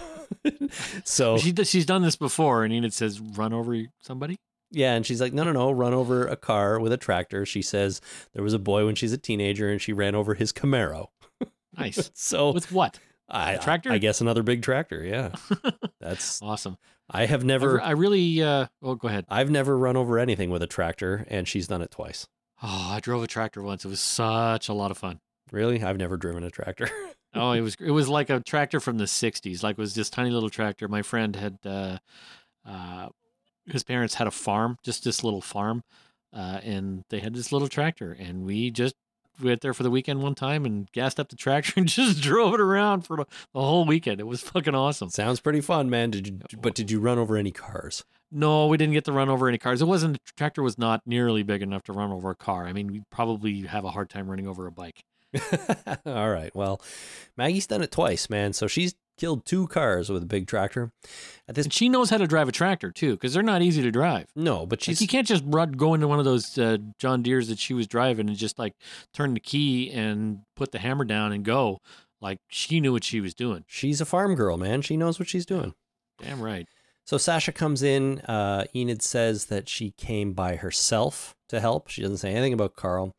so 1.05 1.39
She, 1.39 1.53
she's 1.65 1.87
done 1.87 2.03
this 2.03 2.15
before, 2.15 2.63
and 2.63 2.73
Enid 2.73 2.93
says, 2.93 3.19
run 3.21 3.53
over 3.53 3.77
somebody? 4.01 4.39
Yeah, 4.71 4.95
and 4.95 5.07
she's 5.07 5.21
like, 5.21 5.33
no, 5.33 5.45
no, 5.45 5.53
no, 5.53 5.71
run 5.71 5.95
over 5.95 6.27
a 6.27 6.37
car 6.37 6.81
with 6.81 6.93
a 6.93 6.97
tractor. 6.97 7.47
She 7.47 7.63
says 7.63 8.01
there 8.33 8.43
was 8.43 8.55
a 8.55 8.59
boy 8.59 8.87
when 8.87 8.95
she's 8.95 9.13
a 9.13 9.19
teenager, 9.19 9.69
and 9.71 9.81
she 9.81 9.93
ran 9.93 10.15
over 10.15 10.35
his 10.35 10.53
Camaro. 10.53 11.09
Nice. 11.79 12.11
So 12.15 12.53
With 12.53 12.73
what? 12.73 12.99
I, 13.29 13.53
a 13.53 13.59
tractor? 13.59 13.93
I 13.93 13.99
guess 13.99 14.23
another 14.23 14.43
big 14.43 14.63
tractor. 14.63 15.05
Yeah, 15.05 15.33
that's. 16.01 16.41
Awesome. 16.41 16.79
I 17.11 17.27
have 17.27 17.43
I, 17.43 17.47
never. 17.47 17.81
I 17.83 17.91
really, 17.91 18.43
uh, 18.43 18.67
oh, 18.83 18.95
go 18.95 19.09
ahead. 19.09 19.27
I've 19.29 19.51
never 19.51 19.77
run 19.77 19.95
over 19.95 20.19
anything 20.19 20.49
with 20.49 20.63
a 20.63 20.67
tractor, 20.67 21.27
and 21.29 21.47
she's 21.47 21.67
done 21.67 21.83
it 21.83 21.91
twice. 21.91 22.27
Oh, 22.63 22.93
I 22.93 23.01
drove 23.01 23.23
a 23.23 23.27
tractor 23.27 23.63
once. 23.63 23.85
It 23.85 23.89
was 23.89 24.01
such 24.01 24.71
a 24.71 24.73
lot 24.73 24.91
of 24.91 24.97
fun. 24.97 25.21
Really? 25.53 25.83
I've 25.83 25.99
never 25.99 26.17
driven 26.17 26.45
a 26.45 26.51
tractor. 26.51 26.89
Oh, 27.35 27.53
it 27.53 27.61
was 27.61 27.77
it 27.79 27.91
was 27.91 28.09
like 28.09 28.31
a 28.31 28.41
tractor 28.41 28.81
from 28.81 28.97
the 28.97 29.05
'60s. 29.05 29.63
Like 29.63 29.73
it 29.73 29.79
was 29.79 29.95
this 29.95 30.09
tiny 30.09 30.31
little 30.31 30.49
tractor. 30.49 30.89
My 30.89 31.03
friend 31.03 31.37
had, 31.37 31.59
uh, 31.67 31.99
uh, 32.65 33.09
his 33.67 33.83
parents 33.83 34.15
had 34.15 34.27
a 34.27 34.33
farm, 34.33 34.79
just 34.83 35.05
this 35.05 35.25
little 35.25 35.41
farm, 35.41 35.83
uh, 36.33 36.61
and 36.63 37.05
they 37.11 37.21
had 37.21 37.35
this 37.35 37.53
little 37.53 37.69
tractor, 37.69 38.17
and 38.19 38.45
we 38.45 38.71
just 38.71 38.95
went 39.43 39.61
there 39.61 39.75
for 39.75 39.83
the 39.83 39.91
weekend 39.91 40.23
one 40.23 40.35
time 40.35 40.65
and 40.65 40.91
gassed 40.93 41.21
up 41.21 41.29
the 41.29 41.37
tractor 41.37 41.75
and 41.77 41.89
just 41.89 42.23
drove 42.23 42.55
it 42.55 42.61
around 42.61 43.03
for 43.03 43.17
the, 43.17 43.27
whole 43.55 43.85
weekend. 43.85 44.21
It 44.21 44.27
was 44.27 44.41
fucking 44.43 44.75
awesome. 44.75 45.11
Sounds 45.11 45.41
pretty 45.41 45.61
fun, 45.61 45.91
man. 45.91 46.11
Did 46.11 46.27
you? 46.27 46.59
But 46.59 46.75
did 46.75 46.91
you 46.91 47.01
run 47.01 47.19
over 47.19 47.37
any 47.37 47.53
cars? 47.53 48.05
No, 48.33 48.67
we 48.67 48.77
didn't 48.77 48.95
get 48.95 49.05
to 49.05 49.13
run 49.13 49.29
over 49.29 49.49
any 49.49 49.59
cars. 49.59 49.81
It 49.81 49.87
wasn't 49.87 50.15
the 50.15 50.33
tractor 50.37 50.63
was 50.63 50.79
not 50.79 51.03
nearly 51.07 51.43
big 51.43 51.63
enough 51.63 51.85
to 51.85 51.93
run 51.93 52.11
over 52.11 52.31
a 52.31 52.37
car. 52.37 52.67
I 52.67 52.73
mean, 52.73 52.89
we 52.89 53.03
probably 53.11 53.63
have 53.63 53.85
a 53.85 53.91
hard 53.91 54.11
time 54.11 54.29
running 54.29 54.49
over 54.49 54.67
a 54.67 54.73
bike. 54.73 55.05
All 56.07 56.31
right. 56.31 56.55
Well, 56.55 56.81
Maggie's 57.37 57.67
done 57.67 57.83
it 57.83 57.91
twice, 57.91 58.29
man. 58.29 58.53
So 58.53 58.67
she's 58.67 58.95
killed 59.17 59.45
two 59.47 59.67
cars 59.67 60.11
with 60.11 60.23
a 60.23 60.27
big 60.27 60.47
tractor. 60.47 60.93
At 61.49 61.55
this, 61.55 61.67
And 61.67 61.73
she 61.73 61.89
knows 61.89 62.11
how 62.11 62.19
to 62.19 62.27
drive 62.27 62.49
a 62.49 62.53
tractor 62.53 62.91
too, 62.91 63.13
because 63.13 63.33
they're 63.35 63.43
not 63.43 63.63
easy 63.63 63.83
to 63.83 63.91
drive. 63.91 64.27
no, 64.37 64.67
but 64.67 64.79
Like 64.81 64.85
she's 64.85 65.01
you 65.01 65.09
can't 65.09 65.27
just 65.27 65.45
run, 65.47 65.73
go 65.73 65.95
into 65.95 66.09
one 66.09 66.19
of 66.19 66.25
those 66.25 66.57
uh, 66.59 66.79
John 66.99 67.23
Deere's 67.23 67.49
that 67.49 67.59
she 67.59 67.75
was 67.75 67.87
driving 67.87 68.29
and 68.29 68.37
just 68.37 68.59
like 68.59 68.75
turn 69.15 69.35
the 69.35 69.41
key 69.41 69.91
and 69.91 70.41
put 70.57 70.73
the 70.73 70.79
hammer 70.79 71.05
down 71.05 71.33
and 71.33 71.45
go. 71.45 71.79
Like 72.21 72.39
she 72.49 72.81
knew 72.81 72.93
what 72.93 73.05
she 73.05 73.21
was 73.21 73.35
doing. 73.35 73.65
she's 73.67 74.01
a 74.01 74.07
farm 74.07 74.35
girl, 74.35 74.57
man. 74.57 74.83
She 74.83 74.97
knows 74.97 75.19
what 75.19 75.29
she's 75.29 75.47
doing. 75.47 75.75
Damn 76.21 76.41
right. 76.41 76.67
So 77.05 77.19
Sasha 77.19 77.53
comes 77.53 77.83
in. 77.83 78.21
Uh, 78.23 78.65
Enid 78.75 79.01
says 79.03 79.47
that 79.47 79.69
she 79.69 79.93
came 79.93 80.33
by 80.33 80.57
herself 80.57 81.35
to 81.51 81.61
help. 81.61 81.89
She 81.89 82.03
doesn't 82.03 82.17
say 82.17 82.33
anything 82.33 82.53
about 82.53 82.75
Carl. 82.75 83.13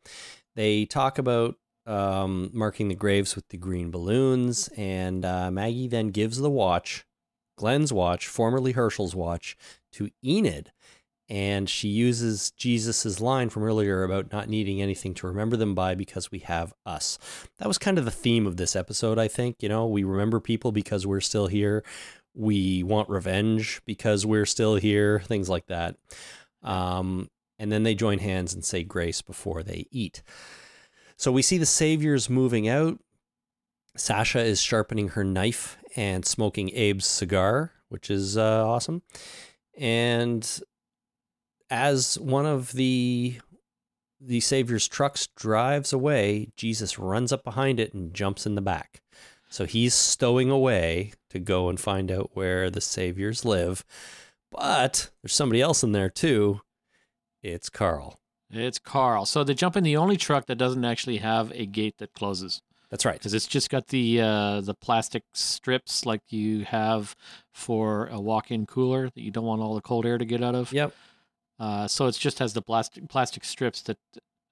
They 0.56 0.84
talk 0.84 1.16
about 1.16 1.54
um, 1.88 2.50
marking 2.52 2.88
the 2.88 2.94
graves 2.94 3.34
with 3.34 3.48
the 3.48 3.56
green 3.56 3.90
balloons, 3.90 4.68
and 4.76 5.24
uh, 5.24 5.50
Maggie 5.50 5.88
then 5.88 6.08
gives 6.08 6.38
the 6.38 6.50
watch, 6.50 7.04
Glenn's 7.56 7.92
watch, 7.92 8.26
formerly 8.26 8.72
Hershel's 8.72 9.14
watch, 9.14 9.56
to 9.92 10.10
Enid. 10.24 10.72
And 11.30 11.68
she 11.68 11.88
uses 11.88 12.52
Jesus's 12.52 13.20
line 13.20 13.50
from 13.50 13.62
earlier 13.62 14.02
about 14.02 14.32
not 14.32 14.48
needing 14.48 14.80
anything 14.80 15.12
to 15.14 15.26
remember 15.26 15.58
them 15.58 15.74
by 15.74 15.94
because 15.94 16.30
we 16.30 16.38
have 16.38 16.72
us. 16.86 17.18
That 17.58 17.68
was 17.68 17.76
kind 17.76 17.98
of 17.98 18.06
the 18.06 18.10
theme 18.10 18.46
of 18.46 18.56
this 18.56 18.74
episode, 18.74 19.18
I 19.18 19.28
think. 19.28 19.56
You 19.60 19.68
know, 19.68 19.86
we 19.86 20.04
remember 20.04 20.40
people 20.40 20.72
because 20.72 21.06
we're 21.06 21.20
still 21.20 21.48
here 21.48 21.84
we 22.38 22.84
want 22.84 23.08
revenge 23.08 23.82
because 23.84 24.24
we're 24.24 24.46
still 24.46 24.76
here, 24.76 25.20
things 25.20 25.48
like 25.48 25.66
that. 25.66 25.96
Um, 26.62 27.28
and 27.58 27.72
then 27.72 27.82
they 27.82 27.96
join 27.96 28.18
hands 28.18 28.54
and 28.54 28.64
say 28.64 28.84
grace 28.84 29.20
before 29.20 29.64
they 29.64 29.86
eat. 29.90 30.22
So 31.18 31.32
we 31.32 31.42
see 31.42 31.58
the 31.58 31.66
saviors 31.66 32.30
moving 32.30 32.68
out. 32.68 33.00
Sasha 33.96 34.38
is 34.38 34.62
sharpening 34.62 35.08
her 35.08 35.24
knife 35.24 35.76
and 35.96 36.24
smoking 36.24 36.70
Abe's 36.70 37.06
cigar, 37.06 37.72
which 37.88 38.08
is 38.08 38.36
uh, 38.36 38.66
awesome. 38.66 39.02
And 39.76 40.48
as 41.70 42.18
one 42.18 42.46
of 42.46 42.72
the 42.72 43.40
the 44.20 44.40
savior's 44.40 44.88
trucks 44.88 45.28
drives 45.36 45.92
away, 45.92 46.48
Jesus 46.56 46.98
runs 46.98 47.32
up 47.32 47.44
behind 47.44 47.78
it 47.78 47.94
and 47.94 48.14
jumps 48.14 48.46
in 48.46 48.56
the 48.56 48.60
back. 48.60 49.00
So 49.48 49.64
he's 49.64 49.94
stowing 49.94 50.50
away 50.50 51.12
to 51.30 51.38
go 51.38 51.68
and 51.68 51.78
find 51.78 52.10
out 52.10 52.30
where 52.34 52.68
the 52.70 52.80
saviors 52.80 53.44
live. 53.44 53.84
But 54.50 55.10
there's 55.22 55.34
somebody 55.34 55.60
else 55.60 55.82
in 55.82 55.92
there 55.92 56.10
too. 56.10 56.60
It's 57.42 57.70
Carl. 57.70 58.18
It's 58.50 58.78
Carl. 58.78 59.26
So 59.26 59.44
they 59.44 59.54
jump 59.54 59.76
in 59.76 59.84
the 59.84 59.96
only 59.96 60.16
truck 60.16 60.46
that 60.46 60.56
doesn't 60.56 60.84
actually 60.84 61.18
have 61.18 61.52
a 61.52 61.66
gate 61.66 61.98
that 61.98 62.14
closes 62.14 62.62
That's 62.90 63.04
right. 63.04 63.14
because 63.14 63.34
it's 63.34 63.46
just 63.46 63.68
got 63.68 63.88
the 63.88 64.20
uh, 64.20 64.60
the 64.62 64.74
plastic 64.74 65.24
strips 65.34 66.06
like 66.06 66.22
you 66.30 66.64
have 66.64 67.14
for 67.52 68.06
a 68.06 68.20
walk-in 68.20 68.64
cooler 68.66 69.10
that 69.10 69.20
you 69.20 69.30
don't 69.30 69.44
want 69.44 69.60
all 69.60 69.74
the 69.74 69.82
cold 69.82 70.06
air 70.06 70.18
to 70.18 70.24
get 70.24 70.42
out 70.42 70.54
of. 70.54 70.72
Yep. 70.72 70.94
Uh, 71.60 71.88
so 71.88 72.06
it 72.06 72.12
just 72.12 72.38
has 72.38 72.54
the 72.54 72.62
plastic 72.62 73.08
plastic 73.08 73.44
strips 73.44 73.82
that, 73.82 73.98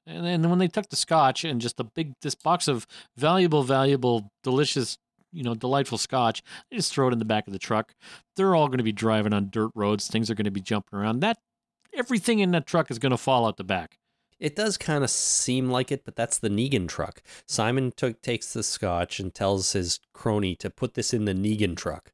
and 0.06 0.26
then 0.26 0.50
when 0.50 0.58
they 0.58 0.68
took 0.68 0.88
the 0.88 0.96
scotch 0.96 1.44
and 1.44 1.60
just 1.60 1.76
the 1.76 1.84
big 1.84 2.12
this 2.20 2.34
box 2.34 2.68
of 2.68 2.86
valuable, 3.16 3.62
valuable, 3.62 4.30
delicious, 4.42 4.98
you 5.32 5.42
know, 5.42 5.54
delightful 5.54 5.98
scotch, 5.98 6.42
they 6.70 6.76
just 6.76 6.92
throw 6.92 7.08
it 7.08 7.12
in 7.12 7.18
the 7.18 7.24
back 7.24 7.46
of 7.46 7.52
the 7.52 7.58
truck. 7.58 7.94
They're 8.34 8.54
all 8.54 8.66
going 8.66 8.78
to 8.78 8.84
be 8.84 8.92
driving 8.92 9.32
on 9.32 9.48
dirt 9.50 9.70
roads. 9.74 10.08
Things 10.08 10.30
are 10.30 10.34
going 10.34 10.44
to 10.44 10.50
be 10.50 10.60
jumping 10.60 10.98
around. 10.98 11.20
That 11.20 11.38
everything 11.96 12.38
in 12.38 12.50
that 12.52 12.66
truck 12.66 12.90
is 12.90 12.98
going 12.98 13.10
to 13.10 13.16
fall 13.16 13.46
out 13.46 13.56
the 13.56 13.64
back. 13.64 13.98
It 14.38 14.54
does 14.54 14.76
kind 14.76 15.02
of 15.02 15.08
seem 15.10 15.70
like 15.70 15.90
it, 15.90 16.04
but 16.04 16.14
that's 16.14 16.38
the 16.38 16.50
Negan 16.50 16.88
truck. 16.88 17.22
Simon 17.46 17.90
took 17.96 18.20
takes 18.20 18.52
the 18.52 18.62
scotch 18.62 19.18
and 19.18 19.34
tells 19.34 19.72
his 19.72 19.98
crony 20.12 20.54
to 20.56 20.68
put 20.68 20.92
this 20.94 21.14
in 21.14 21.24
the 21.24 21.32
Negan 21.32 21.74
truck. 21.74 22.12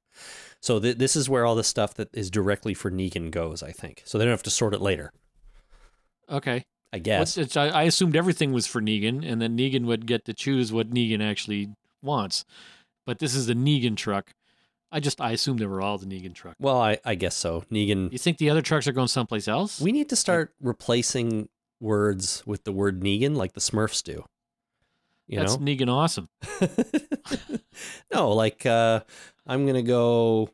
So 0.61 0.79
th- 0.79 0.99
this 0.99 1.17
is 1.17 1.29
where 1.29 1.45
all 1.45 1.57
the 1.57 1.65
stuff 1.65 1.95
that 1.95 2.11
is 2.13 2.31
directly 2.31 2.75
for 2.75 2.91
Negan 2.93 3.33
goes, 3.33 3.61
I 3.63 3.73
think. 3.73 4.03
So 4.05 4.19
they 4.19 4.25
don't 4.25 4.31
have 4.33 4.43
to 4.45 4.51
sort 4.51 4.73
it 4.75 4.81
later. 4.81 5.13
Okay. 6.31 6.65
I 6.93 6.99
guess. 6.99 7.37
it's- 7.39 7.57
I, 7.57 7.69
I 7.69 7.83
assumed 7.85 8.15
everything 8.15 8.53
was 8.53 8.67
for 8.67 8.81
Negan, 8.81 9.27
and 9.29 9.41
then 9.41 9.57
Negan 9.57 9.87
would 9.87 10.07
get 10.07 10.25
to 10.27 10.35
choose 10.35 10.73
what 10.73 10.91
Negan 10.91 11.23
actually 11.23 11.71
wants. 12.03 12.45
But 13.07 13.19
this 13.19 13.35
is 13.35 13.47
the 13.47 13.55
Negan 13.55 13.97
truck. 13.97 14.33
I 14.93 15.01
just 15.01 15.21
I 15.21 15.33
assumed 15.33 15.59
they 15.59 15.67
were 15.67 15.81
all 15.81 15.97
the 15.97 16.07
Negan 16.07 16.35
truck. 16.35 16.57
Well, 16.61 16.81
I, 16.81 16.99
I 17.05 17.15
guess 17.15 17.35
so. 17.35 17.65
Negan. 17.73 18.13
You 18.13 18.19
think 18.19 18.39
the 18.39 18.51
other 18.51 18.63
trucks 18.63 18.87
are 18.87 18.93
going 18.93 19.09
someplace 19.09 19.49
else? 19.49 19.81
We 19.81 19.91
need 19.91 20.11
to 20.11 20.17
start 20.17 20.55
replacing 20.61 21.49
words 21.81 22.43
with 22.47 22.65
the 22.65 22.73
word 22.73 23.01
Negan 23.01 23.35
like 23.35 23.55
the 23.55 23.61
Smurfs 23.61 24.03
do. 24.03 24.25
You 25.27 25.39
That's 25.39 25.59
know? 25.59 25.65
Negan 25.65 25.89
awesome. 25.89 26.29
no, 28.13 28.33
like 28.33 28.67
uh, 28.67 29.01
I'm 29.47 29.67
gonna 29.67 29.83
go. 29.83 30.51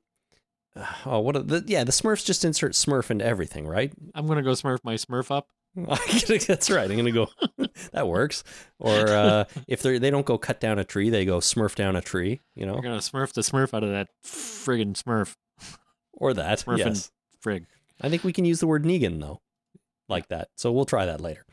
Oh, 1.05 1.19
what? 1.19 1.35
Are 1.35 1.43
the, 1.43 1.65
yeah, 1.67 1.83
the 1.83 1.91
Smurfs 1.91 2.25
just 2.25 2.45
insert 2.45 2.73
Smurf 2.73 3.11
into 3.11 3.25
everything, 3.25 3.67
right? 3.67 3.93
I'm 4.15 4.27
gonna 4.29 4.43
go 4.43 4.53
Smurf 4.53 4.79
my 4.85 4.95
Smurf 4.95 5.35
up. 5.35 5.49
That's 6.47 6.71
right. 6.71 6.91
I'm 6.91 6.97
gonna 6.97 7.13
go. 7.13 7.29
that 7.93 8.07
works. 8.09 8.45
Or 8.79 9.09
uh, 9.09 9.45
if 9.69 9.83
they 9.83 9.99
they 9.99 10.11
don't 10.11 10.27
go 10.27 10.39
cut 10.39 10.61
down 10.61 10.79
a 10.79 10.85
tree, 10.85 11.11
they 11.11 11.25
go 11.25 11.39
Smurf 11.39 11.75
down 11.75 11.97
a 11.97 12.01
tree. 12.01 12.41
You 12.55 12.67
know, 12.67 12.75
We're 12.75 12.83
gonna 12.83 12.99
Smurf 12.99 13.33
the 13.33 13.43
Smurf 13.43 13.75
out 13.75 13.85
of 13.85 13.91
that 13.91 14.09
friggin' 14.25 15.01
Smurf 15.01 15.37
or 16.13 16.35
that. 16.35 16.61
Smurfing. 16.61 16.79
Yes, 16.79 17.11
frig. 17.45 17.67
I 18.01 18.09
think 18.09 18.25
we 18.25 18.33
can 18.33 18.45
use 18.45 18.61
the 18.61 18.67
word 18.67 18.85
Negan 18.85 19.21
though, 19.21 19.41
like 20.09 20.29
that. 20.29 20.49
So 20.57 20.73
we'll 20.73 20.85
try 20.85 21.07
that 21.07 21.21
later. 21.21 21.45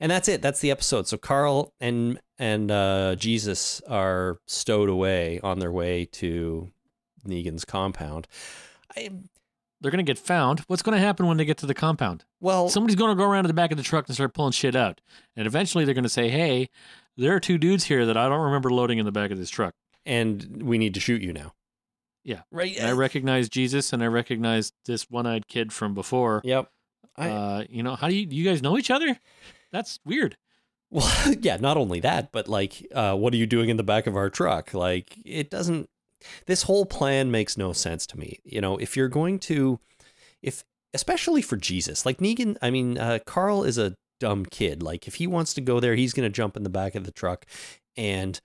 And 0.00 0.10
that's 0.12 0.28
it. 0.28 0.42
That's 0.42 0.60
the 0.60 0.70
episode. 0.70 1.08
So 1.08 1.16
Carl 1.16 1.74
and 1.80 2.20
and 2.38 2.70
uh, 2.70 3.16
Jesus 3.16 3.80
are 3.88 4.38
stowed 4.46 4.88
away 4.88 5.40
on 5.40 5.58
their 5.58 5.72
way 5.72 6.04
to 6.12 6.70
Negan's 7.26 7.64
compound. 7.64 8.28
I, 8.96 9.10
They're 9.80 9.90
gonna 9.90 10.02
get 10.02 10.18
found. 10.18 10.60
What's 10.66 10.82
gonna 10.82 10.98
happen 10.98 11.26
when 11.26 11.36
they 11.36 11.44
get 11.44 11.58
to 11.58 11.66
the 11.66 11.74
compound? 11.74 12.24
well, 12.40 12.68
Somebody's 12.68 12.96
gonna 12.96 13.14
go 13.14 13.24
around 13.24 13.44
to 13.44 13.48
the 13.48 13.54
back 13.54 13.70
of 13.70 13.76
the 13.76 13.84
truck 13.84 14.06
and 14.08 14.14
start 14.14 14.34
pulling 14.34 14.52
shit 14.52 14.74
out, 14.74 15.00
and 15.36 15.46
eventually 15.46 15.84
they're 15.84 15.94
gonna 15.94 16.08
say, 16.08 16.28
"Hey, 16.28 16.68
there 17.16 17.34
are 17.34 17.40
two 17.40 17.58
dudes 17.58 17.84
here 17.84 18.04
that 18.06 18.16
I 18.16 18.28
don't 18.28 18.40
remember 18.40 18.70
loading 18.70 18.98
in 18.98 19.04
the 19.06 19.12
back 19.12 19.30
of 19.30 19.38
this 19.38 19.50
truck." 19.50 19.74
and 20.06 20.62
we 20.62 20.78
need 20.78 20.94
to 20.94 21.00
shoot 21.00 21.20
you 21.20 21.34
now. 21.34 21.52
Yeah. 22.24 22.40
Right. 22.50 22.74
And 22.78 22.86
I 22.86 22.92
recognize 22.92 23.48
Jesus, 23.50 23.92
and 23.92 24.02
I 24.02 24.06
recognize 24.06 24.72
this 24.86 25.10
one-eyed 25.10 25.48
kid 25.48 25.70
from 25.70 25.92
before. 25.92 26.40
Yep. 26.44 26.70
I, 27.16 27.28
uh, 27.28 27.64
you 27.68 27.82
know, 27.82 27.94
how 27.94 28.08
do 28.08 28.16
you, 28.16 28.26
you 28.30 28.44
guys 28.44 28.62
know 28.62 28.78
each 28.78 28.90
other? 28.90 29.18
That's 29.70 30.00
weird. 30.06 30.38
Well, 30.90 31.10
yeah, 31.40 31.56
not 31.58 31.76
only 31.76 32.00
that, 32.00 32.32
but 32.32 32.48
like, 32.48 32.86
uh, 32.94 33.14
what 33.16 33.34
are 33.34 33.36
you 33.36 33.46
doing 33.46 33.68
in 33.68 33.76
the 33.76 33.82
back 33.82 34.06
of 34.06 34.16
our 34.16 34.30
truck? 34.30 34.72
Like, 34.72 35.18
it 35.26 35.50
doesn't, 35.50 35.90
this 36.46 36.64
whole 36.64 36.86
plan 36.86 37.30
makes 37.30 37.56
no 37.56 37.72
sense 37.72 38.06
to 38.08 38.18
me. 38.18 38.38
You 38.44 38.60
know, 38.60 38.76
if 38.78 38.96
you're 38.96 39.08
going 39.08 39.38
to, 39.40 39.80
if, 40.42 40.64
especially 40.94 41.42
for 41.42 41.56
Jesus, 41.56 42.06
like 42.06 42.18
Negan, 42.18 42.56
I 42.62 42.70
mean, 42.70 42.98
uh, 42.98 43.18
Carl 43.26 43.64
is 43.64 43.78
a 43.78 43.94
dumb 44.20 44.46
kid. 44.46 44.82
Like, 44.82 45.06
if 45.06 45.16
he 45.16 45.26
wants 45.26 45.54
to 45.54 45.60
go 45.60 45.80
there, 45.80 45.94
he's 45.94 46.12
going 46.12 46.28
to 46.28 46.34
jump 46.34 46.56
in 46.56 46.62
the 46.64 46.70
back 46.70 46.94
of 46.94 47.04
the 47.04 47.12
truck. 47.12 47.46
And 47.96 48.40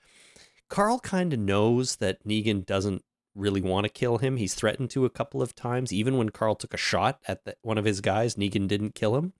Carl 0.69 0.99
kind 0.99 1.33
of 1.33 1.39
knows 1.39 1.97
that 1.97 2.23
Negan 2.25 2.65
doesn't 2.65 3.03
really 3.35 3.61
want 3.61 3.85
to 3.85 3.89
kill 3.89 4.19
him. 4.19 4.37
He's 4.37 4.53
threatened 4.53 4.89
to 4.91 5.05
a 5.05 5.09
couple 5.09 5.41
of 5.41 5.55
times. 5.55 5.91
Even 5.91 6.17
when 6.17 6.29
Carl 6.29 6.55
took 6.55 6.73
a 6.73 6.77
shot 6.77 7.19
at 7.27 7.45
the, 7.45 7.55
one 7.61 7.77
of 7.77 7.85
his 7.85 8.01
guys, 8.01 8.35
Negan 8.35 8.67
didn't 8.67 8.95
kill 8.95 9.15
him. 9.15 9.33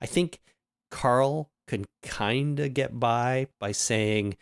I 0.00 0.06
think 0.06 0.40
Carl 0.90 1.50
can 1.66 1.86
kind 2.02 2.60
of 2.60 2.74
get 2.74 3.00
by 3.00 3.48
by 3.58 3.72
saying, 3.72 4.36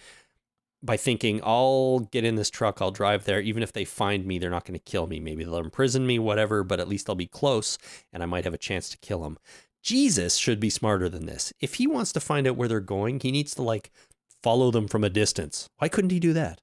by 0.82 0.96
thinking, 0.96 1.40
I'll 1.44 2.00
get 2.00 2.24
in 2.24 2.34
this 2.34 2.50
truck, 2.50 2.82
I'll 2.82 2.90
drive 2.90 3.24
there. 3.24 3.40
Even 3.40 3.62
if 3.62 3.72
they 3.72 3.84
find 3.84 4.26
me, 4.26 4.38
they're 4.38 4.50
not 4.50 4.64
going 4.64 4.78
to 4.78 4.84
kill 4.84 5.06
me. 5.06 5.20
Maybe 5.20 5.44
they'll 5.44 5.58
imprison 5.58 6.06
me, 6.06 6.18
whatever, 6.18 6.64
but 6.64 6.80
at 6.80 6.88
least 6.88 7.08
I'll 7.08 7.14
be 7.14 7.26
close 7.26 7.78
and 8.12 8.22
I 8.22 8.26
might 8.26 8.44
have 8.44 8.54
a 8.54 8.58
chance 8.58 8.88
to 8.90 8.98
kill 8.98 9.24
him. 9.24 9.38
Jesus 9.82 10.36
should 10.36 10.60
be 10.60 10.70
smarter 10.70 11.08
than 11.08 11.26
this. 11.26 11.52
If 11.60 11.74
he 11.74 11.86
wants 11.86 12.12
to 12.12 12.20
find 12.20 12.46
out 12.46 12.56
where 12.56 12.68
they're 12.68 12.80
going, 12.80 13.20
he 13.20 13.32
needs 13.32 13.54
to 13.56 13.62
like 13.62 13.90
follow 14.42 14.70
them 14.70 14.88
from 14.88 15.04
a 15.04 15.10
distance. 15.10 15.68
Why 15.78 15.88
couldn't 15.88 16.10
he 16.10 16.20
do 16.20 16.32
that? 16.32 16.60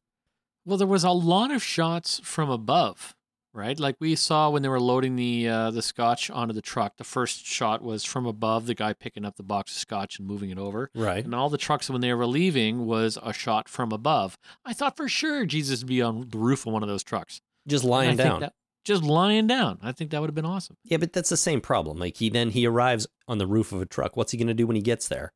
Well, 0.65 0.77
there 0.77 0.87
was 0.87 1.03
a 1.03 1.11
lot 1.11 1.51
of 1.51 1.63
shots 1.63 2.19
from 2.23 2.49
above, 2.49 3.15
right? 3.53 3.79
Like 3.79 3.95
we 3.99 4.15
saw 4.15 4.49
when 4.49 4.61
they 4.61 4.69
were 4.69 4.79
loading 4.79 5.15
the 5.15 5.47
uh, 5.47 5.71
the 5.71 5.81
scotch 5.81 6.29
onto 6.29 6.53
the 6.53 6.61
truck. 6.61 6.97
The 6.97 7.03
first 7.03 7.45
shot 7.45 7.81
was 7.81 8.03
from 8.03 8.25
above, 8.25 8.65
the 8.65 8.75
guy 8.75 8.93
picking 8.93 9.25
up 9.25 9.35
the 9.35 9.43
box 9.43 9.71
of 9.73 9.77
scotch 9.79 10.19
and 10.19 10.27
moving 10.27 10.49
it 10.49 10.57
over. 10.57 10.89
Right. 10.95 11.23
And 11.23 11.33
all 11.35 11.49
the 11.49 11.57
trucks 11.57 11.89
when 11.89 12.01
they 12.01 12.13
were 12.13 12.25
leaving 12.27 12.85
was 12.85 13.17
a 13.21 13.33
shot 13.33 13.67
from 13.69 13.91
above. 13.91 14.37
I 14.65 14.73
thought 14.73 14.97
for 14.97 15.07
sure 15.09 15.45
Jesus 15.45 15.81
would 15.81 15.87
be 15.87 16.01
on 16.01 16.29
the 16.29 16.37
roof 16.37 16.65
of 16.65 16.73
one 16.73 16.83
of 16.83 16.89
those 16.89 17.03
trucks. 17.03 17.41
Just 17.67 17.83
lying 17.83 18.17
think 18.17 18.29
down. 18.29 18.39
that- 18.41 18.53
just 18.85 19.03
lying 19.03 19.45
down. 19.45 19.77
I 19.83 19.91
think 19.91 20.09
that 20.11 20.21
would 20.21 20.29
have 20.29 20.35
been 20.35 20.45
awesome. 20.45 20.77
Yeah, 20.83 20.97
but 20.97 21.13
that's 21.13 21.29
the 21.29 21.37
same 21.37 21.61
problem. 21.61 21.97
Like 21.99 22.17
he 22.17 22.29
then 22.29 22.49
he 22.51 22.65
arrives 22.65 23.05
on 23.27 23.37
the 23.37 23.45
roof 23.45 23.71
of 23.71 23.81
a 23.81 23.85
truck. 23.85 24.15
What's 24.17 24.31
he 24.31 24.37
going 24.37 24.47
to 24.47 24.53
do 24.53 24.65
when 24.65 24.75
he 24.77 24.81
gets 24.81 25.07
there? 25.07 25.33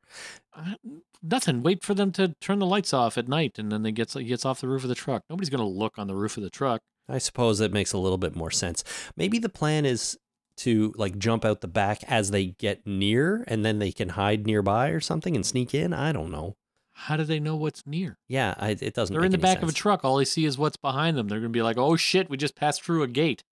Uh, 0.56 0.74
nothing. 1.22 1.62
Wait 1.62 1.84
for 1.84 1.94
them 1.94 2.12
to 2.14 2.30
turn 2.42 2.60
the 2.60 2.66
lights 2.66 2.94
off 2.94 3.18
at 3.18 3.28
night, 3.28 3.60
and 3.60 3.72
then 3.72 3.84
they 3.84 3.92
gets 3.92 4.14
he 4.14 4.24
gets 4.24 4.46
off 4.46 4.62
the 4.62 4.68
roof 4.68 4.84
of 4.84 4.90
the 4.90 4.96
truck. 4.96 5.24
Nobody's 5.30 5.50
going 5.50 5.60
to 5.60 5.68
look 5.68 6.00
on 6.00 6.08
the 6.08 6.16
roof 6.16 6.38
of 6.38 6.44
the 6.44 6.50
truck. 6.50 6.82
I 7.10 7.18
suppose 7.18 7.60
that 7.60 7.74
makes 7.74 7.94
a 7.94 7.98
little 7.98 8.18
bit 8.18 8.36
more 8.36 8.52
sense. 8.52 8.84
Maybe 9.18 9.40
the 9.40 9.50
plan 9.50 9.86
is 9.86 10.18
to 10.58 10.94
like 10.98 11.18
jump 11.18 11.44
out 11.44 11.62
the 11.62 11.68
back 11.68 12.04
as 12.08 12.32
they 12.32 12.48
get 12.48 12.86
near 12.86 13.44
and 13.48 13.66
then 13.66 13.80
they 13.80 13.92
can 13.92 14.10
hide 14.10 14.46
nearby 14.46 14.90
or 14.90 15.00
something 15.00 15.36
and 15.36 15.46
sneak 15.46 15.74
in. 15.74 15.94
I 15.94 16.12
don't 16.12 16.32
know. 16.32 16.56
How 16.96 17.18
do 17.18 17.24
they 17.24 17.40
know 17.40 17.56
what's 17.56 17.86
near? 17.88 18.20
Yeah, 18.28 18.54
I, 18.58 18.70
it 18.70 18.94
doesn't. 18.94 19.14
They're 19.14 19.26
in 19.26 19.32
the 19.32 19.38
back 19.40 19.64
of 19.64 19.70
a 19.70 19.74
truck. 19.74 20.06
All 20.06 20.18
they 20.18 20.26
see 20.26 20.46
is 20.46 20.60
what's 20.60 20.78
behind 20.78 21.18
them. 21.18 21.28
They're 21.28 21.40
going 21.40 21.52
to 21.52 21.58
be 21.58 21.64
like, 21.64 21.78
"Oh 21.78 21.96
shit, 21.96 22.30
we 22.30 22.38
just 22.38 22.56
passed 22.56 22.84
through 22.84 23.02
a 23.02 23.08
gate." 23.08 23.44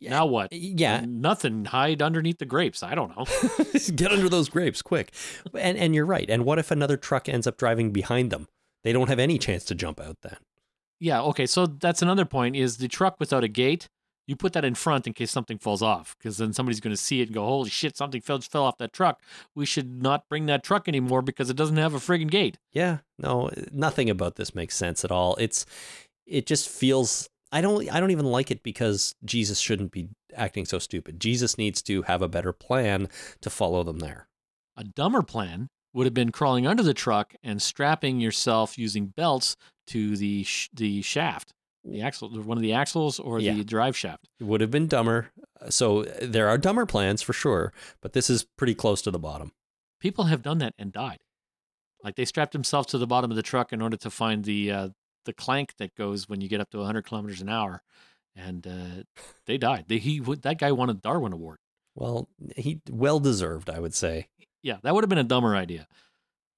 Yeah. 0.00 0.10
Now 0.10 0.26
what? 0.26 0.52
Yeah, 0.52 1.04
Nothing. 1.06 1.66
Hide 1.66 2.02
underneath 2.02 2.38
the 2.38 2.44
grapes. 2.44 2.82
I 2.82 2.94
don't 2.94 3.16
know. 3.16 3.26
get 3.94 4.10
under 4.10 4.28
those 4.28 4.48
grapes 4.48 4.82
quick. 4.82 5.12
And 5.56 5.78
and 5.78 5.94
you're 5.94 6.04
right. 6.04 6.28
And 6.28 6.44
what 6.44 6.58
if 6.58 6.70
another 6.70 6.96
truck 6.96 7.28
ends 7.28 7.46
up 7.46 7.56
driving 7.56 7.92
behind 7.92 8.30
them? 8.30 8.48
They 8.82 8.92
don't 8.92 9.08
have 9.08 9.20
any 9.20 9.38
chance 9.38 9.64
to 9.66 9.74
jump 9.74 10.00
out 10.00 10.18
then. 10.22 10.36
Yeah. 11.04 11.20
Okay. 11.20 11.44
So 11.44 11.66
that's 11.66 12.00
another 12.00 12.24
point. 12.24 12.56
Is 12.56 12.78
the 12.78 12.88
truck 12.88 13.16
without 13.20 13.44
a 13.44 13.48
gate? 13.48 13.88
You 14.26 14.36
put 14.36 14.54
that 14.54 14.64
in 14.64 14.74
front 14.74 15.06
in 15.06 15.12
case 15.12 15.30
something 15.30 15.58
falls 15.58 15.82
off, 15.82 16.16
because 16.18 16.38
then 16.38 16.54
somebody's 16.54 16.80
going 16.80 16.96
to 16.96 17.00
see 17.00 17.20
it 17.20 17.24
and 17.28 17.34
go, 17.34 17.44
"Holy 17.44 17.68
shit! 17.68 17.94
Something 17.94 18.22
fell 18.22 18.40
fell 18.40 18.64
off 18.64 18.78
that 18.78 18.94
truck. 18.94 19.20
We 19.54 19.66
should 19.66 20.02
not 20.02 20.26
bring 20.30 20.46
that 20.46 20.64
truck 20.64 20.88
anymore 20.88 21.20
because 21.20 21.50
it 21.50 21.56
doesn't 21.56 21.76
have 21.76 21.92
a 21.92 21.98
friggin' 21.98 22.30
gate." 22.30 22.56
Yeah, 22.72 22.98
no, 23.18 23.50
nothing 23.70 24.08
about 24.08 24.36
this 24.36 24.54
makes 24.54 24.76
sense 24.76 25.04
at 25.04 25.12
all. 25.12 25.36
It's 25.38 25.66
it 26.26 26.46
just 26.46 26.70
feels 26.70 27.28
I 27.52 27.60
don't 27.60 27.92
I 27.92 28.00
don't 28.00 28.12
even 28.12 28.24
like 28.24 28.50
it 28.50 28.62
because 28.62 29.14
Jesus 29.26 29.58
shouldn't 29.58 29.92
be 29.92 30.08
acting 30.34 30.64
so 30.64 30.78
stupid. 30.78 31.20
Jesus 31.20 31.58
needs 31.58 31.82
to 31.82 32.00
have 32.02 32.22
a 32.22 32.28
better 32.28 32.54
plan 32.54 33.08
to 33.42 33.50
follow 33.50 33.84
them 33.84 33.98
there. 33.98 34.26
A 34.74 34.84
dumber 34.84 35.20
plan 35.20 35.68
would 35.92 36.06
have 36.06 36.14
been 36.14 36.32
crawling 36.32 36.66
under 36.66 36.82
the 36.82 36.94
truck 36.94 37.34
and 37.42 37.60
strapping 37.60 38.20
yourself 38.20 38.78
using 38.78 39.06
belts 39.06 39.56
to 39.88 40.16
the 40.16 40.42
sh- 40.44 40.68
the 40.72 41.02
shaft. 41.02 41.52
the 41.86 42.00
axle, 42.00 42.30
one 42.30 42.56
of 42.56 42.62
the 42.62 42.72
axles, 42.72 43.20
or 43.20 43.38
Yeah. 43.38 43.52
the 43.52 43.62
drive 43.64 43.94
shaft. 43.94 44.26
It 44.40 44.44
would 44.44 44.62
have 44.62 44.70
been 44.70 44.86
dumber. 44.86 45.30
So 45.68 46.04
there 46.22 46.48
are 46.48 46.56
dumber 46.56 46.86
plans 46.86 47.20
for 47.20 47.34
sure, 47.34 47.74
but 48.00 48.14
this 48.14 48.30
is 48.30 48.44
pretty 48.56 48.74
close 48.74 49.02
to 49.02 49.10
the 49.10 49.18
bottom. 49.18 49.52
People 50.00 50.24
have 50.24 50.40
done 50.40 50.58
that 50.58 50.72
and 50.78 50.90
died. 50.92 51.18
Like 52.02 52.16
they 52.16 52.24
strapped 52.24 52.52
themselves 52.52 52.86
to 52.88 52.98
the 52.98 53.06
bottom 53.06 53.30
of 53.30 53.36
the 53.36 53.42
truck 53.42 53.70
in 53.70 53.82
order 53.82 53.98
to 53.98 54.10
find 54.10 54.44
the 54.44 54.70
uh, 54.72 54.88
the 55.26 55.34
clank 55.34 55.74
that 55.78 55.94
goes 55.94 56.26
when 56.28 56.40
you 56.40 56.48
get 56.48 56.60
up 56.60 56.70
to 56.70 56.78
100 56.78 57.04
kilometers 57.04 57.40
an 57.42 57.48
hour, 57.50 57.82
and 58.34 58.66
uh, 58.66 59.02
they 59.46 59.58
died. 59.58 59.84
They, 59.88 59.98
he 59.98 60.20
that 60.20 60.58
guy 60.58 60.72
won 60.72 60.88
a 60.88 60.94
Darwin 60.94 61.32
Award. 61.34 61.58
Well, 61.94 62.28
he 62.56 62.80
well 62.90 63.20
deserved, 63.20 63.68
I 63.70 63.78
would 63.78 63.94
say. 63.94 64.28
Yeah, 64.62 64.78
that 64.82 64.94
would 64.94 65.04
have 65.04 65.08
been 65.10 65.18
a 65.18 65.24
dumber 65.24 65.54
idea. 65.54 65.86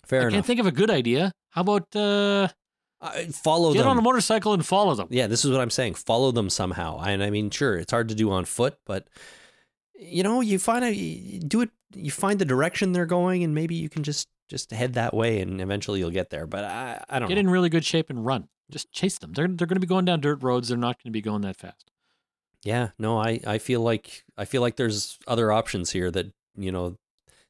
Fair 0.05 0.20
enough. 0.23 0.31
I 0.32 0.36
can't 0.36 0.47
think 0.47 0.61
of 0.61 0.66
a 0.66 0.73
good 0.73 0.90
idea. 0.90 1.32
How 1.51 1.62
about 1.62 1.94
uh, 1.97 2.48
Uh, 3.07 3.24
follow 3.33 3.73
get 3.73 3.81
them. 3.81 3.89
on 3.89 3.99
a 3.99 4.03
motorcycle 4.03 4.53
and 4.53 4.65
follow 4.65 4.95
them? 4.95 5.09
Yeah, 5.11 5.27
this 5.27 5.45
is 5.45 5.51
what 5.51 5.61
I'm 5.61 5.70
saying. 5.70 5.95
Follow 5.95 6.31
them 6.33 6.51
somehow. 6.51 7.01
And 7.01 7.23
I 7.23 7.31
mean, 7.31 7.51
sure, 7.51 7.77
it's 7.77 7.93
hard 7.93 8.09
to 8.09 8.15
do 8.15 8.31
on 8.31 8.45
foot, 8.45 8.77
but 8.85 9.09
you 9.99 10.23
know, 10.23 10.41
you 10.41 10.59
find 10.59 10.85
a 10.85 10.95
you 10.95 11.41
do 11.41 11.62
it. 11.62 11.70
You 11.95 12.11
find 12.11 12.39
the 12.39 12.45
direction 12.45 12.93
they're 12.93 13.07
going, 13.07 13.43
and 13.45 13.55
maybe 13.55 13.74
you 13.74 13.89
can 13.89 14.03
just 14.03 14.28
just 14.49 14.70
head 14.70 14.95
that 14.95 15.15
way, 15.15 15.41
and 15.41 15.61
eventually 15.61 15.99
you'll 16.01 16.11
get 16.11 16.31
there. 16.31 16.47
But 16.47 16.65
I, 16.65 17.05
I 17.09 17.19
don't 17.19 17.28
Get 17.28 17.35
know. 17.37 17.41
in 17.41 17.51
really 17.51 17.69
good 17.69 17.85
shape 17.85 18.11
and 18.11 18.24
run. 18.24 18.49
Just 18.70 18.93
chase 18.93 19.19
them. 19.19 19.33
They're 19.33 19.49
they're 19.49 19.66
going 19.66 19.77
to 19.77 19.81
be 19.81 19.87
going 19.87 20.05
down 20.05 20.20
dirt 20.20 20.43
roads. 20.43 20.69
They're 20.69 20.77
not 20.77 20.97
going 20.97 21.11
to 21.11 21.16
be 21.16 21.23
going 21.23 21.43
that 21.43 21.57
fast. 21.57 21.91
Yeah, 22.65 22.89
no, 22.99 23.19
I, 23.19 23.41
I 23.47 23.59
feel 23.59 23.81
like 23.81 24.24
I 24.37 24.45
feel 24.45 24.61
like 24.61 24.77
there's 24.77 25.19
other 25.27 25.53
options 25.53 25.91
here 25.93 26.11
that 26.11 26.33
you 26.57 26.73
know 26.73 26.97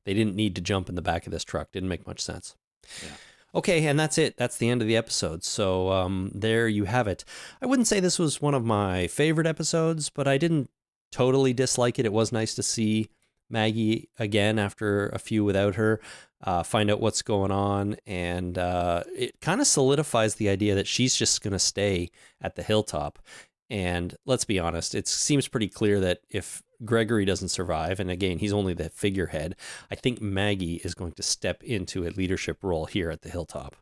they 0.05 0.15
didn't 0.15 0.37
need 0.37 0.55
to 0.57 0.61
jump 0.61 0.89
in 0.89 0.95
the 0.95 1.03
back 1.03 1.27
of 1.27 1.33
this 1.33 1.45
truck. 1.45 1.73
Didn't 1.73 1.89
make 1.89 2.07
much 2.07 2.21
sense. 2.21 2.55
Yeah. 3.03 3.17
Okay, 3.57 3.87
and 3.87 3.99
that's 3.99 4.19
it. 4.19 4.37
That's 4.37 4.59
the 4.59 4.69
end 4.69 4.83
of 4.83 4.89
the 4.89 4.99
episode. 4.99 5.43
So 5.43 5.91
um, 5.91 6.31
there 6.35 6.69
you 6.69 6.85
have 6.85 7.09
it. 7.09 7.25
I 7.63 7.67
wouldn't 7.67 7.89
say 7.89 8.01
this 8.01 8.19
was 8.19 8.43
one 8.43 8.53
of 8.53 8.67
my 8.67 9.07
favorite 9.07 9.47
episodes, 9.47 10.11
but 10.11 10.29
I 10.29 10.37
didn't 10.37 10.69
totally 11.11 11.55
dislike 11.55 11.99
it. 11.99 12.05
It 12.05 12.13
was 12.13 12.33
nice 12.33 12.55
to 12.57 12.63
see 12.63 13.09
Maggie 13.49 14.11
again 14.19 14.59
after 14.59 15.09
a 15.09 15.19
few 15.19 15.43
without 15.43 15.77
her. 15.77 16.01
Uh, 16.45 16.63
find 16.63 16.91
out 16.91 17.01
what's 17.01 17.23
going 17.23 17.51
on, 17.51 17.97
and 18.07 18.59
uh, 18.59 19.03
it 19.17 19.41
kind 19.41 19.63
of 19.63 19.67
solidifies 19.67 20.35
the 20.35 20.51
idea 20.51 20.75
that 20.75 20.87
she's 20.87 21.17
just 21.17 21.41
going 21.41 21.53
to 21.53 21.59
stay 21.59 22.11
at 22.43 22.57
the 22.57 22.63
hilltop. 22.63 23.19
And 23.69 24.15
let's 24.25 24.45
be 24.45 24.59
honest, 24.59 24.95
it 24.95 25.09
seems 25.09 25.49
pretty 25.49 25.69
clear 25.69 25.99
that 26.01 26.21
if 26.31 26.63
Gregory 26.85 27.25
doesn't 27.25 27.49
survive, 27.49 27.99
and 27.99 28.11
again, 28.11 28.39
he's 28.39 28.53
only 28.53 28.75
the 28.75 28.91
figurehead, 28.91 29.57
I 29.91 29.95
think 29.97 30.21
Maggie 30.21 30.77
is 30.85 30.95
going 30.95 31.13
to 31.13 31.23
step 31.23 31.63
into 31.65 32.07
a 32.07 32.11
leadership 32.11 32.59
role 32.63 32.87
here 32.87 33.11
at 33.11 33.23
the 33.23 33.31
hilltop. 33.31 33.75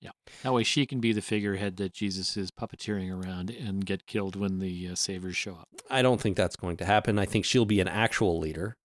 Yeah. 0.00 0.10
That 0.42 0.52
way, 0.52 0.62
she 0.64 0.84
can 0.86 1.00
be 1.00 1.12
the 1.12 1.22
figurehead 1.22 1.78
that 1.78 1.94
Jesus 1.94 2.36
is 2.36 2.50
puppeteering 2.50 3.10
around 3.10 3.50
and 3.50 3.86
get 3.86 4.06
killed 4.06 4.36
when 4.36 4.58
the 4.58 4.88
uh, 4.88 4.94
saviors 4.94 5.36
show 5.36 5.52
up. 5.54 5.68
I 5.90 6.02
don't 6.02 6.20
think 6.20 6.36
that's 6.36 6.56
going 6.56 6.76
to 6.76 6.84
happen. 6.84 7.18
I 7.18 7.24
think 7.24 7.44
she'll 7.46 7.64
be 7.64 7.80
an 7.80 7.88
actual 7.88 8.38
leader, 8.38 8.76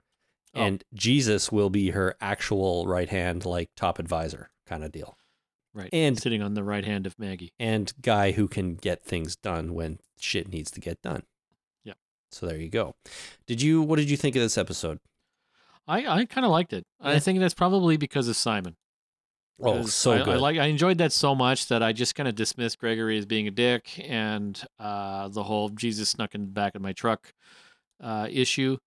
Oh. 0.55 0.61
and 0.61 0.83
Jesus 0.95 1.51
will 1.51 1.69
be 1.69 1.91
her 1.91 2.15
actual 2.21 2.87
right 2.87 3.09
hand, 3.09 3.45
like 3.45 3.69
top 3.75 3.99
advisor 3.99 4.49
kind 4.65 4.83
of 4.83 4.91
deal, 4.91 5.15
Right. 5.75 5.89
And- 5.93 6.17
sitting 6.19 6.41
on 6.41 6.53
the 6.55 6.63
right 6.63 6.85
hand 6.85 7.05
of 7.05 7.19
Maggie. 7.19 7.51
and 7.59 7.93
guy 8.01 8.31
who 8.31 8.47
can 8.47 8.75
get 8.75 9.03
things 9.03 9.35
done 9.35 9.73
when 9.75 9.99
shit 10.19 10.49
needs 10.49 10.71
to 10.71 10.79
get 10.79 11.01
done. 11.01 11.23
Yeah. 11.83 11.93
So 12.31 12.45
there 12.45 12.57
you 12.57 12.69
go. 12.69 12.95
Did 13.47 13.61
you? 13.61 13.81
What 13.81 13.97
did 13.97 14.09
you 14.09 14.17
think 14.17 14.35
of 14.35 14.41
this 14.41 14.57
episode? 14.57 14.99
I, 15.87 16.05
I 16.05 16.25
kind 16.25 16.45
of 16.45 16.51
liked 16.51 16.71
it. 16.73 16.85
Yeah. 17.01 17.11
I 17.11 17.19
think 17.19 17.39
that's 17.39 17.55
probably 17.55 17.97
because 17.97 18.27
of 18.27 18.35
Simon. 18.35 18.75
Oh, 19.61 19.83
so 19.85 20.13
I, 20.13 20.17
good. 20.19 20.35
I 20.35 20.37
like 20.37 20.57
I 20.57 20.65
enjoyed 20.65 20.99
that 20.99 21.11
so 21.11 21.35
much 21.35 21.67
that 21.67 21.83
I 21.83 21.91
just 21.91 22.15
kind 22.15 22.29
of 22.29 22.35
dismissed 22.35 22.79
Gregory 22.79 23.17
as 23.17 23.25
being 23.25 23.47
a 23.47 23.51
dick 23.51 23.99
and 24.07 24.61
uh, 24.79 25.27
the 25.27 25.43
whole 25.43 25.69
Jesus 25.69 26.09
snuck 26.09 26.33
in 26.35 26.41
the 26.41 26.51
back 26.51 26.75
of 26.75 26.81
my 26.81 26.93
truck 26.93 27.33
uh, 28.01 28.27
issue. 28.29 28.77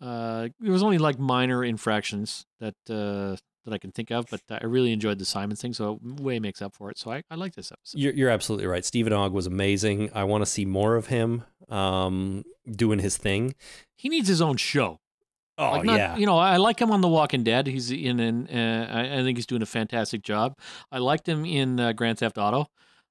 Uh, 0.00 0.48
it 0.62 0.68
was 0.68 0.82
only 0.82 0.98
like 0.98 1.18
minor 1.18 1.64
infractions 1.64 2.44
that 2.60 2.74
uh, 2.90 3.36
that 3.64 3.72
I 3.72 3.78
can 3.78 3.92
think 3.92 4.10
of, 4.10 4.26
but 4.30 4.40
I 4.50 4.64
really 4.64 4.92
enjoyed 4.92 5.18
the 5.18 5.24
Simon 5.24 5.56
thing, 5.56 5.72
so 5.72 6.00
it 6.04 6.20
way 6.20 6.38
makes 6.38 6.60
up 6.60 6.74
for 6.74 6.90
it. 6.90 6.98
So 6.98 7.12
I, 7.12 7.22
I 7.30 7.36
like 7.36 7.54
this 7.54 7.70
episode. 7.72 7.98
You're, 7.98 8.12
you're 8.12 8.30
absolutely 8.30 8.66
right. 8.66 8.84
Steven 8.84 9.12
Ogg 9.12 9.32
was 9.32 9.46
amazing. 9.46 10.10
I 10.14 10.24
want 10.24 10.42
to 10.42 10.46
see 10.46 10.64
more 10.64 10.96
of 10.96 11.06
him 11.06 11.44
um, 11.68 12.44
doing 12.70 12.98
his 12.98 13.16
thing. 13.16 13.54
He 13.96 14.08
needs 14.08 14.28
his 14.28 14.42
own 14.42 14.56
show. 14.56 15.00
Oh 15.58 15.72
like 15.72 15.84
not, 15.84 15.98
yeah, 15.98 16.16
you 16.16 16.24
know, 16.24 16.38
I 16.38 16.56
like 16.56 16.80
him 16.80 16.90
on 16.90 17.02
The 17.02 17.08
Walking 17.08 17.44
Dead. 17.44 17.66
He's 17.66 17.90
in, 17.90 18.20
an, 18.20 18.48
uh, 18.48 18.88
I 18.90 19.18
I 19.18 19.22
think 19.22 19.36
he's 19.36 19.46
doing 19.46 19.60
a 19.60 19.66
fantastic 19.66 20.22
job. 20.22 20.56
I 20.90 20.98
liked 20.98 21.28
him 21.28 21.44
in 21.44 21.78
uh, 21.78 21.92
Grand 21.92 22.18
Theft 22.18 22.38
Auto. 22.38 22.68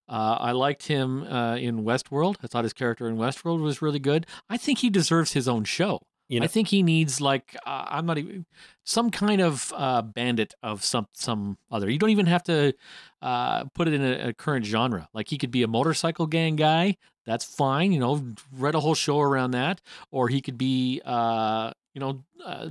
Uh, 0.10 0.38
I 0.40 0.52
liked 0.52 0.88
him 0.88 1.24
uh, 1.24 1.56
in 1.56 1.84
Westworld. 1.84 2.36
I 2.44 2.48
thought 2.48 2.66
his 2.66 2.74
character 2.74 3.08
in 3.08 3.16
Westworld 3.16 3.62
was 3.62 3.82
really 3.82 4.00
good. 4.00 4.26
I 4.50 4.58
think 4.58 4.80
he 4.80 4.90
deserves 4.90 5.34
his 5.34 5.48
own 5.48 5.64
show. 5.64 6.02
You 6.32 6.40
know- 6.40 6.46
I 6.46 6.48
think 6.48 6.70
he 6.70 6.82
needs 6.82 7.20
like 7.20 7.56
uh, 7.66 7.86
I'm 7.90 8.06
not 8.06 8.18
even 8.18 8.46
some 8.86 9.12
kind 9.12 9.42
of 9.42 9.72
uh, 9.76 10.02
bandit 10.02 10.54
of 10.64 10.84
some 10.84 11.08
some 11.14 11.58
other. 11.70 11.90
You 11.90 12.00
don't 12.00 12.10
even 12.10 12.26
have 12.28 12.44
to 12.44 12.74
uh, 13.22 13.66
put 13.76 13.88
it 13.88 13.94
in 13.94 14.02
a, 14.02 14.30
a 14.30 14.34
current 14.34 14.66
genre. 14.66 15.10
Like 15.14 15.28
he 15.30 15.38
could 15.38 15.52
be 15.52 15.62
a 15.64 15.68
motorcycle 15.68 16.28
gang 16.28 16.56
guy. 16.56 16.98
That's 17.26 17.44
fine. 17.46 17.92
You 17.92 18.00
know, 18.00 18.24
write 18.52 18.76
a 18.76 18.80
whole 18.80 18.96
show 18.96 19.20
around 19.20 19.52
that. 19.52 19.82
Or 20.10 20.28
he 20.30 20.42
could 20.42 20.58
be, 20.58 21.02
uh, 21.06 21.72
you 21.94 22.00
know, 22.00 22.24
uh, 22.44 22.70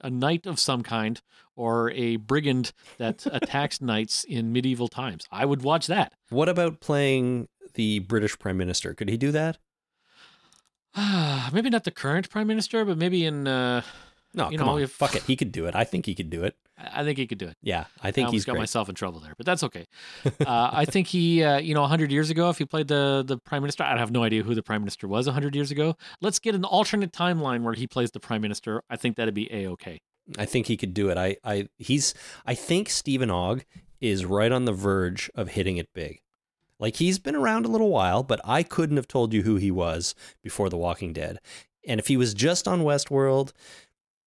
a 0.00 0.10
knight 0.10 0.46
of 0.46 0.58
some 0.58 0.82
kind 0.82 1.20
or 1.54 1.90
a 1.92 2.16
brigand 2.16 2.72
that 2.98 3.26
attacks 3.30 3.80
knights 3.90 4.24
in 4.24 4.52
medieval 4.52 4.88
times. 4.88 5.26
I 5.30 5.44
would 5.44 5.62
watch 5.62 5.86
that. 5.86 6.12
What 6.30 6.48
about 6.48 6.80
playing 6.80 7.48
the 7.74 8.00
British 8.00 8.38
Prime 8.38 8.56
Minister? 8.56 8.92
Could 8.92 9.08
he 9.08 9.16
do 9.16 9.30
that? 9.32 9.58
maybe 11.52 11.70
not 11.70 11.84
the 11.84 11.90
current 11.90 12.28
prime 12.30 12.46
minister, 12.46 12.84
but 12.84 12.98
maybe 12.98 13.24
in. 13.24 13.46
Uh, 13.46 13.82
No, 14.34 14.50
You 14.50 14.58
come 14.58 14.66
know, 14.66 14.72
on. 14.74 14.82
if- 14.82 14.92
Fuck 14.92 15.16
it. 15.16 15.22
He 15.22 15.36
could 15.36 15.50
do 15.52 15.64
it. 15.66 15.74
I 15.74 15.84
think 15.84 16.04
he 16.06 16.14
could 16.14 16.28
do 16.30 16.44
it. 16.44 16.54
I 16.78 17.00
I 17.00 17.04
think 17.04 17.18
he 17.18 17.26
could 17.26 17.38
do 17.38 17.46
it. 17.48 17.56
Yeah, 17.62 17.86
I 18.02 18.08
I 18.08 18.10
think 18.12 18.26
almost 18.26 18.34
he's 18.34 18.44
got 18.44 18.52
great. 18.52 18.60
myself 18.60 18.88
in 18.88 18.94
trouble 18.94 19.20
there, 19.20 19.34
but 19.36 19.46
that's 19.46 19.64
okay. 19.64 19.86
Uh, 20.46 20.70
I 20.72 20.84
think 20.84 21.06
he, 21.08 21.42
uh, 21.42 21.58
you 21.58 21.74
know, 21.74 21.80
100 21.80 22.12
years 22.12 22.30
ago, 22.30 22.50
if 22.50 22.58
he 22.58 22.64
played 22.66 22.88
the 22.88 23.24
the 23.26 23.38
prime 23.38 23.62
minister, 23.62 23.82
I 23.84 23.96
have 23.98 24.10
no 24.12 24.22
idea 24.22 24.42
who 24.42 24.54
the 24.54 24.62
prime 24.62 24.82
minister 24.82 25.08
was 25.08 25.26
100 25.26 25.54
years 25.56 25.70
ago. 25.70 25.96
Let's 26.20 26.38
get 26.38 26.54
an 26.54 26.64
alternate 26.64 27.12
timeline 27.12 27.62
where 27.62 27.74
he 27.74 27.86
plays 27.86 28.10
the 28.12 28.20
prime 28.20 28.42
minister. 28.42 28.82
I 28.90 28.96
think 28.96 29.16
that'd 29.16 29.34
be 29.34 29.48
a 29.52 29.66
okay. 29.70 30.00
I 30.38 30.44
think 30.44 30.66
he 30.66 30.76
could 30.76 30.92
do 30.92 31.08
it. 31.08 31.16
I, 31.16 31.36
I, 31.42 31.68
he's. 31.78 32.12
I 32.46 32.54
think 32.54 32.90
Steven 32.90 33.30
Ogg 33.30 33.64
is 34.00 34.24
right 34.26 34.52
on 34.52 34.66
the 34.66 34.72
verge 34.72 35.30
of 35.34 35.48
hitting 35.48 35.78
it 35.78 35.88
big. 35.94 36.20
Like 36.80 36.96
he's 36.96 37.18
been 37.18 37.34
around 37.34 37.64
a 37.64 37.68
little 37.68 37.90
while, 37.90 38.22
but 38.22 38.40
I 38.44 38.62
couldn't 38.62 38.96
have 38.96 39.08
told 39.08 39.32
you 39.32 39.42
who 39.42 39.56
he 39.56 39.70
was 39.70 40.14
before 40.42 40.68
The 40.68 40.76
Walking 40.76 41.12
Dead. 41.12 41.38
And 41.86 41.98
if 41.98 42.08
he 42.08 42.16
was 42.16 42.34
just 42.34 42.68
on 42.68 42.82
Westworld, 42.82 43.52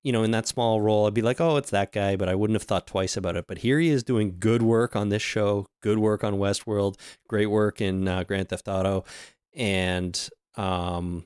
you 0.04 0.12
know, 0.12 0.24
in 0.24 0.32
that 0.32 0.48
small 0.48 0.82
role, 0.82 1.06
I'd 1.06 1.14
be 1.14 1.22
like, 1.22 1.40
oh, 1.40 1.58
it's 1.58 1.70
that 1.70 1.92
guy, 1.92 2.16
but 2.16 2.28
I 2.28 2.36
wouldn't 2.36 2.56
have 2.56 2.68
thought 2.68 2.88
twice 2.88 3.16
about 3.16 3.36
it. 3.36 3.46
But 3.48 3.60
here 3.60 3.80
he 3.80 3.90
is 3.90 4.04
doing 4.04 4.38
good 4.40 4.64
work 4.64 4.96
on 4.96 5.10
this 5.10 5.22
show, 5.22 5.68
good 5.82 6.00
work 6.00 6.24
on 6.24 6.36
Westworld, 6.36 6.96
great 7.28 7.48
work 7.48 7.82
in 7.82 8.08
uh, 8.08 8.24
Grand 8.24 8.50
Theft 8.50 8.68
Auto, 8.68 9.06
and 9.56 10.30
um, 10.56 11.26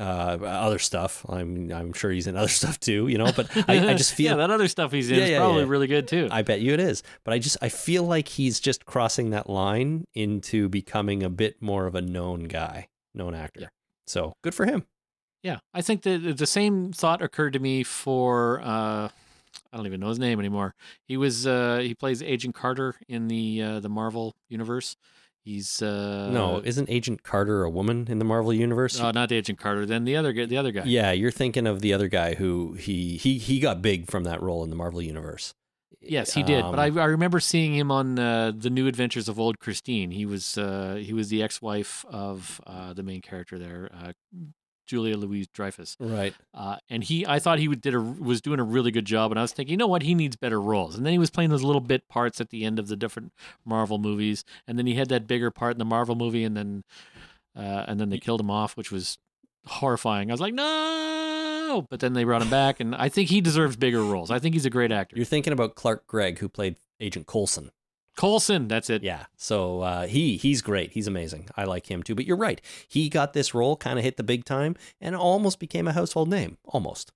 uh, 0.00 0.38
other 0.42 0.78
stuff. 0.78 1.26
I'm 1.28 1.70
I'm 1.70 1.92
sure 1.92 2.10
he's 2.10 2.26
in 2.26 2.36
other 2.36 2.48
stuff 2.60 2.80
too, 2.80 3.08
you 3.08 3.18
know. 3.18 3.30
But 3.36 3.50
I, 3.68 3.90
I 3.90 3.94
just 3.94 4.14
feel 4.16 4.32
yeah, 4.32 4.36
that 4.36 4.50
other 4.50 4.66
stuff 4.68 4.92
he's 4.92 5.10
in 5.10 5.18
Yeah, 5.18 5.24
is 5.24 5.30
yeah, 5.30 5.38
probably 5.38 5.64
really 5.66 5.86
good 5.86 6.08
too. 6.08 6.28
I 6.30 6.42
bet 6.42 6.60
you 6.60 6.72
it 6.72 6.80
is. 6.80 7.02
But 7.24 7.34
I 7.34 7.38
just 7.38 7.58
I 7.60 7.68
feel 7.68 8.04
like 8.04 8.28
he's 8.28 8.58
just 8.58 8.86
crossing 8.86 9.30
that 9.30 9.48
line 9.50 10.04
into 10.14 10.68
becoming 10.68 11.22
a 11.22 11.30
bit 11.30 11.60
more 11.60 11.86
of 11.86 11.94
a 11.94 12.00
known 12.00 12.44
guy, 12.44 12.88
known 13.14 13.34
actor. 13.34 13.70
So 14.06 14.32
good 14.42 14.54
for 14.54 14.64
him. 14.64 14.86
Yeah, 15.42 15.58
I 15.72 15.82
think 15.82 16.02
that 16.02 16.36
the 16.36 16.46
same 16.46 16.92
thought 16.92 17.22
occurred 17.22 17.52
to 17.54 17.58
me 17.58 17.82
for 17.82 18.60
uh, 18.62 19.08
I 19.72 19.76
don't 19.76 19.86
even 19.86 20.00
know 20.00 20.08
his 20.08 20.18
name 20.18 20.38
anymore. 20.38 20.74
He 21.06 21.16
was 21.16 21.46
uh, 21.46 21.78
he 21.82 21.94
plays 21.94 22.22
Agent 22.22 22.54
Carter 22.54 22.96
in 23.08 23.28
the 23.28 23.62
uh, 23.62 23.80
the 23.80 23.88
Marvel 23.88 24.34
universe. 24.48 24.96
He's 25.42 25.80
uh, 25.82 26.28
no, 26.30 26.60
isn't 26.64 26.90
Agent 26.90 27.22
Carter 27.22 27.64
a 27.64 27.70
woman 27.70 28.06
in 28.10 28.18
the 28.18 28.24
Marvel 28.24 28.52
universe? 28.52 29.00
uh, 29.00 29.10
not 29.12 29.32
Agent 29.32 29.58
Carter. 29.58 29.86
Then 29.86 30.04
the 30.04 30.16
other 30.16 30.32
guy, 30.32 30.44
the 30.46 30.56
other 30.58 30.70
guy. 30.72 30.82
yeah, 30.84 31.12
you're 31.12 31.30
thinking 31.30 31.66
of 31.66 31.80
the 31.80 31.92
other 31.94 32.08
guy 32.08 32.34
who 32.34 32.74
he 32.74 33.16
he 33.16 33.38
he 33.38 33.58
got 33.60 33.80
big 33.82 34.10
from 34.10 34.24
that 34.24 34.42
role 34.42 34.62
in 34.64 34.70
the 34.70 34.76
Marvel 34.76 35.00
universe. 35.02 35.54
Yes, 36.02 36.32
he 36.32 36.42
did. 36.42 36.62
but 36.62 36.78
I, 36.78 36.88
Um, 36.88 36.98
I 36.98 37.04
remember 37.04 37.40
seeing 37.40 37.74
him 37.74 37.90
on 37.90 38.18
uh, 38.18 38.52
the 38.56 38.70
New 38.70 38.86
Adventures 38.86 39.28
of 39.28 39.38
Old 39.38 39.58
Christine. 39.58 40.10
He 40.12 40.24
was 40.24 40.56
uh, 40.56 40.98
he 41.02 41.12
was 41.12 41.28
the 41.28 41.42
ex-wife 41.42 42.04
of 42.08 42.60
uh, 42.66 42.94
the 42.94 43.02
main 43.02 43.20
character 43.20 43.58
there, 43.58 43.90
uh, 43.92 44.12
Julia 44.90 45.16
Louise 45.16 45.46
Dreyfus. 45.46 45.96
right. 46.00 46.34
Uh, 46.52 46.76
and 46.88 47.04
he, 47.04 47.24
I 47.24 47.38
thought 47.38 47.60
he 47.60 47.68
would, 47.68 47.80
did 47.80 47.94
a, 47.94 48.00
was 48.00 48.40
doing 48.40 48.58
a 48.58 48.64
really 48.64 48.90
good 48.90 49.04
job. 49.04 49.30
And 49.30 49.38
I 49.38 49.42
was 49.42 49.52
thinking, 49.52 49.70
you 49.70 49.76
know 49.76 49.86
what, 49.86 50.02
he 50.02 50.16
needs 50.16 50.34
better 50.34 50.60
roles. 50.60 50.96
And 50.96 51.06
then 51.06 51.12
he 51.12 51.18
was 51.18 51.30
playing 51.30 51.50
those 51.50 51.62
little 51.62 51.80
bit 51.80 52.08
parts 52.08 52.40
at 52.40 52.50
the 52.50 52.64
end 52.64 52.80
of 52.80 52.88
the 52.88 52.96
different 52.96 53.32
Marvel 53.64 53.98
movies. 53.98 54.44
And 54.66 54.76
then 54.76 54.88
he 54.88 54.94
had 54.96 55.08
that 55.10 55.28
bigger 55.28 55.52
part 55.52 55.74
in 55.74 55.78
the 55.78 55.84
Marvel 55.84 56.16
movie, 56.16 56.42
and 56.42 56.56
then 56.56 56.82
uh, 57.56 57.84
and 57.86 58.00
then 58.00 58.10
they 58.10 58.18
killed 58.18 58.40
him 58.40 58.50
off, 58.50 58.76
which 58.76 58.90
was 58.90 59.18
horrifying. 59.66 60.30
I 60.30 60.34
was 60.34 60.40
like, 60.40 60.54
no. 60.54 61.86
But 61.88 62.00
then 62.00 62.14
they 62.14 62.24
brought 62.24 62.42
him 62.42 62.50
back, 62.50 62.80
and 62.80 62.96
I 62.96 63.08
think 63.08 63.28
he 63.28 63.40
deserves 63.40 63.76
bigger 63.76 64.02
roles. 64.02 64.30
I 64.30 64.40
think 64.40 64.54
he's 64.54 64.66
a 64.66 64.70
great 64.70 64.90
actor. 64.90 65.14
You're 65.16 65.24
thinking 65.24 65.52
about 65.52 65.76
Clark 65.76 66.06
Gregg 66.08 66.40
who 66.40 66.48
played 66.48 66.76
Agent 66.98 67.26
Coulson. 67.26 67.70
Coulson, 68.20 68.68
that's 68.68 68.90
it. 68.90 69.02
Yeah, 69.02 69.24
so 69.36 69.80
uh, 69.80 70.06
he 70.06 70.36
he's 70.36 70.60
great. 70.60 70.92
He's 70.92 71.06
amazing. 71.06 71.48
I 71.56 71.64
like 71.64 71.90
him 71.90 72.02
too. 72.02 72.14
But 72.14 72.26
you're 72.26 72.36
right. 72.36 72.60
He 72.86 73.08
got 73.08 73.32
this 73.32 73.54
role, 73.54 73.76
kind 73.76 73.98
of 73.98 74.04
hit 74.04 74.18
the 74.18 74.22
big 74.22 74.44
time, 74.44 74.76
and 75.00 75.16
almost 75.16 75.58
became 75.58 75.88
a 75.88 75.92
household 75.92 76.28
name. 76.28 76.58
Almost. 76.66 77.12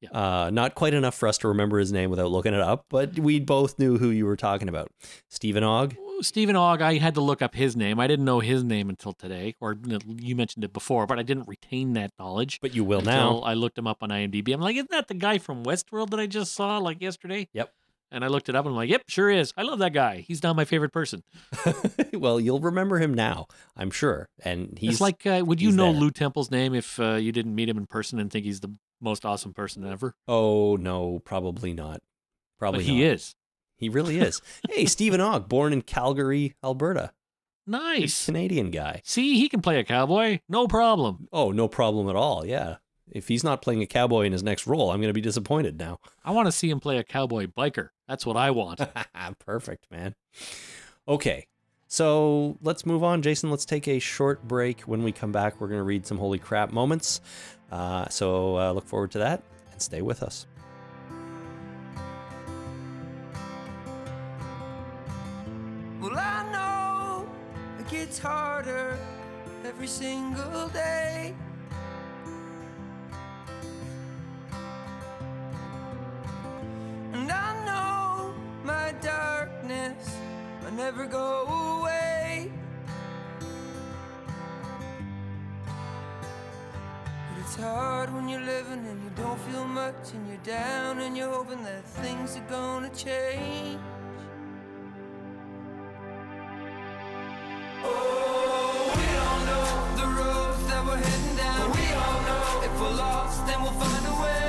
Yeah. 0.00 0.10
Uh, 0.10 0.50
not 0.50 0.76
quite 0.76 0.94
enough 0.94 1.16
for 1.16 1.28
us 1.28 1.38
to 1.38 1.48
remember 1.48 1.78
his 1.78 1.92
name 1.92 2.08
without 2.08 2.30
looking 2.30 2.54
it 2.54 2.60
up, 2.60 2.86
but 2.88 3.18
we 3.18 3.40
both 3.40 3.80
knew 3.80 3.98
who 3.98 4.10
you 4.10 4.26
were 4.26 4.36
talking 4.36 4.68
about. 4.68 4.92
Steven 5.28 5.64
Ogg. 5.64 5.96
Steven 6.20 6.54
Ogg, 6.54 6.82
I 6.82 6.98
had 6.98 7.14
to 7.14 7.20
look 7.20 7.42
up 7.42 7.54
his 7.56 7.76
name. 7.76 7.98
I 7.98 8.06
didn't 8.06 8.24
know 8.24 8.38
his 8.38 8.62
name 8.62 8.90
until 8.90 9.12
today, 9.12 9.56
or 9.60 9.76
you 10.06 10.36
mentioned 10.36 10.62
it 10.62 10.72
before, 10.72 11.06
but 11.06 11.18
I 11.18 11.22
didn't 11.22 11.48
retain 11.48 11.94
that 11.94 12.12
knowledge. 12.18 12.60
But 12.60 12.74
you 12.76 12.84
will 12.84 13.00
now. 13.00 13.38
I 13.38 13.54
looked 13.54 13.76
him 13.76 13.88
up 13.88 14.02
on 14.02 14.10
IMDb. 14.10 14.52
I'm 14.54 14.60
like, 14.60 14.76
isn't 14.76 14.90
that 14.90 15.08
the 15.08 15.14
guy 15.14 15.38
from 15.38 15.64
Westworld 15.64 16.10
that 16.10 16.20
I 16.20 16.26
just 16.26 16.54
saw 16.54 16.78
like 16.78 17.00
yesterday? 17.00 17.48
Yep. 17.52 17.72
And 18.12 18.24
I 18.24 18.28
looked 18.28 18.48
it 18.50 18.54
up 18.54 18.66
and 18.66 18.72
I'm 18.72 18.76
like, 18.76 18.90
yep, 18.90 19.02
sure 19.08 19.30
is. 19.30 19.54
I 19.56 19.62
love 19.62 19.78
that 19.78 19.94
guy. 19.94 20.24
He's 20.28 20.42
now 20.42 20.52
my 20.52 20.66
favorite 20.66 20.92
person. 20.92 21.22
well, 22.12 22.38
you'll 22.38 22.60
remember 22.60 22.98
him 22.98 23.14
now, 23.14 23.46
I'm 23.76 23.90
sure. 23.90 24.28
And 24.44 24.78
he's 24.78 24.92
it's 24.92 25.00
like, 25.00 25.26
uh, 25.26 25.42
would 25.44 25.62
you 25.62 25.72
know 25.72 25.92
there. 25.92 26.00
Lou 26.00 26.10
Temple's 26.10 26.50
name 26.50 26.74
if 26.74 27.00
uh, 27.00 27.14
you 27.14 27.32
didn't 27.32 27.54
meet 27.54 27.68
him 27.68 27.78
in 27.78 27.86
person 27.86 28.18
and 28.20 28.30
think 28.30 28.44
he's 28.44 28.60
the 28.60 28.74
most 29.00 29.24
awesome 29.24 29.54
person 29.54 29.84
ever? 29.84 30.14
oh 30.28 30.76
no, 30.76 31.20
probably 31.24 31.72
not. 31.72 32.00
Probably 32.58 32.80
but 32.80 32.86
he 32.86 32.98
not. 32.98 33.14
is. 33.14 33.34
He 33.78 33.88
really 33.88 34.20
is. 34.20 34.40
hey, 34.70 34.86
Steven 34.86 35.20
Ogg, 35.22 35.48
born 35.48 35.72
in 35.72 35.82
Calgary, 35.82 36.54
Alberta. 36.62 37.12
Nice. 37.66 38.26
Canadian 38.26 38.70
guy. 38.70 39.00
See, 39.04 39.38
he 39.38 39.48
can 39.48 39.62
play 39.62 39.78
a 39.78 39.84
cowboy. 39.84 40.40
No 40.48 40.68
problem. 40.68 41.28
Oh, 41.32 41.50
no 41.50 41.66
problem 41.68 42.08
at 42.08 42.16
all. 42.16 42.44
Yeah. 42.44 42.76
If 43.10 43.28
he's 43.28 43.44
not 43.44 43.62
playing 43.62 43.82
a 43.82 43.86
cowboy 43.86 44.24
in 44.24 44.32
his 44.32 44.42
next 44.42 44.66
role, 44.66 44.90
I'm 44.90 45.00
going 45.00 45.08
to 45.08 45.14
be 45.14 45.20
disappointed 45.20 45.78
now. 45.78 45.98
I 46.24 46.30
want 46.30 46.46
to 46.46 46.52
see 46.52 46.70
him 46.70 46.80
play 46.80 46.98
a 46.98 47.04
cowboy 47.04 47.46
biker. 47.46 47.88
That's 48.08 48.24
what 48.24 48.36
I 48.36 48.50
want. 48.50 48.80
Perfect, 49.38 49.90
man. 49.90 50.14
Okay. 51.06 51.46
So 51.88 52.56
let's 52.62 52.86
move 52.86 53.04
on. 53.04 53.20
Jason, 53.20 53.50
let's 53.50 53.66
take 53.66 53.86
a 53.86 53.98
short 53.98 54.48
break. 54.48 54.80
When 54.82 55.02
we 55.02 55.12
come 55.12 55.30
back, 55.30 55.60
we're 55.60 55.68
going 55.68 55.80
to 55.80 55.84
read 55.84 56.06
some 56.06 56.16
holy 56.16 56.38
crap 56.38 56.72
moments. 56.72 57.20
Uh, 57.70 58.08
so 58.08 58.56
uh, 58.56 58.72
look 58.72 58.86
forward 58.86 59.10
to 59.10 59.18
that 59.18 59.42
and 59.72 59.82
stay 59.82 60.00
with 60.00 60.22
us. 60.22 60.46
Well, 66.00 66.16
I 66.16 66.50
know 66.50 67.28
it 67.78 67.88
gets 67.90 68.18
harder 68.18 68.98
every 69.64 69.86
single 69.86 70.68
day. 70.68 71.34
And 77.12 77.30
I 77.30 77.64
know 77.66 78.34
my 78.64 78.92
darkness 79.02 80.16
will 80.64 80.72
never 80.72 81.06
go 81.06 81.80
away. 81.80 82.50
But 87.28 87.38
it's 87.40 87.56
hard 87.56 88.12
when 88.14 88.28
you're 88.28 88.40
living 88.40 88.86
and 88.86 89.02
you 89.04 89.10
don't 89.16 89.38
feel 89.40 89.64
much 89.64 90.12
and 90.14 90.26
you're 90.26 90.38
down 90.38 91.00
and 91.00 91.16
you're 91.16 91.30
hoping 91.30 91.62
that 91.64 91.84
things 91.84 92.36
are 92.36 92.48
gonna 92.48 92.88
change. 92.90 93.78
Oh, 97.84 98.32
we're 100.86 100.96
heading 100.96 101.36
down. 101.36 101.70
We 101.72 101.92
all 101.92 102.20
know 102.22 102.62
if 102.64 102.80
we're 102.80 102.96
lost, 102.96 103.46
then 103.46 103.62
we'll 103.62 103.72
find 103.72 104.06
a 104.06 104.22
way. 104.22 104.41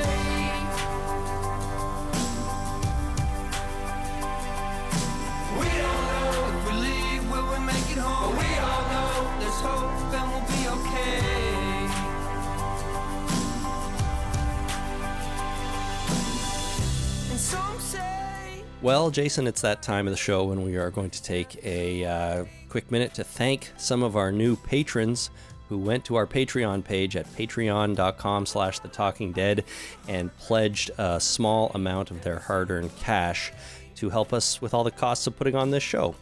Well, 18.84 19.12
Jason, 19.12 19.48
it's 19.48 19.62
that 19.62 19.82
time 19.82 20.08
of 20.08 20.12
the 20.12 20.18
show 20.18 20.44
when 20.44 20.62
we 20.62 20.76
are 20.76 20.92
going 20.92 21.10
to 21.12 21.24
take 21.24 21.58
a 21.64 22.04
uh, 22.04 22.46
quick 22.68 22.92
minute 22.92 23.14
to 23.14 23.24
thank 23.24 23.72
some 23.78 24.04
of 24.04 24.18
our 24.18 24.30
new 24.30 24.58
patrons 24.58 25.30
who 25.70 25.78
went 25.78 26.04
to 26.04 26.16
our 26.16 26.28
Patreon 26.28 26.84
page 26.84 27.16
at 27.16 27.26
patreon.com 27.34 28.46
slash 28.46 28.80
the 28.80 28.90
talking 28.90 29.32
dead 29.32 29.64
and 30.10 30.36
pledged 30.36 30.92
a 30.98 31.18
small 31.18 31.72
amount 31.76 32.12
of 32.12 32.24
their 32.24 32.40
hard-earned 32.40 32.94
cash 32.98 33.54
to 33.96 34.10
help 34.10 34.34
us 34.34 34.62
with 34.62 34.74
all 34.74 34.84
the 34.84 34.92
costs 34.92 35.28
of 35.28 35.38
putting 35.38 35.56
on 35.56 35.72
this 35.72 35.82
show. 35.82 36.14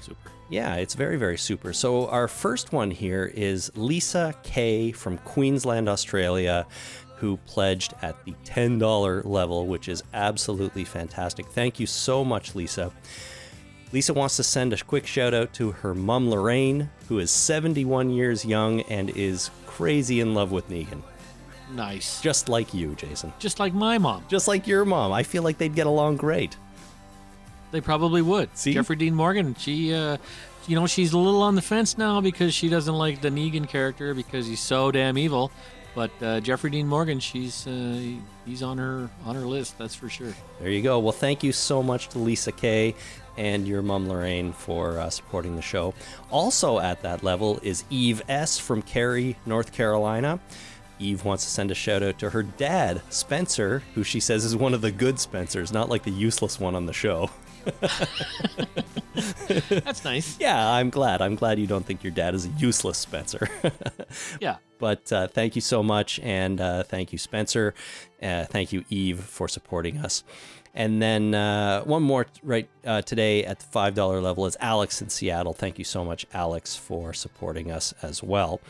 Super. 0.00 0.30
Yeah, 0.48 0.76
it's 0.76 0.94
very, 0.94 1.18
very 1.18 1.36
super. 1.36 1.74
So, 1.74 2.08
our 2.08 2.26
first 2.26 2.72
one 2.72 2.90
here 2.90 3.30
is 3.34 3.70
Lisa 3.76 4.34
K 4.44 4.92
from 4.92 5.18
Queensland, 5.18 5.90
Australia, 5.90 6.66
who 7.20 7.36
pledged 7.46 7.94
at 8.02 8.24
the 8.24 8.34
$10 8.44 9.24
level, 9.24 9.66
which 9.66 9.88
is 9.88 10.02
absolutely 10.14 10.84
fantastic. 10.84 11.46
Thank 11.46 11.80
you 11.80 11.86
so 11.86 12.24
much, 12.24 12.54
Lisa. 12.54 12.92
Lisa 13.92 14.12
wants 14.12 14.36
to 14.36 14.44
send 14.44 14.72
a 14.72 14.76
quick 14.76 15.06
shout 15.06 15.32
out 15.32 15.52
to 15.54 15.70
her 15.72 15.94
mom, 15.94 16.28
Lorraine, 16.28 16.90
who 17.08 17.18
is 17.18 17.30
71 17.30 18.10
years 18.10 18.44
young 18.44 18.82
and 18.82 19.10
is 19.10 19.50
crazy 19.66 20.20
in 20.20 20.34
love 20.34 20.52
with 20.52 20.68
Negan. 20.68 21.02
Nice. 21.72 22.20
Just 22.20 22.48
like 22.48 22.74
you, 22.74 22.94
Jason. 22.94 23.32
Just 23.38 23.58
like 23.58 23.74
my 23.74 23.98
mom. 23.98 24.24
Just 24.28 24.48
like 24.48 24.66
your 24.66 24.84
mom. 24.84 25.12
I 25.12 25.22
feel 25.22 25.42
like 25.42 25.58
they'd 25.58 25.74
get 25.74 25.86
along 25.86 26.16
great. 26.16 26.56
They 27.70 27.80
probably 27.80 28.22
would. 28.22 28.56
See? 28.56 28.72
Jeffrey 28.74 28.96
Dean 28.96 29.14
Morgan, 29.14 29.54
she, 29.54 29.92
uh, 29.92 30.16
you 30.66 30.74
know, 30.74 30.86
she's 30.86 31.12
a 31.12 31.18
little 31.18 31.42
on 31.42 31.54
the 31.54 31.62
fence 31.62 31.98
now 31.98 32.20
because 32.20 32.54
she 32.54 32.68
doesn't 32.68 32.94
like 32.94 33.20
the 33.20 33.28
Negan 33.30 33.68
character 33.68 34.14
because 34.14 34.46
he's 34.46 34.60
so 34.60 34.90
damn 34.90 35.18
evil. 35.18 35.50
But 35.98 36.12
uh, 36.22 36.38
Jeffrey 36.38 36.70
Dean 36.70 36.86
Morgan, 36.86 37.18
she's 37.18 37.66
uh, 37.66 38.00
he's 38.46 38.62
on 38.62 38.78
her 38.78 39.10
on 39.24 39.34
her 39.34 39.40
list. 39.40 39.76
That's 39.78 39.96
for 39.96 40.08
sure. 40.08 40.32
There 40.60 40.70
you 40.70 40.80
go. 40.80 41.00
Well, 41.00 41.10
thank 41.10 41.42
you 41.42 41.50
so 41.50 41.82
much 41.82 42.06
to 42.10 42.20
Lisa 42.20 42.52
Kay 42.52 42.94
and 43.36 43.66
your 43.66 43.82
mom 43.82 44.08
Lorraine 44.08 44.52
for 44.52 45.00
uh, 45.00 45.10
supporting 45.10 45.56
the 45.56 45.62
show. 45.62 45.94
Also 46.30 46.78
at 46.78 47.02
that 47.02 47.24
level 47.24 47.58
is 47.64 47.82
Eve 47.90 48.22
S 48.28 48.60
from 48.60 48.80
Cary, 48.80 49.38
North 49.44 49.72
Carolina. 49.72 50.38
Eve 51.00 51.24
wants 51.24 51.42
to 51.42 51.50
send 51.50 51.72
a 51.72 51.74
shout 51.74 52.04
out 52.04 52.16
to 52.20 52.30
her 52.30 52.44
dad, 52.44 53.02
Spencer, 53.10 53.82
who 53.96 54.04
she 54.04 54.20
says 54.20 54.44
is 54.44 54.54
one 54.54 54.74
of 54.74 54.82
the 54.82 54.92
good 54.92 55.18
Spencers, 55.18 55.72
not 55.72 55.88
like 55.88 56.04
the 56.04 56.12
useless 56.12 56.60
one 56.60 56.76
on 56.76 56.86
the 56.86 56.92
show. 56.92 57.28
That's 59.68 60.04
nice. 60.04 60.38
Yeah, 60.38 60.70
I'm 60.70 60.90
glad. 60.90 61.20
I'm 61.22 61.34
glad 61.34 61.58
you 61.58 61.66
don't 61.66 61.84
think 61.84 62.04
your 62.04 62.12
dad 62.12 62.34
is 62.34 62.46
a 62.46 62.50
useless 62.50 62.98
Spencer. 62.98 63.48
Yeah. 64.40 64.56
But 64.78 65.12
uh, 65.12 65.26
thank 65.26 65.54
you 65.56 65.60
so 65.60 65.82
much, 65.82 66.20
and 66.20 66.60
uh, 66.60 66.84
thank 66.84 67.12
you, 67.12 67.18
Spencer. 67.18 67.74
Uh, 68.22 68.44
thank 68.44 68.72
you, 68.72 68.84
Eve, 68.88 69.20
for 69.20 69.48
supporting 69.48 69.98
us. 69.98 70.22
And 70.74 71.02
then 71.02 71.34
uh, 71.34 71.82
one 71.84 72.02
more 72.02 72.26
right 72.42 72.68
uh, 72.86 73.02
today 73.02 73.44
at 73.44 73.58
the 73.60 73.66
five 73.66 73.94
dollar 73.94 74.20
level 74.20 74.46
is 74.46 74.56
Alex 74.60 75.02
in 75.02 75.08
Seattle. 75.08 75.52
Thank 75.52 75.78
you 75.78 75.84
so 75.84 76.04
much, 76.04 76.26
Alex, 76.32 76.76
for 76.76 77.12
supporting 77.12 77.70
us 77.70 77.94
as 78.02 78.22
well. 78.22 78.60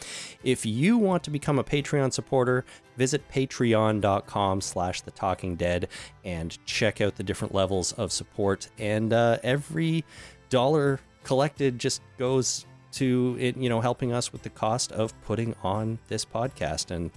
If 0.42 0.64
you 0.64 0.96
want 0.96 1.22
to 1.24 1.30
become 1.30 1.58
a 1.58 1.64
Patreon 1.64 2.12
supporter, 2.12 2.64
visit 2.96 3.28
patreon.com/slash 3.30 5.02
The 5.02 5.10
Talking 5.10 5.56
Dead 5.56 5.88
and 6.24 6.56
check 6.64 7.00
out 7.00 7.16
the 7.16 7.22
different 7.22 7.54
levels 7.54 7.92
of 7.92 8.12
support. 8.12 8.68
And 8.78 9.12
uh, 9.12 9.38
every 9.42 10.04
dollar 10.48 11.00
collected 11.24 11.78
just 11.78 12.00
goes 12.16 12.64
to 12.92 13.36
it, 13.38 13.56
you 13.56 13.68
know, 13.68 13.80
helping 13.80 14.12
us 14.12 14.32
with 14.32 14.42
the 14.42 14.50
cost 14.50 14.92
of 14.92 15.12
putting 15.22 15.54
on 15.62 15.98
this 16.08 16.24
podcast 16.24 16.90
and 16.90 17.10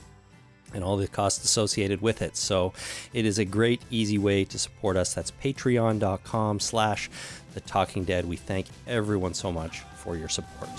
and 0.74 0.84
all 0.84 0.98
the 0.98 1.08
costs 1.08 1.44
associated 1.44 2.02
with 2.02 2.22
it. 2.22 2.36
So 2.38 2.74
it 3.14 3.26
is 3.26 3.40
a 3.40 3.46
great, 3.46 3.82
easy 3.90 4.18
way 4.18 4.46
to 4.46 4.60
support 4.60 4.98
us. 4.98 5.14
That's 5.14 5.32
patreon.com 5.32 6.60
slash 6.60 7.10
the 7.54 7.62
talking 7.62 8.04
dead. 8.04 8.26
We 8.26 8.38
thank 8.38 8.68
everyone 8.88 9.34
so 9.34 9.52
much 9.52 9.82
for 9.98 10.16
your 10.18 10.30
support. 10.30 10.70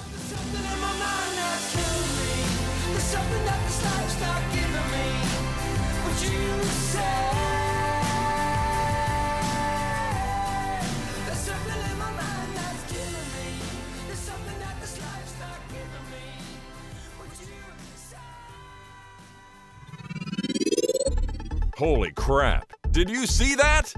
Holy 21.77 22.13
crap. 22.13 22.73
Did 22.91 23.11
you 23.11 23.27
see 23.27 23.55
that? 23.55 23.95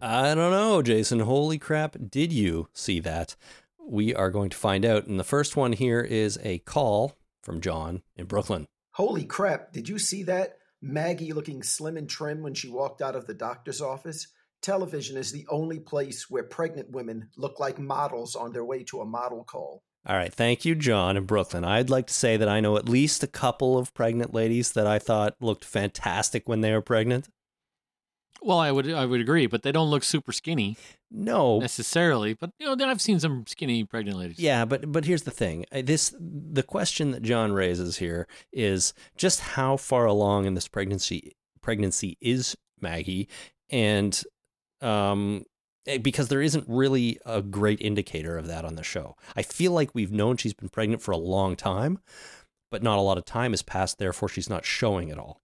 I 0.00 0.34
don't 0.34 0.50
know, 0.50 0.82
Jason. 0.82 1.20
Holy 1.20 1.58
crap, 1.58 1.96
did 2.10 2.32
you 2.32 2.68
see 2.72 3.00
that? 3.00 3.36
We 3.84 4.14
are 4.14 4.30
going 4.30 4.50
to 4.50 4.56
find 4.56 4.84
out. 4.84 5.06
And 5.06 5.18
the 5.18 5.24
first 5.24 5.56
one 5.56 5.72
here 5.72 6.00
is 6.00 6.38
a 6.42 6.58
call 6.60 7.16
from 7.42 7.60
John 7.60 8.02
in 8.16 8.26
Brooklyn. 8.26 8.66
Holy 8.92 9.24
crap, 9.24 9.72
did 9.72 9.88
you 9.88 9.98
see 9.98 10.22
that? 10.24 10.58
Maggie 10.80 11.32
looking 11.32 11.62
slim 11.62 11.96
and 11.96 12.08
trim 12.08 12.42
when 12.42 12.54
she 12.54 12.68
walked 12.68 13.02
out 13.02 13.14
of 13.14 13.26
the 13.26 13.34
doctor's 13.34 13.80
office? 13.80 14.28
television 14.62 15.16
is 15.16 15.32
the 15.32 15.46
only 15.50 15.80
place 15.80 16.30
where 16.30 16.44
pregnant 16.44 16.90
women 16.90 17.28
look 17.36 17.60
like 17.60 17.78
models 17.78 18.34
on 18.36 18.52
their 18.52 18.64
way 18.64 18.84
to 18.84 19.00
a 19.00 19.06
model 19.06 19.44
call. 19.44 19.82
All 20.04 20.16
right. 20.16 20.32
Thank 20.34 20.64
you, 20.64 20.74
John 20.74 21.16
in 21.16 21.24
Brooklyn. 21.26 21.64
I'd 21.64 21.88
like 21.90 22.08
to 22.08 22.14
say 22.14 22.36
that 22.36 22.48
I 22.48 22.58
know 22.60 22.76
at 22.76 22.88
least 22.88 23.22
a 23.22 23.28
couple 23.28 23.78
of 23.78 23.94
pregnant 23.94 24.34
ladies 24.34 24.72
that 24.72 24.86
I 24.86 24.98
thought 24.98 25.36
looked 25.40 25.64
fantastic 25.64 26.48
when 26.48 26.60
they 26.60 26.72
were 26.72 26.80
pregnant. 26.82 27.28
Well, 28.44 28.58
I 28.58 28.72
would 28.72 28.90
I 28.90 29.06
would 29.06 29.20
agree, 29.20 29.46
but 29.46 29.62
they 29.62 29.70
don't 29.70 29.90
look 29.90 30.02
super 30.02 30.32
skinny 30.32 30.76
No. 31.12 31.60
necessarily. 31.60 32.34
But 32.34 32.50
you 32.58 32.74
know, 32.74 32.88
I've 32.88 33.00
seen 33.00 33.20
some 33.20 33.44
skinny 33.46 33.84
pregnant 33.84 34.18
ladies. 34.18 34.40
Yeah, 34.40 34.64
but 34.64 34.90
but 34.90 35.04
here's 35.04 35.22
the 35.22 35.30
thing. 35.30 35.64
This 35.70 36.12
the 36.18 36.64
question 36.64 37.12
that 37.12 37.22
John 37.22 37.52
raises 37.52 37.98
here 37.98 38.26
is 38.52 38.94
just 39.16 39.38
how 39.40 39.76
far 39.76 40.06
along 40.06 40.46
in 40.46 40.54
this 40.54 40.66
pregnancy 40.66 41.36
pregnancy 41.60 42.18
is 42.20 42.56
Maggie 42.80 43.28
and 43.70 44.20
um 44.80 45.44
Eh, 45.86 45.98
because 45.98 46.28
there 46.28 46.42
isn't 46.42 46.64
really 46.68 47.18
a 47.26 47.42
great 47.42 47.80
indicator 47.80 48.38
of 48.38 48.46
that 48.46 48.64
on 48.64 48.76
the 48.76 48.84
show. 48.84 49.16
I 49.34 49.42
feel 49.42 49.72
like 49.72 49.94
we've 49.94 50.12
known 50.12 50.36
she's 50.36 50.54
been 50.54 50.68
pregnant 50.68 51.02
for 51.02 51.10
a 51.10 51.16
long 51.16 51.56
time, 51.56 51.98
but 52.70 52.82
not 52.82 52.98
a 52.98 53.02
lot 53.02 53.18
of 53.18 53.24
time 53.24 53.52
has 53.52 53.62
passed 53.62 53.98
therefore 53.98 54.28
she's 54.28 54.48
not 54.50 54.64
showing 54.64 55.10
at 55.10 55.18
all. 55.18 55.40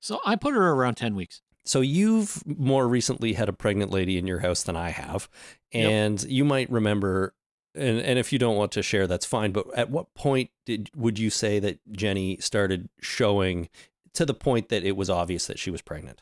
So 0.00 0.18
I 0.24 0.36
put 0.36 0.54
her 0.54 0.72
around 0.72 0.96
ten 0.96 1.14
weeks. 1.14 1.42
So 1.64 1.80
you've 1.80 2.42
more 2.44 2.88
recently 2.88 3.34
had 3.34 3.48
a 3.48 3.52
pregnant 3.52 3.92
lady 3.92 4.18
in 4.18 4.26
your 4.26 4.40
house 4.40 4.64
than 4.64 4.74
I 4.76 4.90
have, 4.90 5.28
Yep. 5.72 5.90
and 5.90 6.22
you 6.24 6.44
might 6.44 6.70
remember. 6.70 7.34
And 7.74 8.00
and 8.00 8.18
if 8.18 8.32
you 8.32 8.38
don't 8.38 8.56
want 8.56 8.72
to 8.72 8.82
share, 8.82 9.06
that's 9.06 9.24
fine. 9.24 9.52
But 9.52 9.66
at 9.74 9.88
what 9.90 10.12
point 10.14 10.50
did 10.66 10.90
would 10.96 11.18
you 11.20 11.30
say 11.30 11.58
that 11.60 11.78
Jenny 11.92 12.36
started 12.38 12.88
showing 13.00 13.68
to 14.14 14.26
the 14.26 14.34
point 14.34 14.68
that 14.70 14.84
it 14.84 14.96
was 14.96 15.08
obvious 15.08 15.46
that 15.46 15.58
she 15.58 15.70
was 15.70 15.80
pregnant? 15.82 16.20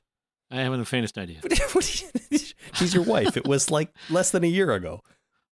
I 0.50 0.60
haven't 0.62 0.80
the 0.80 0.86
faintest 0.86 1.16
idea. 1.18 1.40
What 1.72 1.84
do 1.84 2.04
you- 2.30 2.38
She's 2.74 2.94
your 2.94 3.04
wife. 3.04 3.36
It 3.36 3.46
was 3.46 3.70
like 3.70 3.90
less 4.08 4.30
than 4.30 4.44
a 4.44 4.48
year 4.48 4.72
ago. 4.72 5.00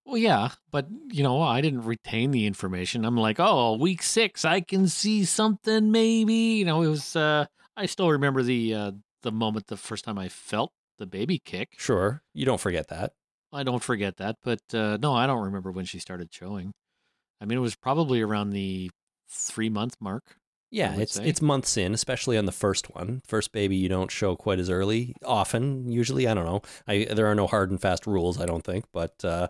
Well, 0.04 0.16
yeah, 0.16 0.50
but 0.70 0.86
you 1.12 1.22
know, 1.22 1.42
I 1.42 1.60
didn't 1.60 1.82
retain 1.82 2.30
the 2.30 2.46
information. 2.46 3.04
I'm 3.04 3.16
like, 3.16 3.36
oh, 3.38 3.76
week 3.76 4.02
six, 4.02 4.44
I 4.44 4.60
can 4.60 4.88
see 4.88 5.24
something, 5.24 5.90
maybe. 5.92 6.34
You 6.34 6.64
know, 6.64 6.82
it 6.82 6.88
was. 6.88 7.14
uh 7.16 7.46
I 7.76 7.86
still 7.86 8.10
remember 8.10 8.42
the 8.42 8.74
uh 8.74 8.92
the 9.22 9.32
moment 9.32 9.66
the 9.66 9.76
first 9.76 10.04
time 10.04 10.18
I 10.18 10.28
felt 10.28 10.72
the 10.98 11.06
baby 11.06 11.38
kick. 11.44 11.74
Sure, 11.78 12.22
you 12.34 12.44
don't 12.46 12.60
forget 12.60 12.88
that. 12.88 13.12
I 13.52 13.62
don't 13.64 13.82
forget 13.82 14.16
that, 14.16 14.36
but 14.42 14.60
uh 14.72 14.96
no, 15.00 15.14
I 15.14 15.26
don't 15.26 15.44
remember 15.44 15.70
when 15.72 15.84
she 15.84 15.98
started 15.98 16.28
showing. 16.32 16.72
I 17.40 17.44
mean, 17.44 17.58
it 17.58 17.62
was 17.62 17.76
probably 17.76 18.20
around 18.22 18.50
the 18.50 18.90
three 19.30 19.68
month 19.68 19.96
mark. 20.00 20.36
Yeah, 20.70 20.94
it's 20.96 21.14
say. 21.14 21.26
it's 21.26 21.40
months 21.40 21.76
in, 21.76 21.94
especially 21.94 22.36
on 22.36 22.44
the 22.44 22.52
first 22.52 22.94
one. 22.94 23.22
First 23.26 23.52
baby, 23.52 23.76
you 23.76 23.88
don't 23.88 24.10
show 24.10 24.36
quite 24.36 24.58
as 24.58 24.68
early. 24.68 25.14
Often, 25.24 25.90
usually, 25.90 26.28
I 26.28 26.34
don't 26.34 26.44
know. 26.44 26.62
I 26.86 27.06
there 27.10 27.26
are 27.26 27.34
no 27.34 27.46
hard 27.46 27.70
and 27.70 27.80
fast 27.80 28.06
rules, 28.06 28.40
I 28.40 28.44
don't 28.46 28.64
think. 28.64 28.84
But 28.92 29.24
uh, 29.24 29.48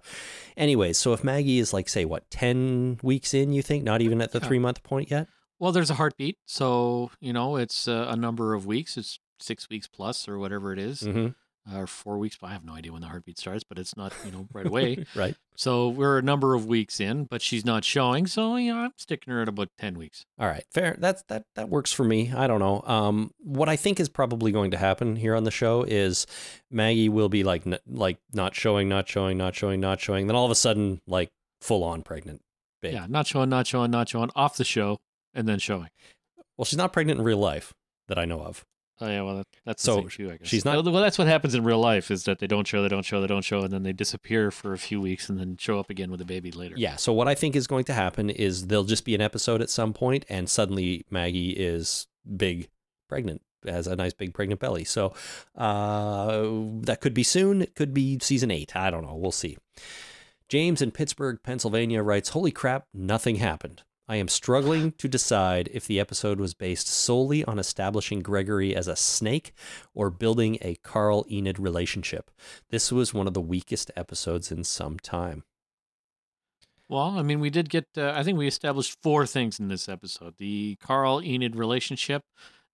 anyways, 0.57 0.97
so 0.99 1.13
if 1.13 1.25
Maggie 1.25 1.59
is 1.59 1.73
like, 1.73 1.89
say, 1.89 2.05
what 2.05 2.31
ten 2.31 2.99
weeks 3.03 3.35
in, 3.35 3.53
you 3.53 3.63
think, 3.63 3.83
not 3.85 4.01
even 4.01 4.21
at 4.23 4.33
the 4.33 4.39
Yeah. 4.41 4.47
three 4.47 4.59
month 4.59 4.83
point 4.83 5.11
yet? 5.11 5.27
Well, 5.59 5.73
there's 5.73 5.91
a 5.91 5.95
heartbeat, 5.95 6.39
so 6.47 7.11
you 7.21 7.33
know 7.33 7.57
it's 7.57 7.89
uh, 7.89 8.07
a 8.09 8.15
number 8.17 8.55
of 8.55 8.65
weeks. 8.65 8.97
It's 8.97 9.19
six 9.41 9.69
weeks 9.69 9.89
plus 9.89 10.29
or 10.29 10.39
whatever 10.39 10.73
it 10.73 10.79
is, 10.79 11.03
Mm-hmm. 11.03 11.29
Or 11.75 11.87
four 11.87 12.19
weeks. 12.19 12.37
But 12.41 12.49
I 12.49 12.53
have 12.53 12.65
no 12.65 12.75
idea 12.75 12.93
when 12.93 13.01
the 13.03 13.09
heartbeat 13.09 13.39
starts, 13.39 13.65
but 13.65 13.79
it's 13.79 13.97
not 13.97 14.13
you 14.25 14.31
know 14.33 14.47
right 14.53 14.67
away. 14.73 15.05
right. 15.15 15.35
So 15.57 15.89
we're 15.89 16.19
a 16.19 16.23
number 16.23 16.55
of 16.55 16.67
weeks 16.67 17.01
in, 17.01 17.25
but 17.25 17.43
she's 17.43 17.65
not 17.65 17.85
showing. 17.85 18.27
So 18.27 18.57
you 18.57 18.73
know, 18.75 18.81
I'm 18.81 18.93
sticking 18.97 19.33
her 19.33 19.43
at 19.43 19.49
about 19.49 19.69
ten 19.79 19.99
weeks. 19.99 20.25
All 20.39 20.47
right, 20.47 20.65
fair. 20.73 20.97
That's 20.99 21.23
that 21.29 21.45
that 21.57 21.69
works 21.69 21.93
for 21.93 22.05
me. 22.05 22.33
I 22.35 22.47
don't 22.47 22.61
know. 22.61 22.83
Um, 22.87 23.33
what 23.39 23.69
I 23.69 23.77
think 23.77 23.99
is 24.01 24.09
probably 24.09 24.53
going 24.53 24.71
to 24.71 24.77
happen 24.77 25.17
here 25.17 25.35
on 25.35 25.45
the 25.45 25.51
show 25.51 25.83
is 25.83 26.27
Maggie 26.71 27.09
will 27.09 27.29
be 27.29 27.43
like 27.45 27.67
n- 27.67 27.79
like 27.87 28.19
not 28.33 28.55
showing, 28.55 28.89
not 28.89 29.09
showing, 29.09 29.37
not 29.39 29.55
showing, 29.55 29.81
not 29.81 30.01
showing. 30.01 30.27
Then 30.27 30.37
all 30.37 30.45
of 30.45 30.51
a 30.51 30.55
sudden, 30.57 31.01
like 31.07 31.31
full 31.61 31.83
on 31.85 32.03
pregnant. 32.03 32.41
Big. 32.81 32.93
Yeah, 32.93 33.07
not 33.09 33.27
showing, 33.27 33.49
not 33.49 33.67
showing, 33.67 33.91
not 33.91 34.09
showing. 34.09 34.31
Off 34.37 34.57
the 34.57 34.65
show 34.65 34.99
and 35.35 35.49
then 35.49 35.59
showing. 35.59 35.89
Well, 36.57 36.65
she's 36.65 36.77
not 36.79 36.93
pregnant 36.93 37.19
in 37.19 37.25
real 37.25 37.39
life 37.39 37.73
that 38.07 38.19
I 38.19 38.25
know 38.25 38.41
of. 38.41 38.65
Oh 39.01 39.07
yeah, 39.09 39.23
well 39.23 39.37
that, 39.39 39.47
that's 39.65 39.83
So, 39.83 40.03
too. 40.03 40.31
I 40.33 40.37
guess 40.39 40.49
she's 40.49 40.65
not- 40.65 40.85
Well, 40.85 40.95
that's 41.03 41.19
what 41.19 41.29
happens 41.29 41.55
in 41.55 41.63
real 41.65 41.79
life 41.79 42.11
is 42.11 42.25
that 42.25 42.41
they 42.41 42.47
don't 42.49 42.67
show, 42.67 42.83
they 42.83 42.89
don't 42.89 43.05
show, 43.05 43.21
they 43.21 43.27
don't 43.29 43.45
show, 43.45 43.61
and 43.61 43.73
then 43.73 43.85
they 43.85 43.93
disappear 43.93 44.51
for 44.51 44.73
a 44.73 44.79
few 44.79 45.01
weeks 45.01 45.29
and 45.29 45.39
then 45.39 45.57
show 45.57 45.79
up 45.79 45.89
again 45.89 46.11
with 46.11 46.21
a 46.21 46.25
baby 46.25 46.51
later. 46.51 46.75
Yeah. 46.77 46.97
So 46.97 47.13
what 47.13 47.29
I 47.29 47.35
think 47.37 47.55
is 47.55 47.67
going 47.69 47.85
to 47.85 47.93
happen 47.93 48.29
is 48.29 48.67
there'll 48.67 48.85
just 48.85 49.05
be 49.05 49.15
an 49.15 49.21
episode 49.21 49.63
at 49.63 49.71
some 49.71 49.93
point, 49.93 50.25
and 50.29 50.49
suddenly 50.51 51.05
Maggie 51.11 51.51
is 51.51 52.09
big, 52.37 52.69
pregnant, 53.09 53.41
has 53.67 53.87
a 53.87 53.95
nice 53.95 54.15
big 54.15 54.35
pregnant 54.35 54.61
belly. 54.61 54.85
So 54.85 55.15
uh, 55.57 56.49
that 56.83 57.01
could 57.01 57.15
be 57.15 57.23
soon. 57.23 57.63
It 57.63 57.75
could 57.75 57.95
be 57.95 58.19
season 58.21 58.51
eight. 58.51 58.75
I 58.77 58.91
don't 58.91 59.05
know. 59.05 59.15
We'll 59.15 59.31
see. 59.33 59.57
James 60.49 60.81
in 60.81 60.91
Pittsburgh, 60.93 61.39
Pennsylvania 61.43 62.03
writes, 62.03 62.31
"Holy 62.31 62.51
crap! 62.51 62.87
Nothing 62.95 63.37
happened." 63.37 63.83
I 64.09 64.17
am 64.17 64.29
struggling 64.29 64.93
to 64.93 65.07
decide 65.07 65.69
if 65.73 65.87
the 65.87 66.01
episode 66.01 66.41
was 66.41 66.55
based 66.55 66.89
solely 66.89 67.45
on 67.45 67.59
establishing 67.59 68.21
Gregory 68.21 68.75
as 68.75 68.89
a 68.89 68.97
snake 68.97 69.53
or 69.95 70.09
building 70.09 70.57
a 70.63 70.77
Carl 70.77 71.27
Enid 71.31 71.59
relationship. 71.59 72.31
This 72.71 72.91
was 72.91 73.13
one 73.13 73.27
of 73.27 73.35
the 73.35 73.41
weakest 73.43 73.91
episodes 73.97 74.51
in 74.51 74.65
some 74.65 74.99
time. 74.99 75.45
Well, 76.89 77.19
I 77.19 77.23
mean, 77.23 77.39
we 77.39 77.51
did 77.51 77.69
get. 77.69 77.87
Uh, 77.99 78.15
I 78.17 78.23
think 78.23 78.39
we 78.39 78.47
established 78.47 78.97
four 79.03 79.27
things 79.27 79.61
in 79.61 79.69
this 79.69 79.91
episode: 79.91 80.39
the 80.39 80.79
Carl 80.81 81.21
Enid 81.23 81.55
relationship, 81.55 82.23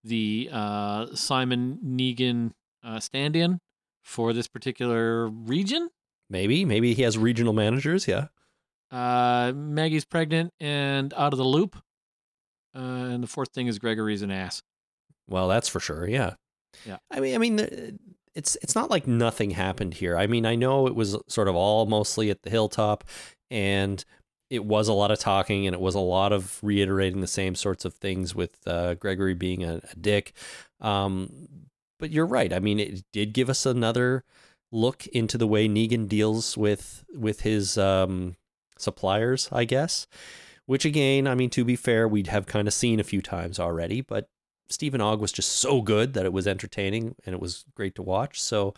the 0.05 0.49
uh, 0.53 1.07
Simon 1.15 1.79
Negan 1.85 2.51
uh, 2.81 3.01
stand-in 3.01 3.59
for 4.01 4.31
this 4.31 4.47
particular 4.47 5.27
region. 5.27 5.89
Maybe, 6.29 6.63
maybe 6.63 6.93
he 6.93 7.03
has 7.03 7.17
regional 7.17 7.51
managers. 7.51 8.07
Yeah. 8.07 8.27
Uh, 8.95 9.51
Maggie's 9.53 10.05
pregnant 10.05 10.53
and 10.61 11.13
out 11.15 11.33
of 11.33 11.37
the 11.37 11.43
loop. 11.43 11.75
Uh, 12.73 12.79
and 13.11 13.23
the 13.23 13.27
fourth 13.27 13.49
thing 13.53 13.67
is 13.67 13.77
Gregory's 13.77 14.21
an 14.21 14.31
ass. 14.31 14.61
Well, 15.27 15.49
that's 15.49 15.67
for 15.67 15.81
sure. 15.81 16.07
Yeah. 16.07 16.35
Yeah. 16.85 16.97
I 17.11 17.19
mean, 17.19 17.35
I 17.35 17.37
mean, 17.37 17.99
it's 18.33 18.57
it's 18.61 18.75
not 18.75 18.89
like 18.89 19.05
nothing 19.05 19.51
happened 19.51 19.95
here. 19.95 20.17
I 20.17 20.27
mean, 20.27 20.45
I 20.45 20.55
know 20.55 20.87
it 20.87 20.95
was 20.95 21.17
sort 21.27 21.47
of 21.49 21.55
all 21.55 21.85
mostly 21.85 22.29
at 22.29 22.43
the 22.43 22.49
hilltop, 22.49 23.03
and 23.51 24.03
it 24.49 24.63
was 24.63 24.87
a 24.87 24.93
lot 24.93 25.11
of 25.11 25.19
talking, 25.19 25.67
and 25.67 25.73
it 25.73 25.81
was 25.81 25.95
a 25.95 25.99
lot 25.99 26.31
of 26.31 26.59
reiterating 26.61 27.19
the 27.19 27.27
same 27.27 27.55
sorts 27.55 27.83
of 27.83 27.95
things 27.95 28.33
with 28.33 28.59
uh, 28.65 28.93
Gregory 28.95 29.33
being 29.33 29.63
a, 29.63 29.81
a 29.91 29.95
dick. 29.99 30.33
Um, 30.79 31.47
but 31.99 32.11
you're 32.11 32.25
right. 32.25 32.53
I 32.53 32.59
mean, 32.59 32.79
it 32.79 33.03
did 33.11 33.33
give 33.33 33.49
us 33.49 33.65
another 33.65 34.23
look 34.71 35.07
into 35.07 35.37
the 35.37 35.47
way 35.47 35.67
Negan 35.67 36.07
deals 36.07 36.57
with 36.57 37.03
with 37.13 37.41
his 37.41 37.77
um, 37.77 38.35
suppliers, 38.77 39.49
I 39.51 39.65
guess. 39.65 40.07
Which 40.65 40.85
again, 40.85 41.27
I 41.27 41.35
mean, 41.35 41.49
to 41.51 41.63
be 41.63 41.75
fair, 41.75 42.07
we'd 42.07 42.27
have 42.27 42.47
kind 42.47 42.67
of 42.67 42.73
seen 42.73 42.99
a 42.99 43.03
few 43.03 43.21
times 43.21 43.59
already, 43.59 44.01
but 44.01 44.29
Steven 44.67 44.99
Ogg 45.01 45.19
was 45.19 45.31
just 45.31 45.51
so 45.51 45.81
good 45.81 46.13
that 46.13 46.25
it 46.25 46.33
was 46.33 46.47
entertaining 46.47 47.15
and 47.25 47.35
it 47.35 47.39
was 47.39 47.65
great 47.75 47.93
to 47.95 48.01
watch. 48.01 48.41
So, 48.41 48.73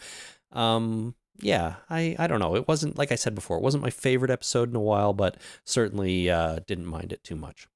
um, 0.51 1.15
yeah, 1.39 1.75
I, 1.89 2.15
I 2.19 2.27
don't 2.27 2.39
know. 2.39 2.55
It 2.55 2.67
wasn't, 2.67 2.97
like 2.97 3.11
I 3.11 3.15
said 3.15 3.35
before, 3.35 3.57
it 3.57 3.63
wasn't 3.63 3.83
my 3.83 3.89
favorite 3.89 4.31
episode 4.31 4.69
in 4.69 4.75
a 4.75 4.81
while, 4.81 5.13
but 5.13 5.37
certainly 5.63 6.29
uh, 6.29 6.59
didn't 6.67 6.87
mind 6.87 7.13
it 7.13 7.23
too 7.23 7.35
much. 7.35 7.67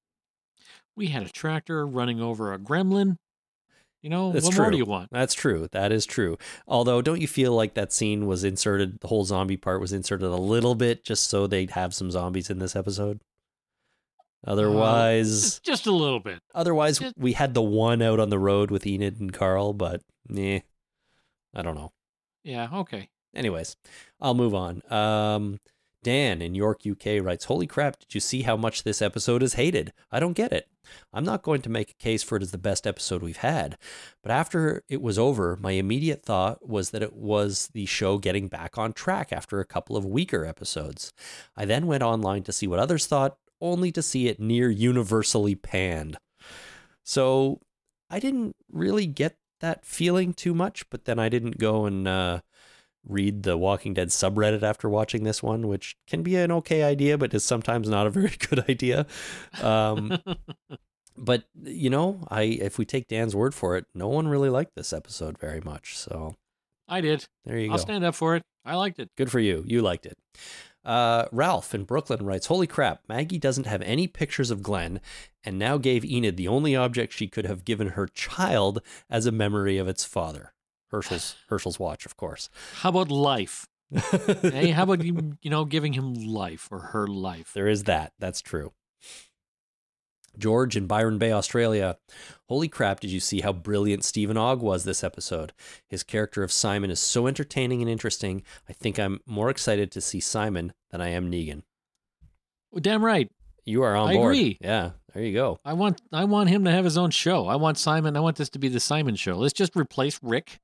We 0.94 1.06
had 1.06 1.22
a 1.22 1.30
tractor 1.30 1.86
running 1.86 2.20
over 2.20 2.52
a 2.52 2.58
gremlin. 2.58 3.16
You 4.02 4.10
know, 4.10 4.32
That's 4.32 4.44
what 4.46 4.54
true. 4.54 4.64
more 4.64 4.70
do 4.72 4.76
you 4.78 4.84
want? 4.84 5.10
That's 5.12 5.32
true. 5.32 5.68
That 5.70 5.92
is 5.92 6.04
true. 6.04 6.36
Although, 6.66 7.02
don't 7.02 7.20
you 7.20 7.28
feel 7.28 7.52
like 7.54 7.74
that 7.74 7.92
scene 7.92 8.26
was 8.26 8.42
inserted, 8.42 8.98
the 9.00 9.06
whole 9.06 9.24
zombie 9.24 9.56
part 9.56 9.80
was 9.80 9.92
inserted 9.92 10.26
a 10.26 10.36
little 10.36 10.74
bit 10.74 11.04
just 11.04 11.30
so 11.30 11.46
they'd 11.46 11.70
have 11.70 11.94
some 11.94 12.10
zombies 12.10 12.50
in 12.50 12.58
this 12.58 12.74
episode? 12.74 13.20
Otherwise, 14.44 15.42
Just, 15.42 15.64
just 15.64 15.86
a 15.86 15.92
little 15.92 16.18
bit. 16.18 16.40
otherwise 16.52 16.98
just- 16.98 17.16
we 17.16 17.32
had 17.34 17.54
the 17.54 17.62
one 17.62 18.02
out 18.02 18.18
on 18.18 18.28
the 18.30 18.40
road 18.40 18.72
with 18.72 18.86
Enid 18.86 19.20
and 19.20 19.32
Carl, 19.32 19.72
but 19.72 20.02
nah, 20.28 20.58
I 21.54 21.62
don't 21.62 21.76
know. 21.76 21.92
Yeah, 22.42 22.68
okay. 22.78 23.08
Anyways, 23.36 23.76
I'll 24.20 24.34
move 24.34 24.52
on. 24.54 24.82
Um, 24.92 25.60
Dan 26.02 26.42
in 26.42 26.56
York, 26.56 26.80
UK 26.84 27.20
writes, 27.22 27.44
Holy 27.44 27.68
crap, 27.68 28.00
did 28.00 28.14
you 28.14 28.20
see 28.20 28.42
how 28.42 28.56
much 28.56 28.82
this 28.82 29.00
episode 29.00 29.44
is 29.44 29.54
hated? 29.54 29.92
I 30.10 30.18
don't 30.18 30.32
get 30.32 30.52
it. 30.52 30.66
I'm 31.12 31.24
not 31.24 31.42
going 31.42 31.62
to 31.62 31.70
make 31.70 31.90
a 31.90 32.02
case 32.02 32.22
for 32.22 32.36
it 32.36 32.42
as 32.42 32.50
the 32.50 32.58
best 32.58 32.86
episode 32.86 33.22
we've 33.22 33.38
had, 33.38 33.76
but 34.22 34.32
after 34.32 34.82
it 34.88 35.02
was 35.02 35.18
over, 35.18 35.56
my 35.60 35.72
immediate 35.72 36.24
thought 36.24 36.68
was 36.68 36.90
that 36.90 37.02
it 37.02 37.14
was 37.14 37.68
the 37.72 37.86
show 37.86 38.18
getting 38.18 38.48
back 38.48 38.78
on 38.78 38.92
track 38.92 39.32
after 39.32 39.60
a 39.60 39.66
couple 39.66 39.96
of 39.96 40.04
weaker 40.04 40.44
episodes. 40.44 41.12
I 41.56 41.64
then 41.64 41.86
went 41.86 42.02
online 42.02 42.42
to 42.44 42.52
see 42.52 42.66
what 42.66 42.78
others 42.78 43.06
thought, 43.06 43.36
only 43.60 43.92
to 43.92 44.02
see 44.02 44.28
it 44.28 44.40
near 44.40 44.70
universally 44.70 45.54
panned. 45.54 46.16
So 47.04 47.60
I 48.10 48.18
didn't 48.18 48.56
really 48.70 49.06
get 49.06 49.36
that 49.60 49.86
feeling 49.86 50.34
too 50.34 50.54
much, 50.54 50.88
but 50.90 51.04
then 51.04 51.18
I 51.18 51.28
didn't 51.28 51.58
go 51.58 51.86
and 51.86 52.06
uh, 52.06 52.40
read 53.06 53.42
the 53.42 53.56
Walking 53.56 53.94
Dead 53.94 54.08
subreddit 54.08 54.62
after 54.62 54.88
watching 54.88 55.24
this 55.24 55.42
one, 55.42 55.68
which 55.68 55.96
can 56.06 56.22
be 56.22 56.36
an 56.36 56.52
okay 56.52 56.82
idea, 56.82 57.18
but 57.18 57.34
is 57.34 57.44
sometimes 57.44 57.88
not 57.88 58.06
a 58.06 58.10
very 58.10 58.32
good 58.48 58.68
idea. 58.68 59.06
Um, 59.62 60.18
but 61.16 61.44
you 61.62 61.90
know, 61.90 62.26
I 62.30 62.42
if 62.42 62.78
we 62.78 62.84
take 62.84 63.08
Dan's 63.08 63.36
word 63.36 63.54
for 63.54 63.76
it, 63.76 63.86
no 63.94 64.08
one 64.08 64.28
really 64.28 64.50
liked 64.50 64.74
this 64.74 64.92
episode 64.92 65.38
very 65.38 65.60
much. 65.60 65.96
So 65.96 66.36
I 66.88 67.00
did. 67.00 67.26
There 67.44 67.58
you 67.58 67.68
go. 67.68 67.72
I'll 67.72 67.78
stand 67.78 68.04
up 68.04 68.14
for 68.14 68.36
it. 68.36 68.42
I 68.64 68.76
liked 68.76 68.98
it. 68.98 69.10
Good 69.16 69.30
for 69.30 69.40
you. 69.40 69.64
You 69.66 69.82
liked 69.82 70.06
it. 70.06 70.16
Uh, 70.84 71.26
Ralph 71.30 71.74
in 71.74 71.84
Brooklyn 71.84 72.24
writes, 72.24 72.46
Holy 72.46 72.66
crap, 72.66 73.02
Maggie 73.08 73.38
doesn't 73.38 73.66
have 73.66 73.82
any 73.82 74.08
pictures 74.08 74.50
of 74.50 74.62
Glenn 74.62 75.00
and 75.44 75.58
now 75.58 75.78
gave 75.78 76.04
Enid 76.04 76.36
the 76.36 76.48
only 76.48 76.74
object 76.74 77.12
she 77.12 77.28
could 77.28 77.46
have 77.46 77.64
given 77.64 77.90
her 77.90 78.06
child 78.06 78.82
as 79.08 79.26
a 79.26 79.32
memory 79.32 79.78
of 79.78 79.88
its 79.88 80.04
father. 80.04 80.51
Hershel's 80.92 81.36
Hershel's 81.48 81.80
watch, 81.80 82.06
of 82.06 82.16
course. 82.16 82.50
How 82.74 82.90
about 82.90 83.10
life? 83.10 83.66
hey, 84.42 84.70
how 84.70 84.84
about 84.84 85.02
you, 85.04 85.36
you 85.42 85.50
know, 85.50 85.64
giving 85.64 85.94
him 85.94 86.14
life 86.14 86.68
or 86.70 86.78
her 86.78 87.06
life? 87.06 87.52
There 87.54 87.68
is 87.68 87.84
that. 87.84 88.12
That's 88.18 88.40
true. 88.40 88.72
George 90.38 90.76
in 90.76 90.86
Byron 90.86 91.18
Bay, 91.18 91.32
Australia. 91.32 91.98
Holy 92.48 92.68
crap, 92.68 93.00
did 93.00 93.10
you 93.10 93.20
see 93.20 93.40
how 93.40 93.52
brilliant 93.52 94.04
Steven 94.04 94.36
Ogg 94.36 94.62
was 94.62 94.84
this 94.84 95.04
episode? 95.04 95.52
His 95.88 96.02
character 96.02 96.42
of 96.42 96.52
Simon 96.52 96.90
is 96.90 97.00
so 97.00 97.26
entertaining 97.26 97.82
and 97.82 97.90
interesting. 97.90 98.42
I 98.68 98.72
think 98.72 98.98
I'm 98.98 99.20
more 99.26 99.50
excited 99.50 99.90
to 99.92 100.00
see 100.00 100.20
Simon 100.20 100.72
than 100.90 101.02
I 101.02 101.08
am 101.08 101.30
Negan. 101.30 101.62
Well, 102.70 102.80
damn 102.80 103.04
right. 103.04 103.30
You 103.64 103.82
are 103.82 103.94
on 103.94 104.10
I 104.10 104.14
board. 104.14 104.34
agree. 104.34 104.58
Yeah, 104.60 104.92
there 105.12 105.22
you 105.22 105.34
go. 105.34 105.60
I 105.64 105.74
want 105.74 106.00
I 106.12 106.24
want 106.24 106.48
him 106.48 106.64
to 106.64 106.70
have 106.70 106.84
his 106.84 106.96
own 106.98 107.10
show. 107.10 107.46
I 107.46 107.56
want 107.56 107.78
Simon. 107.78 108.16
I 108.16 108.20
want 108.20 108.36
this 108.36 108.48
to 108.50 108.58
be 108.58 108.68
the 108.68 108.80
Simon 108.80 109.14
show. 109.14 109.36
Let's 109.36 109.52
just 109.52 109.76
replace 109.76 110.18
Rick 110.22 110.58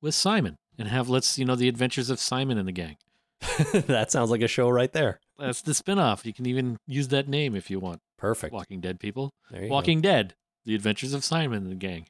with 0.00 0.14
Simon 0.14 0.56
and 0.78 0.88
have 0.88 1.08
let's 1.08 1.38
you 1.38 1.44
know 1.44 1.56
the 1.56 1.68
adventures 1.68 2.10
of 2.10 2.20
Simon 2.20 2.58
and 2.58 2.68
the 2.68 2.72
gang. 2.72 2.96
that 3.72 4.10
sounds 4.10 4.30
like 4.30 4.42
a 4.42 4.48
show 4.48 4.68
right 4.68 4.92
there. 4.92 5.20
That's 5.38 5.62
the 5.62 5.72
spinoff. 5.72 6.24
You 6.24 6.32
can 6.32 6.46
even 6.46 6.78
use 6.86 7.08
that 7.08 7.28
name 7.28 7.54
if 7.54 7.70
you 7.70 7.78
want. 7.78 8.00
Perfect. 8.16 8.52
Walking 8.52 8.80
Dead 8.80 8.98
people. 8.98 9.34
Walking 9.52 10.00
Dead. 10.00 10.34
The 10.64 10.74
Adventures 10.74 11.12
of 11.12 11.24
Simon 11.24 11.62
and 11.62 11.70
the 11.70 11.76
Gang. 11.76 12.06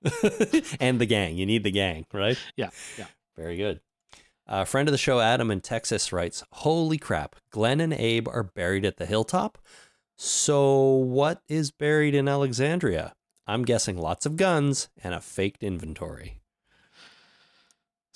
and 0.80 0.98
the 0.98 1.04
gang. 1.04 1.36
You 1.36 1.44
need 1.44 1.62
the 1.62 1.70
gang, 1.70 2.06
right? 2.12 2.38
Yeah, 2.56 2.70
yeah. 2.96 3.06
Very 3.36 3.56
good. 3.56 3.80
A 4.46 4.64
friend 4.64 4.88
of 4.88 4.92
the 4.92 4.98
show, 4.98 5.20
Adam 5.20 5.50
in 5.50 5.60
Texas, 5.60 6.12
writes 6.12 6.42
Holy 6.52 6.96
crap, 6.96 7.36
Glenn 7.50 7.80
and 7.80 7.92
Abe 7.92 8.28
are 8.28 8.44
buried 8.44 8.86
at 8.86 8.96
the 8.96 9.04
hilltop. 9.04 9.58
So, 10.16 10.88
what 10.88 11.42
is 11.48 11.70
buried 11.70 12.14
in 12.14 12.28
Alexandria? 12.28 13.14
I'm 13.46 13.64
guessing 13.64 13.98
lots 13.98 14.24
of 14.24 14.36
guns 14.36 14.88
and 15.02 15.14
a 15.14 15.20
faked 15.20 15.62
inventory. 15.62 16.40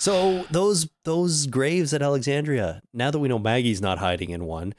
So 0.00 0.46
those 0.50 0.88
those 1.04 1.46
graves 1.46 1.92
at 1.92 2.00
Alexandria. 2.00 2.80
Now 2.94 3.10
that 3.10 3.18
we 3.18 3.28
know 3.28 3.38
Maggie's 3.38 3.82
not 3.82 3.98
hiding 3.98 4.30
in 4.30 4.46
one, 4.46 4.74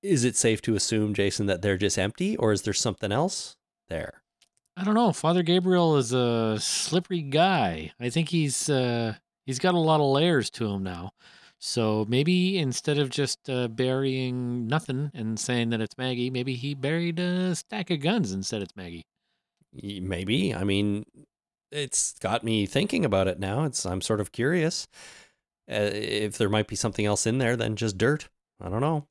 is 0.00 0.22
it 0.22 0.36
safe 0.36 0.62
to 0.62 0.76
assume, 0.76 1.12
Jason, 1.12 1.46
that 1.46 1.60
they're 1.60 1.76
just 1.76 1.98
empty, 1.98 2.36
or 2.36 2.52
is 2.52 2.62
there 2.62 2.72
something 2.72 3.10
else 3.10 3.56
there? 3.88 4.22
I 4.76 4.84
don't 4.84 4.94
know. 4.94 5.12
Father 5.12 5.42
Gabriel 5.42 5.96
is 5.96 6.12
a 6.12 6.56
slippery 6.60 7.20
guy. 7.20 7.90
I 7.98 8.10
think 8.10 8.28
he's 8.28 8.70
uh, 8.70 9.14
he's 9.44 9.58
got 9.58 9.74
a 9.74 9.78
lot 9.78 10.00
of 10.00 10.06
layers 10.06 10.50
to 10.50 10.68
him 10.68 10.84
now. 10.84 11.14
So 11.58 12.06
maybe 12.08 12.56
instead 12.56 12.96
of 12.96 13.10
just 13.10 13.50
uh, 13.50 13.66
burying 13.66 14.68
nothing 14.68 15.10
and 15.12 15.36
saying 15.40 15.70
that 15.70 15.80
it's 15.80 15.98
Maggie, 15.98 16.30
maybe 16.30 16.54
he 16.54 16.74
buried 16.74 17.18
a 17.18 17.56
stack 17.56 17.90
of 17.90 17.98
guns 17.98 18.30
and 18.30 18.46
said 18.46 18.62
it's 18.62 18.76
Maggie. 18.76 19.04
Maybe. 19.72 20.54
I 20.54 20.62
mean, 20.62 21.04
it's 21.70 22.18
got 22.18 22.44
me 22.44 22.66
thinking 22.66 23.04
about 23.04 23.28
it 23.28 23.38
now. 23.38 23.64
It's 23.64 23.84
I'm 23.86 24.00
sort 24.00 24.20
of 24.20 24.32
curious 24.32 24.88
uh, 25.70 25.90
if 25.92 26.38
there 26.38 26.48
might 26.48 26.68
be 26.68 26.76
something 26.76 27.06
else 27.06 27.26
in 27.26 27.38
there 27.38 27.56
than 27.56 27.76
just 27.76 27.98
dirt. 27.98 28.28
I 28.60 28.68
don't 28.68 28.80
know. 28.80 29.06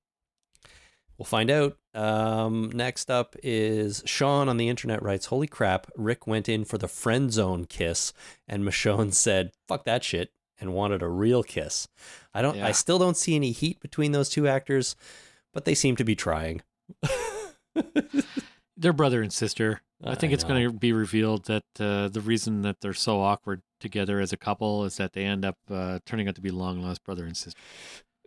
We'll 1.18 1.26
find 1.26 1.52
out. 1.52 1.78
Um, 1.94 2.72
next 2.74 3.12
up 3.12 3.36
is 3.44 4.02
Sean 4.06 4.48
on 4.48 4.58
the 4.58 4.70
internet 4.70 5.04
writes, 5.04 5.26
"Holy 5.28 5.48
crap! 5.48 5.92
Rick 5.98 6.28
went 6.28 6.48
in 6.48 6.64
for 6.64 6.78
the 6.78 6.88
friend 6.88 7.32
zone 7.32 7.66
kiss, 7.66 8.14
and 8.48 8.64
Michonne 8.64 9.14
said, 9.14 9.52
"Fuck 9.68 9.84
that 9.86 10.04
shit," 10.04 10.32
and 10.60 10.74
wanted 10.74 11.02
a 11.02 11.10
real 11.10 11.44
kiss. 11.44 11.88
I 12.34 12.42
don't. 12.42 12.58
I 12.60 12.72
still 12.72 13.00
don't 13.00 13.18
see 13.18 13.36
any 13.36 13.52
heat 13.52 13.82
between 13.82 14.14
those 14.14 14.30
two 14.30 14.48
actors, 14.48 14.96
but 15.54 15.66
they 15.66 15.76
seem 15.76 15.98
to 15.98 16.06
be 16.06 16.16
trying. 16.16 16.62
They're 18.80 18.94
brother 18.94 19.22
and 19.22 19.32
sister. 19.32 19.82
I 20.04 20.16
think 20.16 20.32
I 20.32 20.34
it's 20.36 20.46
going 20.46 20.64
to 20.64 20.72
be 20.72 20.94
revealed 20.94 21.46
that 21.46 21.64
uh, 21.80 22.08
the 22.08 22.22
reason 22.22 22.62
that 22.62 22.80
they're 22.80 22.94
so 22.94 23.20
awkward 23.20 23.62
together 23.82 24.20
as 24.22 24.32
a 24.32 24.38
couple 24.38 24.86
is 24.86 24.96
that 24.98 25.12
they 25.14 25.26
end 25.26 25.44
up 25.44 25.58
uh, 25.70 26.00
turning 26.06 26.28
out 26.30 26.36
to 26.36 26.42
be 26.42 26.52
long 26.52 26.82
lost 26.82 27.04
brother 27.04 27.26
and 27.26 27.36
sister. 27.36 27.60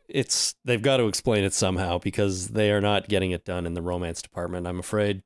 it's 0.09 0.55
they've 0.65 0.83
got 0.83 0.99
to 0.99 1.07
explain 1.07 1.45
it 1.45 1.55
somehow 1.55 1.99
because 1.99 2.49
they 2.49 2.71
are 2.71 2.81
not 2.83 3.09
getting 3.09 3.31
it 3.31 3.45
done 3.47 3.65
in 3.65 3.73
the 3.75 3.81
romance 3.83 4.21
department 4.21 4.67
i'm 4.67 4.79
afraid. 4.79 5.23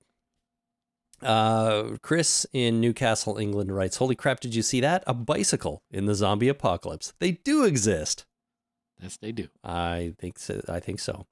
Uh 1.22 1.96
chris 2.02 2.46
in 2.52 2.80
newcastle 2.80 3.38
england 3.38 3.74
writes 3.74 3.96
holy 3.96 4.14
crap 4.14 4.38
did 4.40 4.54
you 4.54 4.62
see 4.62 4.80
that? 4.82 5.02
A 5.06 5.14
bicycle 5.14 5.82
in 5.90 6.04
the 6.06 6.14
zombie 6.14 6.48
apocalypse. 6.48 7.14
They 7.20 7.32
do 7.32 7.64
exist. 7.64 8.26
Yes, 9.02 9.16
they 9.16 9.32
do. 9.32 9.48
i 9.64 10.14
think 10.18 10.38
so 10.38 10.60
i 10.68 10.78
think 10.78 11.00
so. 11.00 11.26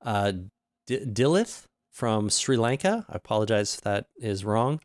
Uh 0.00 0.32
D- 0.86 1.04
dilith 1.04 1.64
from 1.94 2.28
sri 2.28 2.56
lanka 2.56 3.06
i 3.08 3.14
apologize 3.14 3.76
if 3.76 3.80
that 3.80 4.06
is 4.18 4.44
wrong 4.44 4.80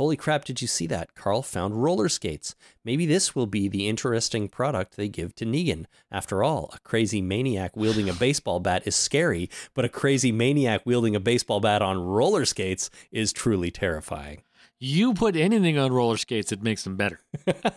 Holy 0.00 0.16
crap, 0.16 0.46
did 0.46 0.62
you 0.62 0.66
see 0.66 0.86
that? 0.86 1.14
Carl 1.14 1.42
found 1.42 1.82
roller 1.82 2.08
skates. 2.08 2.54
Maybe 2.86 3.04
this 3.04 3.36
will 3.36 3.46
be 3.46 3.68
the 3.68 3.86
interesting 3.86 4.48
product 4.48 4.96
they 4.96 5.08
give 5.08 5.34
to 5.34 5.44
Negan. 5.44 5.84
After 6.10 6.42
all, 6.42 6.70
a 6.72 6.78
crazy 6.78 7.20
maniac 7.20 7.76
wielding 7.76 8.08
a 8.08 8.14
baseball 8.14 8.60
bat 8.60 8.84
is 8.86 8.96
scary, 8.96 9.50
but 9.74 9.84
a 9.84 9.90
crazy 9.90 10.32
maniac 10.32 10.80
wielding 10.86 11.14
a 11.14 11.20
baseball 11.20 11.60
bat 11.60 11.82
on 11.82 12.02
roller 12.02 12.46
skates 12.46 12.88
is 13.12 13.30
truly 13.30 13.70
terrifying. 13.70 14.40
You 14.78 15.12
put 15.12 15.36
anything 15.36 15.76
on 15.76 15.92
roller 15.92 16.16
skates, 16.16 16.50
it 16.50 16.62
makes 16.62 16.84
them 16.84 16.96
better. 16.96 17.20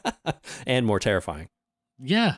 and 0.65 0.85
more 0.85 0.99
terrifying. 1.01 1.49
Yeah. 1.99 2.37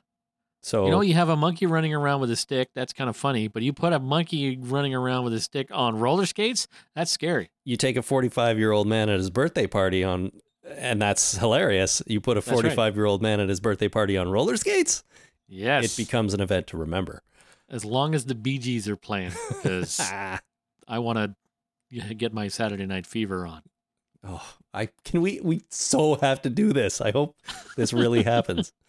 So, 0.65 0.85
You 0.85 0.91
know, 0.91 1.01
you 1.01 1.13
have 1.13 1.29
a 1.29 1.35
monkey 1.35 1.67
running 1.67 1.93
around 1.93 2.21
with 2.21 2.31
a 2.31 2.35
stick. 2.35 2.69
That's 2.73 2.91
kind 2.91 3.07
of 3.07 3.15
funny. 3.15 3.47
But 3.47 3.61
you 3.61 3.71
put 3.71 3.93
a 3.93 3.99
monkey 3.99 4.57
running 4.59 4.95
around 4.95 5.23
with 5.23 5.33
a 5.35 5.39
stick 5.39 5.67
on 5.71 5.99
roller 5.99 6.25
skates. 6.25 6.67
That's 6.95 7.11
scary. 7.11 7.51
you 7.65 7.77
take 7.77 7.95
a 7.97 8.01
45 8.01 8.57
year 8.57 8.71
old 8.71 8.87
man 8.87 9.07
at 9.09 9.19
his 9.19 9.29
birthday 9.29 9.67
party 9.67 10.03
on, 10.03 10.31
and 10.67 10.99
that's 10.99 11.37
hilarious. 11.37 12.01
You 12.07 12.19
put 12.19 12.37
a 12.37 12.39
right. 12.39 12.49
45 12.55 12.95
year 12.95 13.05
old 13.05 13.21
man 13.21 13.39
at 13.39 13.47
his 13.47 13.59
birthday 13.59 13.87
party 13.89 14.17
on 14.17 14.27
roller 14.31 14.57
skates, 14.57 15.03
Yes. 15.47 15.85
it 15.93 16.03
becomes 16.03 16.33
an 16.33 16.41
event 16.41 16.65
to 16.67 16.77
remember. 16.77 17.21
as 17.69 17.85
long 17.85 18.15
as 18.15 18.25
the 18.25 18.33
Bee 18.35 18.57
Gees 18.57 18.87
are 18.89 18.95
playing, 18.97 19.33
because. 19.49 19.99
I 20.87 20.97
want 20.99 21.17
to 21.91 22.13
get 22.15 22.33
my 22.33 22.47
Saturday 22.47 22.87
Night 22.87 23.05
Fever 23.05 23.45
on. 23.45 23.61
Oh, 24.27 24.43
I 24.73 24.89
can 25.03 25.21
we 25.21 25.39
we 25.41 25.61
so 25.69 26.15
have 26.15 26.41
to 26.41 26.49
do 26.49 26.73
this. 26.73 27.01
I 27.01 27.11
hope 27.11 27.35
this 27.77 27.93
really 27.93 28.23
happens. 28.23 28.73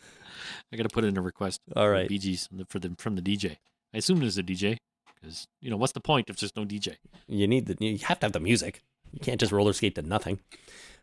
I 0.72 0.76
got 0.76 0.82
to 0.84 0.88
put 0.88 1.04
in 1.04 1.16
a 1.16 1.22
request. 1.22 1.60
All 1.74 1.88
right, 1.88 2.08
for 2.08 2.14
right. 2.14 2.38
From 2.38 2.58
the, 2.58 2.64
for 2.66 2.78
the 2.78 2.94
from 2.98 3.16
the 3.16 3.22
DJ. 3.22 3.56
I 3.94 3.98
assume 3.98 4.20
there's 4.20 4.38
a 4.38 4.42
DJ 4.42 4.78
because 5.14 5.46
you 5.60 5.70
know 5.70 5.76
what's 5.76 5.92
the 5.92 6.00
point 6.00 6.28
if 6.28 6.36
there's 6.36 6.56
no 6.56 6.64
DJ? 6.64 6.96
You 7.28 7.46
need 7.46 7.66
the 7.66 7.76
you 7.78 7.98
have 7.98 8.20
to 8.20 8.26
have 8.26 8.32
the 8.32 8.40
music. 8.40 8.82
You 9.12 9.20
can't 9.20 9.40
just 9.40 9.52
roller 9.52 9.72
skate 9.72 9.94
to 9.94 10.02
nothing. 10.02 10.40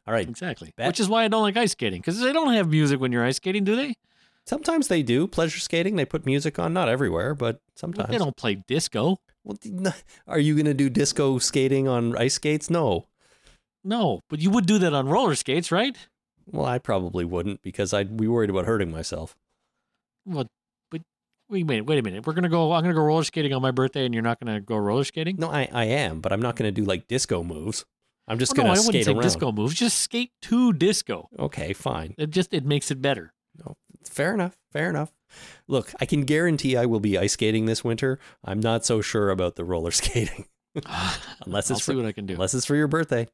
All 0.06 0.14
right. 0.14 0.28
Exactly. 0.28 0.74
Which 0.78 1.00
is 1.00 1.08
why 1.08 1.24
I 1.24 1.28
don't 1.30 1.42
like 1.42 1.56
ice 1.56 1.72
skating 1.72 2.02
because 2.02 2.20
they 2.20 2.34
don't 2.34 2.54
have 2.54 2.70
music 2.70 3.00
when 3.00 3.12
you're 3.12 3.24
ice 3.24 3.38
skating, 3.38 3.64
do 3.64 3.76
they? 3.76 3.96
Sometimes 4.46 4.90
they 4.90 5.04
do 5.04 5.26
pleasure 5.26 5.60
skating. 5.60 5.96
They 5.96 6.04
put 6.04 6.26
music 6.26 6.60
on, 6.60 6.74
not 6.74 6.90
everywhere, 6.90 7.34
but 7.34 7.62
sometimes. 7.76 8.10
They 8.10 8.18
don't 8.18 8.36
play 8.36 8.56
disco. 8.56 9.18
Well, 9.46 9.58
are 10.28 10.40
you 10.40 10.56
going 10.56 10.66
to 10.66 10.74
do 10.74 10.90
disco 10.90 11.38
skating 11.38 11.88
on 11.88 12.18
ice 12.18 12.34
skates? 12.36 12.70
No. 12.70 13.06
No, 13.86 14.22
but 14.30 14.40
you 14.40 14.50
would 14.50 14.66
do 14.66 14.78
that 14.80 14.94
on 14.94 15.08
roller 15.08 15.36
skates, 15.36 15.72
right? 15.72 15.98
Well, 16.46 16.66
I 16.66 16.78
probably 16.78 17.26
wouldn't 17.26 17.62
because 17.62 17.94
I'd 17.94 18.18
be 18.18 18.28
worried 18.28 18.50
about 18.50 18.66
hurting 18.66 18.92
myself. 18.92 19.36
Well, 20.26 20.48
but 20.92 21.02
wait 21.50 21.64
a 21.64 21.66
minute, 21.66 21.86
wait 21.86 22.00
a 22.00 22.02
minute. 22.04 22.26
We're 22.26 22.34
gonna 22.34 22.50
go. 22.50 22.72
I'm 22.74 22.82
gonna 22.84 22.94
go 22.94 23.02
roller 23.02 23.24
skating 23.24 23.54
on 23.54 23.62
my 23.62 23.72
birthday, 23.72 24.06
and 24.06 24.14
you're 24.14 24.24
not 24.24 24.40
gonna 24.40 24.60
go 24.62 24.76
roller 24.78 25.04
skating. 25.04 25.36
No, 25.38 25.50
I, 25.50 25.70
I 25.72 25.86
am, 25.86 26.20
but 26.22 26.32
I'm 26.34 26.42
not 26.42 26.56
going 26.56 26.74
to 26.74 26.82
do 26.82 26.86
like 26.86 27.08
disco 27.08 27.44
moves. 27.44 27.86
I'm 28.28 28.40
just 28.40 28.52
Well, 28.58 28.64
going 28.66 28.68
no, 28.70 28.76
to 28.76 28.82
I 28.82 28.86
wouldn't 28.86 29.06
say 29.06 29.12
around. 29.12 29.22
disco 29.24 29.52
moves. 29.52 29.74
Just 29.74 30.00
skate 30.00 30.32
to 30.44 30.72
disco. 30.74 31.28
Okay, 31.38 31.74
fine. 31.74 32.16
It 32.18 32.30
just 32.30 32.54
it 32.54 32.66
makes 32.66 32.90
it 32.92 33.02
better. 33.02 33.34
No, 33.60 33.76
fair 34.06 34.34
enough. 34.34 34.56
Fair 34.72 34.90
enough. 34.90 35.12
Look, 35.68 35.92
I 36.00 36.06
can 36.06 36.24
guarantee 36.24 36.78
I 36.78 36.86
will 36.86 37.00
be 37.00 37.18
ice 37.18 37.34
skating 37.34 37.66
this 37.66 37.84
winter. 37.84 38.20
I'm 38.46 38.60
not 38.60 38.86
so 38.86 39.02
sure 39.02 39.30
about 39.30 39.56
the 39.56 39.66
roller 39.66 39.92
skating. 40.02 40.46
Unless 41.46 41.70
I'll 41.70 41.78
it's 41.78 41.86
see 41.86 41.92
for, 41.92 41.98
what 41.98 42.06
I 42.06 42.12
can 42.14 42.26
do. 42.26 42.34
unless 42.34 42.54
it's 42.54 42.66
for 42.66 42.76
your 42.76 42.88
birthday. 42.88 43.28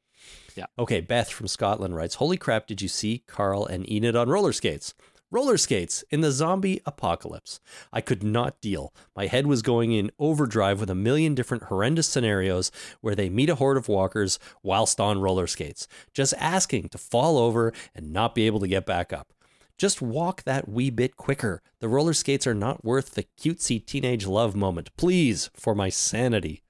Yeah. 0.56 0.66
Okay, 0.78 1.00
Beth 1.00 1.30
from 1.30 1.48
Scotland 1.48 1.96
writes, 1.96 2.16
"Holy 2.16 2.36
crap, 2.36 2.68
did 2.68 2.82
you 2.82 2.88
see 2.90 3.24
Carl 3.28 3.66
and 3.66 3.90
Enid 3.90 4.16
on 4.16 4.28
roller 4.28 4.52
skates? 4.52 4.94
Roller 5.32 5.58
skates 5.58 6.04
in 6.10 6.22
the 6.22 6.32
zombie 6.32 6.82
apocalypse. 6.88 7.60
I 7.94 8.02
could 8.02 8.24
not 8.24 8.60
deal. 8.62 8.94
My 9.16 9.28
head 9.28 9.46
was 9.46 9.62
going 9.62 9.92
in 9.92 10.10
overdrive 10.18 10.80
with 10.80 10.90
a 10.90 10.96
million 10.96 11.36
different 11.36 11.66
horrendous 11.66 12.08
scenarios 12.08 12.72
where 13.02 13.14
they 13.14 13.30
meet 13.30 13.50
a 13.50 13.56
horde 13.56 13.78
of 13.78 13.88
walkers 13.88 14.40
whilst 14.64 15.00
on 15.00 15.22
roller 15.22 15.46
skates, 15.46 15.88
just 16.14 16.34
asking 16.40 16.90
to 16.90 16.98
fall 16.98 17.38
over 17.38 17.72
and 17.94 18.12
not 18.12 18.34
be 18.34 18.48
able 18.48 18.60
to 18.60 18.68
get 18.68 18.88
back 18.88 19.14
up. 19.14 19.32
Just 19.78 20.02
walk 20.02 20.44
that 20.44 20.68
wee 20.68 20.90
bit 20.90 21.16
quicker. 21.16 21.62
The 21.80 21.88
roller 21.88 22.14
skates 22.14 22.48
are 22.48 22.56
not 22.56 22.84
worth 22.84 23.12
the 23.12 23.26
cutesy 23.40 23.86
teenage 23.86 24.26
love 24.26 24.56
moment. 24.56 24.90
Please, 24.98 25.52
for 25.54 25.76
my 25.76 25.90
sanity. 25.90 26.64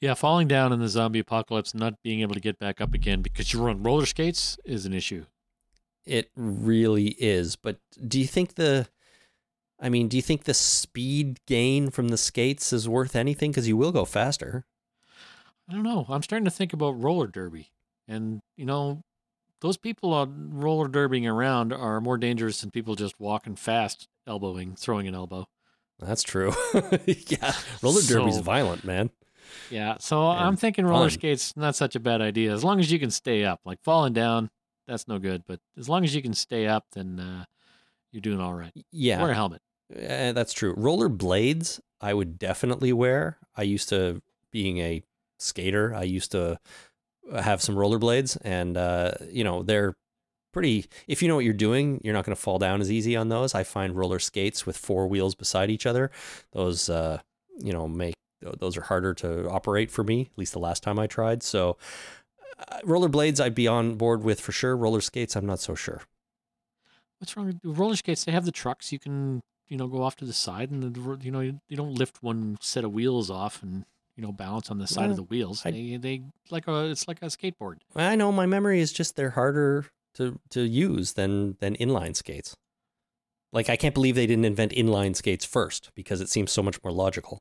Yeah, 0.00 0.14
falling 0.14 0.46
down 0.46 0.72
in 0.72 0.78
the 0.78 0.88
zombie 0.88 1.18
apocalypse, 1.18 1.74
not 1.74 2.00
being 2.02 2.20
able 2.20 2.34
to 2.34 2.40
get 2.40 2.60
back 2.60 2.80
up 2.80 2.94
again 2.94 3.22
because 3.22 3.52
you're 3.52 3.68
on 3.68 3.82
roller 3.82 4.06
skates 4.06 4.56
is 4.64 4.86
an 4.86 4.94
issue. 4.94 5.26
It 6.10 6.30
really 6.34 7.08
is. 7.18 7.56
But 7.56 7.78
do 8.06 8.18
you 8.18 8.26
think 8.26 8.54
the 8.56 8.88
I 9.78 9.88
mean, 9.88 10.08
do 10.08 10.16
you 10.16 10.22
think 10.22 10.44
the 10.44 10.54
speed 10.54 11.38
gain 11.46 11.90
from 11.90 12.08
the 12.08 12.18
skates 12.18 12.72
is 12.72 12.88
worth 12.88 13.16
anything 13.16 13.52
cuz 13.52 13.66
you 13.68 13.76
will 13.76 13.92
go 13.92 14.04
faster? 14.04 14.66
I 15.68 15.72
don't 15.74 15.84
know. 15.84 16.04
I'm 16.08 16.22
starting 16.22 16.44
to 16.44 16.50
think 16.50 16.72
about 16.72 17.00
roller 17.00 17.28
derby. 17.28 17.70
And, 18.08 18.40
you 18.56 18.64
know, 18.66 19.02
those 19.60 19.76
people 19.76 20.12
on 20.12 20.50
roller 20.52 20.88
derbying 20.88 21.26
around 21.30 21.72
are 21.72 22.00
more 22.00 22.18
dangerous 22.18 22.60
than 22.60 22.70
people 22.72 22.96
just 22.96 23.20
walking 23.20 23.54
fast, 23.54 24.08
elbowing, 24.26 24.74
throwing 24.74 25.06
an 25.06 25.14
elbow. 25.14 25.46
That's 26.00 26.22
true. 26.24 26.52
yeah, 27.06 27.52
roller 27.82 28.02
derby's 28.02 28.36
So- 28.36 28.42
violent, 28.42 28.84
man. 28.84 29.10
Yeah. 29.70 29.96
So 30.00 30.26
I'm 30.28 30.56
thinking 30.56 30.86
roller 30.86 31.08
fun. 31.08 31.18
skates 31.18 31.56
not 31.56 31.74
such 31.76 31.94
a 31.96 32.00
bad 32.00 32.20
idea 32.20 32.52
as 32.52 32.62
long 32.64 32.80
as 32.80 32.90
you 32.92 32.98
can 32.98 33.10
stay 33.10 33.44
up. 33.44 33.60
Like 33.64 33.80
falling 33.82 34.12
down, 34.12 34.50
that's 34.90 35.08
no 35.08 35.18
good. 35.18 35.44
But 35.46 35.60
as 35.78 35.88
long 35.88 36.04
as 36.04 36.14
you 36.14 36.22
can 36.22 36.34
stay 36.34 36.66
up, 36.66 36.86
then 36.92 37.18
uh, 37.20 37.44
you're 38.12 38.20
doing 38.20 38.40
all 38.40 38.54
right. 38.54 38.72
Yeah. 38.90 39.22
Wear 39.22 39.30
a 39.30 39.34
helmet. 39.34 39.62
Eh, 39.94 40.32
that's 40.32 40.52
true. 40.52 40.74
Roller 40.76 41.08
blades, 41.08 41.80
I 42.00 42.14
would 42.14 42.38
definitely 42.38 42.92
wear. 42.92 43.38
I 43.56 43.62
used 43.62 43.88
to, 43.88 44.22
being 44.52 44.78
a 44.78 45.02
skater, 45.38 45.94
I 45.94 46.02
used 46.02 46.32
to 46.32 46.58
have 47.32 47.62
some 47.62 47.76
roller 47.76 47.98
blades, 47.98 48.36
and 48.36 48.76
uh, 48.76 49.12
you 49.30 49.44
know 49.44 49.62
they're 49.62 49.94
pretty. 50.52 50.86
If 51.06 51.22
you 51.22 51.28
know 51.28 51.36
what 51.36 51.44
you're 51.44 51.54
doing, 51.54 52.00
you're 52.02 52.14
not 52.14 52.24
going 52.24 52.34
to 52.34 52.40
fall 52.40 52.58
down 52.58 52.80
as 52.80 52.90
easy 52.90 53.16
on 53.16 53.28
those. 53.28 53.54
I 53.54 53.62
find 53.62 53.96
roller 53.96 54.18
skates 54.18 54.66
with 54.66 54.76
four 54.76 55.06
wheels 55.06 55.34
beside 55.34 55.70
each 55.70 55.86
other, 55.86 56.10
those 56.52 56.88
uh, 56.88 57.20
you 57.58 57.72
know 57.72 57.86
make 57.88 58.14
those 58.58 58.76
are 58.76 58.82
harder 58.82 59.12
to 59.14 59.48
operate 59.50 59.90
for 59.90 60.02
me. 60.02 60.22
At 60.32 60.38
least 60.38 60.52
the 60.52 60.60
last 60.60 60.82
time 60.82 60.98
I 60.98 61.06
tried. 61.06 61.42
So, 61.42 61.76
uh, 62.68 62.78
roller 62.84 63.08
blades, 63.08 63.40
I'd 63.40 63.54
be 63.54 63.66
on 63.68 63.94
board 63.96 64.22
with 64.22 64.40
for 64.40 64.52
sure. 64.52 64.76
Roller 64.76 65.00
skates, 65.00 65.36
I'm 65.36 65.46
not 65.46 65.60
so 65.60 65.74
sure. 65.74 66.02
What's 67.18 67.36
wrong 67.36 67.46
with 67.46 67.60
roller 67.64 67.96
skates? 67.96 68.24
They 68.24 68.32
have 68.32 68.44
the 68.44 68.52
trucks. 68.52 68.92
You 68.92 68.98
can, 68.98 69.42
you 69.68 69.76
know, 69.76 69.86
go 69.88 70.02
off 70.02 70.16
to 70.16 70.24
the 70.24 70.32
side, 70.32 70.70
and 70.70 70.82
the, 70.94 71.18
you 71.22 71.30
know, 71.30 71.40
you, 71.40 71.60
you 71.68 71.76
don't 71.76 71.94
lift 71.94 72.22
one 72.22 72.56
set 72.60 72.84
of 72.84 72.92
wheels 72.92 73.30
off 73.30 73.62
and 73.62 73.84
you 74.16 74.22
know 74.22 74.32
balance 74.32 74.70
on 74.70 74.78
the 74.78 74.86
side 74.86 75.10
of 75.10 75.16
the 75.16 75.22
wheels. 75.22 75.62
I- 75.64 75.70
they 75.70 75.96
they 75.96 76.22
like 76.50 76.66
a 76.68 76.86
it's 76.90 77.06
like 77.08 77.22
a 77.22 77.26
skateboard. 77.26 77.76
I 77.94 78.16
know 78.16 78.32
my 78.32 78.46
memory 78.46 78.80
is 78.80 78.92
just 78.92 79.16
they're 79.16 79.30
harder 79.30 79.86
to 80.14 80.38
to 80.50 80.62
use 80.62 81.12
than 81.12 81.56
than 81.60 81.76
inline 81.76 82.16
skates. 82.16 82.56
Like 83.52 83.68
I 83.68 83.76
can't 83.76 83.94
believe 83.94 84.14
they 84.14 84.26
didn't 84.26 84.44
invent 84.44 84.72
inline 84.72 85.14
skates 85.16 85.44
first 85.44 85.90
because 85.94 86.20
it 86.20 86.28
seems 86.28 86.52
so 86.52 86.62
much 86.62 86.82
more 86.82 86.92
logical. 86.92 87.38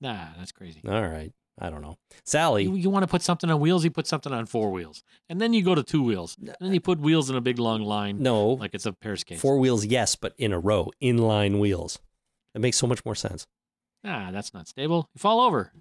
Nah, 0.00 0.26
that's 0.38 0.52
crazy. 0.52 0.80
All 0.86 1.02
right, 1.08 1.32
I 1.58 1.70
don't 1.70 1.80
know. 1.80 1.96
Sally, 2.24 2.64
You, 2.64 2.74
you 2.74 2.90
want 2.90 3.02
to 3.04 3.06
put 3.06 3.22
something 3.22 3.50
on 3.50 3.60
wheels, 3.60 3.82
you 3.84 3.90
put 3.90 4.06
something 4.06 4.32
on 4.32 4.44
four 4.46 4.70
wheels, 4.70 5.02
and 5.28 5.40
then 5.40 5.54
you 5.54 5.62
go 5.62 5.74
to 5.74 5.82
two 5.82 6.02
wheels, 6.02 6.36
and 6.38 6.54
then 6.60 6.74
you 6.74 6.80
put 6.80 6.98
wheels 7.00 7.30
in 7.30 7.36
a 7.36 7.40
big 7.40 7.58
long 7.58 7.82
line, 7.82 8.22
no, 8.22 8.48
like 8.50 8.74
it's 8.74 8.84
a 8.86 8.92
pair 8.92 9.12
of 9.12 9.20
skates. 9.20 9.40
four 9.40 9.58
wheels, 9.58 9.84
yes, 9.86 10.16
but 10.16 10.34
in 10.36 10.52
a 10.52 10.58
row, 10.58 10.90
inline 11.02 11.58
wheels. 11.58 11.98
It 12.54 12.60
makes 12.60 12.76
so 12.76 12.86
much 12.86 13.04
more 13.04 13.14
sense. 13.14 13.46
Ah, 14.04 14.30
that's 14.32 14.52
not 14.54 14.68
stable. 14.68 15.08
You 15.14 15.18
fall 15.18 15.40
over. 15.40 15.72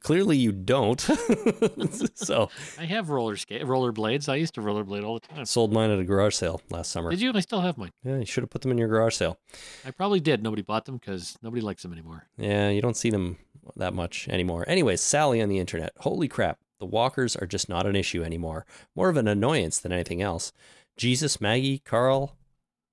Clearly, 0.00 0.38
you 0.38 0.52
don't. 0.52 1.00
so 2.14 2.48
I 2.78 2.84
have 2.84 3.10
roller 3.10 3.36
skate 3.36 3.66
roller 3.66 3.92
blades. 3.92 4.28
I 4.28 4.36
used 4.36 4.54
to 4.54 4.62
rollerblade 4.62 5.04
all 5.04 5.18
the 5.18 5.26
time. 5.26 5.44
sold 5.44 5.72
mine 5.72 5.90
at 5.90 5.98
a 5.98 6.04
garage 6.04 6.34
sale 6.34 6.62
last 6.70 6.90
summer. 6.90 7.10
Did 7.10 7.20
you? 7.20 7.32
I 7.34 7.40
still 7.40 7.60
have 7.60 7.76
mine. 7.76 7.90
Yeah, 8.02 8.16
you 8.16 8.24
should 8.24 8.42
have 8.42 8.50
put 8.50 8.62
them 8.62 8.70
in 8.70 8.78
your 8.78 8.88
garage 8.88 9.14
sale. 9.14 9.38
I 9.84 9.90
probably 9.90 10.20
did. 10.20 10.42
Nobody 10.42 10.62
bought 10.62 10.86
them 10.86 10.96
because 10.96 11.36
nobody 11.42 11.60
likes 11.60 11.82
them 11.82 11.92
anymore. 11.92 12.28
Yeah, 12.38 12.70
you 12.70 12.80
don't 12.80 12.96
see 12.96 13.10
them 13.10 13.36
that 13.76 13.92
much 13.92 14.28
anymore. 14.28 14.64
Anyways, 14.66 15.00
Sally 15.00 15.42
on 15.42 15.48
the 15.48 15.58
internet. 15.58 15.92
Holy 15.98 16.28
crap. 16.28 16.58
The 16.80 16.86
walkers 16.86 17.36
are 17.36 17.46
just 17.46 17.68
not 17.68 17.86
an 17.86 17.96
issue 17.96 18.22
anymore. 18.22 18.64
More 18.94 19.08
of 19.08 19.16
an 19.16 19.28
annoyance 19.28 19.78
than 19.78 19.92
anything 19.92 20.22
else. 20.22 20.52
Jesus, 20.96 21.40
Maggie, 21.40 21.78
Carl, 21.78 22.36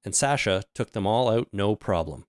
and 0.03 0.15
Sasha 0.15 0.63
took 0.73 0.91
them 0.91 1.07
all 1.07 1.29
out 1.29 1.47
no 1.53 1.75
problem. 1.75 2.25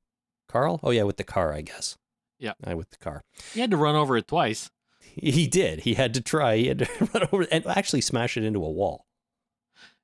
Carl? 0.49 0.81
Oh, 0.83 0.91
yeah, 0.91 1.03
with 1.03 1.17
the 1.17 1.25
car, 1.25 1.53
I 1.53 1.63
guess. 1.63 1.97
Yeah. 2.39 2.53
Uh, 2.67 2.77
with 2.77 2.91
the 2.91 2.99
car. 2.99 3.23
He 3.55 3.61
had 3.61 3.71
to 3.71 3.77
run 3.77 3.95
over 3.97 4.17
it 4.17 4.29
twice. 4.29 4.71
He, 5.01 5.47
did. 5.47 5.81
He 5.81 5.95
had 5.95 6.13
to 6.15 6.21
try. 6.21 6.57
He 6.57 6.67
had 6.69 6.81
to 6.81 6.89
run 7.15 7.29
over 7.33 7.47
and 7.51 7.67
actually 7.67 8.03
smash 8.03 8.37
it 8.37 8.45
into 8.45 8.65
a 8.65 8.71
wall. 8.71 9.07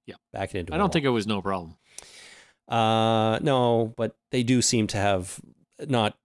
Yeah. 0.07 0.15
Back 0.33 0.55
it 0.55 0.59
into 0.61 0.73
I 0.73 0.77
don't 0.79 0.85
wall. 0.85 0.93
think 0.93 1.05
it 1.05 1.11
was 1.11 1.27
no 1.27 1.43
problem. 1.43 1.77
Uh, 2.69 3.39
no, 3.43 3.93
but 3.97 4.17
they 4.31 4.43
do 4.43 4.63
seem 4.63 4.87
to 4.89 4.97
have 4.97 5.41
not. 5.87 6.17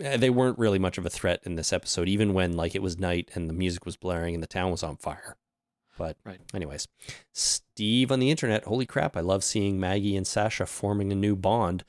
eh, 0.00 0.16
They 0.16 0.30
weren't 0.30 0.58
really 0.58 0.78
much 0.78 0.98
of 0.98 1.06
a 1.06 1.10
threat 1.10 1.40
in 1.44 1.54
this 1.54 1.72
episode, 1.72 2.08
even 2.08 2.34
when 2.34 2.56
like 2.56 2.74
it 2.74 2.82
was 2.82 2.98
night 2.98 3.30
and 3.34 3.48
the 3.48 3.54
music 3.54 3.84
was 3.86 3.96
blaring 3.96 4.34
and 4.34 4.42
the 4.42 4.46
town 4.48 4.70
was 4.70 4.82
on 4.82 4.96
fire. 4.96 5.36
But 5.96 6.16
Right. 6.24 6.40
anyways, 6.52 6.88
Steve 7.32 8.10
on 8.10 8.18
the 8.18 8.30
internet. 8.30 8.64
Holy 8.64 8.86
crap! 8.86 9.16
I 9.16 9.20
love 9.20 9.44
seeing 9.44 9.78
Maggie 9.78 10.16
and 10.16 10.26
Sasha 10.26 10.66
forming 10.66 11.12
a 11.12 11.16
new 11.16 11.36
bond. 11.36 11.84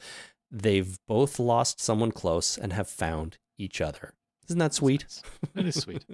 They've 0.51 0.95
both 1.07 1.39
lost 1.39 1.81
someone 1.81 2.11
close 2.11 2.55
and 2.57 2.71
have 2.73 2.87
found 2.87 3.39
each 3.57 3.81
other. 3.81 4.13
Isn't 4.47 4.59
that 4.59 4.73
sweet? 4.73 5.05
That 5.53 5.65
is 5.65 5.75
sweet. 5.75 6.05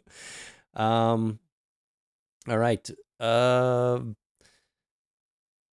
Um. 0.76 1.40
All 2.48 2.58
right. 2.58 2.90
Uh. 3.20 4.00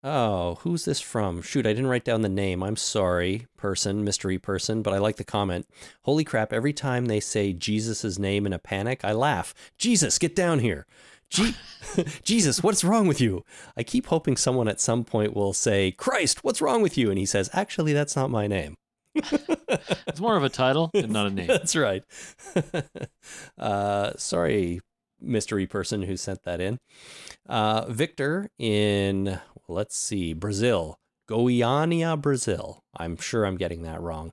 Oh, 0.05 0.59
who's 0.61 0.85
this 0.85 1.01
from? 1.01 1.43
Shoot, 1.43 1.67
I 1.67 1.71
didn't 1.71 1.89
write 1.89 2.05
down 2.05 2.23
the 2.23 2.29
name. 2.29 2.63
I'm 2.63 2.77
sorry, 2.77 3.47
person, 3.57 4.05
mystery 4.05 4.39
person, 4.39 4.81
but 4.81 4.95
I 4.95 4.99
like 4.99 5.17
the 5.17 5.25
comment. 5.25 5.67
Holy 6.05 6.23
crap! 6.25 6.53
Every 6.53 6.73
time 6.73 7.07
they 7.07 7.19
say 7.21 7.53
Jesus' 7.53 8.19
name 8.19 8.47
in 8.47 8.53
a 8.53 8.61
panic, 8.61 9.05
I 9.05 9.13
laugh. 9.13 9.53
Jesus, 9.77 10.19
get 10.19 10.37
down 10.37 10.61
here. 10.61 10.87
Je- 11.31 11.57
Jesus, 12.23 12.63
what's 12.63 12.85
wrong 12.85 13.07
with 13.07 13.21
you? 13.21 13.45
I 13.77 13.83
keep 13.83 14.07
hoping 14.07 14.37
someone 14.37 14.69
at 14.69 14.81
some 14.81 15.05
point 15.05 15.35
will 15.35 15.53
say, 15.53 15.91
Christ, 15.91 16.43
what's 16.45 16.63
wrong 16.63 16.81
with 16.81 16.97
you? 16.97 17.11
And 17.11 17.19
he 17.19 17.27
says, 17.27 17.51
Actually, 17.53 17.93
that's 17.93 18.17
not 18.17 18.31
my 18.31 18.47
name. 18.47 18.77
It's 19.15 20.21
more 20.21 20.37
of 20.37 20.45
a 20.45 20.49
title 20.49 20.91
and 20.95 21.11
not 21.11 21.27
a 21.27 21.31
name. 21.35 21.47
That's 21.47 21.77
right. 21.77 22.05
uh, 23.59 24.13
sorry, 24.17 24.81
mystery 25.21 25.67
person 25.67 26.03
who 26.03 26.17
sent 26.17 26.45
that 26.45 26.61
in. 26.61 26.79
Uh, 27.49 27.87
Victor 27.89 28.51
in, 28.59 29.41
let's 29.69 29.97
see, 29.97 30.33
Brazil. 30.33 30.99
Goiânia, 31.29 32.21
Brazil. 32.21 32.83
I'm 32.97 33.17
sure 33.17 33.45
I'm 33.45 33.57
getting 33.57 33.83
that 33.83 34.01
wrong. 34.01 34.33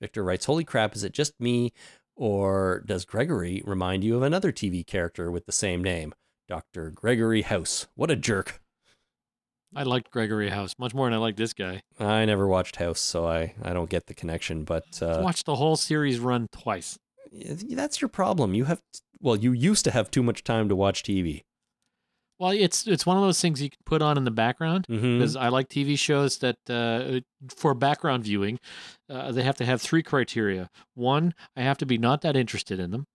Victor 0.00 0.24
writes, 0.24 0.46
Holy 0.46 0.64
crap, 0.64 0.96
is 0.96 1.04
it 1.04 1.12
just 1.12 1.38
me? 1.38 1.72
Or 2.16 2.82
does 2.84 3.04
Gregory 3.04 3.62
remind 3.64 4.04
you 4.04 4.16
of 4.16 4.22
another 4.22 4.52
TV 4.52 4.84
character 4.86 5.30
with 5.30 5.46
the 5.46 5.52
same 5.52 5.82
name? 5.82 6.14
Dr. 6.48 6.90
Gregory 6.90 7.42
House. 7.42 7.86
What 7.94 8.10
a 8.10 8.16
jerk. 8.16 8.61
I 9.74 9.84
liked 9.84 10.10
Gregory 10.10 10.50
House 10.50 10.74
much 10.78 10.92
more 10.94 11.06
than 11.06 11.14
I 11.14 11.18
like 11.18 11.36
this 11.36 11.52
guy. 11.54 11.82
I 11.98 12.24
never 12.24 12.46
watched 12.46 12.76
House, 12.76 13.00
so 13.00 13.26
I, 13.26 13.54
I 13.62 13.72
don't 13.72 13.88
get 13.90 14.06
the 14.06 14.14
connection, 14.14 14.64
but. 14.64 14.84
Uh, 15.00 15.18
I 15.18 15.20
watched 15.22 15.46
the 15.46 15.56
whole 15.56 15.76
series 15.76 16.18
run 16.18 16.48
twice. 16.52 16.98
that's 17.70 18.00
your 18.00 18.08
problem. 18.08 18.54
You 18.54 18.64
have 18.64 18.80
well, 19.20 19.36
you 19.36 19.52
used 19.52 19.84
to 19.84 19.90
have 19.92 20.10
too 20.10 20.22
much 20.22 20.42
time 20.44 20.68
to 20.68 20.76
watch 20.76 21.02
TV. 21.02 21.42
Well, 22.38 22.50
it's 22.50 22.86
it's 22.88 23.06
one 23.06 23.16
of 23.16 23.22
those 23.22 23.40
things 23.40 23.62
you 23.62 23.70
can 23.70 23.78
put 23.86 24.02
on 24.02 24.16
in 24.18 24.24
the 24.24 24.30
background 24.32 24.86
Mm-hmm. 24.90 25.18
because 25.18 25.36
I 25.36 25.48
like 25.48 25.68
TV 25.68 25.96
shows 25.98 26.38
that 26.38 26.56
uh, 26.68 27.20
for 27.56 27.72
background 27.72 28.24
viewing, 28.24 28.58
uh, 29.08 29.30
they 29.30 29.44
have 29.44 29.56
to 29.56 29.64
have 29.64 29.80
three 29.80 30.02
criteria. 30.02 30.68
One, 30.94 31.34
I 31.56 31.62
have 31.62 31.78
to 31.78 31.86
be 31.86 31.98
not 31.98 32.20
that 32.22 32.36
interested 32.36 32.80
in 32.80 32.90
them. 32.90 33.06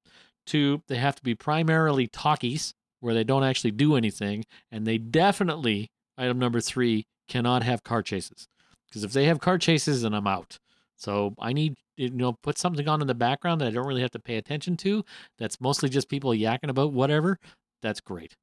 Two, 0.45 0.81
they 0.87 0.95
have 0.95 1.15
to 1.17 1.23
be 1.23 1.35
primarily 1.35 2.07
talkies 2.07 2.73
where 3.01 3.13
they 3.13 3.25
don't 3.25 3.43
actually 3.43 3.71
do 3.71 3.95
anything, 3.97 4.45
and 4.71 4.87
they 4.87 4.97
definitely 4.97 5.89
item 6.17 6.39
number 6.39 6.59
three 6.61 7.05
cannot 7.27 7.63
have 7.63 7.83
car 7.83 8.01
chases 8.01 8.47
because 8.87 9.03
if 9.03 9.11
they 9.13 9.25
have 9.25 9.39
car 9.39 9.57
chases, 9.57 10.01
then 10.01 10.13
I'm 10.13 10.27
out. 10.27 10.57
So 10.95 11.35
I 11.39 11.53
need 11.53 11.75
you 11.95 12.09
know 12.09 12.33
put 12.33 12.57
something 12.57 12.87
on 12.87 13.01
in 13.01 13.07
the 13.07 13.13
background 13.15 13.61
that 13.61 13.67
I 13.67 13.71
don't 13.71 13.87
really 13.87 14.01
have 14.01 14.11
to 14.11 14.19
pay 14.19 14.37
attention 14.37 14.77
to. 14.77 15.03
That's 15.37 15.59
mostly 15.61 15.89
just 15.89 16.09
people 16.09 16.31
yakking 16.31 16.69
about 16.69 16.93
whatever. 16.93 17.39
That's 17.81 18.01
great. 18.01 18.35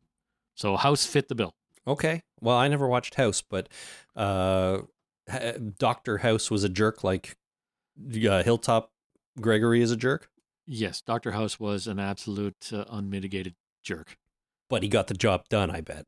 So 0.55 0.77
House 0.77 1.05
fit 1.07 1.29
the 1.29 1.35
bill. 1.35 1.55
Okay. 1.87 2.23
Well, 2.41 2.57
I 2.57 2.69
never 2.69 2.87
watched 2.87 3.17
House, 3.17 3.43
but 3.43 3.69
uh, 4.15 4.83
Doctor 5.79 6.19
House 6.19 6.51
was 6.51 6.63
a 6.65 6.69
jerk, 6.69 7.03
like 7.03 7.37
uh, 8.29 8.43
Hilltop 8.43 8.91
Gregory 9.41 9.83
is 9.83 9.91
a 9.91 9.97
jerk, 9.97 10.29
Yes, 10.67 11.03
Dr. 11.03 11.33
House 11.33 11.61
was 11.61 11.87
an 11.87 11.99
absolute 11.99 12.73
uh, 12.73 12.85
unmitigated 12.89 13.55
jerk. 13.83 14.17
but 14.71 14.83
he 14.83 14.89
got 14.89 15.09
the 15.09 15.15
job 15.15 15.49
done. 15.51 15.71
I 15.71 15.81
bet. 15.83 16.07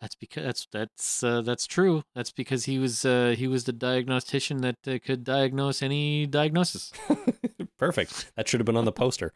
That's 0.00 0.14
because 0.14 0.44
that's 0.44 0.66
that's 0.70 1.24
uh, 1.24 1.42
that's 1.42 1.66
true. 1.66 2.04
That's 2.14 2.30
because 2.30 2.66
he 2.66 2.78
was 2.78 3.04
uh, 3.04 3.34
he 3.36 3.48
was 3.48 3.64
the 3.64 3.72
diagnostician 3.72 4.60
that 4.60 4.76
uh, 4.86 4.98
could 5.04 5.24
diagnose 5.24 5.82
any 5.82 6.26
diagnosis. 6.26 6.92
Perfect. 7.78 8.30
That 8.36 8.48
should 8.48 8.60
have 8.60 8.66
been 8.66 8.76
on 8.76 8.84
the 8.84 8.92
poster. 8.92 9.32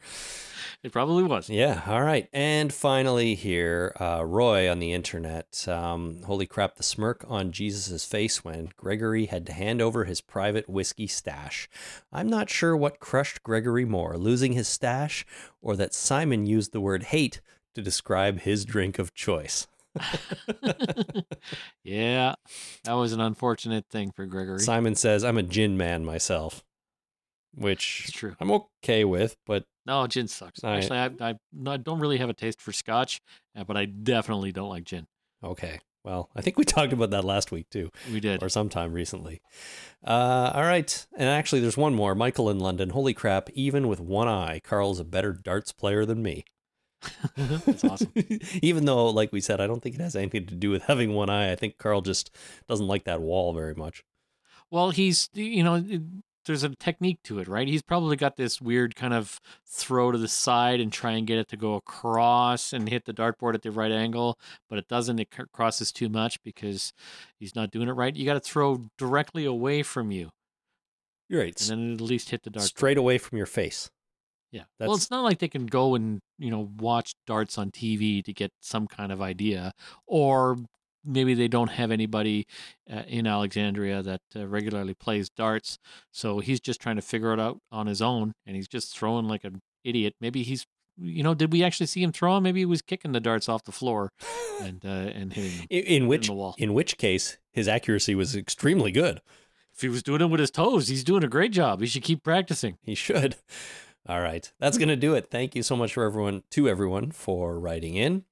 It 0.83 0.91
probably 0.91 1.23
was. 1.23 1.49
Yeah. 1.49 1.83
All 1.87 2.03
right. 2.03 2.29
And 2.33 2.73
finally, 2.73 3.37
here, 3.37 3.95
uh, 4.01 4.25
Roy 4.25 4.69
on 4.69 4.81
the 4.81 4.93
internet. 4.93 5.67
Um, 5.69 6.23
holy 6.25 6.47
crap! 6.47 6.77
The 6.77 6.83
smirk 6.83 7.25
on 7.29 7.53
Jesus' 7.53 8.05
face 8.05 8.45
when 8.45 8.71
Gregory 8.77 9.27
had 9.27 9.47
to 9.47 9.53
hand 9.53 9.81
over 9.81 10.05
his 10.05 10.21
private 10.21 10.69
whiskey 10.69 11.07
stash. 11.07 11.69
I'm 12.13 12.29
not 12.29 12.51
sure 12.51 12.77
what 12.77 13.01
crushed 13.01 13.43
Gregory 13.43 13.85
more: 13.85 14.17
losing 14.17 14.53
his 14.53 14.69
stash, 14.69 15.27
or 15.61 15.75
that 15.77 15.95
Simon 15.95 16.47
used 16.47 16.73
the 16.73 16.81
word 16.81 17.05
hate 17.05 17.41
to 17.75 17.83
describe 17.83 18.41
his 18.41 18.65
drink 18.65 18.99
of 18.99 19.15
choice. 19.15 19.67
yeah, 21.85 22.35
that 22.85 22.93
was 22.93 23.13
an 23.13 23.21
unfortunate 23.21 23.87
thing 23.91 24.11
for 24.11 24.27
Gregory. 24.27 24.61
Simon 24.61 24.95
says, 24.95 25.25
I'm 25.25 25.39
a 25.39 25.43
gin 25.43 25.77
man 25.77 26.05
myself, 26.05 26.63
which 27.55 28.03
It's 28.07 28.13
true. 28.17 28.35
I'm 28.41 28.51
okay 28.51 29.05
with, 29.05 29.37
but 29.47 29.65
No, 29.87 30.07
gin 30.07 30.29
sucks. 30.29 30.63
I- 30.65 30.77
Actually, 30.77 30.99
I, 30.99 31.31
I, 31.31 31.35
I 31.73 31.77
don't 31.77 32.01
really 32.01 32.19
have 32.19 32.31
a 32.31 32.35
taste 32.35 32.61
for 32.61 32.73
scotch, 32.73 33.21
uh, 33.57 33.65
but 33.65 33.77
I 33.77 33.85
definitely 33.87 34.53
don't 34.53 34.69
like 34.69 34.85
gin. 34.85 35.07
okay. 35.43 35.81
Well, 36.05 36.31
I 36.35 36.41
think 36.41 36.59
we 36.59 36.65
talked 36.65 36.93
about 36.93 37.11
that 37.11 37.25
last 37.25 37.53
week 37.53 37.71
too, 37.71 37.91
We 38.13 38.19
did. 38.19 38.43
or 38.43 38.49
sometime 38.49 38.93
recently. 38.93 39.41
Uh, 40.05 40.51
all 40.53 40.65
right. 40.65 41.07
And 41.17 41.29
actually, 41.29 41.61
there's 41.61 41.77
one 41.77 41.95
more. 41.95 42.17
Michael 42.17 42.51
in 42.51 42.59
London. 42.59 42.91
Holy 42.91 43.15
crap. 43.15 43.49
Even 43.51 43.87
with 43.87 44.01
one 44.01 44.27
eye, 44.27 44.61
Carl's 44.65 44.99
a 44.99 45.05
better 45.05 45.33
darts 45.33 45.71
player 45.71 46.05
than 46.05 46.21
me. 46.21 46.43
That's 47.37 47.85
awesome. 47.85 48.13
Even 48.63 48.85
though, 48.85 49.07
like 49.11 49.33
we 49.33 49.41
said, 49.41 49.61
I 49.61 49.67
don't 49.67 49.83
think 49.83 49.95
it 49.97 50.01
has 50.01 50.17
anything 50.17 50.47
to 50.47 50.55
do 50.55 50.71
with 50.71 50.83
having 50.85 51.13
one 51.15 51.31
eye. 51.31 51.53
I 51.53 51.57
think 51.57 51.79
Carl 51.79 52.01
just 52.01 52.31
doesn't 52.69 52.87
like 52.87 53.05
that 53.05 53.21
wall 53.21 53.53
very 53.53 53.75
much. 53.75 54.03
Well, 54.71 54.91
he's 54.91 55.29
you 55.35 55.63
know 55.63 55.75
it- 55.77 56.03
there's 56.45 56.65
a 56.65 56.71
technique 56.71 57.21
to 57.23 57.39
it, 57.39 57.47
right? 57.47 57.69
He's 57.69 57.83
probably 57.83 58.17
got 58.17 58.37
this 58.37 58.61
weird 58.61 58.97
kind 58.97 59.15
of 59.15 59.39
throw 59.65 60.11
to 60.11 60.19
the 60.19 60.27
side 60.27 60.81
and 60.81 60.93
try 60.93 61.13
and 61.13 61.25
get 61.25 61.39
it 61.39 61.47
to 61.51 61.57
go 61.57 61.75
across 61.77 62.73
and 62.73 62.89
hit 62.89 63.05
the 63.05 63.13
dartboard 63.15 63.55
at 63.55 63.63
the 63.63 63.71
right 63.71 63.93
angle, 63.93 64.37
but 64.69 64.77
it 64.77 64.89
doesn't. 64.89 65.21
It 65.21 65.29
crosses 65.53 65.93
too 65.93 66.09
much 66.09 66.43
because 66.43 66.93
he's 67.39 67.55
not 67.55 67.71
doing 67.71 67.87
it 67.89 67.93
right. 67.93 68.17
You 68.17 68.25
got 68.25 68.35
to 68.35 68.41
throw 68.41 68.89
directly 68.99 69.45
away 69.45 69.85
from 69.85 70.11
you, 70.11 70.31
You're 71.29 71.43
right. 71.43 71.61
and 71.61 71.71
then 71.71 71.93
at 71.95 72.01
least 72.01 72.31
hit 72.31 72.43
the 72.43 72.51
dartboard. 72.51 72.63
Straight 72.63 72.99
away 72.99 73.19
from 73.19 73.39
your 73.39 73.47
face. 73.47 73.89
Yeah. 74.51 74.65
That's- 74.81 74.89
Well, 74.89 74.97
it's 74.97 75.13
not 75.13 75.23
like 75.23 75.39
they 75.39 75.47
can 75.49 75.67
go 75.67 75.95
and, 75.95 76.21
you 76.43 76.51
know, 76.51 76.71
watch 76.79 77.15
darts 77.27 77.57
on 77.57 77.71
TV 77.71 78.23
to 78.25 78.33
get 78.33 78.51
some 78.61 78.89
kind 78.89 79.13
of 79.13 79.23
idea. 79.23 79.73
Or 80.07 80.59
maybe 81.05 81.35
they 81.35 81.49
don't 81.49 81.71
have 81.71 81.91
anybody 81.91 82.47
uh, 82.93 83.03
in 83.07 83.27
Alexandria 83.27 84.03
that 84.03 84.21
uh, 84.35 84.47
regularly 84.47 84.95
plays 84.95 85.31
darts. 85.31 85.79
So 86.11 86.41
he's 86.41 86.61
just 86.61 86.81
trying 86.81 86.97
to 86.97 87.03
figure 87.03 87.33
it 87.33 87.41
out 87.41 87.59
on 87.71 87.87
his 87.87 88.03
own 88.03 88.33
and 88.45 88.57
he's 88.57 88.69
just 88.69 88.97
throwing 88.97 89.27
like 89.29 89.45
an 89.45 89.61
idiot. 89.85 90.15
Maybe 90.21 90.43
he's, 90.43 90.67
you 90.97 91.23
know, 91.23 91.35
did 91.35 91.53
we 91.53 91.63
actually 91.63 91.87
see 91.87 92.03
him 92.03 92.13
throw 92.13 92.37
'em? 92.37 92.43
Maybe 92.43 92.61
he 92.61 92.67
was 92.67 92.83
kicking 92.83 93.13
the 93.13 93.21
darts 93.21 93.49
off 93.49 93.63
the 93.63 93.73
floor 93.73 94.11
and, 94.61 94.85
uh, 94.85 94.89
and 94.89 95.33
hitting. 95.33 95.67
In, 95.71 95.85
in 95.85 96.07
which 96.09 96.29
in 96.59 96.75
which 96.75 96.99
case 96.99 97.39
his 97.53 97.69
accuracy 97.69 98.17
was 98.17 98.35
extremely 98.35 98.91
good. 98.91 99.21
If 99.75 99.81
he 99.81 99.89
was 99.89 100.03
doing 100.03 100.21
it 100.21 100.27
with 100.27 100.41
his 100.41 100.51
toes, 100.51 100.89
he's 100.89 101.05
doing 101.05 101.25
a 101.25 101.29
great 101.29 101.53
job. 101.53 101.81
He 101.81 101.87
should 101.87 102.03
keep 102.03 102.23
practicing. 102.23 102.77
He 102.83 102.95
should. 102.95 103.37
All 104.09 104.21
right. 104.21 104.51
That's 104.59 104.79
going 104.79 104.89
to 104.89 104.97
do 104.97 105.15
it. 105.15 105.31
Thank 105.31 105.55
you 105.55 105.63
so 105.63 105.77
much 105.77 105.95
for 105.95 106.05
everyone 106.05 106.43
to 106.51 106.69
everyone 106.69 107.13
for 107.13 107.59
writing 107.59 107.95
in. 107.95 108.25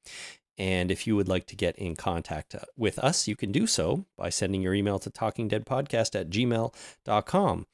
And 0.58 0.90
if 0.90 1.06
you 1.06 1.16
would 1.16 1.28
like 1.28 1.46
to 1.46 1.56
get 1.56 1.76
in 1.76 1.96
contact 1.96 2.54
uh, 2.54 2.60
with 2.76 2.98
us, 2.98 3.26
you 3.26 3.34
can 3.34 3.50
do 3.50 3.66
so 3.66 4.04
by 4.18 4.28
sending 4.28 4.60
your 4.60 4.74
email 4.74 4.98
to 4.98 5.08
talkingdeadpodcast 5.10 6.20
at 6.20 6.28
gmail.com. 6.28 7.66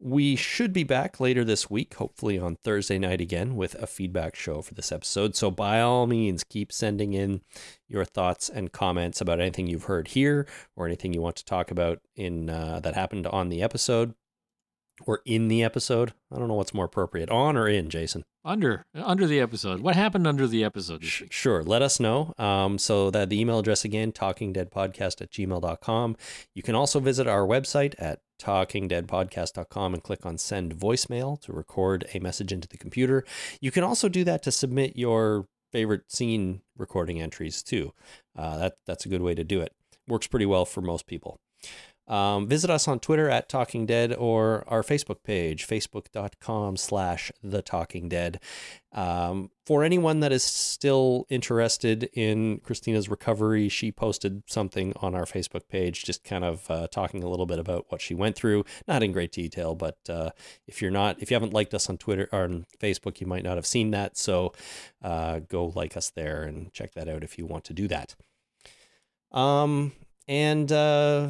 We 0.00 0.36
should 0.36 0.72
be 0.72 0.84
back 0.84 1.18
later 1.20 1.42
this 1.42 1.70
week, 1.70 1.94
hopefully 1.94 2.38
on 2.38 2.56
Thursday 2.56 2.98
night 2.98 3.20
again, 3.20 3.56
with 3.56 3.74
a 3.76 3.86
feedback 3.86 4.36
show 4.36 4.62
for 4.62 4.74
this 4.74 4.92
episode. 4.92 5.34
So, 5.34 5.50
by 5.50 5.80
all 5.80 6.06
means, 6.06 6.44
keep 6.44 6.70
sending 6.70 7.14
in 7.14 7.40
your 7.88 8.04
thoughts 8.04 8.48
and 8.48 8.70
comments 8.70 9.20
about 9.20 9.40
anything 9.40 9.66
you've 9.66 9.84
heard 9.84 10.08
here 10.08 10.46
or 10.76 10.86
anything 10.86 11.14
you 11.14 11.22
want 11.22 11.36
to 11.36 11.44
talk 11.44 11.72
about 11.72 12.00
in 12.14 12.48
uh, 12.48 12.78
that 12.80 12.94
happened 12.94 13.26
on 13.26 13.48
the 13.48 13.60
episode 13.60 14.14
or 15.06 15.20
in 15.24 15.48
the 15.48 15.62
episode. 15.62 16.12
I 16.32 16.38
don't 16.38 16.48
know 16.48 16.54
what's 16.54 16.74
more 16.74 16.84
appropriate, 16.84 17.30
on 17.30 17.56
or 17.56 17.68
in, 17.68 17.88
Jason. 17.88 18.24
Under 18.44 18.86
under 18.94 19.26
the 19.26 19.40
episode. 19.40 19.80
What 19.80 19.94
happened 19.94 20.26
under 20.26 20.46
the 20.46 20.64
episode 20.64 21.04
Sure, 21.04 21.62
let 21.62 21.82
us 21.82 22.00
know. 22.00 22.32
Um, 22.38 22.78
so 22.78 23.10
that 23.10 23.28
the 23.28 23.40
email 23.40 23.58
address 23.58 23.84
again, 23.84 24.12
talkingdeadpodcast 24.12 25.20
at 25.20 25.30
gmail.com. 25.30 26.16
You 26.54 26.62
can 26.62 26.74
also 26.74 27.00
visit 27.00 27.26
our 27.26 27.46
website 27.46 27.94
at 27.98 28.20
talkingdeadpodcast.com 28.40 29.94
and 29.94 30.02
click 30.02 30.24
on 30.24 30.38
send 30.38 30.76
voicemail 30.76 31.40
to 31.42 31.52
record 31.52 32.06
a 32.14 32.20
message 32.20 32.52
into 32.52 32.68
the 32.68 32.78
computer. 32.78 33.24
You 33.60 33.70
can 33.70 33.84
also 33.84 34.08
do 34.08 34.24
that 34.24 34.42
to 34.44 34.52
submit 34.52 34.96
your 34.96 35.46
favorite 35.72 36.10
scene 36.10 36.62
recording 36.76 37.20
entries 37.20 37.62
too. 37.62 37.92
Uh, 38.36 38.56
that 38.58 38.74
that's 38.86 39.04
a 39.04 39.08
good 39.08 39.22
way 39.22 39.34
to 39.34 39.44
do 39.44 39.60
it. 39.60 39.74
Works 40.06 40.26
pretty 40.26 40.46
well 40.46 40.64
for 40.64 40.80
most 40.80 41.06
people. 41.06 41.38
Um, 42.08 42.46
visit 42.46 42.70
us 42.70 42.88
on 42.88 43.00
Twitter 43.00 43.28
at 43.28 43.48
Talking 43.48 43.84
Dead 43.86 44.14
or 44.14 44.64
our 44.66 44.82
Facebook 44.82 45.22
page, 45.22 45.66
facebook.com 45.66 46.76
slash 46.78 47.30
The 47.42 47.62
Talking 47.62 48.08
Dead. 48.08 48.40
Um, 48.92 49.50
for 49.66 49.84
anyone 49.84 50.20
that 50.20 50.32
is 50.32 50.42
still 50.42 51.26
interested 51.28 52.04
in 52.14 52.60
Christina's 52.60 53.10
recovery, 53.10 53.68
she 53.68 53.92
posted 53.92 54.42
something 54.46 54.94
on 54.96 55.14
our 55.14 55.26
Facebook 55.26 55.68
page, 55.68 56.04
just 56.04 56.24
kind 56.24 56.42
of 56.42 56.70
uh, 56.70 56.86
talking 56.88 57.22
a 57.22 57.28
little 57.28 57.44
bit 57.44 57.58
about 57.58 57.84
what 57.90 58.00
she 58.00 58.14
went 58.14 58.34
through. 58.34 58.64
Not 58.86 59.02
in 59.02 59.12
great 59.12 59.30
detail, 59.30 59.74
but 59.74 59.98
uh, 60.08 60.30
if 60.66 60.80
you're 60.80 60.90
not, 60.90 61.20
if 61.20 61.30
you 61.30 61.34
haven't 61.34 61.52
liked 61.52 61.74
us 61.74 61.90
on 61.90 61.98
Twitter 61.98 62.30
or 62.32 62.44
on 62.44 62.64
Facebook, 62.80 63.20
you 63.20 63.26
might 63.26 63.44
not 63.44 63.56
have 63.56 63.66
seen 63.66 63.90
that. 63.90 64.16
So 64.16 64.54
uh, 65.02 65.40
go 65.40 65.66
like 65.74 65.94
us 65.96 66.08
there 66.08 66.44
and 66.44 66.72
check 66.72 66.94
that 66.94 67.08
out 67.08 67.22
if 67.22 67.36
you 67.36 67.44
want 67.44 67.64
to 67.64 67.74
do 67.74 67.86
that. 67.88 68.16
Um, 69.30 69.92
and 70.26 70.72
uh, 70.72 71.28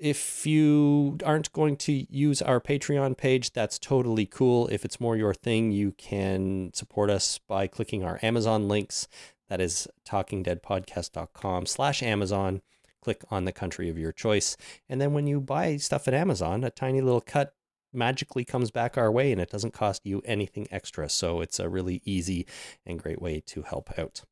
if 0.00 0.46
you 0.46 1.18
aren't 1.24 1.52
going 1.52 1.76
to 1.76 2.06
use 2.10 2.40
our 2.40 2.60
Patreon 2.60 3.16
page, 3.16 3.52
that's 3.52 3.78
totally 3.78 4.24
cool. 4.24 4.66
If 4.68 4.84
it's 4.84 4.98
more 4.98 5.16
your 5.16 5.34
thing, 5.34 5.70
you 5.72 5.92
can 5.92 6.72
support 6.74 7.10
us 7.10 7.38
by 7.38 7.66
clicking 7.66 8.02
our 8.02 8.18
Amazon 8.22 8.66
links. 8.66 9.06
That 9.48 9.60
is 9.60 9.86
talkingdeadpodcast.com 10.08 11.66
slash 11.66 12.02
Amazon. 12.02 12.62
Click 13.02 13.22
on 13.30 13.44
the 13.44 13.52
country 13.52 13.88
of 13.90 13.98
your 13.98 14.12
choice. 14.12 14.56
And 14.88 15.00
then 15.00 15.12
when 15.12 15.26
you 15.26 15.40
buy 15.40 15.76
stuff 15.76 16.08
at 16.08 16.14
Amazon, 16.14 16.64
a 16.64 16.70
tiny 16.70 17.00
little 17.00 17.20
cut 17.20 17.54
magically 17.92 18.44
comes 18.44 18.70
back 18.70 18.96
our 18.96 19.10
way 19.10 19.32
and 19.32 19.40
it 19.40 19.50
doesn't 19.50 19.74
cost 19.74 20.06
you 20.06 20.22
anything 20.24 20.66
extra. 20.70 21.08
So 21.08 21.40
it's 21.40 21.58
a 21.58 21.68
really 21.68 22.00
easy 22.04 22.46
and 22.86 23.02
great 23.02 23.20
way 23.20 23.40
to 23.46 23.62
help 23.62 23.98
out. 23.98 24.22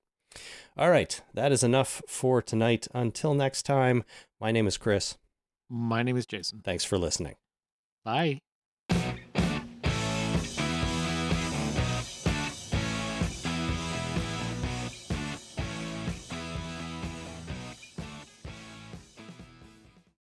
All 0.77 0.91
right, 0.91 1.21
that 1.35 1.53
is 1.53 1.63
enough 1.63 2.01
for 2.07 2.41
tonight. 2.41 2.87
Until 2.95 3.35
next 3.35 3.65
time, 3.65 4.05
my 4.41 4.53
name 4.53 4.67
is 4.67 4.77
Chris. 4.77 5.17
My 5.71 6.03
name 6.03 6.17
is 6.17 6.27
Jason. 6.27 6.61
Thanks 6.65 6.85
for 6.85 6.99
listening. 6.99 7.37
Bye. 8.05 8.41